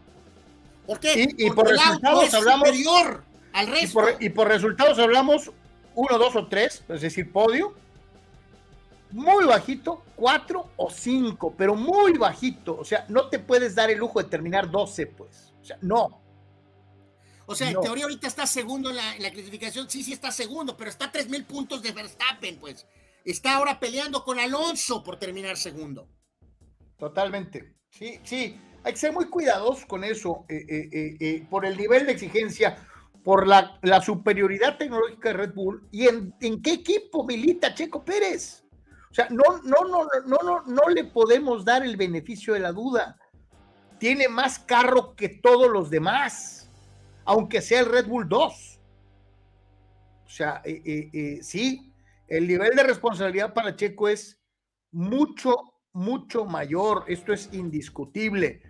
¿Por 0.86 0.98
qué? 1.00 1.14
Y- 1.36 1.46
y 1.46 1.50
Porque 1.50 1.54
por 1.54 1.68
resultados 1.68 2.24
es 2.24 2.34
hablamos- 2.34 2.68
superior 2.68 3.24
al 3.52 3.68
Y 3.68 3.70
resto. 3.70 3.92
por, 4.00 4.16
y 4.22 4.28
por 4.30 4.48
resultados 4.48 4.98
hablamos 4.98 5.50
uno, 5.94 6.18
dos 6.18 6.34
o 6.36 6.46
tres, 6.48 6.82
es 6.88 7.00
decir, 7.02 7.30
podio. 7.30 7.74
Muy 9.12 9.44
bajito, 9.44 10.02
cuatro 10.16 10.70
o 10.76 10.90
cinco, 10.90 11.54
pero 11.56 11.76
muy 11.76 12.18
bajito. 12.18 12.76
O 12.76 12.84
sea, 12.84 13.06
no 13.08 13.28
te 13.28 13.38
puedes 13.38 13.74
dar 13.76 13.88
el 13.90 13.98
lujo 13.98 14.20
de 14.20 14.28
terminar 14.28 14.68
12, 14.68 15.06
pues. 15.06 15.52
O 15.62 15.64
sea, 15.64 15.78
no. 15.82 16.20
O 17.46 17.54
sea, 17.54 17.70
No. 17.70 17.80
en 17.80 17.84
teoría 17.84 18.04
ahorita 18.04 18.26
está 18.26 18.46
segundo 18.46 18.90
en 18.90 18.96
la, 18.96 19.16
en 19.16 19.22
la 19.22 19.30
clasificación. 19.30 19.88
Sí, 19.90 20.02
sí 20.02 20.12
está 20.12 20.30
segundo, 20.30 20.76
pero 20.76 20.90
está 20.90 21.06
a 21.06 21.12
3.000 21.12 21.46
puntos 21.46 21.82
de 21.82 21.92
Verstappen, 21.92 22.58
pues. 22.58 22.86
Está 23.24 23.56
ahora 23.56 23.78
peleando 23.80 24.22
con 24.24 24.38
Alonso 24.38 25.02
por 25.02 25.18
terminar 25.18 25.56
segundo. 25.56 26.08
Totalmente. 26.98 27.74
Sí, 27.90 28.20
sí. 28.22 28.58
Hay 28.82 28.92
que 28.92 28.98
ser 28.98 29.12
muy 29.12 29.26
cuidadosos 29.26 29.86
con 29.86 30.04
eso, 30.04 30.44
eh, 30.48 30.64
eh, 30.68 30.88
eh, 30.92 31.16
eh, 31.20 31.46
por 31.48 31.64
el 31.64 31.76
nivel 31.76 32.04
de 32.06 32.12
exigencia, 32.12 32.76
por 33.22 33.46
la, 33.46 33.78
la 33.82 34.02
superioridad 34.02 34.76
tecnológica 34.76 35.30
de 35.30 35.34
Red 35.34 35.54
Bull 35.54 35.88
y 35.90 36.06
en, 36.06 36.34
en 36.40 36.60
qué 36.60 36.72
equipo 36.74 37.24
milita 37.24 37.74
Checo 37.74 38.04
Pérez. 38.04 38.62
O 39.10 39.14
sea, 39.14 39.28
no, 39.30 39.42
no, 39.62 39.88
no, 39.88 40.06
no, 40.26 40.38
no, 40.42 40.62
no 40.66 40.88
le 40.90 41.04
podemos 41.04 41.64
dar 41.64 41.82
el 41.84 41.96
beneficio 41.96 42.52
de 42.52 42.60
la 42.60 42.72
duda. 42.72 43.16
Tiene 43.98 44.28
más 44.28 44.58
carro 44.58 45.14
que 45.14 45.28
todos 45.30 45.70
los 45.70 45.88
demás, 45.88 46.63
aunque 47.24 47.60
sea 47.60 47.80
el 47.80 47.86
Red 47.86 48.06
Bull 48.06 48.28
2. 48.28 48.80
O 50.24 50.28
sea, 50.28 50.62
eh, 50.64 50.82
eh, 50.84 51.10
eh, 51.12 51.38
sí, 51.42 51.92
el 52.26 52.48
nivel 52.48 52.74
de 52.74 52.82
responsabilidad 52.82 53.54
para 53.54 53.76
Checo 53.76 54.08
es 54.08 54.40
mucho, 54.90 55.56
mucho 55.92 56.44
mayor. 56.44 57.04
Esto 57.08 57.32
es 57.32 57.50
indiscutible. 57.52 58.62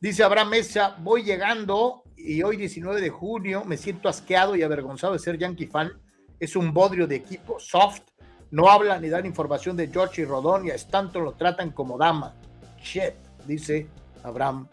Dice 0.00 0.24
Abraham 0.24 0.50
Mesa, 0.50 0.96
voy 1.00 1.22
llegando 1.22 2.02
y 2.16 2.42
hoy 2.42 2.56
19 2.56 3.00
de 3.00 3.10
junio 3.10 3.64
me 3.64 3.76
siento 3.76 4.08
asqueado 4.08 4.56
y 4.56 4.62
avergonzado 4.62 5.12
de 5.12 5.18
ser 5.18 5.38
Yankee 5.38 5.66
fan. 5.66 5.92
Es 6.38 6.56
un 6.56 6.72
bodrio 6.74 7.06
de 7.06 7.16
equipo, 7.16 7.58
soft, 7.58 8.02
no 8.50 8.70
habla 8.70 9.00
ni 9.00 9.08
dan 9.08 9.26
información 9.26 9.76
de 9.76 9.88
George 9.88 10.22
y 10.22 10.24
Rodón 10.24 10.66
y 10.66 10.70
a 10.70 10.74
Stanton 10.74 11.24
lo 11.24 11.32
tratan 11.32 11.70
como 11.72 11.98
dama. 11.98 12.34
Shit, 12.80 13.14
dice 13.46 13.88
Abraham 14.22 14.68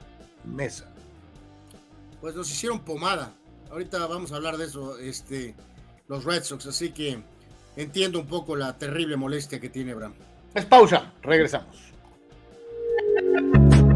Mesa. 0.46 0.93
Pues 2.24 2.36
nos 2.36 2.50
hicieron 2.50 2.80
pomada. 2.80 3.34
Ahorita 3.70 4.08
vamos 4.08 4.32
a 4.32 4.38
hablar 4.38 4.56
de 4.56 4.64
eso, 4.64 4.98
este, 4.98 5.56
los 6.08 6.24
Red 6.24 6.44
Sox. 6.44 6.66
Así 6.68 6.94
que 6.94 7.22
entiendo 7.76 8.18
un 8.18 8.28
poco 8.28 8.56
la 8.56 8.78
terrible 8.78 9.18
molestia 9.18 9.60
que 9.60 9.68
tiene 9.68 9.92
Abraham. 9.92 10.14
Es 10.54 10.64
pausa, 10.64 11.12
regresamos. 11.22 11.76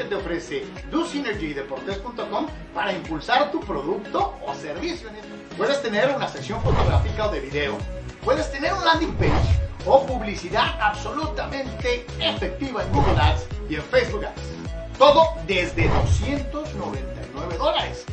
que 0.00 0.06
te 0.06 0.14
ofrece 0.14 0.64
DoSynergyDeportes.com 0.90 2.46
para 2.74 2.92
impulsar 2.94 3.50
tu 3.50 3.60
producto 3.60 4.34
o 4.46 4.54
servicio. 4.54 5.10
Puedes 5.58 5.82
tener 5.82 6.14
una 6.16 6.26
sección 6.26 6.62
fotográfica 6.62 7.26
o 7.26 7.30
de 7.30 7.40
video, 7.40 7.76
puedes 8.24 8.50
tener 8.50 8.72
un 8.72 8.82
landing 8.82 9.14
page 9.16 9.60
o 9.84 10.06
publicidad 10.06 10.80
absolutamente 10.80 12.06
efectiva 12.18 12.82
en 12.82 12.92
Google 12.92 13.20
Ads 13.20 13.46
y 13.68 13.74
en 13.74 13.82
Facebook 13.82 14.24
Ads. 14.24 14.96
Todo 14.96 15.34
desde 15.46 15.86
299 15.88 17.58
dólares. 17.58 18.06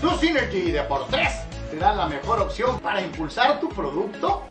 DoSynergy 0.00 0.70
Deportes 0.70 1.40
será 1.70 1.92
la 1.94 2.06
mejor 2.06 2.40
opción 2.40 2.80
para 2.80 3.02
impulsar 3.02 3.60
tu 3.60 3.68
producto 3.68 4.43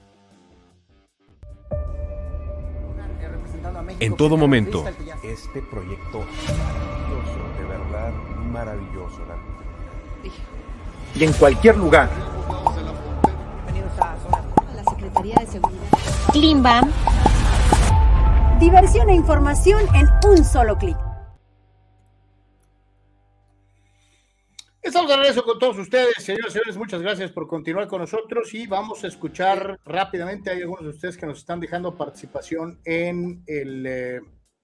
En 4.04 4.18
todo 4.18 4.36
momento, 4.36 4.84
este 5.24 5.62
proyecto 5.62 6.26
maravilloso, 6.58 7.40
de 7.58 7.64
verdad 7.64 8.12
maravilloso. 8.52 9.20
Y 11.16 11.24
en 11.24 11.32
cualquier 11.32 11.78
lugar. 11.78 12.10
Bienvenidos 13.66 13.98
a 14.02 14.18
Zona 14.22 14.44
la 14.76 14.84
Secretaría 14.84 15.36
de 15.36 15.48
Seguridad. 15.48 15.88
Klimbam. 16.34 16.92
Diversión 18.60 19.08
e 19.08 19.16
información 19.16 19.82
en 19.96 20.10
un 20.30 20.44
solo 20.44 20.78
clic. 20.78 20.98
Estamos 24.84 25.10
de 25.10 25.16
regreso 25.16 25.46
con 25.46 25.58
todos 25.58 25.78
ustedes, 25.78 26.14
señores 26.18 26.48
y 26.50 26.52
señores. 26.52 26.76
Muchas 26.76 27.02
gracias 27.02 27.32
por 27.32 27.48
continuar 27.48 27.88
con 27.88 28.02
nosotros 28.02 28.54
y 28.54 28.68
vamos 28.68 29.02
a 29.06 29.08
escuchar 29.08 29.80
rápidamente. 29.86 30.52
Hay 30.52 30.62
algunos 30.62 30.84
de 30.84 30.90
ustedes 30.90 31.16
que 31.16 31.26
nos 31.26 31.40
están 31.40 31.62
dejando 31.62 31.96
participación 31.96 32.78
en 32.84 33.42
el, 33.48 33.86
eh, 33.88 34.20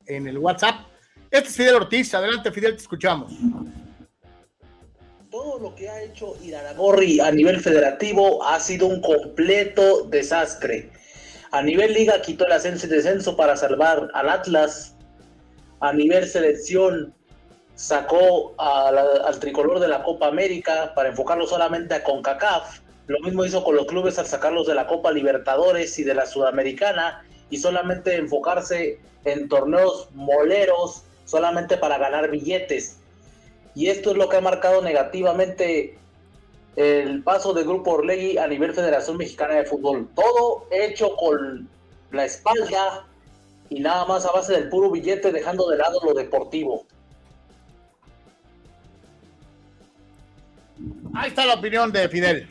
en 0.08 0.28
el 0.28 0.38
WhatsApp. 0.38 0.88
Este 1.32 1.48
es 1.48 1.56
Fidel 1.56 1.76
Ortiz. 1.76 2.14
Adelante, 2.14 2.52
Fidel, 2.52 2.76
te 2.76 2.82
escuchamos. 2.82 3.32
Todo 5.32 5.58
lo 5.58 5.74
que 5.74 5.88
ha 5.88 6.04
hecho 6.04 6.36
Iraragorri 6.44 7.22
a 7.22 7.32
nivel 7.32 7.62
federativo 7.62 8.44
ha 8.44 8.60
sido 8.60 8.88
un 8.88 9.02
completo 9.02 10.04
desastre. 10.10 10.91
A 11.52 11.62
nivel 11.62 11.94
liga 11.94 12.22
quitó 12.22 12.46
el 12.46 12.52
ascenso 12.52 12.88
y 12.88 12.90
descenso 12.90 13.38
para 13.38 13.56
salvar 13.56 14.10
al 14.14 14.30
Atlas. 14.30 14.98
A 15.80 15.94
nivel 15.94 16.28
selección 16.28 17.16
sacó 17.80 18.56
al 18.57 19.39
tricolor 19.39 19.80
de 19.80 19.88
la 19.88 20.03
Copa 20.03 20.27
América 20.27 20.91
para 20.93 21.07
enfocarlo 21.07 21.47
solamente 21.47 21.95
a 21.95 22.03
CONCACAF. 22.03 22.81
Lo 23.07 23.22
mismo 23.22 23.45
hizo 23.45 23.64
con 23.64 23.77
los 23.77 23.85
clubes 23.85 24.19
al 24.19 24.26
sacarlos 24.26 24.68
de 24.68 24.76
la 24.76 24.85
Copa 24.85 25.14
Libertadores 25.14 25.97
y 25.97 26.03
de 26.03 26.14
la 26.14 26.26
Sudamericana 26.26 27.23
y 27.49 27.57
solamente 27.57 28.18
enfocarse 28.18 28.99
en 29.23 29.47
torneos 29.47 30.10
moleros 30.14 31.03
solamente 31.23 31.77
para 31.77 31.97
ganar 31.97 32.30
billetes. 32.30 32.97
Y 33.76 33.88
esto 33.88 34.11
es 34.11 34.18
lo 34.18 34.27
que 34.27 34.35
ha 34.35 34.41
marcado 34.41 34.81
negativamente 34.81 35.97
el 36.76 37.23
paso 37.23 37.53
del 37.53 37.64
Grupo 37.64 37.91
Orlegui 37.91 38.38
a 38.38 38.47
nivel 38.47 38.73
Federación 38.73 39.15
Mexicana 39.15 39.53
de 39.53 39.64
Fútbol. 39.64 40.10
Todo 40.15 40.68
hecho 40.69 41.15
con 41.15 41.69
la 42.11 42.26
espalda 42.26 43.07
y 43.69 43.80
nada 43.80 44.06
más 44.06 44.26
a 44.26 44.34
base 44.34 44.51
del 44.51 44.68
puro 44.68 44.91
billete 44.91 45.31
dejando 45.31 45.69
de 45.69 45.77
lado 45.77 46.01
lo 46.03 46.14
deportivo. 46.14 46.85
Ahí 51.14 51.30
está 51.30 51.45
la 51.45 51.56
opinión 51.56 51.91
de 51.91 52.07
Fidel. 52.10 52.47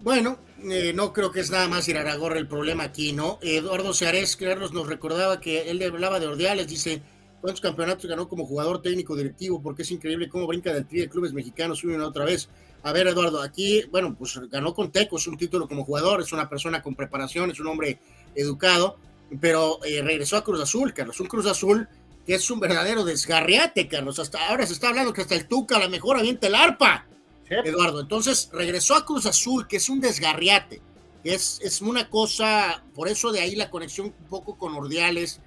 Bueno, 0.00 0.38
eh, 0.64 0.92
no 0.94 1.12
creo 1.12 1.30
que 1.30 1.40
es 1.40 1.50
nada 1.50 1.68
más 1.68 1.88
ir 1.88 1.96
a 1.96 2.00
Iraragorra 2.00 2.38
el 2.38 2.46
problema 2.46 2.84
aquí, 2.84 3.12
¿no? 3.12 3.38
Eduardo 3.42 3.92
Seares, 3.92 4.36
Carlos, 4.36 4.72
nos 4.72 4.86
recordaba 4.86 5.40
que 5.40 5.70
él 5.70 5.82
hablaba 5.82 6.20
de 6.20 6.26
Ordiales, 6.26 6.68
dice, 6.68 7.02
¿cuántos 7.40 7.60
campeonatos 7.60 8.06
ganó 8.06 8.28
como 8.28 8.46
jugador 8.46 8.82
técnico 8.82 9.14
directivo? 9.16 9.62
Porque 9.62 9.82
es 9.82 9.90
increíble 9.90 10.28
cómo 10.28 10.46
brinca 10.46 10.72
del 10.72 10.86
tri 10.86 11.00
de 11.00 11.08
clubes 11.08 11.32
mexicanos 11.32 11.84
una 11.84 12.06
otra 12.06 12.24
vez. 12.24 12.48
A 12.82 12.92
ver, 12.92 13.06
Eduardo, 13.08 13.42
aquí, 13.42 13.84
bueno, 13.90 14.14
pues 14.18 14.38
ganó 14.50 14.74
con 14.74 14.90
Tecos 14.90 15.26
un 15.26 15.36
título 15.36 15.68
como 15.68 15.84
jugador, 15.84 16.22
es 16.22 16.32
una 16.32 16.48
persona 16.48 16.82
con 16.82 16.94
preparación, 16.94 17.50
es 17.50 17.60
un 17.60 17.66
hombre 17.66 17.98
educado, 18.34 18.96
pero 19.40 19.84
eh, 19.84 20.00
regresó 20.02 20.36
a 20.38 20.44
Cruz 20.44 20.60
Azul, 20.60 20.94
Carlos, 20.94 21.20
un 21.20 21.26
Cruz 21.26 21.46
Azul 21.46 21.86
que 22.26 22.34
es 22.34 22.50
un 22.50 22.60
verdadero 22.60 23.04
desgarriate, 23.04 23.88
Carlos. 23.88 24.18
Hasta 24.18 24.48
ahora 24.48 24.66
se 24.66 24.72
está 24.72 24.88
hablando 24.88 25.12
que 25.12 25.22
hasta 25.22 25.34
el 25.34 25.48
Tuca 25.48 25.76
a 25.76 25.80
lo 25.80 25.88
mejor 25.88 26.16
avienta 26.16 26.46
el 26.46 26.54
arpa, 26.54 27.06
Eduardo. 27.48 28.00
Entonces 28.00 28.50
regresó 28.52 28.94
a 28.94 29.04
Cruz 29.04 29.26
Azul, 29.26 29.66
que 29.66 29.78
es 29.78 29.88
un 29.88 30.00
desgarriate. 30.00 30.80
Es, 31.24 31.60
es 31.62 31.82
una 31.82 32.08
cosa, 32.08 32.82
por 32.94 33.08
eso 33.08 33.32
de 33.32 33.40
ahí 33.40 33.56
la 33.56 33.70
conexión 33.70 34.06
un 34.06 34.28
poco 34.28 34.56
con 34.56 34.74
Ordiales, 34.74 35.40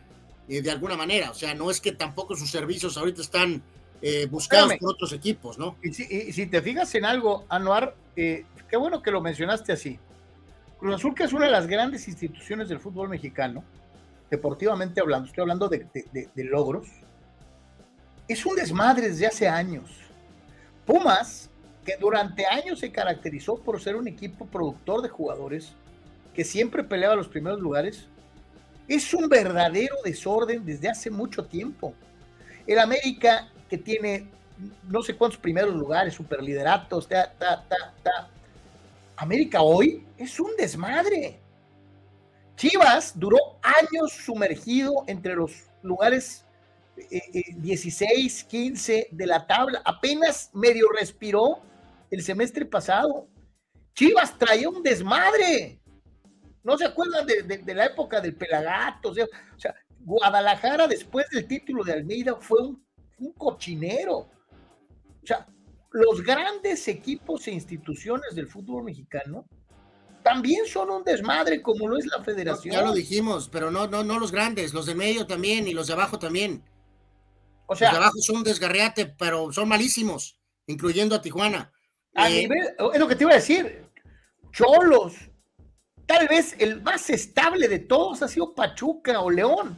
eh, 0.48 0.62
de 0.62 0.72
alguna 0.72 0.98
manera. 0.98 1.32
O 1.32 1.34
sea, 1.34 1.54
no 1.54 1.72
es 1.72 1.80
que 1.80 1.94
tampoco 1.94 2.36
sus 2.36 2.52
servicios 2.52 2.98
ahorita 2.98 3.22
están 3.22 3.62
eh, 4.02 4.28
buscados 4.30 4.74
por 4.80 4.91
otros 4.91 5.14
equipos, 5.14 5.58
¿no? 5.58 5.78
Y 5.82 5.94
si, 5.94 6.48
te 6.48 6.62
fijas 6.62 6.94
en 6.95 7.06
algo, 7.06 7.45
Anuar, 7.48 7.95
eh, 8.16 8.45
qué 8.70 8.76
bueno 8.76 9.02
que 9.02 9.12
lo 9.12 9.22
mencionaste 9.22 9.72
así. 9.72 9.98
Cruz 10.80 10.95
Azul, 10.95 11.16
que 11.16 11.24
es 11.24 11.32
una 11.32 11.45
de 11.45 11.52
las 11.52 11.68
grandes 11.68 12.08
instituciones 12.10 12.68
del 12.68 12.82
fútbol 12.82 13.08
mexicano, 13.08 13.64
deportivamente 14.34 14.99
hablando, 14.99 15.27
estoy 15.27 15.43
hablando 15.43 15.69
de, 15.69 15.85
logros, 16.38 16.88
es 18.27 18.43
un 18.47 18.55
desmadre 18.55 19.10
desde 19.10 19.27
hace 19.27 19.47
años. 19.47 19.91
Pumas, 20.88 21.51
que 21.85 21.97
durante 21.97 22.47
años 22.47 22.80
se 22.80 22.91
caracterizó 22.91 23.57
por 23.57 23.80
ser 23.80 23.95
un 23.95 24.07
equipo 24.07 24.47
productor 24.47 25.03
de 25.03 25.10
jugadores, 25.10 25.73
que 26.34 26.43
siempre 26.43 26.84
peleaba 26.84 27.15
los 27.15 27.27
primeros 27.27 27.60
lugares, 27.60 28.07
es 28.88 29.14
un 29.14 29.30
verdadero 29.30 29.97
desorden 30.03 30.65
desde 30.65 30.89
hace 30.89 31.11
mucho 31.11 31.45
tiempo. 31.45 31.93
El 32.65 32.80
América, 32.80 33.51
que 33.69 33.77
tiene 33.77 34.30
no 34.89 35.03
sé 35.03 35.15
cuántos 35.15 35.39
primeros 35.39 35.76
lugares, 35.76 36.15
superlideratos, 36.15 37.07
ta, 37.07 37.31
ta, 37.38 37.64
ta, 37.69 37.93
ta. 38.01 38.30
América 39.18 39.61
hoy 39.61 40.03
es 40.18 40.39
un 40.39 40.55
desmadre. 40.57 41.43
Chivas 42.55 43.17
duró 43.17 43.38
años 43.61 44.11
sumergido 44.11 45.03
entre 45.07 45.35
los 45.35 45.51
lugares 45.81 46.45
16, 47.57 48.43
eh, 48.43 48.47
15 48.47 48.97
eh, 48.97 49.07
de 49.11 49.25
la 49.25 49.45
tabla. 49.47 49.81
Apenas 49.85 50.49
medio 50.53 50.88
respiró 50.97 51.61
el 52.11 52.21
semestre 52.21 52.65
pasado. 52.65 53.27
Chivas 53.93 54.38
traía 54.38 54.69
un 54.69 54.84
desmadre. 54.84 55.80
¿No 56.63 56.77
se 56.77 56.85
acuerdan 56.85 57.25
de, 57.25 57.73
la 57.73 57.85
época 57.85 58.21
del 58.21 58.35
Pelagato? 58.35 59.09
O 59.09 59.13
sea, 59.13 59.27
Guadalajara 59.99 60.88
después 60.88 61.30
del 61.30 61.47
título 61.47 61.84
de 61.84 61.93
Almeida 61.93 62.35
fue 62.39 62.61
un, 62.61 62.85
un 63.19 63.34
cochinero. 63.34 64.17
O 64.17 65.25
sea, 65.25 65.47
los 65.91 66.23
grandes 66.23 66.88
equipos 66.88 67.47
e 67.47 67.51
instituciones 67.51 68.34
del 68.35 68.47
fútbol 68.47 68.84
mexicano 68.84 69.45
también 70.24 70.66
son 70.66 70.90
un 70.90 71.04
desmadre 71.04 71.62
como 71.62 71.88
lo 71.88 71.98
es 71.98 72.06
la 72.06 72.24
federación. 72.24 72.74
Ya 72.74 72.82
lo 72.82 72.94
dijimos, 72.94 73.50
pero 73.52 73.70
no, 73.70 73.88
no, 73.88 74.04
no 74.04 74.20
los 74.20 74.32
grandes, 74.32 74.74
los 74.74 74.86
de 74.86 74.95
medio 74.95 75.28
también 75.28 75.68
y 75.68 75.74
los 75.74 75.88
de 75.88 75.94
abajo 75.94 76.18
también. 76.18 76.64
O 77.68 77.76
sea, 77.76 77.90
los 77.90 78.00
de 78.00 78.04
abajo 78.04 78.18
son 78.20 78.38
un 78.38 78.44
desgarriate, 78.44 79.06
pero 79.06 79.52
son 79.52 79.68
malísimos, 79.68 80.40
incluyendo 80.68 81.16
a 81.16 81.22
Tijuana. 81.22 81.72
A 82.16 82.30
eh, 82.30 82.41
nivel, 82.41 82.76
es 82.94 83.00
lo 83.00 83.08
que 83.08 83.16
te 83.16 83.24
iba 83.24 83.32
a 83.32 83.36
decir. 83.36 83.86
Cholos, 84.52 85.14
tal 86.06 86.28
vez 86.28 86.56
el 86.60 86.82
más 86.82 87.10
estable 87.10 87.68
de 87.68 87.80
todos 87.80 88.22
ha 88.22 88.28
sido 88.28 88.54
Pachuca 88.54 89.20
o 89.22 89.30
León. 89.30 89.78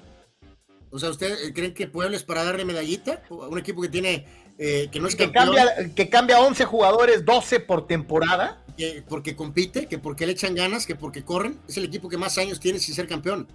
O 0.92 1.00
sea, 1.00 1.10
¿ustedes 1.10 1.52
creen 1.54 1.74
que 1.74 1.88
Puebla 1.88 2.16
es 2.16 2.24
para 2.24 2.44
darle 2.44 2.66
medallita? 2.66 3.22
Un 3.30 3.58
equipo 3.58 3.82
que 3.82 3.90
tiene, 3.90 4.26
eh, 4.58 4.90
que 4.92 5.00
no 5.00 5.08
es 5.08 5.16
que 5.16 5.32
cambia, 5.32 5.66
que 5.96 6.10
cambia 6.10 6.40
11 6.40 6.66
jugadores, 6.66 7.26
12 7.26 7.60
por 7.62 7.88
temporada 7.88 8.66
que 8.76 9.04
porque 9.08 9.36
compite, 9.36 9.88
que 9.88 9.98
porque 9.98 10.26
le 10.26 10.34
echan 10.34 10.56
ganas, 10.56 10.86
que 10.86 10.96
porque 10.96 11.24
corren, 11.24 11.60
es 11.68 11.78
el 11.78 11.86
equipo 11.86 12.10
que 12.10 12.18
más 12.18 12.38
años 12.38 12.60
tiene 12.60 12.80
sin 12.80 12.96
ser 12.96 13.08
campeón. 13.08 13.48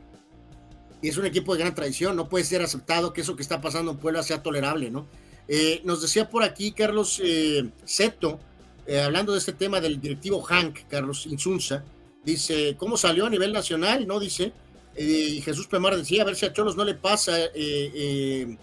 Y 1.02 1.08
es 1.08 1.16
un 1.16 1.26
equipo 1.26 1.54
de 1.54 1.60
gran 1.60 1.74
tradición, 1.74 2.16
no 2.16 2.28
puede 2.28 2.44
ser 2.44 2.62
aceptado 2.62 3.12
que 3.12 3.22
eso 3.22 3.36
que 3.36 3.42
está 3.42 3.60
pasando 3.60 3.92
en 3.92 3.98
Puebla 3.98 4.22
sea 4.22 4.42
tolerable, 4.42 4.90
¿no? 4.90 5.06
Eh, 5.48 5.80
nos 5.84 6.02
decía 6.02 6.28
por 6.28 6.44
aquí 6.44 6.72
Carlos 6.72 7.20
eh, 7.22 7.70
Seto, 7.84 8.38
eh, 8.86 9.00
hablando 9.00 9.32
de 9.32 9.38
este 9.38 9.52
tema 9.52 9.80
del 9.80 10.00
directivo 10.00 10.42
Hank, 10.42 10.80
Carlos 10.88 11.26
Insunza, 11.26 11.84
dice, 12.24 12.76
¿cómo 12.78 12.96
salió 12.96 13.26
a 13.26 13.30
nivel 13.30 13.52
nacional? 13.52 14.06
No 14.06 14.20
dice, 14.20 14.52
y 14.96 15.40
Jesús 15.40 15.66
Pemar 15.66 15.96
decía, 15.96 16.22
a 16.22 16.26
ver 16.26 16.36
si 16.36 16.46
a 16.46 16.52
Cholos 16.52 16.76
no 16.76 16.84
le 16.84 16.94
pasa 16.94 17.36
en 17.54 18.58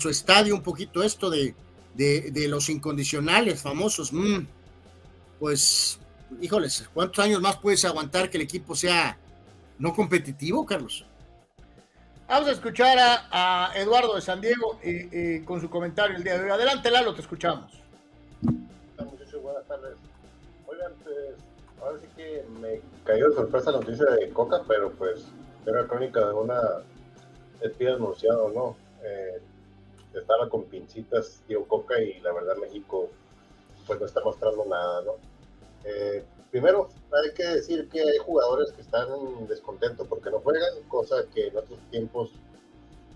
su 0.00 0.10
estadio 0.10 0.54
un 0.54 0.62
poquito 0.62 1.02
esto 1.02 1.30
de, 1.30 1.54
de, 1.94 2.46
los 2.48 2.68
incondicionales 2.68 3.60
famosos. 3.60 4.12
Mm, 4.12 4.46
pues, 5.38 5.98
híjoles, 6.40 6.88
¿cuántos 6.94 7.24
años 7.24 7.40
más 7.40 7.56
puedes 7.56 7.84
aguantar 7.84 8.30
que 8.30 8.38
el 8.38 8.44
equipo 8.44 8.74
sea 8.74 9.18
no 9.78 9.94
competitivo, 9.94 10.64
Carlos? 10.66 11.04
Vamos 12.28 12.48
a 12.48 12.52
escuchar 12.52 12.98
a, 12.98 13.72
Eduardo 13.74 14.14
de 14.14 14.20
San 14.20 14.40
Diego 14.40 14.78
con 15.44 15.60
su 15.60 15.70
comentario 15.70 16.16
el 16.16 16.24
día 16.24 16.36
de 16.36 16.44
hoy. 16.44 16.50
Adelante, 16.50 16.90
Lalo, 16.90 17.14
te 17.14 17.22
escuchamos. 17.22 17.72
Buenas 19.42 19.66
tardes. 19.66 19.96
Oigan, 20.66 20.92
pues, 21.04 21.16
ahora 21.80 21.98
sí 22.00 22.06
que 22.16 22.44
me 22.60 22.80
cayó 23.04 23.30
de 23.30 23.34
sorpresa 23.34 23.70
la 23.70 23.80
noticia 23.80 24.04
de 24.04 24.28
Coca, 24.30 24.62
pero 24.68 24.90
pues 24.92 25.24
era 25.66 25.86
crónica 25.86 26.20
de 26.20 26.34
una 26.34 26.60
pie 27.78 27.92
anunciado, 27.92 28.50
¿no? 28.50 28.76
Eh, 29.02 29.40
estaba 30.14 30.48
con 30.48 30.64
pincitas 30.64 31.42
Tío 31.46 31.66
Coca 31.66 32.00
y 32.00 32.20
la 32.20 32.32
verdad 32.32 32.56
México 32.56 33.08
pues 33.86 34.00
no 34.00 34.06
está 34.06 34.20
mostrando 34.22 34.64
nada, 34.66 35.02
¿no? 35.02 35.12
Eh, 35.84 36.24
primero 36.50 36.88
hay 37.12 37.32
que 37.32 37.44
decir 37.44 37.88
que 37.88 38.00
hay 38.00 38.18
jugadores 38.18 38.72
que 38.72 38.82
están 38.82 39.08
descontentos 39.48 40.06
porque 40.08 40.30
no 40.30 40.40
juegan, 40.40 40.82
cosa 40.88 41.24
que 41.34 41.48
en 41.48 41.56
otros 41.56 41.78
tiempos 41.90 42.30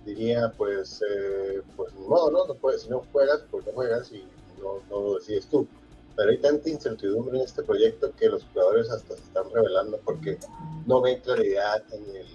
diría 0.05 0.53
pues 0.57 1.03
eh, 1.09 1.63
pues 1.77 1.93
no, 1.95 2.31
no, 2.31 2.47
no 2.47 2.79
si 2.79 2.89
no 2.89 3.05
juegas 3.13 3.45
pues 3.51 3.67
no 3.67 3.73
juegas 3.73 4.11
y 4.13 4.25
no, 4.61 4.81
no 4.91 5.01
lo 5.01 5.15
decides 5.19 5.47
tú. 5.47 5.67
Pero 6.15 6.31
hay 6.31 6.39
tanta 6.39 6.69
incertidumbre 6.69 7.39
en 7.39 7.45
este 7.45 7.63
proyecto 7.63 8.13
que 8.15 8.29
los 8.29 8.45
jugadores 8.45 8.91
hasta 8.91 9.15
se 9.15 9.23
están 9.23 9.51
revelando 9.51 9.99
porque 10.05 10.39
no 10.87 11.01
ven 11.01 11.21
claridad 11.21 11.83
en 11.93 12.17
el, 12.17 12.27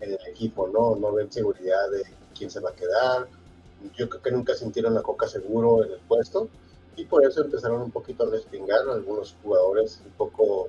en 0.00 0.12
el 0.12 0.26
equipo, 0.28 0.68
¿no? 0.68 0.96
No 0.96 1.12
ven 1.12 1.30
seguridad 1.30 1.88
de 1.92 2.02
quién 2.36 2.50
se 2.50 2.60
va 2.60 2.70
a 2.70 2.74
quedar. 2.74 3.28
Yo 3.96 4.08
creo 4.08 4.22
que 4.22 4.30
nunca 4.30 4.54
sintieron 4.54 4.96
a 4.96 5.02
Coca 5.02 5.28
seguro 5.28 5.84
en 5.84 5.92
el 5.92 6.00
puesto 6.00 6.48
y 6.96 7.04
por 7.04 7.24
eso 7.24 7.42
empezaron 7.42 7.80
un 7.82 7.90
poquito 7.90 8.24
a 8.24 8.30
respingar 8.30 8.88
algunos 8.88 9.36
jugadores 9.42 10.00
un 10.04 10.12
poco, 10.12 10.68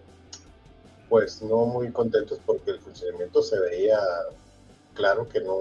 pues 1.10 1.42
no 1.42 1.66
muy 1.66 1.92
contentos 1.92 2.40
porque 2.46 2.72
el 2.72 2.80
funcionamiento 2.80 3.42
se 3.42 3.60
veía 3.60 4.00
claro 4.94 5.28
que 5.28 5.42
no, 5.42 5.58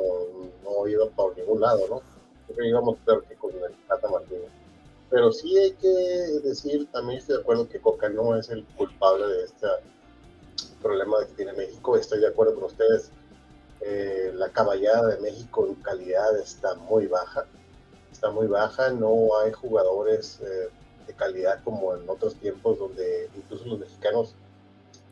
no 0.65 0.87
iba 0.87 1.07
por 1.07 1.37
ningún 1.37 1.61
lado, 1.61 1.87
¿no? 1.89 2.03
Creo 2.47 2.57
que 2.59 2.69
íbamos 2.69 2.99
peor 3.05 3.25
que 3.25 3.35
con 3.35 3.53
el 3.53 3.75
Tata 3.89 4.09
Martínez. 4.09 4.51
Pero 5.09 5.33
sí 5.33 5.59
hay 5.59 5.73
que 5.73 5.89
decir, 6.45 6.89
también 6.93 7.19
estoy 7.19 7.37
de 7.37 7.43
acuerdo 7.43 7.69
que 7.69 7.81
Coca 7.81 8.09
no 8.09 8.37
es 8.37 8.49
el 8.51 8.65
culpable 8.77 9.27
de 9.27 9.45
este 9.45 9.67
problema 10.81 11.17
que 11.27 11.35
tiene 11.35 11.53
México. 11.53 11.97
Estoy 11.97 12.21
de 12.21 12.29
acuerdo 12.29 12.55
con 12.55 12.65
ustedes. 12.65 13.11
Eh, 13.83 14.33
la 14.35 14.51
caballada 14.51 15.09
de 15.09 15.21
México 15.21 15.67
en 15.67 15.75
calidad 15.77 16.39
está 16.39 16.75
muy 16.75 17.07
baja. 17.07 17.47
Está 18.13 18.31
muy 18.31 18.47
baja. 18.47 18.91
No 18.91 19.39
hay 19.39 19.53
jugadores 19.53 20.41
eh, 20.41 20.69
de 21.07 21.15
calidad 21.15 21.63
como 21.65 21.95
en 21.95 22.09
otros 22.09 22.35
tiempos 22.37 22.79
donde 22.79 23.31
incluso 23.35 23.67
los 23.67 23.79
mexicanos 23.79 24.35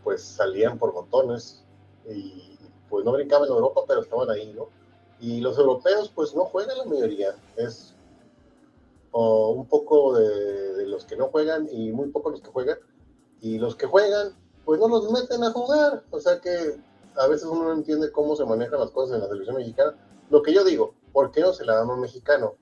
pues 0.05 0.23
salían 0.23 0.79
por 0.79 0.93
montones 0.95 1.63
y 2.09 2.59
pues 2.89 3.05
no 3.05 3.13
brincaban 3.13 3.49
en 3.49 3.55
Europa, 3.55 3.83
pero 3.87 4.01
estaban 4.01 4.31
ahí, 4.31 4.53
¿no? 4.55 4.69
Y 5.21 5.41
los 5.41 5.59
europeos 5.59 6.11
pues 6.15 6.35
no 6.35 6.45
juegan 6.45 6.79
la 6.79 6.85
mayoría. 6.85 7.35
Es 7.57 7.95
o 9.11 9.51
un 9.51 9.67
poco 9.67 10.19
de, 10.19 10.87
los 10.87 11.05
que 11.05 11.17
no 11.17 11.29
juegan 11.29 11.69
y 11.71 11.93
muy 11.93 12.09
poco 12.09 12.31
los 12.31 12.41
que 12.41 12.51
juegan. 12.51 12.79
Y 13.41 13.59
los 13.59 13.77
que 13.77 13.87
juegan, 13.87 14.35
pues 14.65 14.81
no 14.81 14.89
los 14.89 15.11
meten 15.11 15.43
a 15.45 15.53
jugar. 15.53 16.03
O 16.11 16.21
sea 16.21 16.41
que 16.41 16.77
a 17.19 17.27
veces 17.27 17.47
uno 17.47 17.65
no 17.65 17.73
entiende 17.73 18.13
cómo 18.13 18.37
se 18.37 18.45
manejan 18.45 18.81
las 18.81 18.91
cosas 18.91 19.17
en 19.17 19.23
la 19.23 19.29
televisión 19.29 19.57
mexicana. 19.57 19.95
Lo 20.31 20.43
que 20.43 20.53
yo 20.53 20.65
digo, 20.65 20.95
¿por 21.13 21.31
qué 21.31 21.41
no 21.41 21.53
se 21.53 21.65
la 21.65 21.75
damos 21.75 21.93
a 21.93 21.95
un 21.95 22.01
mexicano? 22.01 22.55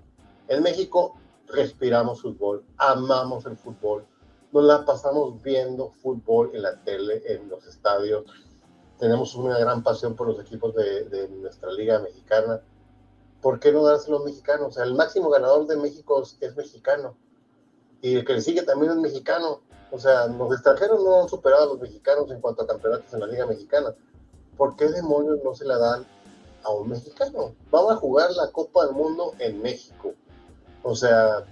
En 0.49 0.63
México 0.63 1.19
respiramos 1.49 2.23
fútbol, 2.23 2.65
amamos 2.77 3.47
el 3.47 3.57
fútbol, 3.57 4.05
nos 4.53 4.65
la 4.65 4.85
pasamos 4.85 5.43
viendo 5.43 5.91
fútbol 5.91 6.51
en 6.55 6.63
la 6.63 6.83
tele, 6.83 7.23
en 7.27 7.49
los 7.49 7.67
estadios. 7.67 8.25
Tenemos 8.99 9.35
una 9.35 9.59
gran 9.59 9.83
pasión 9.83 10.17
por 10.17 10.29
los 10.29 10.41
equipos 10.41 10.75
de, 10.75 11.05
de 11.05 11.29
nuestra 11.29 11.71
liga 11.73 11.99
mexicana 11.99 12.63
¿por 13.47 13.61
qué 13.61 13.71
no 13.71 13.85
dárselo 13.85 14.17
a 14.17 14.19
los 14.19 14.27
mexicanos? 14.27 14.67
O 14.67 14.73
sea, 14.73 14.83
el 14.83 14.95
máximo 14.95 15.31
ganador 15.31 15.69
de 15.69 15.77
México 15.77 16.21
es, 16.41 16.57
mexicano. 16.57 17.17
Y 18.03 18.17
el 18.17 18.25
que 18.25 18.33
le 18.33 18.41
sigue 18.41 18.63
también 18.63 18.91
es 18.91 18.99
mexicano. 18.99 19.63
O 19.93 20.01
sea, 20.01 20.27
los 20.27 20.53
extranjeros 20.53 21.01
no 21.05 21.23
han 21.23 21.29
superado 21.29 21.63
a 21.63 21.67
los 21.67 21.81
mexicanos 21.81 22.29
en 22.33 22.41
cuanto 22.41 22.65
a 22.65 22.67
campeonatos 22.67 23.15
en 23.15 23.21
la 23.21 23.29
Liga 23.29 23.47
Mexicana. 23.47 23.95
¿Por 24.57 24.77
qué 24.77 24.89
demonios 24.89 25.39
no 25.45 25.55
se 25.55 25.65
la 25.65 25.79
dan 25.79 26.07
a 26.65 26.71
un 26.71 26.89
mexicano? 26.89 27.55
Vamos 27.71 27.93
a 27.93 27.97
jugar 27.97 28.31
la 28.33 28.51
Copa 28.51 28.87
del 28.87 28.95
Mundo 28.95 29.35
en 29.39 29.61
México. 29.61 30.15
O 30.83 30.95
sea, 30.95 31.45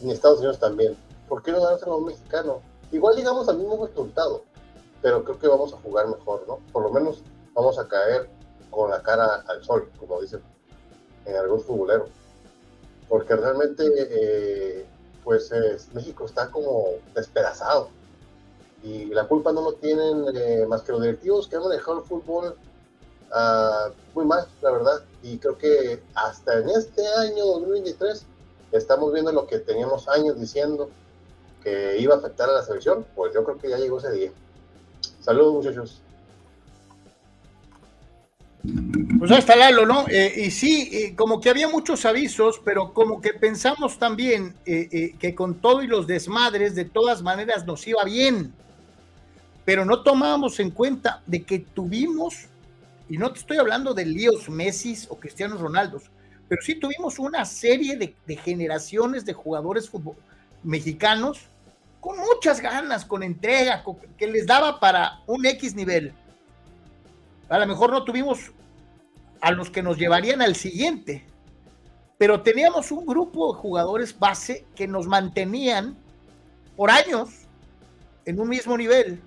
en 0.00 0.10
Estados 0.10 0.38
Unidos 0.38 0.58
también. 0.58 0.96
¿Por 1.28 1.42
qué 1.42 1.52
no 1.52 1.60
dárselo 1.60 1.94
a 1.94 1.96
un 1.96 2.06
mexicano? 2.06 2.60
Igual 2.92 3.16
llegamos 3.16 3.48
al 3.48 3.58
mismo 3.58 3.86
resultado, 3.86 4.42
pero 5.02 5.24
creo 5.24 5.38
que 5.38 5.48
vamos 5.48 5.72
a 5.72 5.76
jugar 5.78 6.08
mejor, 6.08 6.44
¿no? 6.46 6.58
Por 6.72 6.82
lo 6.82 6.90
menos 6.90 7.22
vamos 7.54 7.78
a 7.78 7.86
caer 7.86 8.28
con 8.70 8.90
la 8.90 9.02
cara 9.02 9.44
al 9.46 9.64
sol, 9.64 9.90
como 9.98 10.20
dicen 10.20 10.42
en 11.24 11.36
algún 11.36 11.60
futbolero. 11.60 12.06
Porque 13.08 13.34
realmente, 13.34 13.84
eh, 13.96 14.86
pues 15.24 15.52
México 15.92 16.24
está 16.24 16.50
como 16.50 16.84
despedazado. 17.14 17.90
Y 18.82 19.06
la 19.06 19.26
culpa 19.28 19.52
no 19.52 19.62
lo 19.62 19.72
tienen 19.74 20.24
eh, 20.34 20.64
más 20.66 20.82
que 20.82 20.92
los 20.92 21.02
directivos 21.02 21.48
que 21.48 21.56
han 21.56 21.62
manejado 21.62 21.98
el 21.98 22.04
fútbol 22.04 22.56
uh, 23.30 23.92
muy 24.14 24.24
mal, 24.24 24.46
la 24.62 24.70
verdad. 24.70 25.04
Y 25.22 25.38
creo 25.38 25.58
que 25.58 26.02
hasta 26.14 26.58
en 26.58 26.70
este 26.70 27.06
año 27.06 27.44
2023 27.44 28.24
estamos 28.72 29.12
viendo 29.12 29.32
lo 29.32 29.46
que 29.46 29.58
teníamos 29.58 30.08
años 30.08 30.40
diciendo 30.40 30.88
que 31.62 31.98
iba 31.98 32.14
a 32.14 32.18
afectar 32.18 32.48
a 32.48 32.52
la 32.54 32.62
selección. 32.62 33.04
Pues 33.14 33.34
yo 33.34 33.44
creo 33.44 33.58
que 33.58 33.68
ya 33.68 33.76
llegó 33.76 33.98
ese 33.98 34.12
día. 34.12 34.32
Saludos, 35.20 35.54
muchachos. 35.54 36.00
Pues 39.18 39.30
ahí 39.30 39.38
está 39.38 39.56
Lalo, 39.56 39.86
¿no? 39.86 40.06
Eh, 40.08 40.44
y 40.46 40.50
sí, 40.50 40.88
eh, 40.92 41.14
como 41.16 41.40
que 41.40 41.50
había 41.50 41.68
muchos 41.68 42.04
avisos, 42.04 42.60
pero 42.64 42.92
como 42.92 43.20
que 43.20 43.32
pensamos 43.32 43.98
también 43.98 44.54
eh, 44.66 45.14
que 45.18 45.34
con 45.34 45.60
todo 45.60 45.82
y 45.82 45.86
los 45.86 46.06
desmadres, 46.06 46.74
de 46.74 46.84
todas 46.84 47.22
maneras 47.22 47.66
nos 47.66 47.86
iba 47.86 48.04
bien. 48.04 48.52
Pero 49.70 49.84
no 49.84 50.02
tomábamos 50.02 50.58
en 50.58 50.72
cuenta 50.72 51.22
de 51.26 51.44
que 51.44 51.60
tuvimos, 51.60 52.46
y 53.08 53.16
no 53.16 53.32
te 53.32 53.38
estoy 53.38 53.56
hablando 53.56 53.94
de 53.94 54.04
líos 54.04 54.50
Messi 54.50 54.98
o 55.08 55.14
Cristiano 55.14 55.56
Ronaldo, 55.56 56.02
pero 56.48 56.60
sí 56.60 56.74
tuvimos 56.74 57.20
una 57.20 57.44
serie 57.44 57.96
de, 57.96 58.36
generaciones 58.36 59.24
de 59.24 59.32
jugadores 59.32 59.88
mexicanos 60.64 61.42
con 62.00 62.18
muchas 62.18 62.60
ganas, 62.60 63.04
con 63.04 63.22
entrega, 63.22 63.84
que 64.18 64.26
les 64.26 64.44
daba 64.44 64.80
para 64.80 65.20
un 65.28 65.46
X 65.46 65.76
nivel. 65.76 66.14
A 67.48 67.56
lo 67.60 67.66
mejor 67.68 67.92
no 67.92 68.02
tuvimos 68.02 68.50
a 69.40 69.52
los 69.52 69.70
que 69.70 69.84
nos 69.84 69.98
llevarían 69.98 70.42
al 70.42 70.56
siguiente, 70.56 71.24
pero 72.18 72.42
teníamos 72.42 72.90
un 72.90 73.06
grupo 73.06 73.52
de 73.52 73.60
jugadores 73.60 74.18
base 74.18 74.66
que 74.74 74.88
nos 74.88 75.06
mantenían 75.06 75.96
por 76.76 76.90
años 76.90 77.28
en 78.24 78.40
un 78.40 78.48
mismo 78.48 78.76
nivel, 78.76 79.22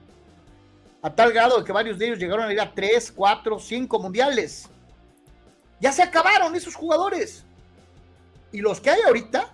a 1.04 1.14
tal 1.14 1.34
grado 1.34 1.64
que 1.64 1.72
varios 1.72 2.00
de 2.00 2.08
ellos 2.08 2.18
llegaron 2.18 2.48
a 2.48 2.54
ir 2.54 2.62
a 2.62 2.74
tres, 2.74 3.12
cuatro, 3.12 3.60
cinco 3.60 4.00
mundiales. 4.00 4.70
Ya 5.80 5.92
se 5.92 6.02
acabaron 6.02 6.56
esos 6.56 6.74
jugadores. 6.74 7.46
Y 8.54 8.62
los 8.62 8.80
que 8.80 8.90
hay 8.90 9.02
ahorita 9.02 9.54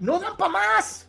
no 0.00 0.18
dan 0.18 0.36
para 0.36 0.52
más. 0.52 1.06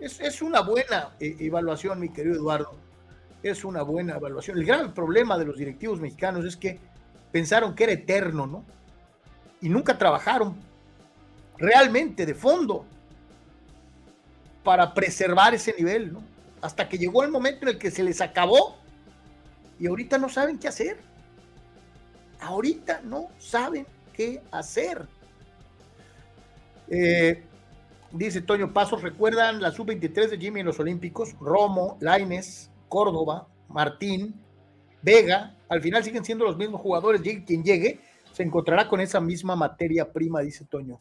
Es, 0.00 0.18
es, 0.18 0.42
una 0.42 0.60
buena 0.60 1.10
eh, 1.20 1.36
evaluación, 1.40 2.00
mi 2.00 2.08
querido 2.08 2.36
Eduardo 2.36 2.86
es 3.42 3.64
una 3.64 3.82
buena 3.82 4.16
evaluación. 4.16 4.58
El 4.58 4.64
gran 4.64 4.94
problema 4.94 5.38
de 5.38 5.44
los 5.44 5.58
directivos 5.58 6.00
mexicanos 6.00 6.44
es 6.44 6.56
que 6.56 6.80
pensaron 7.32 7.74
que 7.74 7.84
era 7.84 7.92
eterno, 7.92 8.46
¿no? 8.46 8.64
Y 9.60 9.68
nunca 9.68 9.96
trabajaron 9.96 10.56
realmente 11.58 12.26
de 12.26 12.34
fondo 12.34 12.84
para 14.64 14.92
preservar 14.94 15.54
ese 15.54 15.74
nivel, 15.78 16.12
¿no? 16.12 16.35
Hasta 16.66 16.88
que 16.88 16.98
llegó 16.98 17.22
el 17.22 17.30
momento 17.30 17.60
en 17.62 17.68
el 17.68 17.78
que 17.78 17.92
se 17.92 18.02
les 18.02 18.20
acabó 18.20 18.74
y 19.78 19.86
ahorita 19.86 20.18
no 20.18 20.28
saben 20.28 20.58
qué 20.58 20.66
hacer. 20.66 20.98
Ahorita 22.40 23.02
no 23.04 23.28
saben 23.38 23.86
qué 24.12 24.42
hacer. 24.50 25.06
Eh, 26.88 27.44
dice 28.10 28.40
Toño 28.40 28.72
Pasos, 28.72 29.00
¿recuerdan 29.00 29.62
la 29.62 29.70
sub-23 29.70 30.28
de 30.28 30.38
Jimmy 30.38 30.58
en 30.58 30.66
los 30.66 30.80
Olímpicos? 30.80 31.36
Romo, 31.38 31.98
Laines, 32.00 32.72
Córdoba, 32.88 33.46
Martín, 33.68 34.34
Vega, 35.02 35.54
al 35.68 35.80
final 35.80 36.02
siguen 36.02 36.24
siendo 36.24 36.44
los 36.46 36.56
mismos 36.56 36.80
jugadores, 36.80 37.22
llegue 37.22 37.44
quien 37.44 37.62
llegue, 37.62 38.00
se 38.32 38.42
encontrará 38.42 38.88
con 38.88 39.00
esa 39.00 39.20
misma 39.20 39.54
materia 39.54 40.12
prima, 40.12 40.40
dice 40.40 40.64
Toño. 40.64 41.00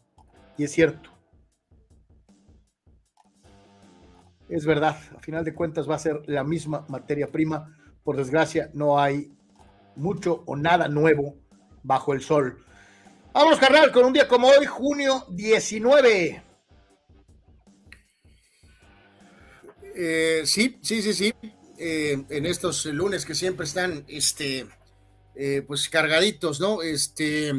Y 0.59 0.65
es 0.65 0.71
cierto. 0.71 1.14
Es 4.47 4.65
verdad, 4.65 4.97
a 5.15 5.19
final 5.19 5.43
de 5.43 5.53
cuentas 5.53 5.89
va 5.89 5.95
a 5.95 5.99
ser 5.99 6.22
la 6.27 6.43
misma 6.43 6.85
materia 6.89 7.27
prima. 7.27 7.76
Por 8.03 8.17
desgracia, 8.17 8.69
no 8.73 8.99
hay 8.99 9.31
mucho 9.95 10.43
o 10.45 10.55
nada 10.55 10.88
nuevo 10.88 11.35
bajo 11.84 12.13
el 12.13 12.22
sol. 12.22 12.63
Vamos, 13.34 13.59
carnal, 13.59 13.91
con 13.91 14.05
un 14.05 14.13
día 14.13 14.27
como 14.27 14.47
hoy, 14.47 14.65
junio 14.65 15.26
19. 15.30 16.43
Eh, 19.95 20.41
sí, 20.45 20.77
sí, 20.81 21.01
sí, 21.01 21.13
sí. 21.13 21.34
Eh, 21.77 22.23
en 22.30 22.45
estos 22.45 22.85
lunes 22.85 23.26
que 23.26 23.35
siempre 23.35 23.65
están, 23.65 24.05
este, 24.07 24.67
eh, 25.35 25.63
pues 25.65 25.89
cargaditos, 25.89 26.59
¿no? 26.59 26.81
Este, 26.81 27.49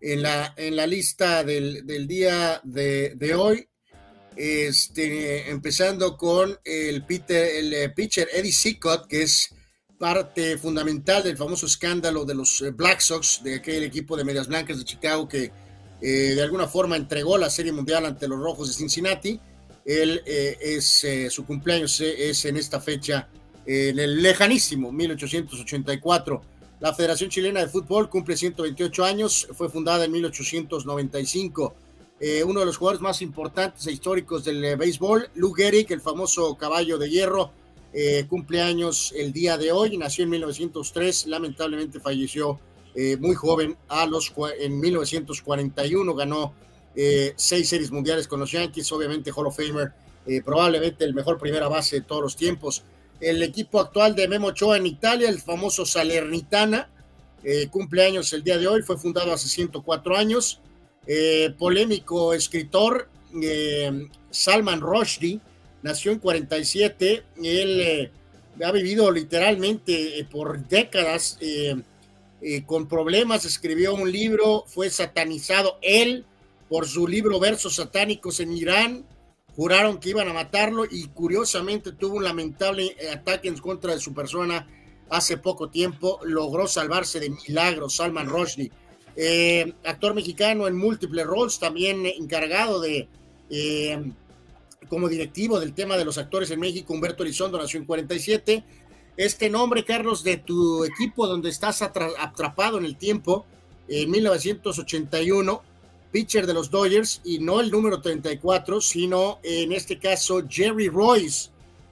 en 0.00 0.22
la, 0.22 0.54
en 0.56 0.76
la 0.76 0.86
lista 0.86 1.44
del, 1.44 1.84
día 2.06 2.60
de, 2.64 3.34
hoy, 3.34 3.67
este, 4.38 5.50
empezando 5.50 6.16
con 6.16 6.56
el, 6.64 7.04
Peter, 7.04 7.56
el 7.56 7.74
eh, 7.74 7.88
pitcher 7.90 8.28
Eddie 8.32 8.52
Sicott, 8.52 9.08
que 9.08 9.22
es 9.22 9.52
parte 9.98 10.56
fundamental 10.58 11.24
del 11.24 11.36
famoso 11.36 11.66
escándalo 11.66 12.24
de 12.24 12.36
los 12.36 12.62
eh, 12.62 12.70
Black 12.70 13.00
Sox, 13.00 13.42
de 13.42 13.56
aquel 13.56 13.82
equipo 13.82 14.16
de 14.16 14.22
Medias 14.22 14.46
Blancas 14.46 14.78
de 14.78 14.84
Chicago 14.84 15.26
que 15.26 15.50
eh, 16.00 16.06
de 16.06 16.40
alguna 16.40 16.68
forma 16.68 16.96
entregó 16.96 17.36
la 17.36 17.50
Serie 17.50 17.72
Mundial 17.72 18.06
ante 18.06 18.28
los 18.28 18.38
Rojos 18.38 18.68
de 18.68 18.74
Cincinnati. 18.74 19.40
Él 19.84 20.22
es, 20.26 21.06
su 21.30 21.46
cumpleaños 21.46 21.98
es 22.02 22.44
en 22.44 22.58
esta 22.58 22.78
fecha, 22.78 23.26
en 23.64 23.98
el 23.98 24.22
lejanísimo 24.22 24.92
1884. 24.92 26.42
La 26.80 26.94
Federación 26.94 27.30
Chilena 27.30 27.60
de 27.60 27.68
Fútbol 27.68 28.10
cumple 28.10 28.36
128 28.36 29.04
años, 29.04 29.48
fue 29.54 29.70
fundada 29.70 30.04
en 30.04 30.12
1895. 30.12 31.74
Uno 32.44 32.60
de 32.60 32.66
los 32.66 32.76
jugadores 32.76 33.00
más 33.00 33.22
importantes 33.22 33.86
e 33.86 33.92
históricos 33.92 34.44
del 34.44 34.76
béisbol, 34.76 35.30
Lou 35.34 35.52
Gehrig, 35.52 35.92
el 35.92 36.00
famoso 36.00 36.56
caballo 36.56 36.98
de 36.98 37.08
hierro, 37.08 37.52
eh, 37.92 38.26
cumpleaños 38.28 39.14
el 39.16 39.32
día 39.32 39.56
de 39.56 39.72
hoy, 39.72 39.96
nació 39.96 40.24
en 40.24 40.30
1903, 40.30 41.26
lamentablemente 41.26 42.00
falleció 42.00 42.60
eh, 42.94 43.16
muy 43.16 43.34
joven, 43.34 43.76
a 43.88 44.04
los, 44.06 44.32
en 44.60 44.78
1941 44.78 46.14
ganó 46.14 46.52
eh, 46.94 47.32
seis 47.36 47.68
series 47.68 47.90
mundiales 47.90 48.28
con 48.28 48.40
los 48.40 48.52
Yankees, 48.52 48.92
obviamente 48.92 49.32
Hall 49.34 49.46
of 49.46 49.56
Famer, 49.56 49.92
probablemente 50.44 51.04
el 51.04 51.14
mejor 51.14 51.38
primera 51.38 51.68
base 51.68 51.96
de 51.96 52.02
todos 52.02 52.20
los 52.20 52.36
tiempos. 52.36 52.82
El 53.18 53.42
equipo 53.42 53.80
actual 53.80 54.14
de 54.14 54.28
Memo 54.28 54.48
Ochoa 54.48 54.76
en 54.76 54.84
Italia, 54.84 55.30
el 55.30 55.40
famoso 55.40 55.86
Salernitana, 55.86 56.90
cumpleaños 57.70 58.30
el 58.34 58.44
día 58.44 58.58
de 58.58 58.68
hoy, 58.68 58.82
fue 58.82 58.98
fundado 58.98 59.32
hace 59.32 59.48
104 59.48 60.16
años. 60.18 60.60
Polémico 61.58 62.34
escritor 62.34 63.08
Salman 64.30 64.80
Rushdie, 64.80 65.40
nació 65.82 66.12
en 66.12 66.18
47, 66.18 67.24
él 67.42 67.80
eh, 67.80 68.10
ha 68.64 68.72
vivido 68.72 69.10
literalmente 69.10 70.18
eh, 70.18 70.24
por 70.24 70.66
décadas 70.66 71.38
eh, 71.40 71.82
con 72.66 72.88
problemas, 72.88 73.44
escribió 73.44 73.94
un 73.94 74.10
libro, 74.10 74.64
fue 74.66 74.90
satanizado 74.90 75.78
él 75.82 76.24
por 76.68 76.86
su 76.86 77.08
libro 77.08 77.40
Versos 77.40 77.76
Satánicos 77.76 78.40
en 78.40 78.56
Irán, 78.56 79.04
juraron 79.56 79.98
que 79.98 80.10
iban 80.10 80.28
a 80.28 80.34
matarlo 80.34 80.84
y 80.88 81.08
curiosamente 81.08 81.92
tuvo 81.92 82.16
un 82.16 82.24
lamentable 82.24 82.94
ataque 83.12 83.48
en 83.48 83.58
contra 83.58 83.94
de 83.94 84.00
su 84.00 84.14
persona 84.14 84.68
hace 85.10 85.38
poco 85.38 85.70
tiempo, 85.70 86.20
logró 86.22 86.68
salvarse 86.68 87.18
de 87.18 87.30
milagro, 87.30 87.88
Salman 87.88 88.28
Rushdie. 88.28 88.70
Actor 89.84 90.14
mexicano 90.14 90.68
en 90.68 90.76
múltiples 90.76 91.26
roles, 91.26 91.58
también 91.58 92.06
encargado 92.06 92.80
de 92.80 93.08
como 94.88 95.08
directivo 95.08 95.60
del 95.60 95.74
tema 95.74 95.96
de 95.96 96.04
los 96.04 96.16
actores 96.18 96.50
en 96.50 96.60
México, 96.60 96.94
Humberto 96.94 97.22
Elizondo 97.22 97.58
nació 97.58 97.78
en 97.80 97.86
47. 97.86 98.64
Este 99.16 99.50
nombre, 99.50 99.84
Carlos, 99.84 100.22
de 100.22 100.36
tu 100.36 100.84
equipo 100.84 101.26
donde 101.26 101.50
estás 101.50 101.82
atrapado 101.82 102.78
en 102.78 102.84
el 102.84 102.96
tiempo, 102.96 103.44
en 103.88 104.10
1981, 104.10 105.62
pitcher 106.12 106.46
de 106.46 106.54
los 106.54 106.70
Dodgers, 106.70 107.20
y 107.24 107.38
no 107.40 107.60
el 107.60 107.70
número 107.70 108.00
34, 108.00 108.80
sino 108.80 109.40
en 109.42 109.72
este 109.72 109.98
caso 109.98 110.42
Jerry 110.48 110.88
Royce. 110.88 111.50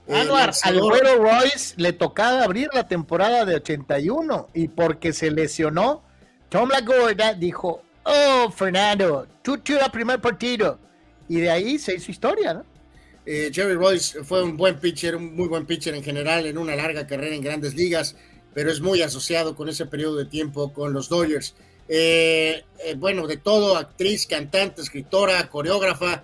Anuar, 0.09 0.55
al 0.63 0.79
Royce 0.79 1.75
le 1.77 1.93
tocaba 1.93 2.45
abrir 2.45 2.69
la 2.73 2.87
temporada 2.87 3.45
de 3.45 3.57
81 3.57 4.49
y 4.55 4.69
porque 4.69 5.13
se 5.13 5.33
lesionó, 5.33 6.05
Tom 6.49 6.69
Lagorda 6.69 7.35
dijo, 7.35 7.83
oh, 8.05 8.51
Fernando, 8.51 9.27
tú 9.43 9.55
el 9.55 9.91
primer 9.93 10.21
partido. 10.21 10.79
Y 11.29 11.41
de 11.41 11.51
ahí 11.51 11.79
se 11.79 11.95
hizo 11.95 12.11
historia, 12.11 12.55
¿no? 12.55 12.65
Eh, 13.25 13.51
Jerry 13.53 13.75
Royce 13.75 14.23
fue 14.23 14.45
un 14.45 14.57
buen 14.57 14.79
pitcher, 14.79 15.17
un 15.17 15.35
muy 15.35 15.49
buen 15.49 15.67
pitcher 15.67 15.95
en 15.95 16.05
general 16.05 16.47
en 16.47 16.57
una 16.57 16.77
larga 16.77 17.09
carrera 17.09 17.35
en 17.35 17.43
grandes 17.43 17.75
ligas, 17.75 18.15
pero 18.55 18.71
es 18.71 18.81
muy 18.81 19.03
asociado 19.03 19.57
con 19.57 19.69
ese 19.69 19.87
periodo 19.87 20.17
de 20.17 20.27
tiempo 20.27 20.73
con 20.73 20.93
los 20.93 21.09
Dodgers. 21.09 21.57
Eh, 21.89 22.65
eh, 22.85 22.95
bueno, 22.97 23.27
de 23.27 23.37
todo, 23.37 23.77
actriz, 23.77 24.27
cantante, 24.27 24.81
escritora, 24.83 25.49
coreógrafa. 25.51 26.23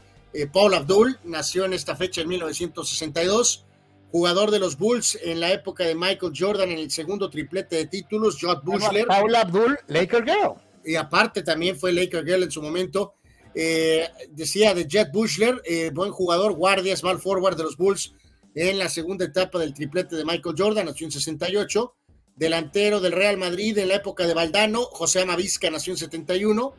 Paul 0.51 0.73
Abdul 0.73 1.19
nació 1.25 1.67
en 1.67 1.75
esta 1.75 1.95
fecha 1.95 2.23
en 2.23 2.29
1962, 2.29 3.67
jugador 4.13 4.51
de 4.51 4.59
los 4.59 4.77
Bulls 4.77 5.19
en 5.23 5.41
la 5.41 5.53
época 5.53 5.85
de 5.85 5.95
Michael 5.95 6.35
Jordan 6.39 6.71
en 6.71 6.79
el 6.79 6.91
segundo 6.91 7.31
triplete 7.31 7.77
de 7.77 7.87
títulos, 7.87 8.39
Jod 8.39 8.63
Bushler. 8.63 9.07
Paul 9.07 9.35
Abdul, 9.35 9.79
Laker 9.89 10.23
Girl. 10.23 10.53
Y 10.85 10.97
aparte 10.97 11.43
también 11.43 11.79
fue 11.79 11.93
Laker 11.93 12.23
Girl 12.23 12.43
en 12.43 12.51
su 12.51 12.61
momento. 12.61 13.15
Eh, 13.55 14.07
decía 14.31 14.75
de 14.75 14.87
Jet 14.87 15.11
Bushler, 15.11 15.63
eh, 15.65 15.91
buen 15.95 16.11
jugador, 16.11 16.53
guardia, 16.53 16.95
small 16.95 17.19
forward 17.19 17.57
de 17.57 17.63
los 17.63 17.79
Bulls 17.79 18.13
en 18.55 18.79
la 18.79 18.91
segunda 18.91 19.25
etapa 19.25 19.59
del 19.59 19.73
triplete 19.73 20.15
de 20.15 20.27
Michael 20.27 20.57
Jordan, 20.59 20.87
nació 20.87 21.07
en 21.07 21.13
68. 21.13 21.95
Delantero 22.37 23.01
del 23.01 23.13
Real 23.13 23.39
Madrid 23.39 23.79
en 23.79 23.89
la 23.89 23.95
época 23.95 24.27
de 24.27 24.35
Valdano, 24.35 24.83
José 24.85 25.23
Amavisca 25.23 25.71
nació 25.71 25.95
en 25.95 25.99
71. 25.99 26.75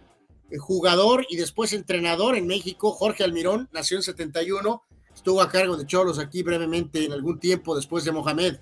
Eh, 0.51 0.57
jugador 0.59 1.25
y 1.29 1.37
después 1.37 1.73
entrenador 1.73 2.35
en 2.35 2.45
México, 2.45 2.91
Jorge 2.91 3.23
Almirón, 3.23 3.69
nació 3.71 3.97
en 3.97 4.03
71. 4.03 4.83
Estuvo 5.15 5.41
a 5.41 5.49
cargo 5.49 5.77
de 5.77 5.85
Cholos 5.85 6.19
aquí 6.19 6.43
brevemente 6.43 7.05
en 7.05 7.11
algún 7.11 7.39
tiempo 7.39 7.75
después 7.75 8.03
de 8.03 8.11
Mohamed. 8.11 8.57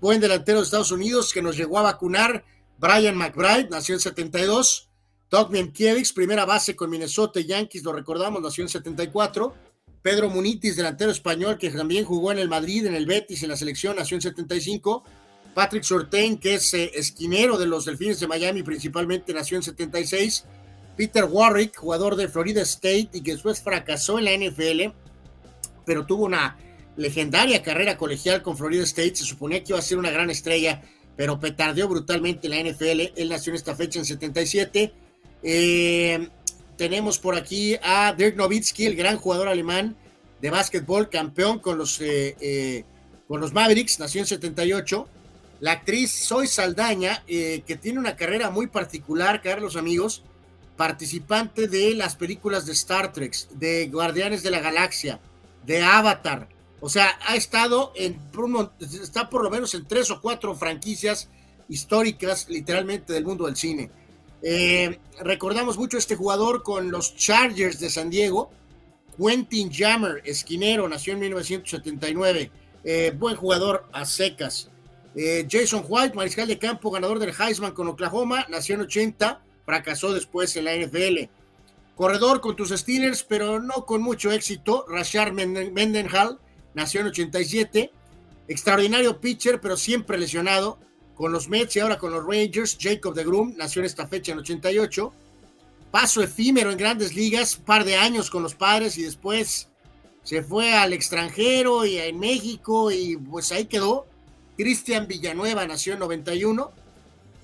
buen 0.00 0.20
delantero 0.20 0.58
de 0.58 0.64
Estados 0.64 0.92
Unidos 0.92 1.32
que 1.32 1.42
nos 1.42 1.56
llegó 1.56 1.78
a 1.78 1.82
vacunar, 1.82 2.44
Brian 2.78 3.16
McBride, 3.16 3.68
nació 3.70 3.94
en 3.94 4.00
72. 4.00 4.90
Doug 5.28 5.50
Mienkiewicz, 5.50 6.12
primera 6.12 6.44
base 6.44 6.76
con 6.76 6.88
Minnesota 6.88 7.40
Yankees, 7.40 7.82
lo 7.82 7.92
recordamos, 7.92 8.40
nació 8.40 8.62
en 8.62 8.68
74. 8.68 9.54
Pedro 10.02 10.30
Munitis, 10.30 10.76
delantero 10.76 11.10
español, 11.10 11.58
que 11.58 11.68
también 11.70 12.04
jugó 12.04 12.30
en 12.30 12.38
el 12.38 12.48
Madrid, 12.48 12.86
en 12.86 12.94
el 12.94 13.06
Betis, 13.06 13.42
en 13.42 13.48
la 13.48 13.56
selección, 13.56 13.96
nació 13.96 14.14
en 14.16 14.22
75. 14.22 15.02
Patrick 15.52 15.82
Sortain, 15.82 16.38
que 16.38 16.54
es 16.54 16.74
eh, 16.74 16.92
esquinero 16.94 17.58
de 17.58 17.66
los 17.66 17.86
Delfines 17.86 18.20
de 18.20 18.28
Miami, 18.28 18.62
principalmente 18.62 19.34
nació 19.34 19.56
en 19.56 19.64
76. 19.64 20.44
Peter 20.96 21.24
Warwick, 21.24 21.76
jugador 21.76 22.14
de 22.14 22.28
Florida 22.28 22.62
State 22.62 23.10
y 23.14 23.22
que 23.22 23.32
después 23.32 23.60
fracasó 23.60 24.18
en 24.20 24.26
la 24.26 24.32
NFL, 24.32 24.94
pero 25.86 26.04
tuvo 26.04 26.26
una 26.26 26.58
legendaria 26.96 27.62
carrera 27.62 27.96
colegial 27.96 28.42
con 28.42 28.56
Florida 28.58 28.82
State. 28.82 29.16
Se 29.16 29.24
suponía 29.24 29.62
que 29.62 29.72
iba 29.72 29.78
a 29.78 29.82
ser 29.82 29.96
una 29.96 30.10
gran 30.10 30.28
estrella, 30.28 30.82
pero 31.16 31.40
petardeó 31.40 31.88
brutalmente 31.88 32.48
en 32.48 32.50
la 32.50 32.70
NFL. 32.70 33.12
Él 33.16 33.28
nació 33.28 33.52
en 33.52 33.56
esta 33.56 33.74
fecha 33.74 33.98
en 33.98 34.04
77. 34.04 34.92
Eh, 35.42 36.28
tenemos 36.76 37.18
por 37.18 37.36
aquí 37.36 37.76
a 37.82 38.12
Dirk 38.12 38.36
Nowitzki, 38.36 38.86
el 38.86 38.96
gran 38.96 39.16
jugador 39.16 39.48
alemán 39.48 39.96
de 40.40 40.50
básquetbol, 40.50 41.08
campeón 41.08 41.60
con 41.60 41.78
los, 41.78 42.00
eh, 42.00 42.36
eh, 42.40 42.84
con 43.28 43.40
los 43.40 43.52
Mavericks, 43.52 43.98
nació 43.98 44.20
en 44.20 44.26
78. 44.26 45.08
La 45.60 45.72
actriz 45.72 46.12
Zoe 46.26 46.46
Saldaña, 46.46 47.24
que 47.26 47.78
tiene 47.80 47.98
una 47.98 48.14
carrera 48.14 48.50
muy 48.50 48.66
particular, 48.66 49.40
Carlos 49.40 49.76
amigos, 49.76 50.22
participante 50.76 51.66
de 51.66 51.94
las 51.94 52.14
películas 52.14 52.66
de 52.66 52.72
Star 52.72 53.10
Trek, 53.10 53.34
de 53.54 53.88
Guardianes 53.88 54.42
de 54.42 54.50
la 54.50 54.60
Galaxia, 54.60 55.18
de 55.66 55.82
Avatar. 55.82 56.48
O 56.80 56.88
sea, 56.88 57.18
ha 57.26 57.36
estado 57.36 57.92
en, 57.96 58.20
está 59.02 59.28
por 59.28 59.42
lo 59.42 59.50
menos 59.50 59.74
en 59.74 59.86
tres 59.86 60.10
o 60.10 60.20
cuatro 60.20 60.54
franquicias 60.54 61.28
históricas, 61.68 62.48
literalmente, 62.48 63.12
del 63.12 63.24
mundo 63.24 63.46
del 63.46 63.56
cine. 63.56 63.90
Eh, 64.42 64.98
recordamos 65.20 65.78
mucho 65.78 65.98
este 65.98 66.14
jugador 66.14 66.62
con 66.62 66.90
los 66.90 67.16
Chargers 67.16 67.80
de 67.80 67.90
San 67.90 68.10
Diego. 68.10 68.50
Quentin 69.18 69.72
Jammer, 69.72 70.22
esquinero, 70.24 70.88
nació 70.88 71.14
en 71.14 71.20
1979. 71.20 72.50
Eh, 72.84 73.12
buen 73.18 73.34
jugador 73.34 73.88
a 73.92 74.04
secas. 74.04 74.70
Eh, 75.16 75.46
Jason 75.50 75.84
White, 75.88 76.14
mariscal 76.14 76.46
de 76.46 76.58
campo, 76.58 76.90
ganador 76.90 77.18
del 77.18 77.32
Heisman 77.36 77.72
con 77.72 77.88
Oklahoma, 77.88 78.46
nació 78.50 78.74
en 78.74 78.82
80, 78.82 79.42
fracasó 79.64 80.12
después 80.12 80.54
en 80.56 80.66
la 80.66 80.74
NFL. 80.74 81.30
Corredor 81.96 82.42
con 82.42 82.54
tus 82.54 82.68
Steelers, 82.70 83.24
pero 83.24 83.58
no 83.58 83.86
con 83.86 84.02
mucho 84.02 84.30
éxito. 84.30 84.84
Rashard 84.86 85.32
Mendenhall, 85.32 86.38
nació 86.74 87.00
en 87.00 87.06
87. 87.06 87.90
Extraordinario 88.48 89.18
pitcher, 89.18 89.62
pero 89.62 89.78
siempre 89.78 90.18
lesionado 90.18 90.78
con 91.14 91.32
los 91.32 91.48
Mets 91.48 91.74
y 91.74 91.80
ahora 91.80 91.96
con 91.96 92.12
los 92.12 92.24
Rangers. 92.24 92.76
Jacob 92.78 93.14
de 93.14 93.24
Groom 93.24 93.54
nació 93.56 93.80
en 93.80 93.86
esta 93.86 94.06
fecha 94.06 94.32
en 94.32 94.40
88. 94.40 95.10
Paso 95.90 96.22
efímero 96.22 96.70
en 96.70 96.76
grandes 96.76 97.14
ligas, 97.14 97.56
par 97.56 97.84
de 97.84 97.96
años 97.96 98.30
con 98.30 98.42
los 98.42 98.54
padres 98.54 98.98
y 98.98 99.02
después 99.02 99.70
se 100.22 100.42
fue 100.42 100.74
al 100.74 100.92
extranjero 100.92 101.86
y 101.86 101.96
en 101.96 102.18
México 102.18 102.90
y 102.90 103.16
pues 103.16 103.50
ahí 103.52 103.64
quedó. 103.64 104.06
Cristian 104.58 105.06
Villanueva 105.06 105.66
nació 105.66 105.94
en 105.94 106.00
91. 106.00 106.72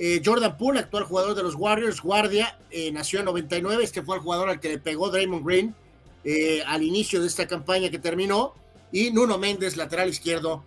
Eh, 0.05 0.20
Jordan 0.24 0.57
Poole, 0.57 0.81
actual 0.81 1.05
jugador 1.05 1.37
de 1.37 1.45
los 1.45 1.55
Warriors, 1.55 2.01
guardia, 2.01 2.59
eh, 2.73 2.91
nació 2.91 3.20
en 3.20 3.27
99. 3.27 3.85
Este 3.85 4.03
fue 4.03 4.16
el 4.16 4.23
jugador 4.23 4.49
al 4.49 4.59
que 4.59 4.70
le 4.70 4.79
pegó 4.79 5.11
Draymond 5.11 5.47
Green 5.47 5.77
eh, 6.24 6.61
al 6.66 6.83
inicio 6.83 7.20
de 7.20 7.29
esta 7.29 7.47
campaña 7.47 7.89
que 7.89 8.01
terminó. 8.01 8.53
Y 8.91 9.12
Nuno 9.12 9.39
Méndez, 9.39 9.77
lateral 9.77 10.09
izquierdo, 10.09 10.65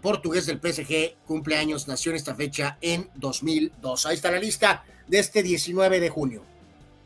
portugués 0.00 0.46
del 0.46 0.60
PSG, 0.60 1.16
cumpleaños, 1.26 1.88
nació 1.88 2.12
en 2.12 2.16
esta 2.16 2.36
fecha 2.36 2.78
en 2.80 3.10
2002. 3.16 4.06
Ahí 4.06 4.14
está 4.14 4.30
la 4.30 4.38
lista 4.38 4.84
de 5.08 5.18
este 5.18 5.42
19 5.42 5.98
de 5.98 6.08
junio. 6.08 6.42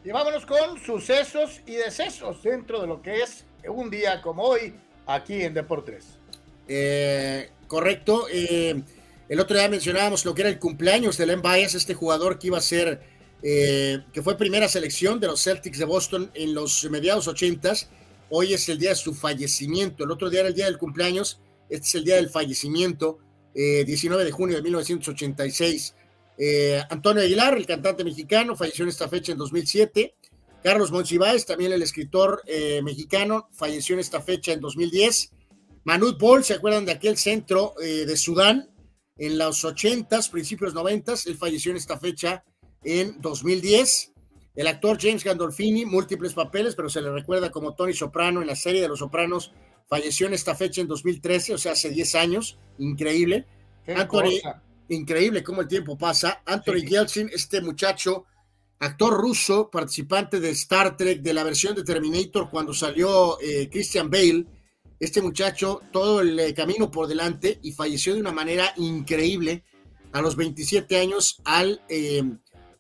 Y 0.05 0.11
vámonos 0.11 0.45
con 0.45 0.79
sucesos 0.79 1.62
y 1.67 1.73
decesos 1.73 2.43
dentro 2.43 2.83
de 2.83 2.87
lo 2.87 3.01
que 3.01 3.23
es 3.23 3.47
un 3.67 3.89
día 3.89 4.21
como 4.21 4.43
hoy 4.43 4.75
aquí 5.07 5.43
en 5.43 5.55
Deportes. 5.55 6.19
Correcto. 7.67 8.27
Eh, 9.31 9.35
El 9.35 9.40
otro 9.40 9.57
día 9.57 9.69
mencionábamos 9.69 10.24
lo 10.24 10.35
que 10.35 10.43
era 10.43 10.51
el 10.51 10.59
cumpleaños 10.59 11.16
de 11.16 11.27
Len 11.27 11.40
Bias, 11.40 11.74
este 11.74 11.94
jugador 11.94 12.39
que 12.39 12.48
iba 12.48 12.59
a 12.59 12.61
ser, 12.61 13.01
eh, 13.43 14.01
que 14.12 14.23
fue 14.23 14.36
primera 14.36 14.69
selección 14.69 15.20
de 15.20 15.28
los 15.28 15.43
Celtics 15.43 15.78
de 15.78 15.85
Boston 15.85 16.31
en 16.35 16.52
los 16.52 16.85
mediados 16.90 17.28
ochentas. 17.28 17.89
Hoy 18.28 18.52
es 18.52 18.69
el 18.69 18.78
día 18.78 18.90
de 18.90 18.97
su 18.97 19.15
fallecimiento. 19.15 20.05
El 20.05 20.11
otro 20.11 20.28
día 20.28 20.40
era 20.40 20.48
el 20.48 20.55
día 20.55 20.66
del 20.66 20.78
cumpleaños. 20.78 21.40
Este 21.69 21.86
es 21.86 21.94
el 21.94 22.05
día 22.05 22.16
del 22.16 22.28
fallecimiento, 22.28 23.19
19 23.55 24.24
de 24.24 24.31
junio 24.32 24.57
de 24.57 24.62
1986. 24.62 25.94
Antonio 26.90 27.23
Aguilar, 27.23 27.57
el 27.57 27.66
cantante 27.66 28.05
mexicano, 28.05 28.57
falleció 28.57 28.85
en 28.85 28.89
esta 28.89 29.09
fecha 29.09 29.32
en 29.32 29.39
2007. 29.39 30.15
Carlos 30.62 30.93
Monsiváis, 30.93 31.47
también 31.47 31.73
el 31.73 31.82
escritor 31.82 32.43
eh, 32.47 32.82
mexicano, 32.82 33.48
falleció 33.52 33.94
en 33.94 34.01
esta 34.01 34.20
fecha 34.20 34.52
en 34.52 34.61
2010. 34.61 35.32
Manut 35.85 36.19
Bol, 36.19 36.44
¿se 36.44 36.55
acuerdan 36.55 36.85
de 36.85 36.93
aquel 36.93 37.16
centro 37.16 37.74
eh, 37.82 38.05
de 38.05 38.16
Sudán? 38.16 38.69
En 39.21 39.37
los 39.37 39.65
80s, 39.65 40.31
principios 40.31 40.75
90s, 40.75 41.27
él 41.27 41.37
falleció 41.37 41.71
en 41.71 41.77
esta 41.77 41.99
fecha 41.99 42.43
en 42.83 43.21
2010. 43.21 44.13
El 44.57 44.67
actor 44.67 44.97
James 44.99 45.23
Gandolfini, 45.23 45.85
múltiples 45.85 46.33
papeles, 46.33 46.75
pero 46.75 46.89
se 46.89 47.03
le 47.03 47.13
recuerda 47.13 47.51
como 47.51 47.75
Tony 47.75 47.93
Soprano 47.93 48.41
en 48.41 48.47
la 48.47 48.57
serie 48.57 48.81
de 48.81 48.89
Los 48.89 49.01
Sopranos, 49.01 49.53
falleció 49.91 50.27
en 50.27 50.33
esta 50.33 50.55
fecha 50.55 50.81
en 50.81 50.89
2013, 50.89 51.53
o 51.53 51.59
sea, 51.59 51.73
hace 51.73 51.91
10 51.91 52.15
años. 52.15 52.59
Increíble. 52.79 53.47
Anthony, 53.87 54.41
increíble 54.89 55.43
cómo 55.45 55.61
el 55.61 55.69
tiempo 55.69 55.99
pasa. 55.99 56.43
Anthony 56.47 56.87
Yeltsin, 56.89 57.31
este 57.31 57.61
muchacho 57.61 58.25
actor 58.79 59.13
ruso, 59.13 59.69
participante 59.71 60.41
de 60.41 60.49
Star 60.51 60.97
Trek, 60.97 61.21
de 61.21 61.35
la 61.35 61.45
versión 61.45 61.75
de 61.75 61.85
Terminator 61.85 62.49
cuando 62.49 62.73
salió 62.73 63.39
eh, 63.41 63.69
Christian 63.71 64.09
Bale. 64.09 64.47
Este 65.01 65.23
muchacho, 65.23 65.81
todo 65.93 66.21
el 66.21 66.39
eh, 66.39 66.53
camino 66.53 66.91
por 66.91 67.07
delante 67.07 67.59
y 67.63 67.73
falleció 67.73 68.15
de 68.15 68.21
una 68.21 68.33
manera 68.33 68.75
increíble 68.77 69.65
a 70.13 70.21
los 70.21 70.37
27 70.37 70.99
años 70.99 71.41
al 71.47 71.83
eh, 71.89 72.23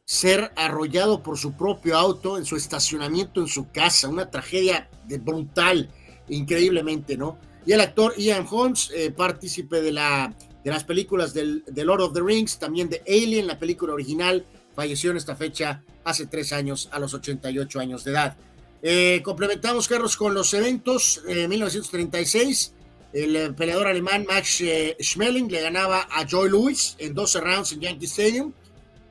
ser 0.04 0.52
arrollado 0.54 1.22
por 1.22 1.38
su 1.38 1.56
propio 1.56 1.96
auto 1.96 2.36
en 2.36 2.44
su 2.44 2.56
estacionamiento 2.56 3.40
en 3.40 3.48
su 3.48 3.70
casa. 3.70 4.08
Una 4.08 4.30
tragedia 4.30 4.90
de 5.06 5.16
brutal, 5.16 5.88
increíblemente, 6.28 7.16
¿no? 7.16 7.38
Y 7.64 7.72
el 7.72 7.80
actor 7.80 8.14
Ian 8.18 8.46
Holmes, 8.50 8.92
partícipe 9.16 9.80
de, 9.80 9.92
la, 9.92 10.34
de 10.64 10.70
las 10.70 10.84
películas 10.84 11.32
del, 11.32 11.64
de 11.66 11.84
Lord 11.84 12.02
of 12.02 12.14
the 12.14 12.20
Rings, 12.20 12.58
también 12.58 12.88
de 12.88 13.02
Alien, 13.06 13.46
la 13.46 13.58
película 13.58 13.94
original, 13.94 14.44
falleció 14.74 15.10
en 15.10 15.16
esta 15.18 15.36
fecha 15.36 15.82
hace 16.04 16.26
tres 16.26 16.52
años, 16.52 16.88
a 16.92 16.98
los 16.98 17.14
88 17.14 17.80
años 17.80 18.04
de 18.04 18.12
edad. 18.12 18.36
Eh, 18.82 19.20
complementamos, 19.22 19.88
Carlos, 19.88 20.16
con 20.16 20.32
los 20.32 20.54
eventos. 20.54 21.22
En 21.26 21.48
1936, 21.48 22.72
el 23.12 23.36
eh, 23.36 23.52
peleador 23.52 23.88
alemán 23.88 24.24
Max 24.26 24.62
eh, 24.62 24.96
Schmeling 25.00 25.48
le 25.48 25.60
ganaba 25.60 26.08
a 26.10 26.26
Joy 26.26 26.50
Lewis 26.50 26.96
en 26.98 27.12
12 27.12 27.40
rounds 27.40 27.72
en 27.72 27.80
Yankee 27.80 28.06
Stadium. 28.06 28.52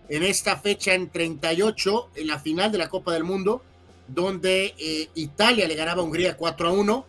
En 0.10 0.24
esta 0.24 0.58
fecha, 0.58 0.96
en 0.96 1.10
38, 1.10 2.12
en 2.16 2.28
la 2.28 2.40
final 2.40 2.72
de 2.72 2.80
la 2.80 2.90
Copa 2.90 3.14
del 3.14 3.24
Mundo, 3.24 3.62
donde 4.08 4.74
Italia 5.14 5.68
le 5.68 5.76
ganaba 5.76 6.02
a 6.02 6.04
Hungría 6.04 6.36
4 6.36 6.70
a 6.70 6.72
1. 6.72 7.06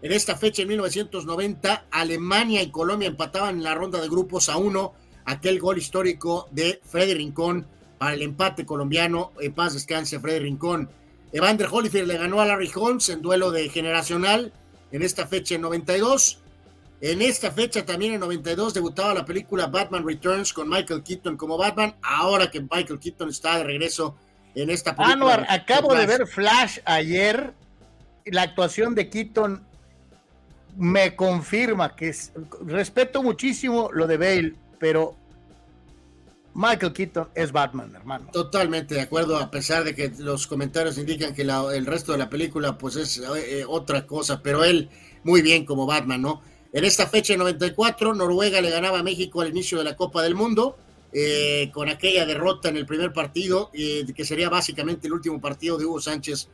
En 0.00 0.12
esta 0.12 0.34
fecha, 0.34 0.62
en 0.62 0.68
1990, 0.68 1.88
Alemania 1.90 2.62
y 2.62 2.70
Colombia 2.70 3.08
empataban 3.08 3.56
en 3.56 3.64
la 3.64 3.74
ronda 3.74 4.00
de 4.00 4.08
grupos 4.08 4.48
a 4.48 4.56
1. 4.56 4.94
Aquel 5.26 5.60
gol 5.60 5.76
histórico 5.76 6.48
de 6.50 6.80
Freddy 6.82 7.12
Rincón 7.12 7.66
para 7.98 8.14
el 8.14 8.22
empate 8.22 8.64
colombiano. 8.64 9.32
En 9.40 9.52
paz 9.52 9.74
descanse 9.74 10.18
Freddy 10.18 10.38
Rincón. 10.38 10.88
Evander 11.32 11.68
Holyfield 11.70 12.08
le 12.08 12.18
ganó 12.18 12.40
a 12.40 12.46
Larry 12.46 12.70
Holmes 12.74 13.08
en 13.08 13.22
duelo 13.22 13.50
de 13.50 13.68
generacional 13.68 14.52
en 14.92 15.02
esta 15.02 15.26
fecha 15.26 15.54
en 15.54 15.62
92. 15.62 16.40
En 17.00 17.22
esta 17.22 17.52
fecha 17.52 17.84
también 17.84 18.14
en 18.14 18.20
92 18.20 18.74
debutaba 18.74 19.14
la 19.14 19.24
película 19.24 19.66
Batman 19.66 20.06
Returns 20.06 20.52
con 20.52 20.68
Michael 20.68 21.02
Keaton 21.02 21.36
como 21.36 21.56
Batman. 21.56 21.94
Ahora 22.02 22.50
que 22.50 22.60
Michael 22.60 22.98
Keaton 22.98 23.28
está 23.28 23.58
de 23.58 23.64
regreso 23.64 24.16
en 24.54 24.70
esta 24.70 24.96
película. 24.96 25.34
Anwar, 25.34 25.46
acabo 25.48 25.94
de 25.94 26.06
ver 26.06 26.26
Flash 26.26 26.78
ayer. 26.84 27.54
La 28.24 28.42
actuación 28.42 28.94
de 28.94 29.08
Keaton 29.08 29.64
me 30.76 31.14
confirma 31.16 31.94
que 31.94 32.08
es, 32.08 32.32
respeto 32.66 33.22
muchísimo 33.22 33.90
lo 33.92 34.06
de 34.06 34.16
Bale, 34.16 34.54
pero 34.78 35.16
Michael 36.58 36.92
Keaton 36.92 37.28
es 37.36 37.52
Batman, 37.52 37.94
hermano. 37.94 38.30
Totalmente 38.32 38.96
de 38.96 39.02
acuerdo, 39.02 39.38
a 39.38 39.48
pesar 39.48 39.84
de 39.84 39.94
que 39.94 40.12
los 40.18 40.48
comentarios 40.48 40.98
indican 40.98 41.32
que 41.32 41.42
el 41.42 41.86
resto 41.86 42.10
de 42.10 42.18
la 42.18 42.28
película 42.28 42.76
pues 42.76 42.96
es 42.96 43.18
eh, 43.18 43.64
otra 43.64 44.08
cosa, 44.08 44.42
pero 44.42 44.64
él 44.64 44.90
muy 45.22 45.40
bien 45.40 45.64
como 45.64 45.86
Batman, 45.86 46.20
¿no? 46.20 46.42
En 46.72 46.82
esta 46.82 47.06
fecha 47.06 47.36
94, 47.36 48.12
Noruega 48.12 48.60
le 48.60 48.70
ganaba 48.70 48.98
a 48.98 49.02
México 49.04 49.40
al 49.40 49.50
inicio 49.50 49.78
de 49.78 49.84
la 49.84 49.94
Copa 49.94 50.20
del 50.20 50.34
Mundo, 50.34 50.76
eh, 51.12 51.70
con 51.72 51.88
aquella 51.88 52.26
derrota 52.26 52.70
en 52.70 52.76
el 52.76 52.86
primer 52.86 53.12
partido, 53.12 53.70
eh, 53.72 54.04
que 54.12 54.24
sería 54.24 54.48
básicamente 54.48 55.06
el 55.06 55.12
último 55.12 55.40
partido 55.40 55.78
de 55.78 55.84
Hugo 55.84 56.00
Sánchez 56.00 56.48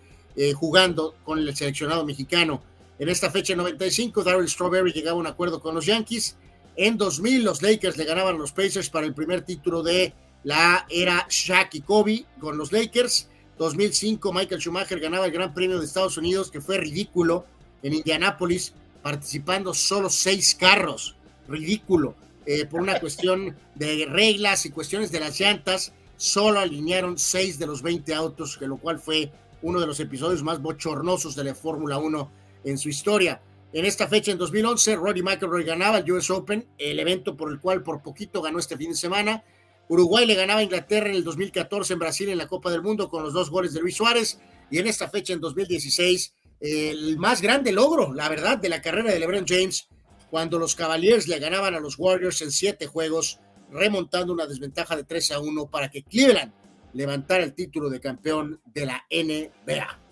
jugando 0.56 1.14
con 1.24 1.39
el 1.39 1.56
seleccionado 1.56 2.05
mexicano. 2.05 2.60
En 2.98 3.09
esta 3.09 3.31
fecha 3.31 3.56
95, 3.56 4.22
Darryl 4.22 4.48
Strawberry 4.48 4.93
llegaba 4.93 5.16
a 5.16 5.20
un 5.20 5.28
acuerdo 5.28 5.60
con 5.60 5.74
los 5.74 5.86
Yankees 5.86 6.36
en 6.76 6.96
2000 6.96 7.44
los 7.44 7.62
Lakers 7.62 7.96
le 7.96 8.05
ganaban 8.05 8.34
a 8.34 8.38
los 8.38 8.52
Pacers 8.52 8.90
para 8.90 9.06
el 9.06 9.14
primer 9.14 9.42
título 9.42 9.82
de 9.82 10.12
la 10.42 10.86
era 10.90 11.26
Shaq 11.28 11.74
y 11.74 11.80
Kobe 11.80 12.24
con 12.40 12.59
los 12.59 12.72
Lakers. 12.72 13.28
2005 13.59 14.32
Michael 14.32 14.60
Schumacher 14.60 15.01
ganaba 15.01 15.26
el 15.26 15.32
Gran 15.32 15.55
Premio 15.55 15.78
de 15.78 15.86
Estados 15.86 16.16
Unidos, 16.18 16.51
que 16.51 16.60
fue 16.60 16.78
ridículo, 16.78 17.46
en 17.82 17.94
Indianápolis, 17.94 18.74
participando 19.02 19.74
solo 19.74 20.10
seis 20.10 20.55
carros. 20.55 21.16
Ridículo. 21.48 22.14
Eh, 22.46 22.66
por 22.66 22.80
una 22.80 22.98
cuestión 23.01 23.56
de 23.74 24.06
reglas 24.06 24.66
y 24.66 24.70
cuestiones 24.70 25.10
de 25.12 25.20
las 25.20 25.38
llantas, 25.38 25.92
solo 26.16 26.60
alinearon 26.60 27.18
seis 27.18 27.59
de 27.59 27.66
los 27.66 27.82
20 27.82 28.14
autos, 28.14 28.56
que 28.56 28.66
lo 28.66 28.76
cual 28.76 28.98
fue 28.98 29.30
uno 29.62 29.80
de 29.80 29.86
los 29.86 30.01
episodios 30.01 30.42
más 30.42 30.60
bochornosos 30.60 31.36
de 31.36 31.44
la 31.44 31.55
Fórmula 31.55 31.98
1 31.98 32.30
en 32.64 32.78
su 32.78 32.88
historia. 32.88 33.40
En 33.74 33.84
esta 33.84 34.06
fecha, 34.06 34.30
en 34.30 34.38
2011, 34.38 34.94
Roddy 34.94 35.22
McIlroy 35.22 35.64
ganaba 35.64 35.98
el 35.98 36.12
US 36.12 36.30
Open, 36.30 36.64
el 36.78 37.01
evento 37.01 37.36
por 37.36 37.51
el 37.51 37.59
cual 37.59 37.82
por 37.82 38.02
poquito 38.02 38.40
ganó 38.40 38.60
este 38.60 38.76
fin 38.76 38.90
de 38.90 38.96
semana. 38.96 39.42
Uruguay 39.88 40.26
le 40.26 40.36
ganaba 40.36 40.60
a 40.60 40.62
Inglaterra 40.62 41.09
en 41.09 41.16
el 41.16 41.24
2014 41.24 41.94
en 41.94 41.98
Brasil 41.98 42.28
en 42.28 42.38
la 42.38 42.46
Copa 42.46 42.70
del 42.70 42.82
Mundo 42.82 43.09
con 43.09 43.24
los 43.24 43.32
dos 43.32 43.51
goles 43.51 43.74
de 43.74 43.80
Luis 43.80 43.96
Suárez. 43.96 44.38
Y 44.70 44.78
en 44.78 44.86
esta 44.86 45.09
fecha, 45.09 45.32
en 45.32 45.40
2016, 45.40 46.34
el 46.60 47.18
más 47.18 47.42
grande 47.42 47.72
logro, 47.72 48.14
la 48.14 48.28
verdad, 48.28 48.59
de 48.59 48.68
la 48.68 48.80
carrera 48.80 49.10
de 49.10 49.18
LeBron 49.18 49.44
James, 49.44 49.88
cuando 50.30 50.60
los 50.60 50.76
Cavaliers 50.76 51.26
le 51.26 51.40
ganaban 51.40 51.74
a 51.74 51.80
los 51.80 51.98
Warriors 51.98 52.42
en 52.42 52.52
siete 52.52 52.86
juegos, 52.86 53.40
remontando 53.72 54.32
una 54.32 54.46
desventaja 54.46 54.94
de 54.94 55.02
3 55.02 55.32
a 55.32 55.40
1 55.40 55.66
para 55.66 55.90
que 55.90 56.05
Cleveland 56.05 56.52
levantara 56.92 57.42
el 57.42 57.55
título 57.55 57.90
de 57.90 57.98
campeón 57.98 58.60
de 58.66 58.86
la 58.86 59.05
NBA. 59.10 60.03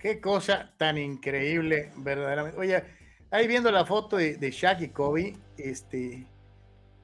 Qué 0.00 0.20
cosa 0.20 0.74
tan 0.78 0.98
increíble, 0.98 1.92
verdaderamente. 1.96 2.58
Oye, 2.58 2.82
ahí 3.30 3.46
viendo 3.46 3.70
la 3.70 3.84
foto 3.84 4.16
de, 4.16 4.36
de 4.36 4.50
Shaq 4.50 4.80
y 4.80 4.88
Kobe, 4.88 5.36
este, 5.58 6.26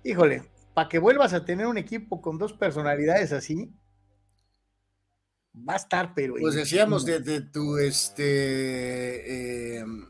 híjole, 0.02 0.44
para 0.73 0.89
que 0.89 0.98
vuelvas 0.98 1.35
a 1.35 1.44
tener 1.44 1.66
un 1.66 1.78
equipo 1.78 2.20
con 2.20 2.39
dos 2.39 2.52
personalidades 2.52 3.32
así, 3.32 3.70
va 5.56 5.74
a 5.74 5.77
estar, 5.77 6.14
pero. 6.14 6.35
Pues 6.39 6.55
decíamos 6.55 7.05
de, 7.05 7.40
tu, 7.40 7.78
este, 7.78 9.78
em, 9.78 10.06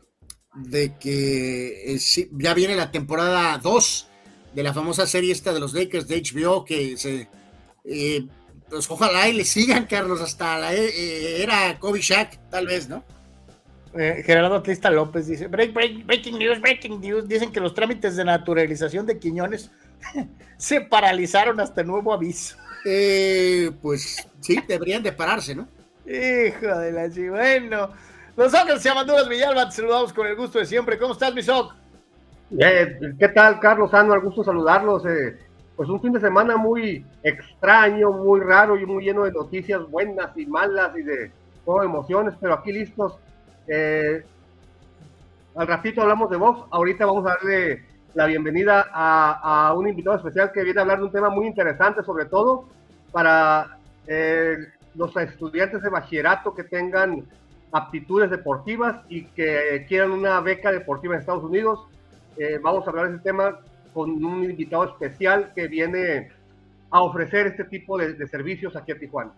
de 0.55 0.97
que 0.97 1.93
eh, 1.93 1.99
ya 2.31 2.53
viene 2.53 2.75
la 2.75 2.91
temporada 2.91 3.57
2 3.57 4.07
de 4.53 4.63
la 4.63 4.73
famosa 4.73 5.05
serie 5.05 5.31
esta 5.31 5.53
de 5.53 5.59
los 5.59 5.73
Lakers 5.73 6.07
de 6.07 6.21
HBO 6.21 6.65
que 6.65 6.97
se 6.97 7.27
eh, 7.85 8.27
pues 8.69 8.89
ojalá 8.89 9.27
y 9.27 9.33
le 9.33 9.45
sigan, 9.45 9.85
Carlos, 9.85 10.21
hasta 10.21 10.57
la 10.57 10.73
e, 10.73 10.85
eh, 10.85 11.43
era 11.43 11.77
Kobe 11.79 12.01
Shaq, 12.01 12.37
tal 12.49 12.67
vez, 12.67 12.89
¿no? 12.89 13.03
Eh, 13.93 14.21
Gerardo 14.25 14.55
Atlista 14.55 14.89
López 14.89 15.27
dice, 15.27 15.47
breaking 15.47 16.37
news, 16.37 16.61
breaking 16.61 16.99
news, 16.99 17.27
dicen 17.27 17.51
que 17.51 17.59
los 17.59 17.73
trámites 17.73 18.15
de 18.15 18.25
naturalización 18.25 19.05
de 19.05 19.17
Quiñones 19.17 19.71
se 20.57 20.81
paralizaron 20.81 21.59
hasta 21.59 21.83
nuevo 21.83 22.13
aviso. 22.13 22.57
Eh, 22.85 23.71
pues 23.81 24.27
sí, 24.41 24.59
deberían 24.67 25.03
de 25.03 25.11
pararse, 25.11 25.55
¿no? 25.55 25.67
Hijo 26.05 26.77
de 26.79 26.91
la 26.91 27.09
chica. 27.11 27.31
Bueno, 27.31 27.91
los 28.35 28.53
Ángeles 28.53 28.81
se 28.81 28.89
llaman 28.89 29.07
Duras 29.07 29.27
Villalba, 29.27 29.67
te 29.69 29.75
saludamos 29.75 30.13
con 30.13 30.27
el 30.27 30.35
gusto 30.35 30.59
de 30.59 30.65
siempre. 30.65 30.97
¿Cómo 30.97 31.13
estás, 31.13 31.33
mi 31.33 31.41
¿Qué 32.49 33.27
tal, 33.33 33.59
Carlos 33.59 33.93
Al 33.93 34.19
Gusto 34.21 34.43
saludarlos. 34.43 35.05
Eh, 35.05 35.37
pues 35.77 35.89
un 35.89 36.01
fin 36.01 36.11
de 36.11 36.19
semana 36.19 36.57
muy 36.57 37.05
extraño, 37.21 38.11
muy 38.11 38.39
raro 38.39 38.77
y 38.77 38.85
muy 38.85 39.03
lleno 39.03 39.25
de 39.25 39.31
noticias 39.31 39.87
buenas 39.91 40.35
y 40.35 40.47
malas 40.47 40.97
y 40.97 41.03
de 41.03 41.31
todo 41.63 41.83
emociones, 41.83 42.33
pero 42.41 42.55
aquí 42.55 42.71
listos. 42.71 43.15
Eh, 43.67 44.25
al 45.55 45.67
ratito 45.67 46.01
hablamos 46.01 46.31
de 46.31 46.37
vos, 46.37 46.65
ahorita 46.71 47.05
vamos 47.05 47.25
a 47.27 47.35
darle 47.35 47.83
la 48.15 48.25
bienvenida 48.25 48.87
a, 48.91 49.71
un 49.77 49.87
invitado 49.87 50.17
especial 50.17 50.51
que 50.51 50.63
viene 50.63 50.79
a 50.79 50.81
hablar 50.81 50.97
de 50.97 51.05
un 51.05 51.11
tema 51.11 51.29
muy 51.29 51.45
interesante, 51.45 52.01
sobre 52.01 52.25
todo 52.25 52.65
para 53.11 53.77
eh, 54.07 54.57
los 54.95 55.15
estudiantes 55.15 55.83
de 55.83 55.89
bachillerato 55.89 56.55
que 56.55 56.63
tengan 56.63 57.23
aptitudes 57.71 58.31
deportivas 58.31 58.95
y 59.09 59.25
que 59.25 59.85
quieran 59.87 60.11
una 60.11 60.39
beca 60.41 60.71
deportiva 60.71 61.13
en 61.13 61.19
Estados 61.19 61.43
Unidos. 61.43 61.85
Eh, 62.37 62.59
vamos 62.63 62.87
a 62.87 62.89
hablar 62.89 63.09
de 63.09 63.15
ese 63.15 63.23
tema 63.23 63.59
con 63.97 64.23
un 64.23 64.43
invitado 64.43 64.83
especial 64.83 65.51
que 65.55 65.67
viene 65.67 66.29
a 66.91 67.01
ofrecer 67.01 67.47
este 67.47 67.63
tipo 67.63 67.97
de, 67.97 68.13
de 68.13 68.27
servicios 68.27 68.75
aquí 68.75 68.91
a 68.91 68.99
Tijuana. 68.99 69.31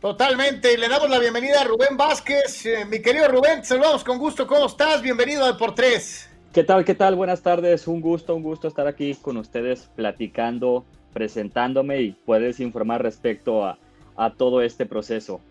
Totalmente, 0.00 0.78
le 0.78 0.88
damos 0.88 1.10
la 1.10 1.18
bienvenida 1.18 1.60
a 1.60 1.64
Rubén 1.64 1.98
Vázquez. 1.98 2.64
Eh, 2.64 2.86
mi 2.86 3.02
querido 3.02 3.28
Rubén, 3.28 3.60
te 3.60 3.66
saludamos 3.66 4.02
con 4.02 4.16
gusto. 4.16 4.46
¿Cómo 4.46 4.64
estás? 4.64 5.02
Bienvenido 5.02 5.44
al 5.44 5.58
Por 5.58 5.74
Tres. 5.74 6.30
¿Qué 6.54 6.64
tal? 6.64 6.82
¿Qué 6.82 6.94
tal? 6.94 7.14
Buenas 7.14 7.42
tardes. 7.42 7.86
Un 7.86 8.00
gusto, 8.00 8.34
un 8.34 8.42
gusto 8.42 8.68
estar 8.68 8.86
aquí 8.86 9.14
con 9.16 9.36
ustedes 9.36 9.90
platicando, 9.94 10.86
presentándome 11.12 12.00
y 12.00 12.12
puedes 12.12 12.58
informar 12.58 13.02
respecto 13.02 13.66
a, 13.66 13.76
a 14.16 14.30
todo 14.30 14.62
este 14.62 14.86
proceso. 14.86 15.42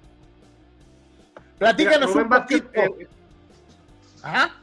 Platícanos 1.59 2.11
Rubén 2.11 2.23
un 2.23 2.29
poquito. 2.29 2.67
Vázquez, 2.75 2.99
eh, 2.99 3.07
Ajá. 4.23 4.55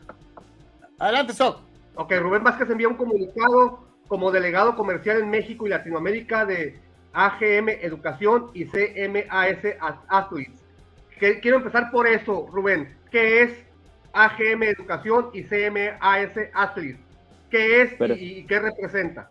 Adelante, 0.98 1.34
Soc. 1.34 1.60
Ok, 1.94 2.12
Rubén 2.20 2.42
Vázquez 2.42 2.70
envía 2.70 2.88
un 2.88 2.96
comunicado 2.96 3.84
como 4.08 4.30
delegado 4.30 4.76
comercial 4.76 5.18
en 5.20 5.30
México 5.30 5.66
y 5.66 5.70
Latinoamérica 5.70 6.46
de 6.46 6.78
AGM 7.12 7.68
Educación 7.68 8.50
y 8.54 8.64
CMAS 8.64 9.58
Athletes. 10.08 10.60
Quiero 11.40 11.58
empezar 11.58 11.90
por 11.90 12.08
eso, 12.08 12.48
Rubén. 12.50 12.96
¿Qué 13.10 13.42
es 13.42 13.52
AGM 14.12 14.64
Educación 14.64 15.30
y 15.32 15.44
CMAS 15.44 16.30
Athletes? 16.54 17.00
¿Qué 17.50 17.82
es 17.82 17.92
y, 18.18 18.46
qué 18.46 18.58
representa? 18.58 19.30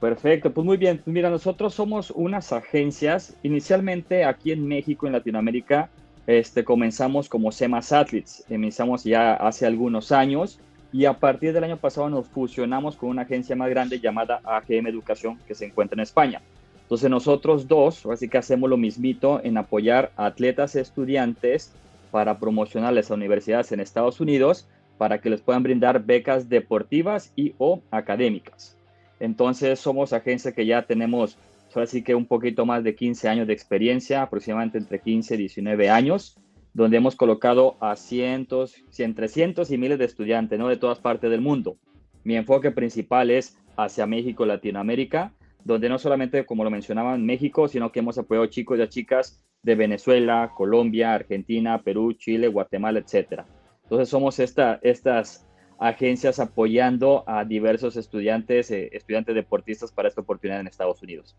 Perfecto, 0.00 0.52
pues 0.52 0.64
muy 0.64 0.76
bien. 0.76 1.02
Mira, 1.06 1.30
nosotros 1.30 1.74
somos 1.74 2.10
unas 2.10 2.52
agencias, 2.52 3.36
inicialmente 3.42 4.24
aquí 4.24 4.52
en 4.52 4.66
México, 4.66 5.06
en 5.06 5.14
Latinoamérica, 5.14 5.90
este, 6.26 6.64
comenzamos 6.64 7.28
como 7.28 7.50
CMAS 7.50 7.92
Athletes, 7.92 8.44
iniciamos 8.48 9.04
ya 9.04 9.34
hace 9.34 9.66
algunos 9.66 10.12
años 10.12 10.60
y 10.94 11.06
a 11.06 11.12
partir 11.12 11.52
del 11.52 11.64
año 11.64 11.76
pasado 11.76 12.08
nos 12.08 12.28
fusionamos 12.28 12.94
con 12.94 13.08
una 13.08 13.22
agencia 13.22 13.56
más 13.56 13.68
grande 13.68 13.98
llamada 13.98 14.40
AGM 14.44 14.86
Educación 14.86 15.40
que 15.44 15.56
se 15.56 15.64
encuentra 15.64 15.96
en 15.96 16.02
España. 16.02 16.40
Entonces 16.82 17.10
nosotros 17.10 17.66
dos, 17.66 18.06
así 18.06 18.28
que 18.28 18.38
hacemos 18.38 18.70
lo 18.70 18.76
mismito 18.76 19.40
en 19.42 19.58
apoyar 19.58 20.12
a 20.14 20.26
atletas 20.26 20.76
estudiantes 20.76 21.72
para 22.12 22.38
promocionarles 22.38 23.10
a 23.10 23.14
universidades 23.14 23.72
en 23.72 23.80
Estados 23.80 24.20
Unidos 24.20 24.68
para 24.96 25.20
que 25.20 25.30
les 25.30 25.40
puedan 25.40 25.64
brindar 25.64 26.04
becas 26.04 26.48
deportivas 26.48 27.32
y 27.34 27.54
o 27.58 27.82
académicas. 27.90 28.76
Entonces 29.18 29.80
somos 29.80 30.12
agencia 30.12 30.52
que 30.52 30.64
ya 30.64 30.82
tenemos, 30.82 31.36
así 31.74 32.02
que 32.04 32.14
un 32.14 32.26
poquito 32.26 32.66
más 32.66 32.84
de 32.84 32.94
15 32.94 33.28
años 33.28 33.48
de 33.48 33.52
experiencia, 33.52 34.22
aproximadamente 34.22 34.78
entre 34.78 35.00
15 35.00 35.34
y 35.34 35.38
19 35.38 35.90
años, 35.90 36.36
donde 36.74 36.96
hemos 36.96 37.14
colocado 37.14 37.76
a 37.80 37.96
cientos, 37.96 38.74
entre 38.98 39.28
cientos 39.28 39.70
y 39.70 39.78
miles 39.78 39.98
de 39.98 40.04
estudiantes 40.04 40.58
¿no? 40.58 40.68
de 40.68 40.76
todas 40.76 40.98
partes 40.98 41.30
del 41.30 41.40
mundo. 41.40 41.78
Mi 42.24 42.36
enfoque 42.36 42.72
principal 42.72 43.30
es 43.30 43.56
hacia 43.76 44.06
México, 44.06 44.44
Latinoamérica, 44.44 45.32
donde 45.62 45.88
no 45.88 45.98
solamente, 45.98 46.44
como 46.44 46.64
lo 46.64 46.70
mencionaba, 46.70 47.14
en 47.14 47.24
México, 47.24 47.68
sino 47.68 47.92
que 47.92 48.00
hemos 48.00 48.18
apoyado 48.18 48.46
chicos 48.46 48.78
y 48.78 48.88
chicas 48.88 49.42
de 49.62 49.76
Venezuela, 49.76 50.52
Colombia, 50.54 51.14
Argentina, 51.14 51.80
Perú, 51.80 52.12
Chile, 52.14 52.48
Guatemala, 52.48 52.98
etcétera. 52.98 53.46
Entonces 53.84 54.08
somos 54.08 54.38
esta, 54.40 54.80
estas 54.82 55.46
agencias 55.78 56.40
apoyando 56.40 57.24
a 57.26 57.44
diversos 57.44 57.96
estudiantes, 57.96 58.70
eh, 58.70 58.90
estudiantes 58.92 59.34
deportistas 59.34 59.92
para 59.92 60.08
esta 60.08 60.22
oportunidad 60.22 60.60
en 60.60 60.66
Estados 60.66 61.00
Unidos. 61.02 61.36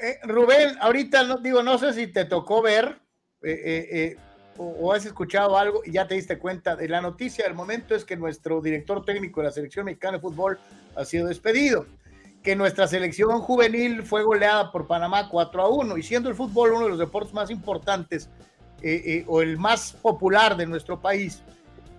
Eh, 0.00 0.18
Rubén, 0.22 0.76
ahorita 0.80 1.24
no, 1.24 1.38
digo, 1.38 1.62
no 1.62 1.78
sé 1.78 1.92
si 1.92 2.06
te 2.06 2.24
tocó 2.24 2.62
ver 2.62 3.00
eh, 3.42 4.16
o, 4.58 4.92
has 4.92 5.06
escuchado 5.06 5.56
algo 5.56 5.82
y 5.84 5.92
ya 5.92 6.06
te 6.06 6.14
diste 6.14 6.38
cuenta 6.38 6.76
de 6.76 6.88
la 6.88 7.00
noticia 7.00 7.44
del 7.44 7.54
momento 7.54 7.94
es 7.94 8.04
que 8.04 8.16
nuestro 8.16 8.60
director 8.60 9.04
técnico 9.04 9.40
de 9.40 9.46
la 9.46 9.52
selección 9.52 9.86
mexicana 9.86 10.18
de 10.18 10.20
fútbol 10.20 10.58
ha 10.96 11.04
sido 11.04 11.26
despedido 11.28 11.86
que 12.42 12.56
nuestra 12.56 12.88
selección 12.88 13.40
juvenil 13.40 14.02
fue 14.02 14.24
goleada 14.24 14.72
por 14.72 14.86
Panamá 14.86 15.28
4 15.28 15.62
a 15.62 15.68
1 15.68 15.96
y 15.96 16.02
siendo 16.02 16.28
el 16.28 16.34
fútbol 16.34 16.72
uno 16.72 16.84
de 16.84 16.90
los 16.90 16.98
deportes 16.98 17.32
más 17.32 17.50
importantes 17.50 18.28
eh, 18.82 19.02
eh, 19.06 19.24
o 19.28 19.42
el 19.42 19.58
más 19.58 19.92
popular 19.92 20.56
de 20.56 20.66
nuestro 20.66 21.00
país, 21.00 21.40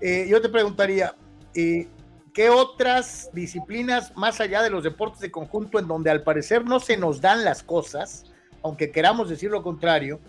eh, 0.02 0.28
yo 0.30 0.42
te 0.42 0.50
preguntaría, 0.50 1.16
¿qué 1.54 2.50
otras 2.50 3.30
disciplinas 3.32 4.16
más 4.18 4.42
allá 4.42 4.62
de 4.62 4.70
los 4.70 4.84
deportes 4.84 5.22
de 5.22 5.32
conjunto 5.32 5.80
en 5.80 5.88
donde 5.88 6.12
al 6.12 6.24
parecer 6.24 6.66
no 6.66 6.82
se 6.82 6.98
nos 6.98 7.22
dan 7.22 7.46
las 7.46 7.64
cosas, 7.64 8.26
aunque 8.62 8.92
queramos 8.92 9.30
decir 9.30 9.50
lo 9.50 9.64
contrario, 9.64 10.20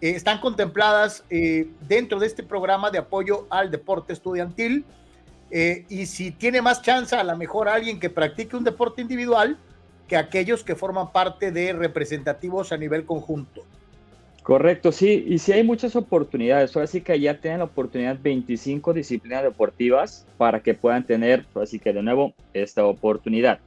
están 0.00 0.40
contempladas 0.40 1.24
dentro 1.88 2.18
de 2.20 2.26
este 2.26 2.42
programa 2.42 2.90
de 2.90 2.98
apoyo 2.98 3.46
al 3.50 3.70
deporte 3.70 4.12
estudiantil? 4.12 4.84
Eh, 5.50 5.86
y 5.88 6.06
si 6.06 6.30
tiene 6.30 6.60
más 6.60 6.82
chance, 6.82 7.14
a 7.16 7.24
lo 7.24 7.36
mejor 7.36 7.68
alguien 7.68 7.98
que 7.98 8.10
practique 8.10 8.56
un 8.56 8.64
deporte 8.64 9.00
individual 9.00 9.56
que 10.06 10.16
aquellos 10.16 10.62
que 10.64 10.74
forman 10.74 11.12
parte 11.12 11.52
de 11.52 11.72
representativos 11.72 12.72
a 12.72 12.76
nivel 12.76 13.04
conjunto. 13.04 13.64
Correcto, 14.42 14.92
sí, 14.92 15.24
y 15.28 15.38
sí 15.38 15.52
hay 15.52 15.62
muchas 15.62 15.94
oportunidades, 15.94 16.74
así 16.78 17.02
que 17.02 17.20
ya 17.20 17.38
tienen 17.38 17.58
la 17.58 17.66
oportunidad 17.66 18.18
25 18.22 18.94
disciplinas 18.94 19.42
deportivas 19.42 20.26
para 20.38 20.60
que 20.60 20.72
puedan 20.72 21.04
tener, 21.04 21.44
así 21.54 21.78
que 21.78 21.92
de 21.92 22.02
nuevo, 22.02 22.32
esta 22.54 22.86
oportunidad. 22.86 23.60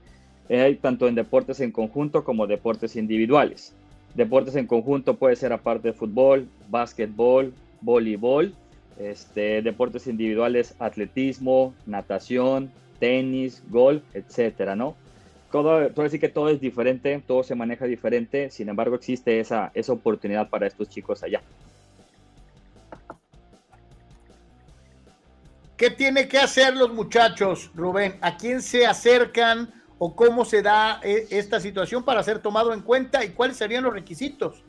Tanto 0.82 1.08
en 1.08 1.16
deportes 1.16 1.60
en 1.60 1.72
conjunto 1.72 2.24
como 2.24 2.48
deportes 2.48 2.96
individuales. 2.96 3.76
Deportes 4.16 4.56
en 4.56 4.68
conjunto 4.68 5.16
puede 5.16 5.36
ser 5.36 5.54
aparte 5.54 5.90
de 5.90 5.94
fútbol, 5.94 6.48
básquetbol, 6.70 7.54
voleibol 7.82 8.54
este, 9.02 9.62
deportes 9.62 10.08
individuales, 10.08 10.76
atletismo, 10.80 11.74
natación, 11.86 12.72
tenis, 13.00 13.64
golf, 13.70 14.04
etcétera, 14.14 14.76
¿no? 14.76 14.96
Todo, 15.52 15.90
decir 15.90 16.20
que 16.20 16.30
todo 16.30 16.50
es 16.50 16.62
diferente, 16.62 17.22
todo 17.26 17.44
se 17.44 17.56
maneja 17.56 17.86
diferente, 17.86 18.50
sin 18.52 18.70
embargo 18.70 18.96
existe 18.96 19.40
esa, 19.40 19.72
esa 19.74 19.94
oportunidad 19.94 20.50
para 20.50 20.68
estos 20.68 20.88
chicos 20.88 21.24
allá. 21.24 21.42
¿Qué 25.76 25.90
tiene 25.90 26.28
que 26.28 26.38
hacer 26.38 26.78
los 26.78 26.94
muchachos, 26.94 27.72
Rubén? 27.74 28.16
¿A 28.22 28.38
quién 28.38 28.62
se 28.62 28.86
acercan 28.86 29.74
o 30.04 30.16
cómo 30.16 30.46
se 30.46 30.64
da 30.64 31.00
eh, 31.04 31.28
esta 31.30 31.60
situación 31.60 32.04
para 32.04 32.24
ser 32.24 32.40
tomado 32.40 32.74
en 32.74 32.82
cuenta 32.82 33.24
y 33.24 33.30
cuáles 33.30 33.58
serían 33.58 33.84
los 33.84 33.94
requisitos? 33.94 34.64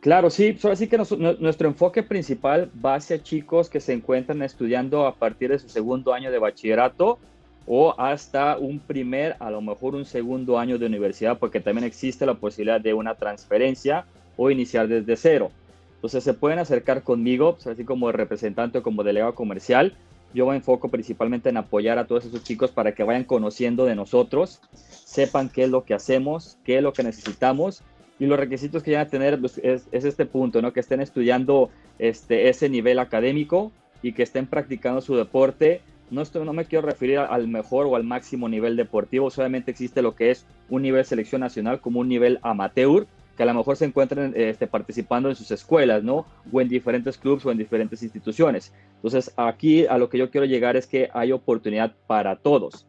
Claro, 0.00 0.30
sí, 0.30 0.56
así 0.62 0.88
que 0.88 0.96
nuestro 0.96 1.68
enfoque 1.68 2.02
principal 2.02 2.70
va 2.82 2.94
hacia 2.94 3.22
chicos 3.22 3.68
que 3.68 3.78
se 3.78 3.92
encuentran 3.92 4.40
estudiando 4.40 5.06
a 5.06 5.14
partir 5.16 5.50
de 5.50 5.58
su 5.58 5.68
segundo 5.68 6.14
año 6.14 6.30
de 6.30 6.38
bachillerato 6.38 7.18
o 7.66 7.94
hasta 8.00 8.56
un 8.56 8.78
primer, 8.78 9.36
a 9.38 9.50
lo 9.50 9.60
mejor 9.60 9.94
un 9.94 10.06
segundo 10.06 10.58
año 10.58 10.78
de 10.78 10.86
universidad, 10.86 11.38
porque 11.38 11.60
también 11.60 11.84
existe 11.84 12.24
la 12.24 12.32
posibilidad 12.32 12.80
de 12.80 12.94
una 12.94 13.16
transferencia 13.16 14.06
o 14.38 14.50
iniciar 14.50 14.88
desde 14.88 15.14
cero. 15.16 15.50
Entonces 15.96 16.24
se 16.24 16.32
pueden 16.32 16.58
acercar 16.58 17.02
conmigo, 17.02 17.56
pues, 17.56 17.66
así 17.66 17.84
como 17.84 18.10
representante 18.12 18.78
o 18.78 18.82
como 18.82 19.04
delegado 19.04 19.34
comercial. 19.34 19.94
Yo 20.34 20.46
me 20.46 20.56
enfoco 20.56 20.88
principalmente 20.88 21.48
en 21.48 21.56
apoyar 21.56 21.98
a 21.98 22.06
todos 22.06 22.26
esos 22.26 22.44
chicos 22.44 22.70
para 22.70 22.92
que 22.92 23.02
vayan 23.02 23.24
conociendo 23.24 23.86
de 23.86 23.94
nosotros, 23.94 24.60
sepan 24.74 25.48
qué 25.48 25.64
es 25.64 25.70
lo 25.70 25.84
que 25.84 25.94
hacemos, 25.94 26.58
qué 26.64 26.76
es 26.76 26.82
lo 26.82 26.92
que 26.92 27.02
necesitamos 27.02 27.82
y 28.18 28.26
los 28.26 28.38
requisitos 28.38 28.82
que 28.82 28.92
van 28.92 29.06
a 29.06 29.08
tener 29.08 29.38
pues, 29.38 29.58
es, 29.58 29.86
este 29.92 30.26
punto, 30.26 30.60
¿no? 30.60 30.72
Que 30.72 30.80
estén 30.80 31.00
estudiando 31.00 31.70
este, 31.98 32.48
ese 32.48 32.68
nivel 32.68 32.98
académico 32.98 33.72
y 34.02 34.12
que 34.12 34.22
estén 34.22 34.46
practicando 34.46 35.00
su 35.00 35.16
deporte. 35.16 35.82
No, 36.10 36.22
estoy, 36.22 36.44
no 36.44 36.52
me 36.52 36.64
quiero 36.64 36.86
referir 36.86 37.18
al 37.18 37.48
mejor 37.48 37.86
o 37.86 37.94
al 37.94 38.04
máximo 38.04 38.48
nivel 38.48 38.76
deportivo, 38.76 39.30
solamente 39.30 39.70
existe 39.70 40.02
lo 40.02 40.14
que 40.14 40.30
es 40.30 40.46
un 40.70 40.82
nivel 40.82 41.04
selección 41.04 41.42
nacional 41.42 41.80
como 41.80 42.00
un 42.00 42.08
nivel 42.08 42.38
amateur, 42.42 43.06
que 43.38 43.44
a 43.44 43.46
lo 43.46 43.54
mejor 43.54 43.76
se 43.76 43.84
encuentran 43.84 44.32
este, 44.34 44.66
participando 44.66 45.28
en 45.28 45.36
sus 45.36 45.52
escuelas, 45.52 46.02
¿no? 46.02 46.26
O 46.50 46.60
en 46.60 46.68
diferentes 46.68 47.16
clubes 47.16 47.46
o 47.46 47.52
en 47.52 47.56
diferentes 47.56 48.02
instituciones. 48.02 48.74
Entonces, 48.96 49.32
aquí 49.36 49.86
a 49.86 49.96
lo 49.96 50.08
que 50.08 50.18
yo 50.18 50.28
quiero 50.28 50.44
llegar 50.44 50.76
es 50.76 50.88
que 50.88 51.08
hay 51.14 51.30
oportunidad 51.30 51.94
para 52.08 52.34
todos. 52.34 52.88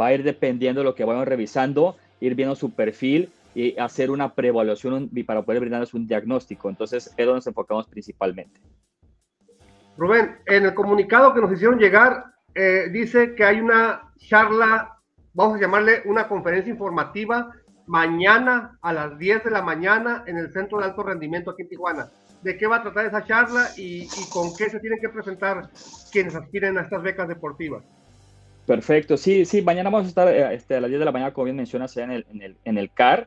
Va 0.00 0.06
a 0.06 0.14
ir 0.14 0.22
dependiendo 0.22 0.82
de 0.82 0.84
lo 0.84 0.94
que 0.94 1.04
vayan 1.04 1.26
revisando, 1.26 1.96
ir 2.20 2.36
viendo 2.36 2.54
su 2.54 2.70
perfil 2.70 3.30
y 3.56 3.76
hacer 3.76 4.12
una 4.12 4.34
preevaluación 4.34 5.10
para 5.26 5.42
poder 5.42 5.58
brindarles 5.58 5.92
un 5.92 6.06
diagnóstico. 6.06 6.68
Entonces, 6.68 7.08
es 7.08 7.26
donde 7.26 7.38
nos 7.38 7.48
enfocamos 7.48 7.88
principalmente. 7.88 8.60
Rubén, 9.96 10.36
en 10.46 10.64
el 10.64 10.74
comunicado 10.74 11.34
que 11.34 11.40
nos 11.40 11.52
hicieron 11.52 11.76
llegar, 11.76 12.24
eh, 12.54 12.88
dice 12.92 13.34
que 13.34 13.42
hay 13.42 13.58
una 13.58 14.12
charla, 14.16 14.96
vamos 15.34 15.56
a 15.56 15.60
llamarle 15.60 16.02
una 16.04 16.28
conferencia 16.28 16.70
informativa, 16.70 17.50
mañana 17.88 18.78
a 18.80 18.92
las 18.92 19.18
10 19.18 19.44
de 19.44 19.50
la 19.50 19.62
mañana 19.62 20.22
en 20.26 20.38
el 20.38 20.52
Centro 20.52 20.78
de 20.78 20.84
Alto 20.84 21.02
Rendimiento 21.02 21.50
aquí 21.50 21.62
en 21.62 21.68
Tijuana. 21.68 22.08
¿De 22.42 22.56
qué 22.56 22.68
va 22.68 22.76
a 22.76 22.82
tratar 22.82 23.06
esa 23.06 23.24
charla 23.24 23.68
y, 23.76 24.06
con 24.32 24.54
qué 24.54 24.70
se 24.70 24.78
tienen 24.78 25.00
que 25.00 25.08
presentar 25.08 25.70
quienes 26.12 26.36
aspiren 26.36 26.78
a 26.78 26.82
estas 26.82 27.02
becas 27.02 27.26
deportivas? 27.26 27.82
Perfecto, 28.64 29.16
sí, 29.16 29.44
sí, 29.44 29.62
mañana 29.62 29.90
vamos 29.90 30.06
a 30.06 30.08
estar 30.10 30.28
eh, 30.28 30.54
este, 30.54 30.76
a 30.76 30.80
las 30.80 30.90
10 30.90 31.00
de 31.00 31.04
la 31.04 31.12
mañana, 31.12 31.32
como 31.32 31.46
bien 31.46 31.56
mencionas, 31.56 31.96
en 31.96 32.12
el, 32.12 32.26
en 32.30 32.42
el, 32.42 32.56
en 32.64 32.78
el 32.78 32.92
CAR 32.92 33.26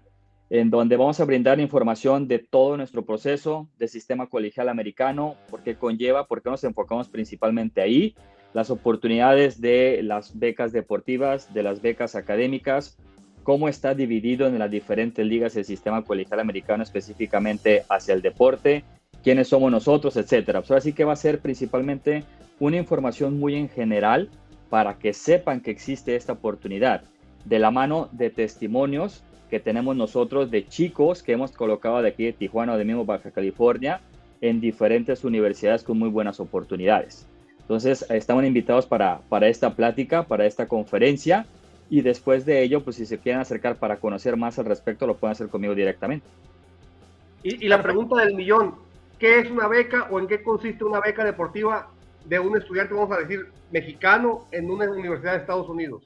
en 0.51 0.69
donde 0.69 0.97
vamos 0.97 1.17
a 1.21 1.25
brindar 1.25 1.61
información 1.61 2.27
de 2.27 2.39
todo 2.39 2.75
nuestro 2.75 3.05
proceso 3.05 3.69
de 3.79 3.87
sistema 3.87 4.27
colegial 4.27 4.67
americano, 4.67 5.37
por 5.49 5.63
qué 5.63 5.75
conlleva, 5.75 6.27
por 6.27 6.43
qué 6.43 6.49
nos 6.49 6.65
enfocamos 6.65 7.07
principalmente 7.07 7.81
ahí. 7.81 8.15
las 8.53 8.69
oportunidades 8.69 9.61
de 9.61 10.01
las 10.03 10.37
becas 10.37 10.73
deportivas, 10.73 11.53
de 11.53 11.63
las 11.63 11.81
becas 11.81 12.15
académicas, 12.15 12.97
cómo 13.43 13.67
está 13.67 13.93
dividido 13.93 14.47
en 14.47 14.59
las 14.59 14.71
diferentes 14.71 15.25
ligas 15.25 15.55
el 15.55 15.65
sistema 15.65 16.03
colegial 16.03 16.39
americano 16.39 16.83
específicamente 16.83 17.83
hacia 17.89 18.13
el 18.13 18.21
deporte, 18.21 18.83
quiénes 19.23 19.47
somos 19.47 19.71
nosotros, 19.71 20.17
etcétera. 20.17 20.61
Pues 20.61 20.71
así 20.71 20.93
que 20.93 21.03
va 21.03 21.13
a 21.13 21.17
ser 21.17 21.39
principalmente 21.39 22.23
una 22.59 22.77
información 22.77 23.39
muy 23.39 23.55
en 23.55 23.69
general 23.69 24.29
para 24.69 24.97
que 24.97 25.13
sepan 25.13 25.61
que 25.61 25.71
existe 25.71 26.15
esta 26.15 26.33
oportunidad, 26.33 27.03
de 27.45 27.59
la 27.59 27.71
mano 27.71 28.07
de 28.11 28.29
testimonios 28.29 29.23
que 29.49 29.59
tenemos 29.59 29.95
nosotros 29.95 30.49
de 30.51 30.67
chicos 30.67 31.23
que 31.23 31.33
hemos 31.33 31.51
colocado 31.51 32.01
de 32.01 32.09
aquí 32.09 32.25
de 32.25 32.33
Tijuana 32.33 32.73
o 32.73 32.77
de 32.77 32.85
mismo 32.85 33.03
Baja 33.03 33.31
California 33.31 33.99
en 34.39 34.61
diferentes 34.61 35.23
universidades 35.23 35.83
con 35.83 35.99
muy 35.99 36.09
buenas 36.09 36.39
oportunidades. 36.39 37.27
Entonces, 37.59 38.05
estamos 38.09 38.45
invitados 38.45 38.85
para, 38.85 39.21
para 39.29 39.47
esta 39.47 39.75
plática, 39.75 40.23
para 40.23 40.45
esta 40.45 40.67
conferencia 40.67 41.45
y 41.91 42.01
después 42.01 42.45
de 42.45 42.63
ello, 42.63 42.85
pues 42.85 42.95
si 42.95 43.05
se 43.05 43.19
quieren 43.19 43.41
acercar 43.41 43.75
para 43.75 43.97
conocer 43.97 44.37
más 44.37 44.57
al 44.57 44.63
respecto, 44.63 45.05
lo 45.05 45.17
pueden 45.17 45.33
hacer 45.33 45.49
conmigo 45.49 45.75
directamente. 45.75 46.25
Y, 47.43 47.65
y 47.65 47.67
la 47.67 47.83
pregunta 47.83 48.15
del 48.23 48.33
millón, 48.33 48.75
¿qué 49.19 49.39
es 49.39 49.51
una 49.51 49.67
beca 49.67 50.07
o 50.09 50.17
en 50.17 50.25
qué 50.25 50.41
consiste 50.41 50.85
una 50.85 51.01
beca 51.01 51.25
deportiva 51.25 51.89
de 52.23 52.39
un 52.39 52.57
estudiante, 52.57 52.93
vamos 52.93 53.11
a 53.11 53.19
decir, 53.19 53.45
mexicano 53.73 54.45
en 54.53 54.71
una 54.71 54.89
universidad 54.89 55.33
de 55.33 55.39
Estados 55.39 55.67
Unidos? 55.67 56.01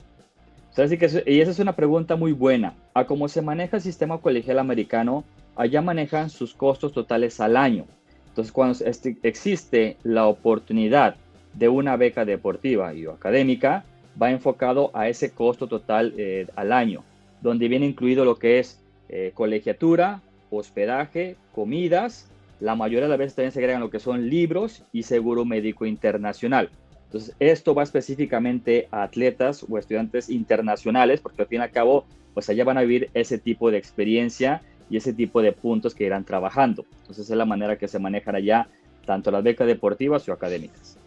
Así 0.76 0.98
que, 0.98 1.24
y 1.28 1.40
esa 1.40 1.52
es 1.52 1.60
una 1.60 1.76
pregunta 1.76 2.16
muy 2.16 2.32
buena. 2.32 2.74
A 2.96 3.06
cómo 3.06 3.28
se 3.28 3.44
maneja 3.44 3.78
el 3.78 3.84
sistema 3.84 4.18
colegial 4.18 4.58
americano, 4.58 5.24
allá 5.56 5.84
manejan 5.84 6.32
sus 6.32 6.56
costos 6.56 6.94
totales 6.94 7.40
al 7.40 7.56
año. 7.56 7.86
Entonces, 8.30 8.52
cuando 8.52 8.84
existe 9.22 9.98
la 10.02 10.26
oportunidad 10.26 11.16
de 11.54 11.70
una 11.70 11.96
beca 11.96 12.26
deportiva 12.26 12.96
y 12.96 13.06
o 13.06 13.12
académica, 13.12 13.86
va 14.22 14.32
enfocado 14.32 14.92
a 14.94 15.10
ese 15.10 15.32
costo 15.32 15.68
total 15.68 16.14
eh, 16.18 16.48
al 16.56 16.72
año, 16.72 17.04
donde 17.42 17.68
viene 17.68 17.86
incluido 17.86 18.26
lo 18.26 18.38
que 18.38 18.60
es 18.60 18.80
eh, 19.10 19.32
colegiatura, 19.34 20.22
hospedaje, 20.50 21.36
comidas, 21.54 22.30
la 22.60 22.76
mayoría 22.76 23.04
de 23.04 23.10
las 23.10 23.18
veces 23.18 23.36
también 23.36 23.52
se 23.52 23.60
agregan 23.60 23.82
lo 23.82 23.90
que 23.90 24.00
son 24.00 24.30
libros 24.30 24.84
y 24.94 25.04
seguro 25.04 25.44
médico 25.46 25.86
internacional. 25.86 26.70
Entonces, 27.06 27.36
esto 27.40 27.76
va 27.76 27.84
específicamente 27.84 28.88
a 28.92 29.04
atletas 29.04 29.66
o 29.70 29.78
estudiantes 29.78 30.30
internacionales, 30.30 31.22
porque 31.22 31.42
al 31.42 31.48
fin 31.48 31.60
y 31.60 31.64
al 31.64 31.72
cabo, 31.72 32.06
pues 32.34 32.50
allá 32.50 32.64
van 32.64 32.78
a 32.78 32.82
vivir 32.82 33.10
ese 33.14 33.38
tipo 33.38 33.72
de 33.72 33.78
experiencia 33.78 34.62
y 34.90 34.98
ese 34.98 35.14
tipo 35.14 35.42
de 35.42 35.52
puntos 35.52 35.94
que 35.94 36.06
irán 36.06 36.26
trabajando. 36.26 36.86
Entonces, 37.02 37.30
es 37.30 37.36
la 37.36 37.46
manera 37.46 37.78
que 37.78 37.88
se 37.88 38.00
manejan 38.00 38.36
allá 38.36 38.68
tanto 39.06 39.32
las 39.32 39.44
becas 39.44 39.68
deportivas 39.68 40.28
o 40.28 40.34
académicas. 40.34 40.98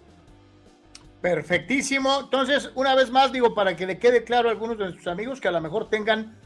Perfectísimo. 1.21 2.21
Entonces, 2.25 2.71
una 2.75 2.95
vez 2.95 3.11
más, 3.11 3.33
digo, 3.33 3.55
para 3.55 3.75
que 3.75 3.87
le 3.87 3.99
quede 3.99 4.23
claro 4.23 4.49
a 4.49 4.53
algunos 4.53 4.79
de 4.79 4.85
nuestros 4.85 5.09
amigos 5.09 5.41
que 5.41 5.49
a 5.49 5.51
lo 5.51 5.61
mejor 5.61 5.91
tengan 5.91 6.37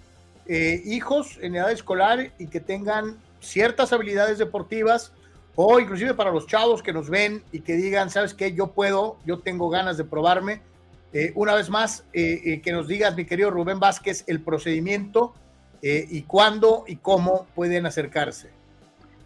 eh, 0.46 0.82
hijos 0.86 1.38
en 1.42 1.56
edad 1.56 1.70
escolar 1.70 2.32
y 2.38 2.46
que 2.46 2.60
tengan 2.60 3.18
ciertas 3.40 3.92
habilidades 3.92 4.38
deportivas, 4.38 5.12
o 5.54 5.78
inclusive 5.78 6.14
para 6.14 6.30
los 6.30 6.46
chavos 6.46 6.82
que 6.82 6.94
nos 6.94 7.10
ven 7.10 7.42
y 7.52 7.60
que 7.60 7.74
digan, 7.74 8.08
¿sabes 8.08 8.32
qué? 8.32 8.54
Yo 8.54 8.68
puedo, 8.68 9.18
yo 9.26 9.40
tengo 9.40 9.68
ganas 9.68 9.98
de 9.98 10.04
probarme. 10.04 10.62
Eh, 11.12 11.32
una 11.34 11.54
vez 11.54 11.68
más, 11.68 12.04
eh, 12.14 12.62
que 12.64 12.72
nos 12.72 12.88
digas, 12.88 13.14
mi 13.14 13.26
querido 13.26 13.50
Rubén 13.50 13.78
Vázquez, 13.78 14.24
el 14.26 14.40
procedimiento 14.40 15.34
y 15.84 16.22
cuándo 16.22 16.84
y 16.86 16.94
cómo 16.94 17.48
pueden 17.56 17.86
acercarse. 17.86 18.50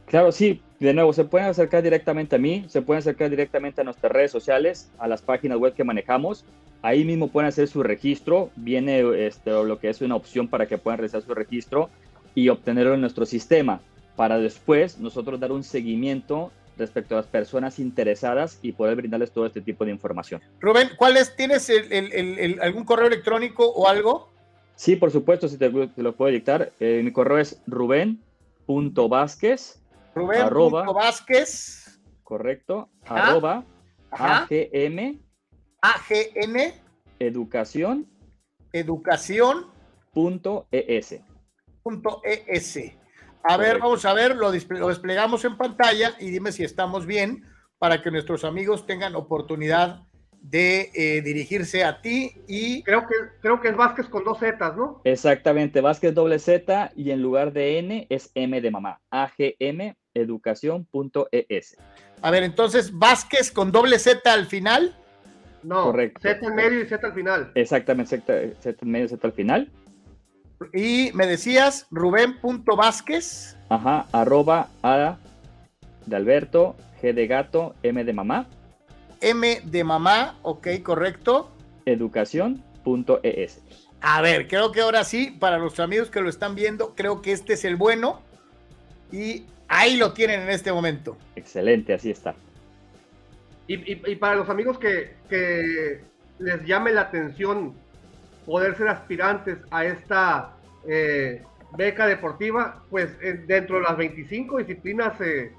Claro, 0.06 0.32
sí, 0.32 0.62
de 0.78 0.93
nuevo, 0.93 1.12
se 1.12 1.24
pueden 1.24 1.48
acercar 1.48 1.82
directamente 1.82 2.36
a 2.36 2.39
mí, 2.39 2.66
se 2.69 2.82
pueden 2.82 2.98
acercar 2.98 3.31
directamente 3.31 3.81
a 3.81 3.85
nuestras 3.85 4.12
redes 4.12 4.31
sociales, 4.31 4.90
a 4.98 5.09
las 5.09 5.23
páginas 5.23 5.59
web 5.59 5.73
que 5.74 5.85
manejamos. 5.85 6.44
Ahí 6.82 7.05
mismo 7.05 7.28
pueden 7.28 7.48
hacer 7.48 7.66
su 7.69 7.82
registro, 7.82 8.51
viene 8.57 9.27
este, 9.27 9.51
lo 9.51 9.78
que 9.78 9.89
es 9.89 10.03
una 10.03 10.16
opción 10.16 10.48
para 10.48 10.66
que 10.66 10.77
puedan 10.77 10.98
realizar 10.98 11.23
su 11.23 11.35
registro 11.35 11.89
y 12.35 12.51
obtenerlo 12.51 12.93
en 12.94 13.01
nuestro 13.01 13.24
sistema, 13.24 13.81
para 14.15 14.39
después 14.39 14.98
nosotros 14.98 15.40
dar 15.40 15.51
un 15.53 15.65
seguimiento 15.65 16.53
respecto 16.77 17.15
a 17.15 17.19
las 17.19 17.27
personas 17.27 17.78
interesadas 17.78 18.59
y 18.61 18.73
poder 18.73 18.97
brindarles 18.97 19.31
todo 19.31 19.47
este 19.47 19.62
tipo 19.62 19.86
de 19.86 19.93
información. 19.93 20.43
Rubén, 20.61 20.90
¿cuál 20.98 21.16
es? 21.16 21.35
¿Tienes 21.35 21.73
algún 22.61 22.85
correo 22.85 23.07
electrónico 23.07 23.66
o 23.66 23.89
algo? 23.89 24.28
Sí, 24.74 24.94
por 24.97 25.11
supuesto, 25.11 25.48
si 25.48 25.57
te, 25.57 25.70
lo 25.70 26.12
puedo 26.15 26.31
dictar. 26.31 26.70
Eh, 26.81 27.01
mi 27.03 27.12
correo 27.12 27.39
es 27.39 27.62
ruben.vázquez 27.66 28.19
Rubén 30.16 30.40
arroba, 30.40 30.90
Vázquez. 30.93 32.01
Correcto. 32.22 32.88
Arroba 33.05 33.64
AGM. 34.10 35.20
AGN. 35.82 36.56
Educación. 37.18 38.09
Educación. 38.72 39.66
Punto 40.14 40.68
ES. 40.70 41.20
Punto 41.82 42.22
ES. 42.24 42.97
A 43.44 43.59
ver, 43.59 43.78
vamos 43.78 44.06
a 44.06 44.14
ver, 44.14 44.34
lo, 44.34 44.51
desplegamos 44.51 45.44
en 45.44 45.56
pantalla 45.59 46.16
y 46.18 46.30
dime 46.30 46.51
si 46.51 46.64
estamos 46.64 47.05
bien 47.05 47.44
para 47.78 48.02
que 48.02 48.10
nuestros 48.10 48.43
amigos 48.44 48.86
tengan 48.86 49.14
oportunidad 49.14 50.06
de 50.51 50.90
eh, 50.94 51.23
dirigirse 51.23 51.82
a 51.82 52.01
ti 52.01 52.32
y 52.47 52.82
creo 52.85 53.06
que 53.06 53.14
creo 53.40 53.60
que 53.60 53.68
es 53.68 53.77
Vázquez 53.77 54.06
con 54.09 54.24
dos 54.24 54.39
Z, 54.39 54.74
¿no? 54.77 55.01
Exactamente, 55.05 55.81
Vázquez 55.81 56.14
doble 56.14 56.39
Z 56.39 56.93
y 56.94 57.10
en 57.10 57.20
lugar 57.20 57.52
de 57.52 57.78
N 57.78 58.06
es 58.10 58.31
M 58.35 58.60
de 58.60 58.70
mamá, 58.70 59.01
AGM 59.10 59.97
educación.es. 60.14 61.77
A 62.23 62.31
ver, 62.31 62.43
entonces, 62.43 62.97
Vázquez 62.97 63.51
con 63.51 63.73
doble 63.73 63.98
Z 63.98 64.32
al 64.32 64.47
final. 64.47 64.97
No, 65.62 65.85
Correcto. 65.85 66.20
Z 66.23 66.47
en 66.47 66.55
medio 66.55 66.81
y 66.81 66.86
Z 66.86 67.06
al 67.06 67.12
final. 67.12 67.51
Exactamente, 67.55 68.23
Z, 68.60 68.77
en 68.82 68.90
medio 68.90 69.06
y 69.06 69.09
Z 69.09 69.27
al 69.27 69.32
final. 69.32 69.70
Y 70.73 71.10
me 71.12 71.27
decías, 71.27 71.86
Rubén.vázquez. 71.90 73.56
Ajá, 73.68 74.06
arroba 74.12 74.68
A 74.82 75.18
de 76.06 76.16
Alberto, 76.16 76.77
G 77.02 77.12
de 77.12 77.27
gato, 77.27 77.74
M 77.82 78.02
de 78.05 78.12
mamá. 78.12 78.47
M 79.20 79.60
de 79.64 79.84
mamá, 79.84 80.38
ok, 80.43 80.68
correcto. 80.82 81.51
Educación.es. 81.84 83.62
A 84.01 84.20
ver, 84.22 84.48
creo 84.48 84.72
que 84.72 84.80
ahora 84.80 85.05
sí, 85.05 85.36
para 85.38 85.59
los 85.59 85.80
amigos 85.80 86.10
que 86.10 86.20
lo 86.20 86.28
están 86.28 86.55
viendo, 86.55 86.94
creo 86.94 87.22
que 87.22 87.32
este 87.32 87.55
es 87.55 87.64
el 87.64 87.76
bueno. 87.76 88.20
Y 89.10 89.44
Ahí 89.68 89.97
lo 89.97 90.12
tienen 90.12 90.43
en 90.43 90.51
este 90.51 90.72
momento. 90.72 91.16
Excelente, 91.34 91.93
así 91.93 92.10
está. 92.10 92.34
Y, 93.68 93.97
para 94.16 94.36
los 94.36 94.48
amigos 94.48 94.78
que, 94.78 96.05
les 96.38 96.64
llame 96.64 96.93
la 96.93 97.01
atención 97.02 97.74
poder 98.44 98.76
ser 98.76 98.88
aspirantes 98.88 99.59
a 99.70 99.86
esta 99.86 100.52
eh, 100.86 101.43
beca 101.76 102.06
deportiva, 102.06 102.84
pues 102.90 103.10
eh, 103.20 103.43
dentro 103.47 103.76
de 103.76 103.82
las 103.82 103.97
25 103.97 104.59
disciplinas 104.59 105.20
eh, 105.20 105.52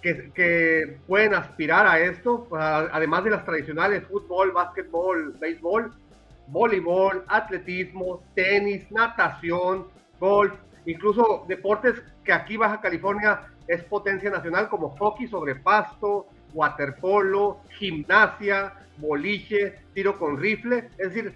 que, 0.00 0.98
pueden 1.06 1.34
aspirar 1.34 1.86
a 1.86 2.00
esto, 2.00 2.46
pues, 2.48 2.62
además 2.62 3.24
de 3.24 3.30
las 3.30 3.44
tradicionales, 3.44 4.04
fútbol, 4.04 4.52
básquetbol, 4.52 5.34
béisbol, 5.38 5.92
voleibol, 6.48 7.24
atletismo, 7.28 8.22
tenis, 8.34 8.90
natación, 8.90 9.86
golf, 10.18 10.54
incluso 10.86 11.44
deportes 11.48 12.02
que 12.24 12.32
aquí 12.32 12.56
Baja 12.56 12.80
California 12.80 13.40
es 13.68 13.84
potencia 13.84 14.30
nacional 14.30 14.68
como 14.68 14.90
hockey 14.90 15.28
sobre 15.28 15.54
pasto, 15.54 16.26
waterpolo, 16.52 17.60
gimnasia, 17.78 18.74
boliche, 18.96 19.76
tiro 19.94 20.18
con 20.18 20.38
rifle, 20.38 20.90
es 20.98 21.14
decir, 21.14 21.34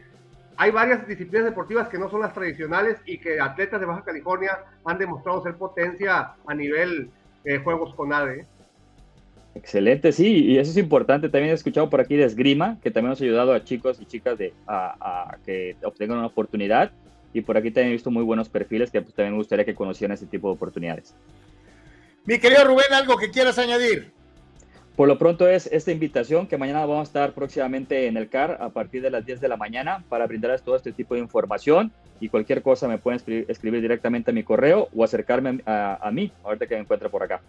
hay 0.57 0.71
varias 0.71 1.07
disciplinas 1.07 1.47
deportivas 1.47 1.89
que 1.89 1.99
no 1.99 2.09
son 2.09 2.21
las 2.21 2.33
tradicionales 2.33 2.99
y 3.07 3.19
que 3.19 3.41
atletas 3.41 3.81
de 3.81 3.87
Baja 3.87 4.05
California 4.05 4.59
han 4.85 4.99
demostrado 4.99 5.43
ser 5.43 5.57
potencia 5.57 6.35
a 6.47 6.55
nivel 6.55 7.11
de 7.43 7.59
juegos 7.59 7.95
con 7.95 8.13
ADE. 8.13 8.47
Excelente, 9.55 10.13
sí, 10.13 10.45
y 10.45 10.59
eso 10.59 10.71
es 10.71 10.77
importante. 10.77 11.29
También 11.29 11.53
he 11.53 11.55
escuchado 11.55 11.89
por 11.89 12.01
aquí 12.01 12.17
de 12.17 12.25
esgrima, 12.25 12.79
que 12.83 12.91
también 12.91 13.11
nos 13.11 13.21
ha 13.21 13.25
ayudado 13.25 13.53
a 13.53 13.63
chicos 13.63 13.99
y 14.01 14.07
chicas 14.07 14.37
de, 14.37 14.53
a, 14.67 15.37
que 15.47 15.77
obtengan 15.83 16.19
una 16.19 16.27
oportunidad. 16.27 16.91
Y 17.33 17.41
por 17.41 17.57
aquí 17.57 17.71
también 17.71 17.89
he 17.89 17.93
visto 17.93 18.11
muy 18.11 18.23
buenos 18.23 18.49
perfiles 18.49 18.91
que 18.91 19.01
pues, 19.01 19.15
también 19.15 19.33
me 19.33 19.39
gustaría 19.39 19.65
que 19.65 19.75
conocieran 19.75 20.15
ese 20.15 20.27
tipo 20.27 20.49
de 20.49 20.55
oportunidades. 20.55 21.15
Mi 22.25 22.39
querido 22.39 22.65
Rubén, 22.65 22.93
¿algo 22.93 23.17
que 23.17 23.31
quieras 23.31 23.59
añadir? 23.59 24.13
Por 24.97 25.09
lo 25.09 25.19
pronto 25.19 25.49
es 25.49 25.69
esta 25.73 25.91
invitación 25.91 26.47
que 26.47 26.57
mañana 26.57 26.81
vamos 26.87 27.01
a 27.01 27.03
estar 27.03 27.33
próximamente 27.33 28.07
en 28.07 28.17
el 28.17 28.29
CAR 28.29 28.59
a 28.61 28.69
partir 28.69 29.03
de 29.03 29.11
las 29.11 29.27
10 29.27 29.41
de 29.41 29.49
la 29.49 29.57
mañana 29.57 30.05
para 30.09 30.27
brindarles 30.29 30.63
todo 30.63 30.77
este 30.77 30.93
tipo 30.93 31.15
de 31.15 31.21
información 31.21 31.93
y 32.21 32.29
cualquier 32.29 32.63
cosa 32.63 32.87
me 32.87 32.99
pueden 32.99 33.21
escribir, 33.49 33.83
directamente 33.83 34.31
a 34.31 34.35
mi 34.35 34.45
correo 34.45 34.89
o 34.95 35.03
acercarme 35.03 35.63
a, 35.67 36.09
mí 36.13 36.33
ahorita 36.45 36.69
que 36.69 36.77
me 36.77 36.83
encuentre 36.83 37.09
por 37.09 37.25
acá. 37.25 37.41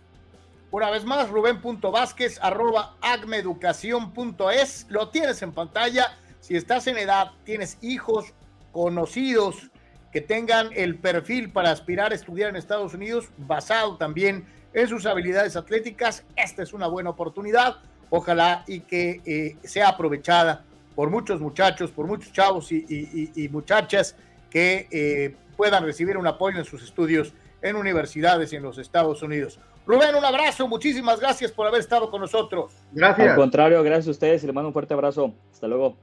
Una 0.75 0.89
vez 0.89 1.05
más, 1.05 1.29
rubén.vázquez 1.29 2.37
arroba 2.41 2.97
agmeeducación.es. 2.99 4.87
Lo 4.89 5.07
tienes 5.07 5.41
en 5.41 5.53
pantalla. 5.53 6.17
Si 6.41 6.57
estás 6.57 6.87
en 6.87 6.97
edad, 6.97 7.31
tienes 7.45 7.77
hijos, 7.81 8.33
conocidos 8.73 9.71
que 10.11 10.19
tengan 10.19 10.71
el 10.75 10.97
perfil 10.97 11.49
para 11.49 11.71
aspirar 11.71 12.11
a 12.11 12.15
estudiar 12.15 12.49
en 12.49 12.57
Estados 12.57 12.93
Unidos, 12.93 13.29
basado 13.37 13.95
también 13.95 14.47
en 14.73 14.89
sus 14.89 15.05
habilidades 15.05 15.55
atléticas. 15.55 16.25
Esta 16.35 16.63
es 16.63 16.73
una 16.73 16.87
buena 16.87 17.11
oportunidad. 17.11 17.77
ojalá 18.09 18.65
y 18.67 18.81
que 18.81 19.21
eh, 19.25 19.55
sea 19.63 19.87
aprovechada 19.87 20.65
por 20.93 21.09
muchos 21.09 21.39
muchachos, 21.39 21.89
por 21.91 22.05
muchos 22.05 22.33
chavos 22.33 22.69
y 22.73 23.49
muchachas 23.49 24.17
que 24.49 24.89
eh, 24.91 25.37
puedan 25.55 25.85
recibir 25.85 26.17
un 26.17 26.27
apoyo 26.27 26.59
en 26.59 26.65
sus 26.65 26.83
estudios 26.83 27.33
en 27.61 27.75
universidades 27.75 28.51
y 28.53 28.55
en 28.55 28.63
los 28.63 28.77
Estados 28.77 29.21
Unidos. 29.23 29.59
Rubén, 29.87 30.15
un 30.15 30.25
abrazo, 30.25 30.67
muchísimas 30.67 31.19
gracias 31.19 31.51
por 31.51 31.67
haber 31.67 31.79
estado 31.79 32.09
con 32.09 32.21
nosotros. 32.21 32.73
Al 33.01 33.35
contrario, 33.35 33.83
gracias 33.83 34.07
a 34.07 34.11
ustedes 34.11 34.43
y 34.43 34.47
les 34.47 34.55
mando 34.55 34.69
un 34.69 34.73
fuerte 34.73 34.93
abrazo. 34.93 35.33
Hasta 35.51 35.67
luego. 35.67 35.97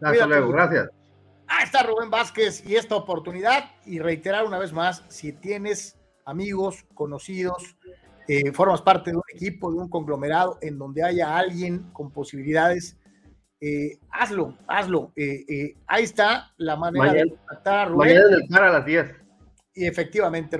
Hasta 0.00 0.26
luego, 0.26 0.50
gracias. 0.50 0.90
Ahí 1.46 1.64
está 1.64 1.82
Rubén 1.82 2.10
Vázquez 2.10 2.64
y 2.66 2.76
esta 2.76 2.96
oportunidad. 2.96 3.64
Y 3.86 3.98
reiterar 3.98 4.44
una 4.46 4.58
vez 4.58 4.72
más, 4.72 5.04
si 5.08 5.32
tienes 5.32 5.96
amigos, 6.24 6.84
conocidos, 6.94 7.76
eh, 8.28 8.52
formas 8.52 8.80
parte 8.82 9.10
de 9.10 9.16
un 9.16 9.22
equipo, 9.34 9.70
de 9.70 9.78
un 9.78 9.88
conglomerado 9.88 10.58
en 10.62 10.78
donde 10.78 11.02
haya 11.02 11.36
alguien 11.36 11.90
con 11.92 12.10
posibilidades, 12.10 12.96
eh, 13.60 13.98
hazlo, 14.10 14.56
hazlo. 14.66 15.12
Eh, 15.16 15.44
eh, 15.48 15.74
ahí 15.86 16.04
está 16.04 16.52
la 16.56 16.76
manera 16.76 17.12
de 17.12 17.20
Mañana- 17.24 17.30
contactar 17.46 17.78
a 17.78 17.84
Rubén. 17.86 18.08
Mañana 18.08 18.26
en 18.36 18.42
el 18.42 18.48
CAR 18.48 18.62
a 18.64 18.72
las 18.72 18.86
10. 18.86 19.06
Y 19.74 19.86
efectivamente, 19.86 20.56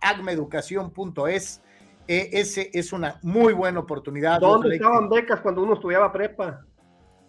agmeeducación.es. 0.00 1.62
Eh, 2.08 2.30
ese 2.32 2.70
es 2.74 2.92
una 2.92 3.18
muy 3.22 3.52
buena 3.52 3.80
oportunidad. 3.80 4.40
¿Dónde 4.40 4.56
Ojalá 4.56 4.70
que- 4.70 4.76
estaban 4.76 5.08
becas 5.08 5.40
cuando 5.40 5.62
uno 5.62 5.74
estudiaba 5.74 6.12
prepa? 6.12 6.66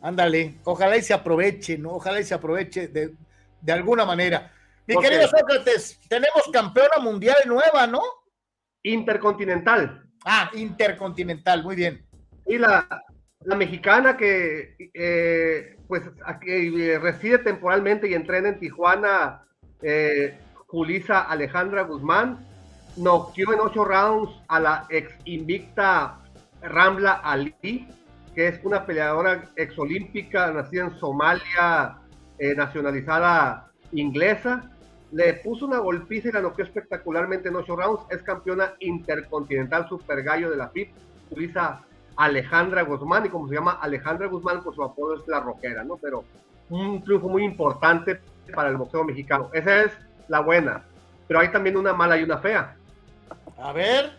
Ándale, 0.01 0.55
ojalá 0.65 0.97
y 0.97 1.01
se 1.01 1.13
aproveche, 1.13 1.77
¿no? 1.77 1.91
Ojalá 1.93 2.19
y 2.19 2.23
se 2.25 2.33
aproveche 2.33 2.87
de, 2.89 3.13
de 3.61 3.71
alguna 3.71 4.03
manera. 4.05 4.51
Mi 4.85 4.97
querido 4.97 5.25
Sócrates, 5.29 5.97
tenemos 6.09 6.43
campeona 6.51 6.99
mundial 6.99 7.37
nueva, 7.45 7.87
¿no? 7.87 8.01
Intercontinental. 8.83 10.03
Ah, 10.25 10.49
intercontinental, 10.55 11.63
muy 11.63 11.75
bien. 11.77 12.05
Y 12.45 12.57
la, 12.57 12.85
la 13.41 13.55
mexicana 13.55 14.17
que 14.17 14.75
eh, 14.93 15.77
pues 15.87 16.03
aquí, 16.25 16.49
eh, 16.81 16.99
reside 16.99 17.37
temporalmente 17.37 18.09
y 18.09 18.13
entrena 18.13 18.49
en 18.49 18.59
Tijuana, 18.59 19.45
eh, 19.83 20.37
Julisa 20.67 21.21
Alejandra 21.21 21.83
Guzmán, 21.83 22.39
noqueó 22.97 23.53
en 23.53 23.59
ocho 23.59 23.85
rounds 23.85 24.31
a 24.47 24.59
la 24.59 24.87
ex 24.89 25.13
invicta 25.25 26.19
Ramla 26.61 27.13
Ali, 27.13 27.87
que 28.33 28.47
es 28.47 28.59
una 28.63 28.85
peleadora 28.85 29.49
exolímpica 29.55 30.51
nacida 30.51 30.85
en 30.85 30.99
Somalia, 30.99 31.97
eh, 32.39 32.55
nacionalizada 32.55 33.71
inglesa. 33.91 34.71
Le 35.11 35.33
puso 35.35 35.67
una 35.67 35.77
golpiza 35.77 36.29
y 36.29 36.31
la 36.31 36.41
noqueó 36.41 36.65
espectacularmente 36.65 37.49
en 37.49 37.55
ocho 37.55 37.75
rounds. 37.75 38.03
Es 38.09 38.23
campeona 38.23 38.73
intercontinental 38.79 39.87
super 39.87 40.23
gallo 40.23 40.49
de 40.49 40.57
la 40.57 40.69
FIP. 40.69 40.91
Julisa 41.29 41.81
Alejandra 42.15 42.83
Guzmán, 42.83 43.25
y 43.25 43.29
como 43.29 43.47
se 43.47 43.55
llama 43.55 43.79
Alejandra 43.81 44.27
Guzmán, 44.27 44.63
pues 44.63 44.75
su 44.75 44.83
apodo 44.83 45.15
es 45.15 45.27
la 45.27 45.39
roquera, 45.39 45.83
¿no? 45.83 45.97
Pero 45.97 46.23
un 46.69 47.03
triunfo 47.03 47.29
muy 47.29 47.43
importante 47.43 48.19
para 48.53 48.69
el 48.69 48.77
boxeo 48.77 49.03
mexicano. 49.03 49.49
Esa 49.53 49.83
es 49.83 49.91
la 50.27 50.39
buena. 50.39 50.83
Pero 51.27 51.39
hay 51.39 51.49
también 51.49 51.77
una 51.77 51.93
mala 51.93 52.17
y 52.17 52.23
una 52.23 52.37
fea. 52.39 52.75
A 53.57 53.71
ver. 53.71 54.11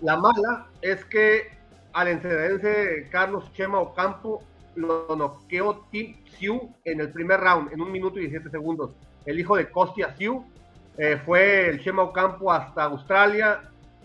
La 0.00 0.16
mala 0.16 0.66
es 0.80 1.04
que 1.04 1.50
al 1.92 2.08
encedense 2.08 3.08
Carlos 3.10 3.52
Chema 3.52 3.80
Ocampo 3.80 4.42
lo 4.74 5.14
noqueó 5.16 5.84
Tim 5.90 6.16
Siu 6.38 6.74
en 6.84 7.00
el 7.00 7.10
primer 7.10 7.40
round, 7.40 7.72
en 7.72 7.80
un 7.80 7.92
minuto 7.92 8.18
y 8.18 8.22
17 8.22 8.50
segundos. 8.50 8.92
El 9.26 9.38
hijo 9.38 9.56
de 9.56 9.68
Costia 9.70 10.14
Siu 10.16 10.44
eh, 10.96 11.20
fue 11.24 11.68
el 11.68 11.82
Chema 11.82 12.02
Ocampo 12.02 12.50
hasta 12.50 12.84
Australia 12.84 13.60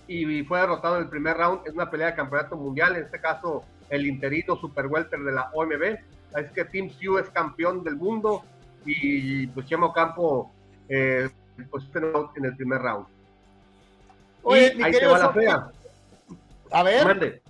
y 0.08 0.44
fue 0.44 0.60
derrotado 0.60 0.98
en 0.98 1.04
el 1.04 1.10
primer 1.10 1.38
round 1.38 1.66
en 1.66 1.74
una 1.74 1.90
pelea 1.90 2.08
de 2.08 2.16
campeonato 2.16 2.58
mundial, 2.58 2.96
en 2.96 3.04
este 3.04 3.20
caso 3.20 3.64
el 3.90 4.06
interino 4.06 4.56
super 4.56 4.88
welter 4.88 5.20
de 5.20 5.32
la 5.32 5.50
OMB. 5.54 5.98
Es 6.38 6.52
que 6.52 6.66
Tim 6.66 6.90
Siu 6.90 7.18
es 7.18 7.30
campeón 7.30 7.84
del 7.84 7.96
mundo 7.96 8.44
y 8.86 9.48
pues 9.48 9.66
Chema 9.68 9.88
Ocampo 9.88 10.52
eh, 10.90 11.30
pues 11.70 11.84
en 12.36 12.46
el 12.46 12.56
primer 12.56 12.82
round. 12.82 13.08
Oye, 14.44 14.74
Y 14.78 14.84
ahí 14.84 14.92
te 14.92 15.06
va 15.08 15.18
la 15.18 15.34
fea. 15.34 15.72
A 16.72 16.84
ver, 16.84 17.06
Mande. 17.06 17.42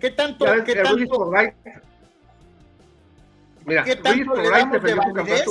¿qué 0.00 0.10
tanto, 0.10 0.44
ves, 0.44 0.62
qué 0.64 0.76
tanto, 0.76 1.32
Mira, 3.66 3.82
¿Qué 3.82 3.96
tanto 3.96 4.34
le 4.36 4.50
damos 4.50 4.82
de 4.82 4.94
validez? 4.94 5.46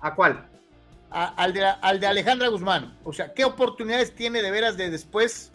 ¿A 0.00 0.14
cuál? 0.14 0.46
a- 1.10 1.34
al, 1.42 1.52
de, 1.52 1.64
al 1.64 2.00
de 2.00 2.06
Alejandra 2.06 2.48
Guzmán? 2.48 2.96
O 3.04 3.12
sea, 3.12 3.34
¿qué 3.34 3.44
oportunidades 3.44 4.14
tiene 4.14 4.40
de 4.42 4.50
veras 4.50 4.76
de 4.76 4.90
después, 4.90 5.50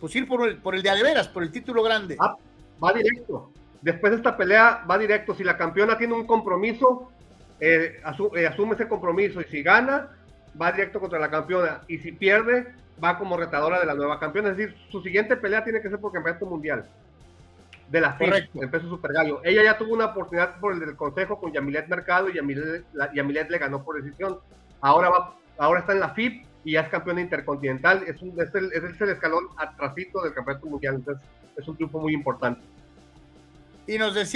pues 0.00 0.14
ir 0.14 0.28
por 0.28 0.46
el, 0.46 0.58
por 0.58 0.74
el 0.76 0.82
de 0.82 0.90
Aleveras, 0.90 1.28
por 1.28 1.42
el 1.42 1.50
título 1.50 1.82
grande? 1.82 2.16
Ah, 2.20 2.36
va 2.82 2.92
directo. 2.92 3.50
Después 3.80 4.10
de 4.10 4.16
esta 4.18 4.36
pelea 4.36 4.84
va 4.90 4.98
directo. 4.98 5.34
Si 5.34 5.44
la 5.44 5.56
campeona 5.56 5.96
tiene 5.98 6.14
un 6.14 6.26
compromiso, 6.26 7.10
eh, 7.60 8.00
asu- 8.04 8.36
eh, 8.36 8.46
asume 8.46 8.74
ese 8.74 8.88
compromiso 8.88 9.40
y 9.40 9.44
si 9.44 9.62
gana, 9.62 10.08
va 10.60 10.72
directo 10.72 10.98
contra 11.00 11.18
la 11.18 11.30
campeona. 11.30 11.82
Y 11.88 11.98
si 11.98 12.12
pierde, 12.12 12.72
va 13.02 13.16
como 13.18 13.36
retadora 13.36 13.78
de 13.80 13.86
la 13.86 13.94
nueva 13.94 14.18
campeona. 14.18 14.50
Es 14.50 14.56
decir, 14.56 14.76
su 14.90 15.00
siguiente 15.02 15.36
pelea 15.36 15.62
tiene 15.62 15.80
que 15.80 15.88
ser 15.90 15.98
por 16.00 16.12
campeonato 16.12 16.46
mundial. 16.46 16.86
De 17.88 18.00
la 18.02 18.12
FIB, 18.14 18.30
el 18.62 18.70
peso 18.70 18.88
super 18.88 19.12
gallo. 19.12 19.40
Ella 19.44 19.62
ya 19.62 19.78
tuvo 19.78 19.94
una 19.94 20.06
oportunidad 20.06 20.58
por 20.60 20.72
el 20.74 20.80
del 20.80 20.94
consejo 20.96 21.40
con 21.40 21.52
Yamilet 21.52 21.88
Mercado 21.88 22.28
y 22.28 22.34
Yamilet, 22.34 22.84
la- 22.92 23.12
Yamilet 23.14 23.48
le 23.48 23.58
ganó 23.58 23.82
por 23.82 24.02
decisión. 24.02 24.38
Ahora 24.80 25.08
va, 25.08 25.34
ahora 25.56 25.80
está 25.80 25.92
en 25.94 26.00
la 26.00 26.10
FIB 26.10 26.44
y 26.64 26.72
ya 26.72 26.80
es 26.82 26.88
campeona 26.90 27.20
intercontinental. 27.22 28.02
Es, 28.06 28.20
un, 28.20 28.38
es, 28.40 28.54
el, 28.54 28.72
es 28.72 29.00
el 29.00 29.08
escalón 29.10 29.44
atrasito 29.56 30.20
del 30.22 30.34
campeonato 30.34 30.66
mundial. 30.66 30.96
Entonces, 30.96 31.24
es 31.56 31.66
un 31.66 31.76
triunfo 31.76 31.98
muy 32.00 32.12
importante. 32.12 32.60
Y 33.88 33.96
nos 33.96 34.12
decía 34.12 34.26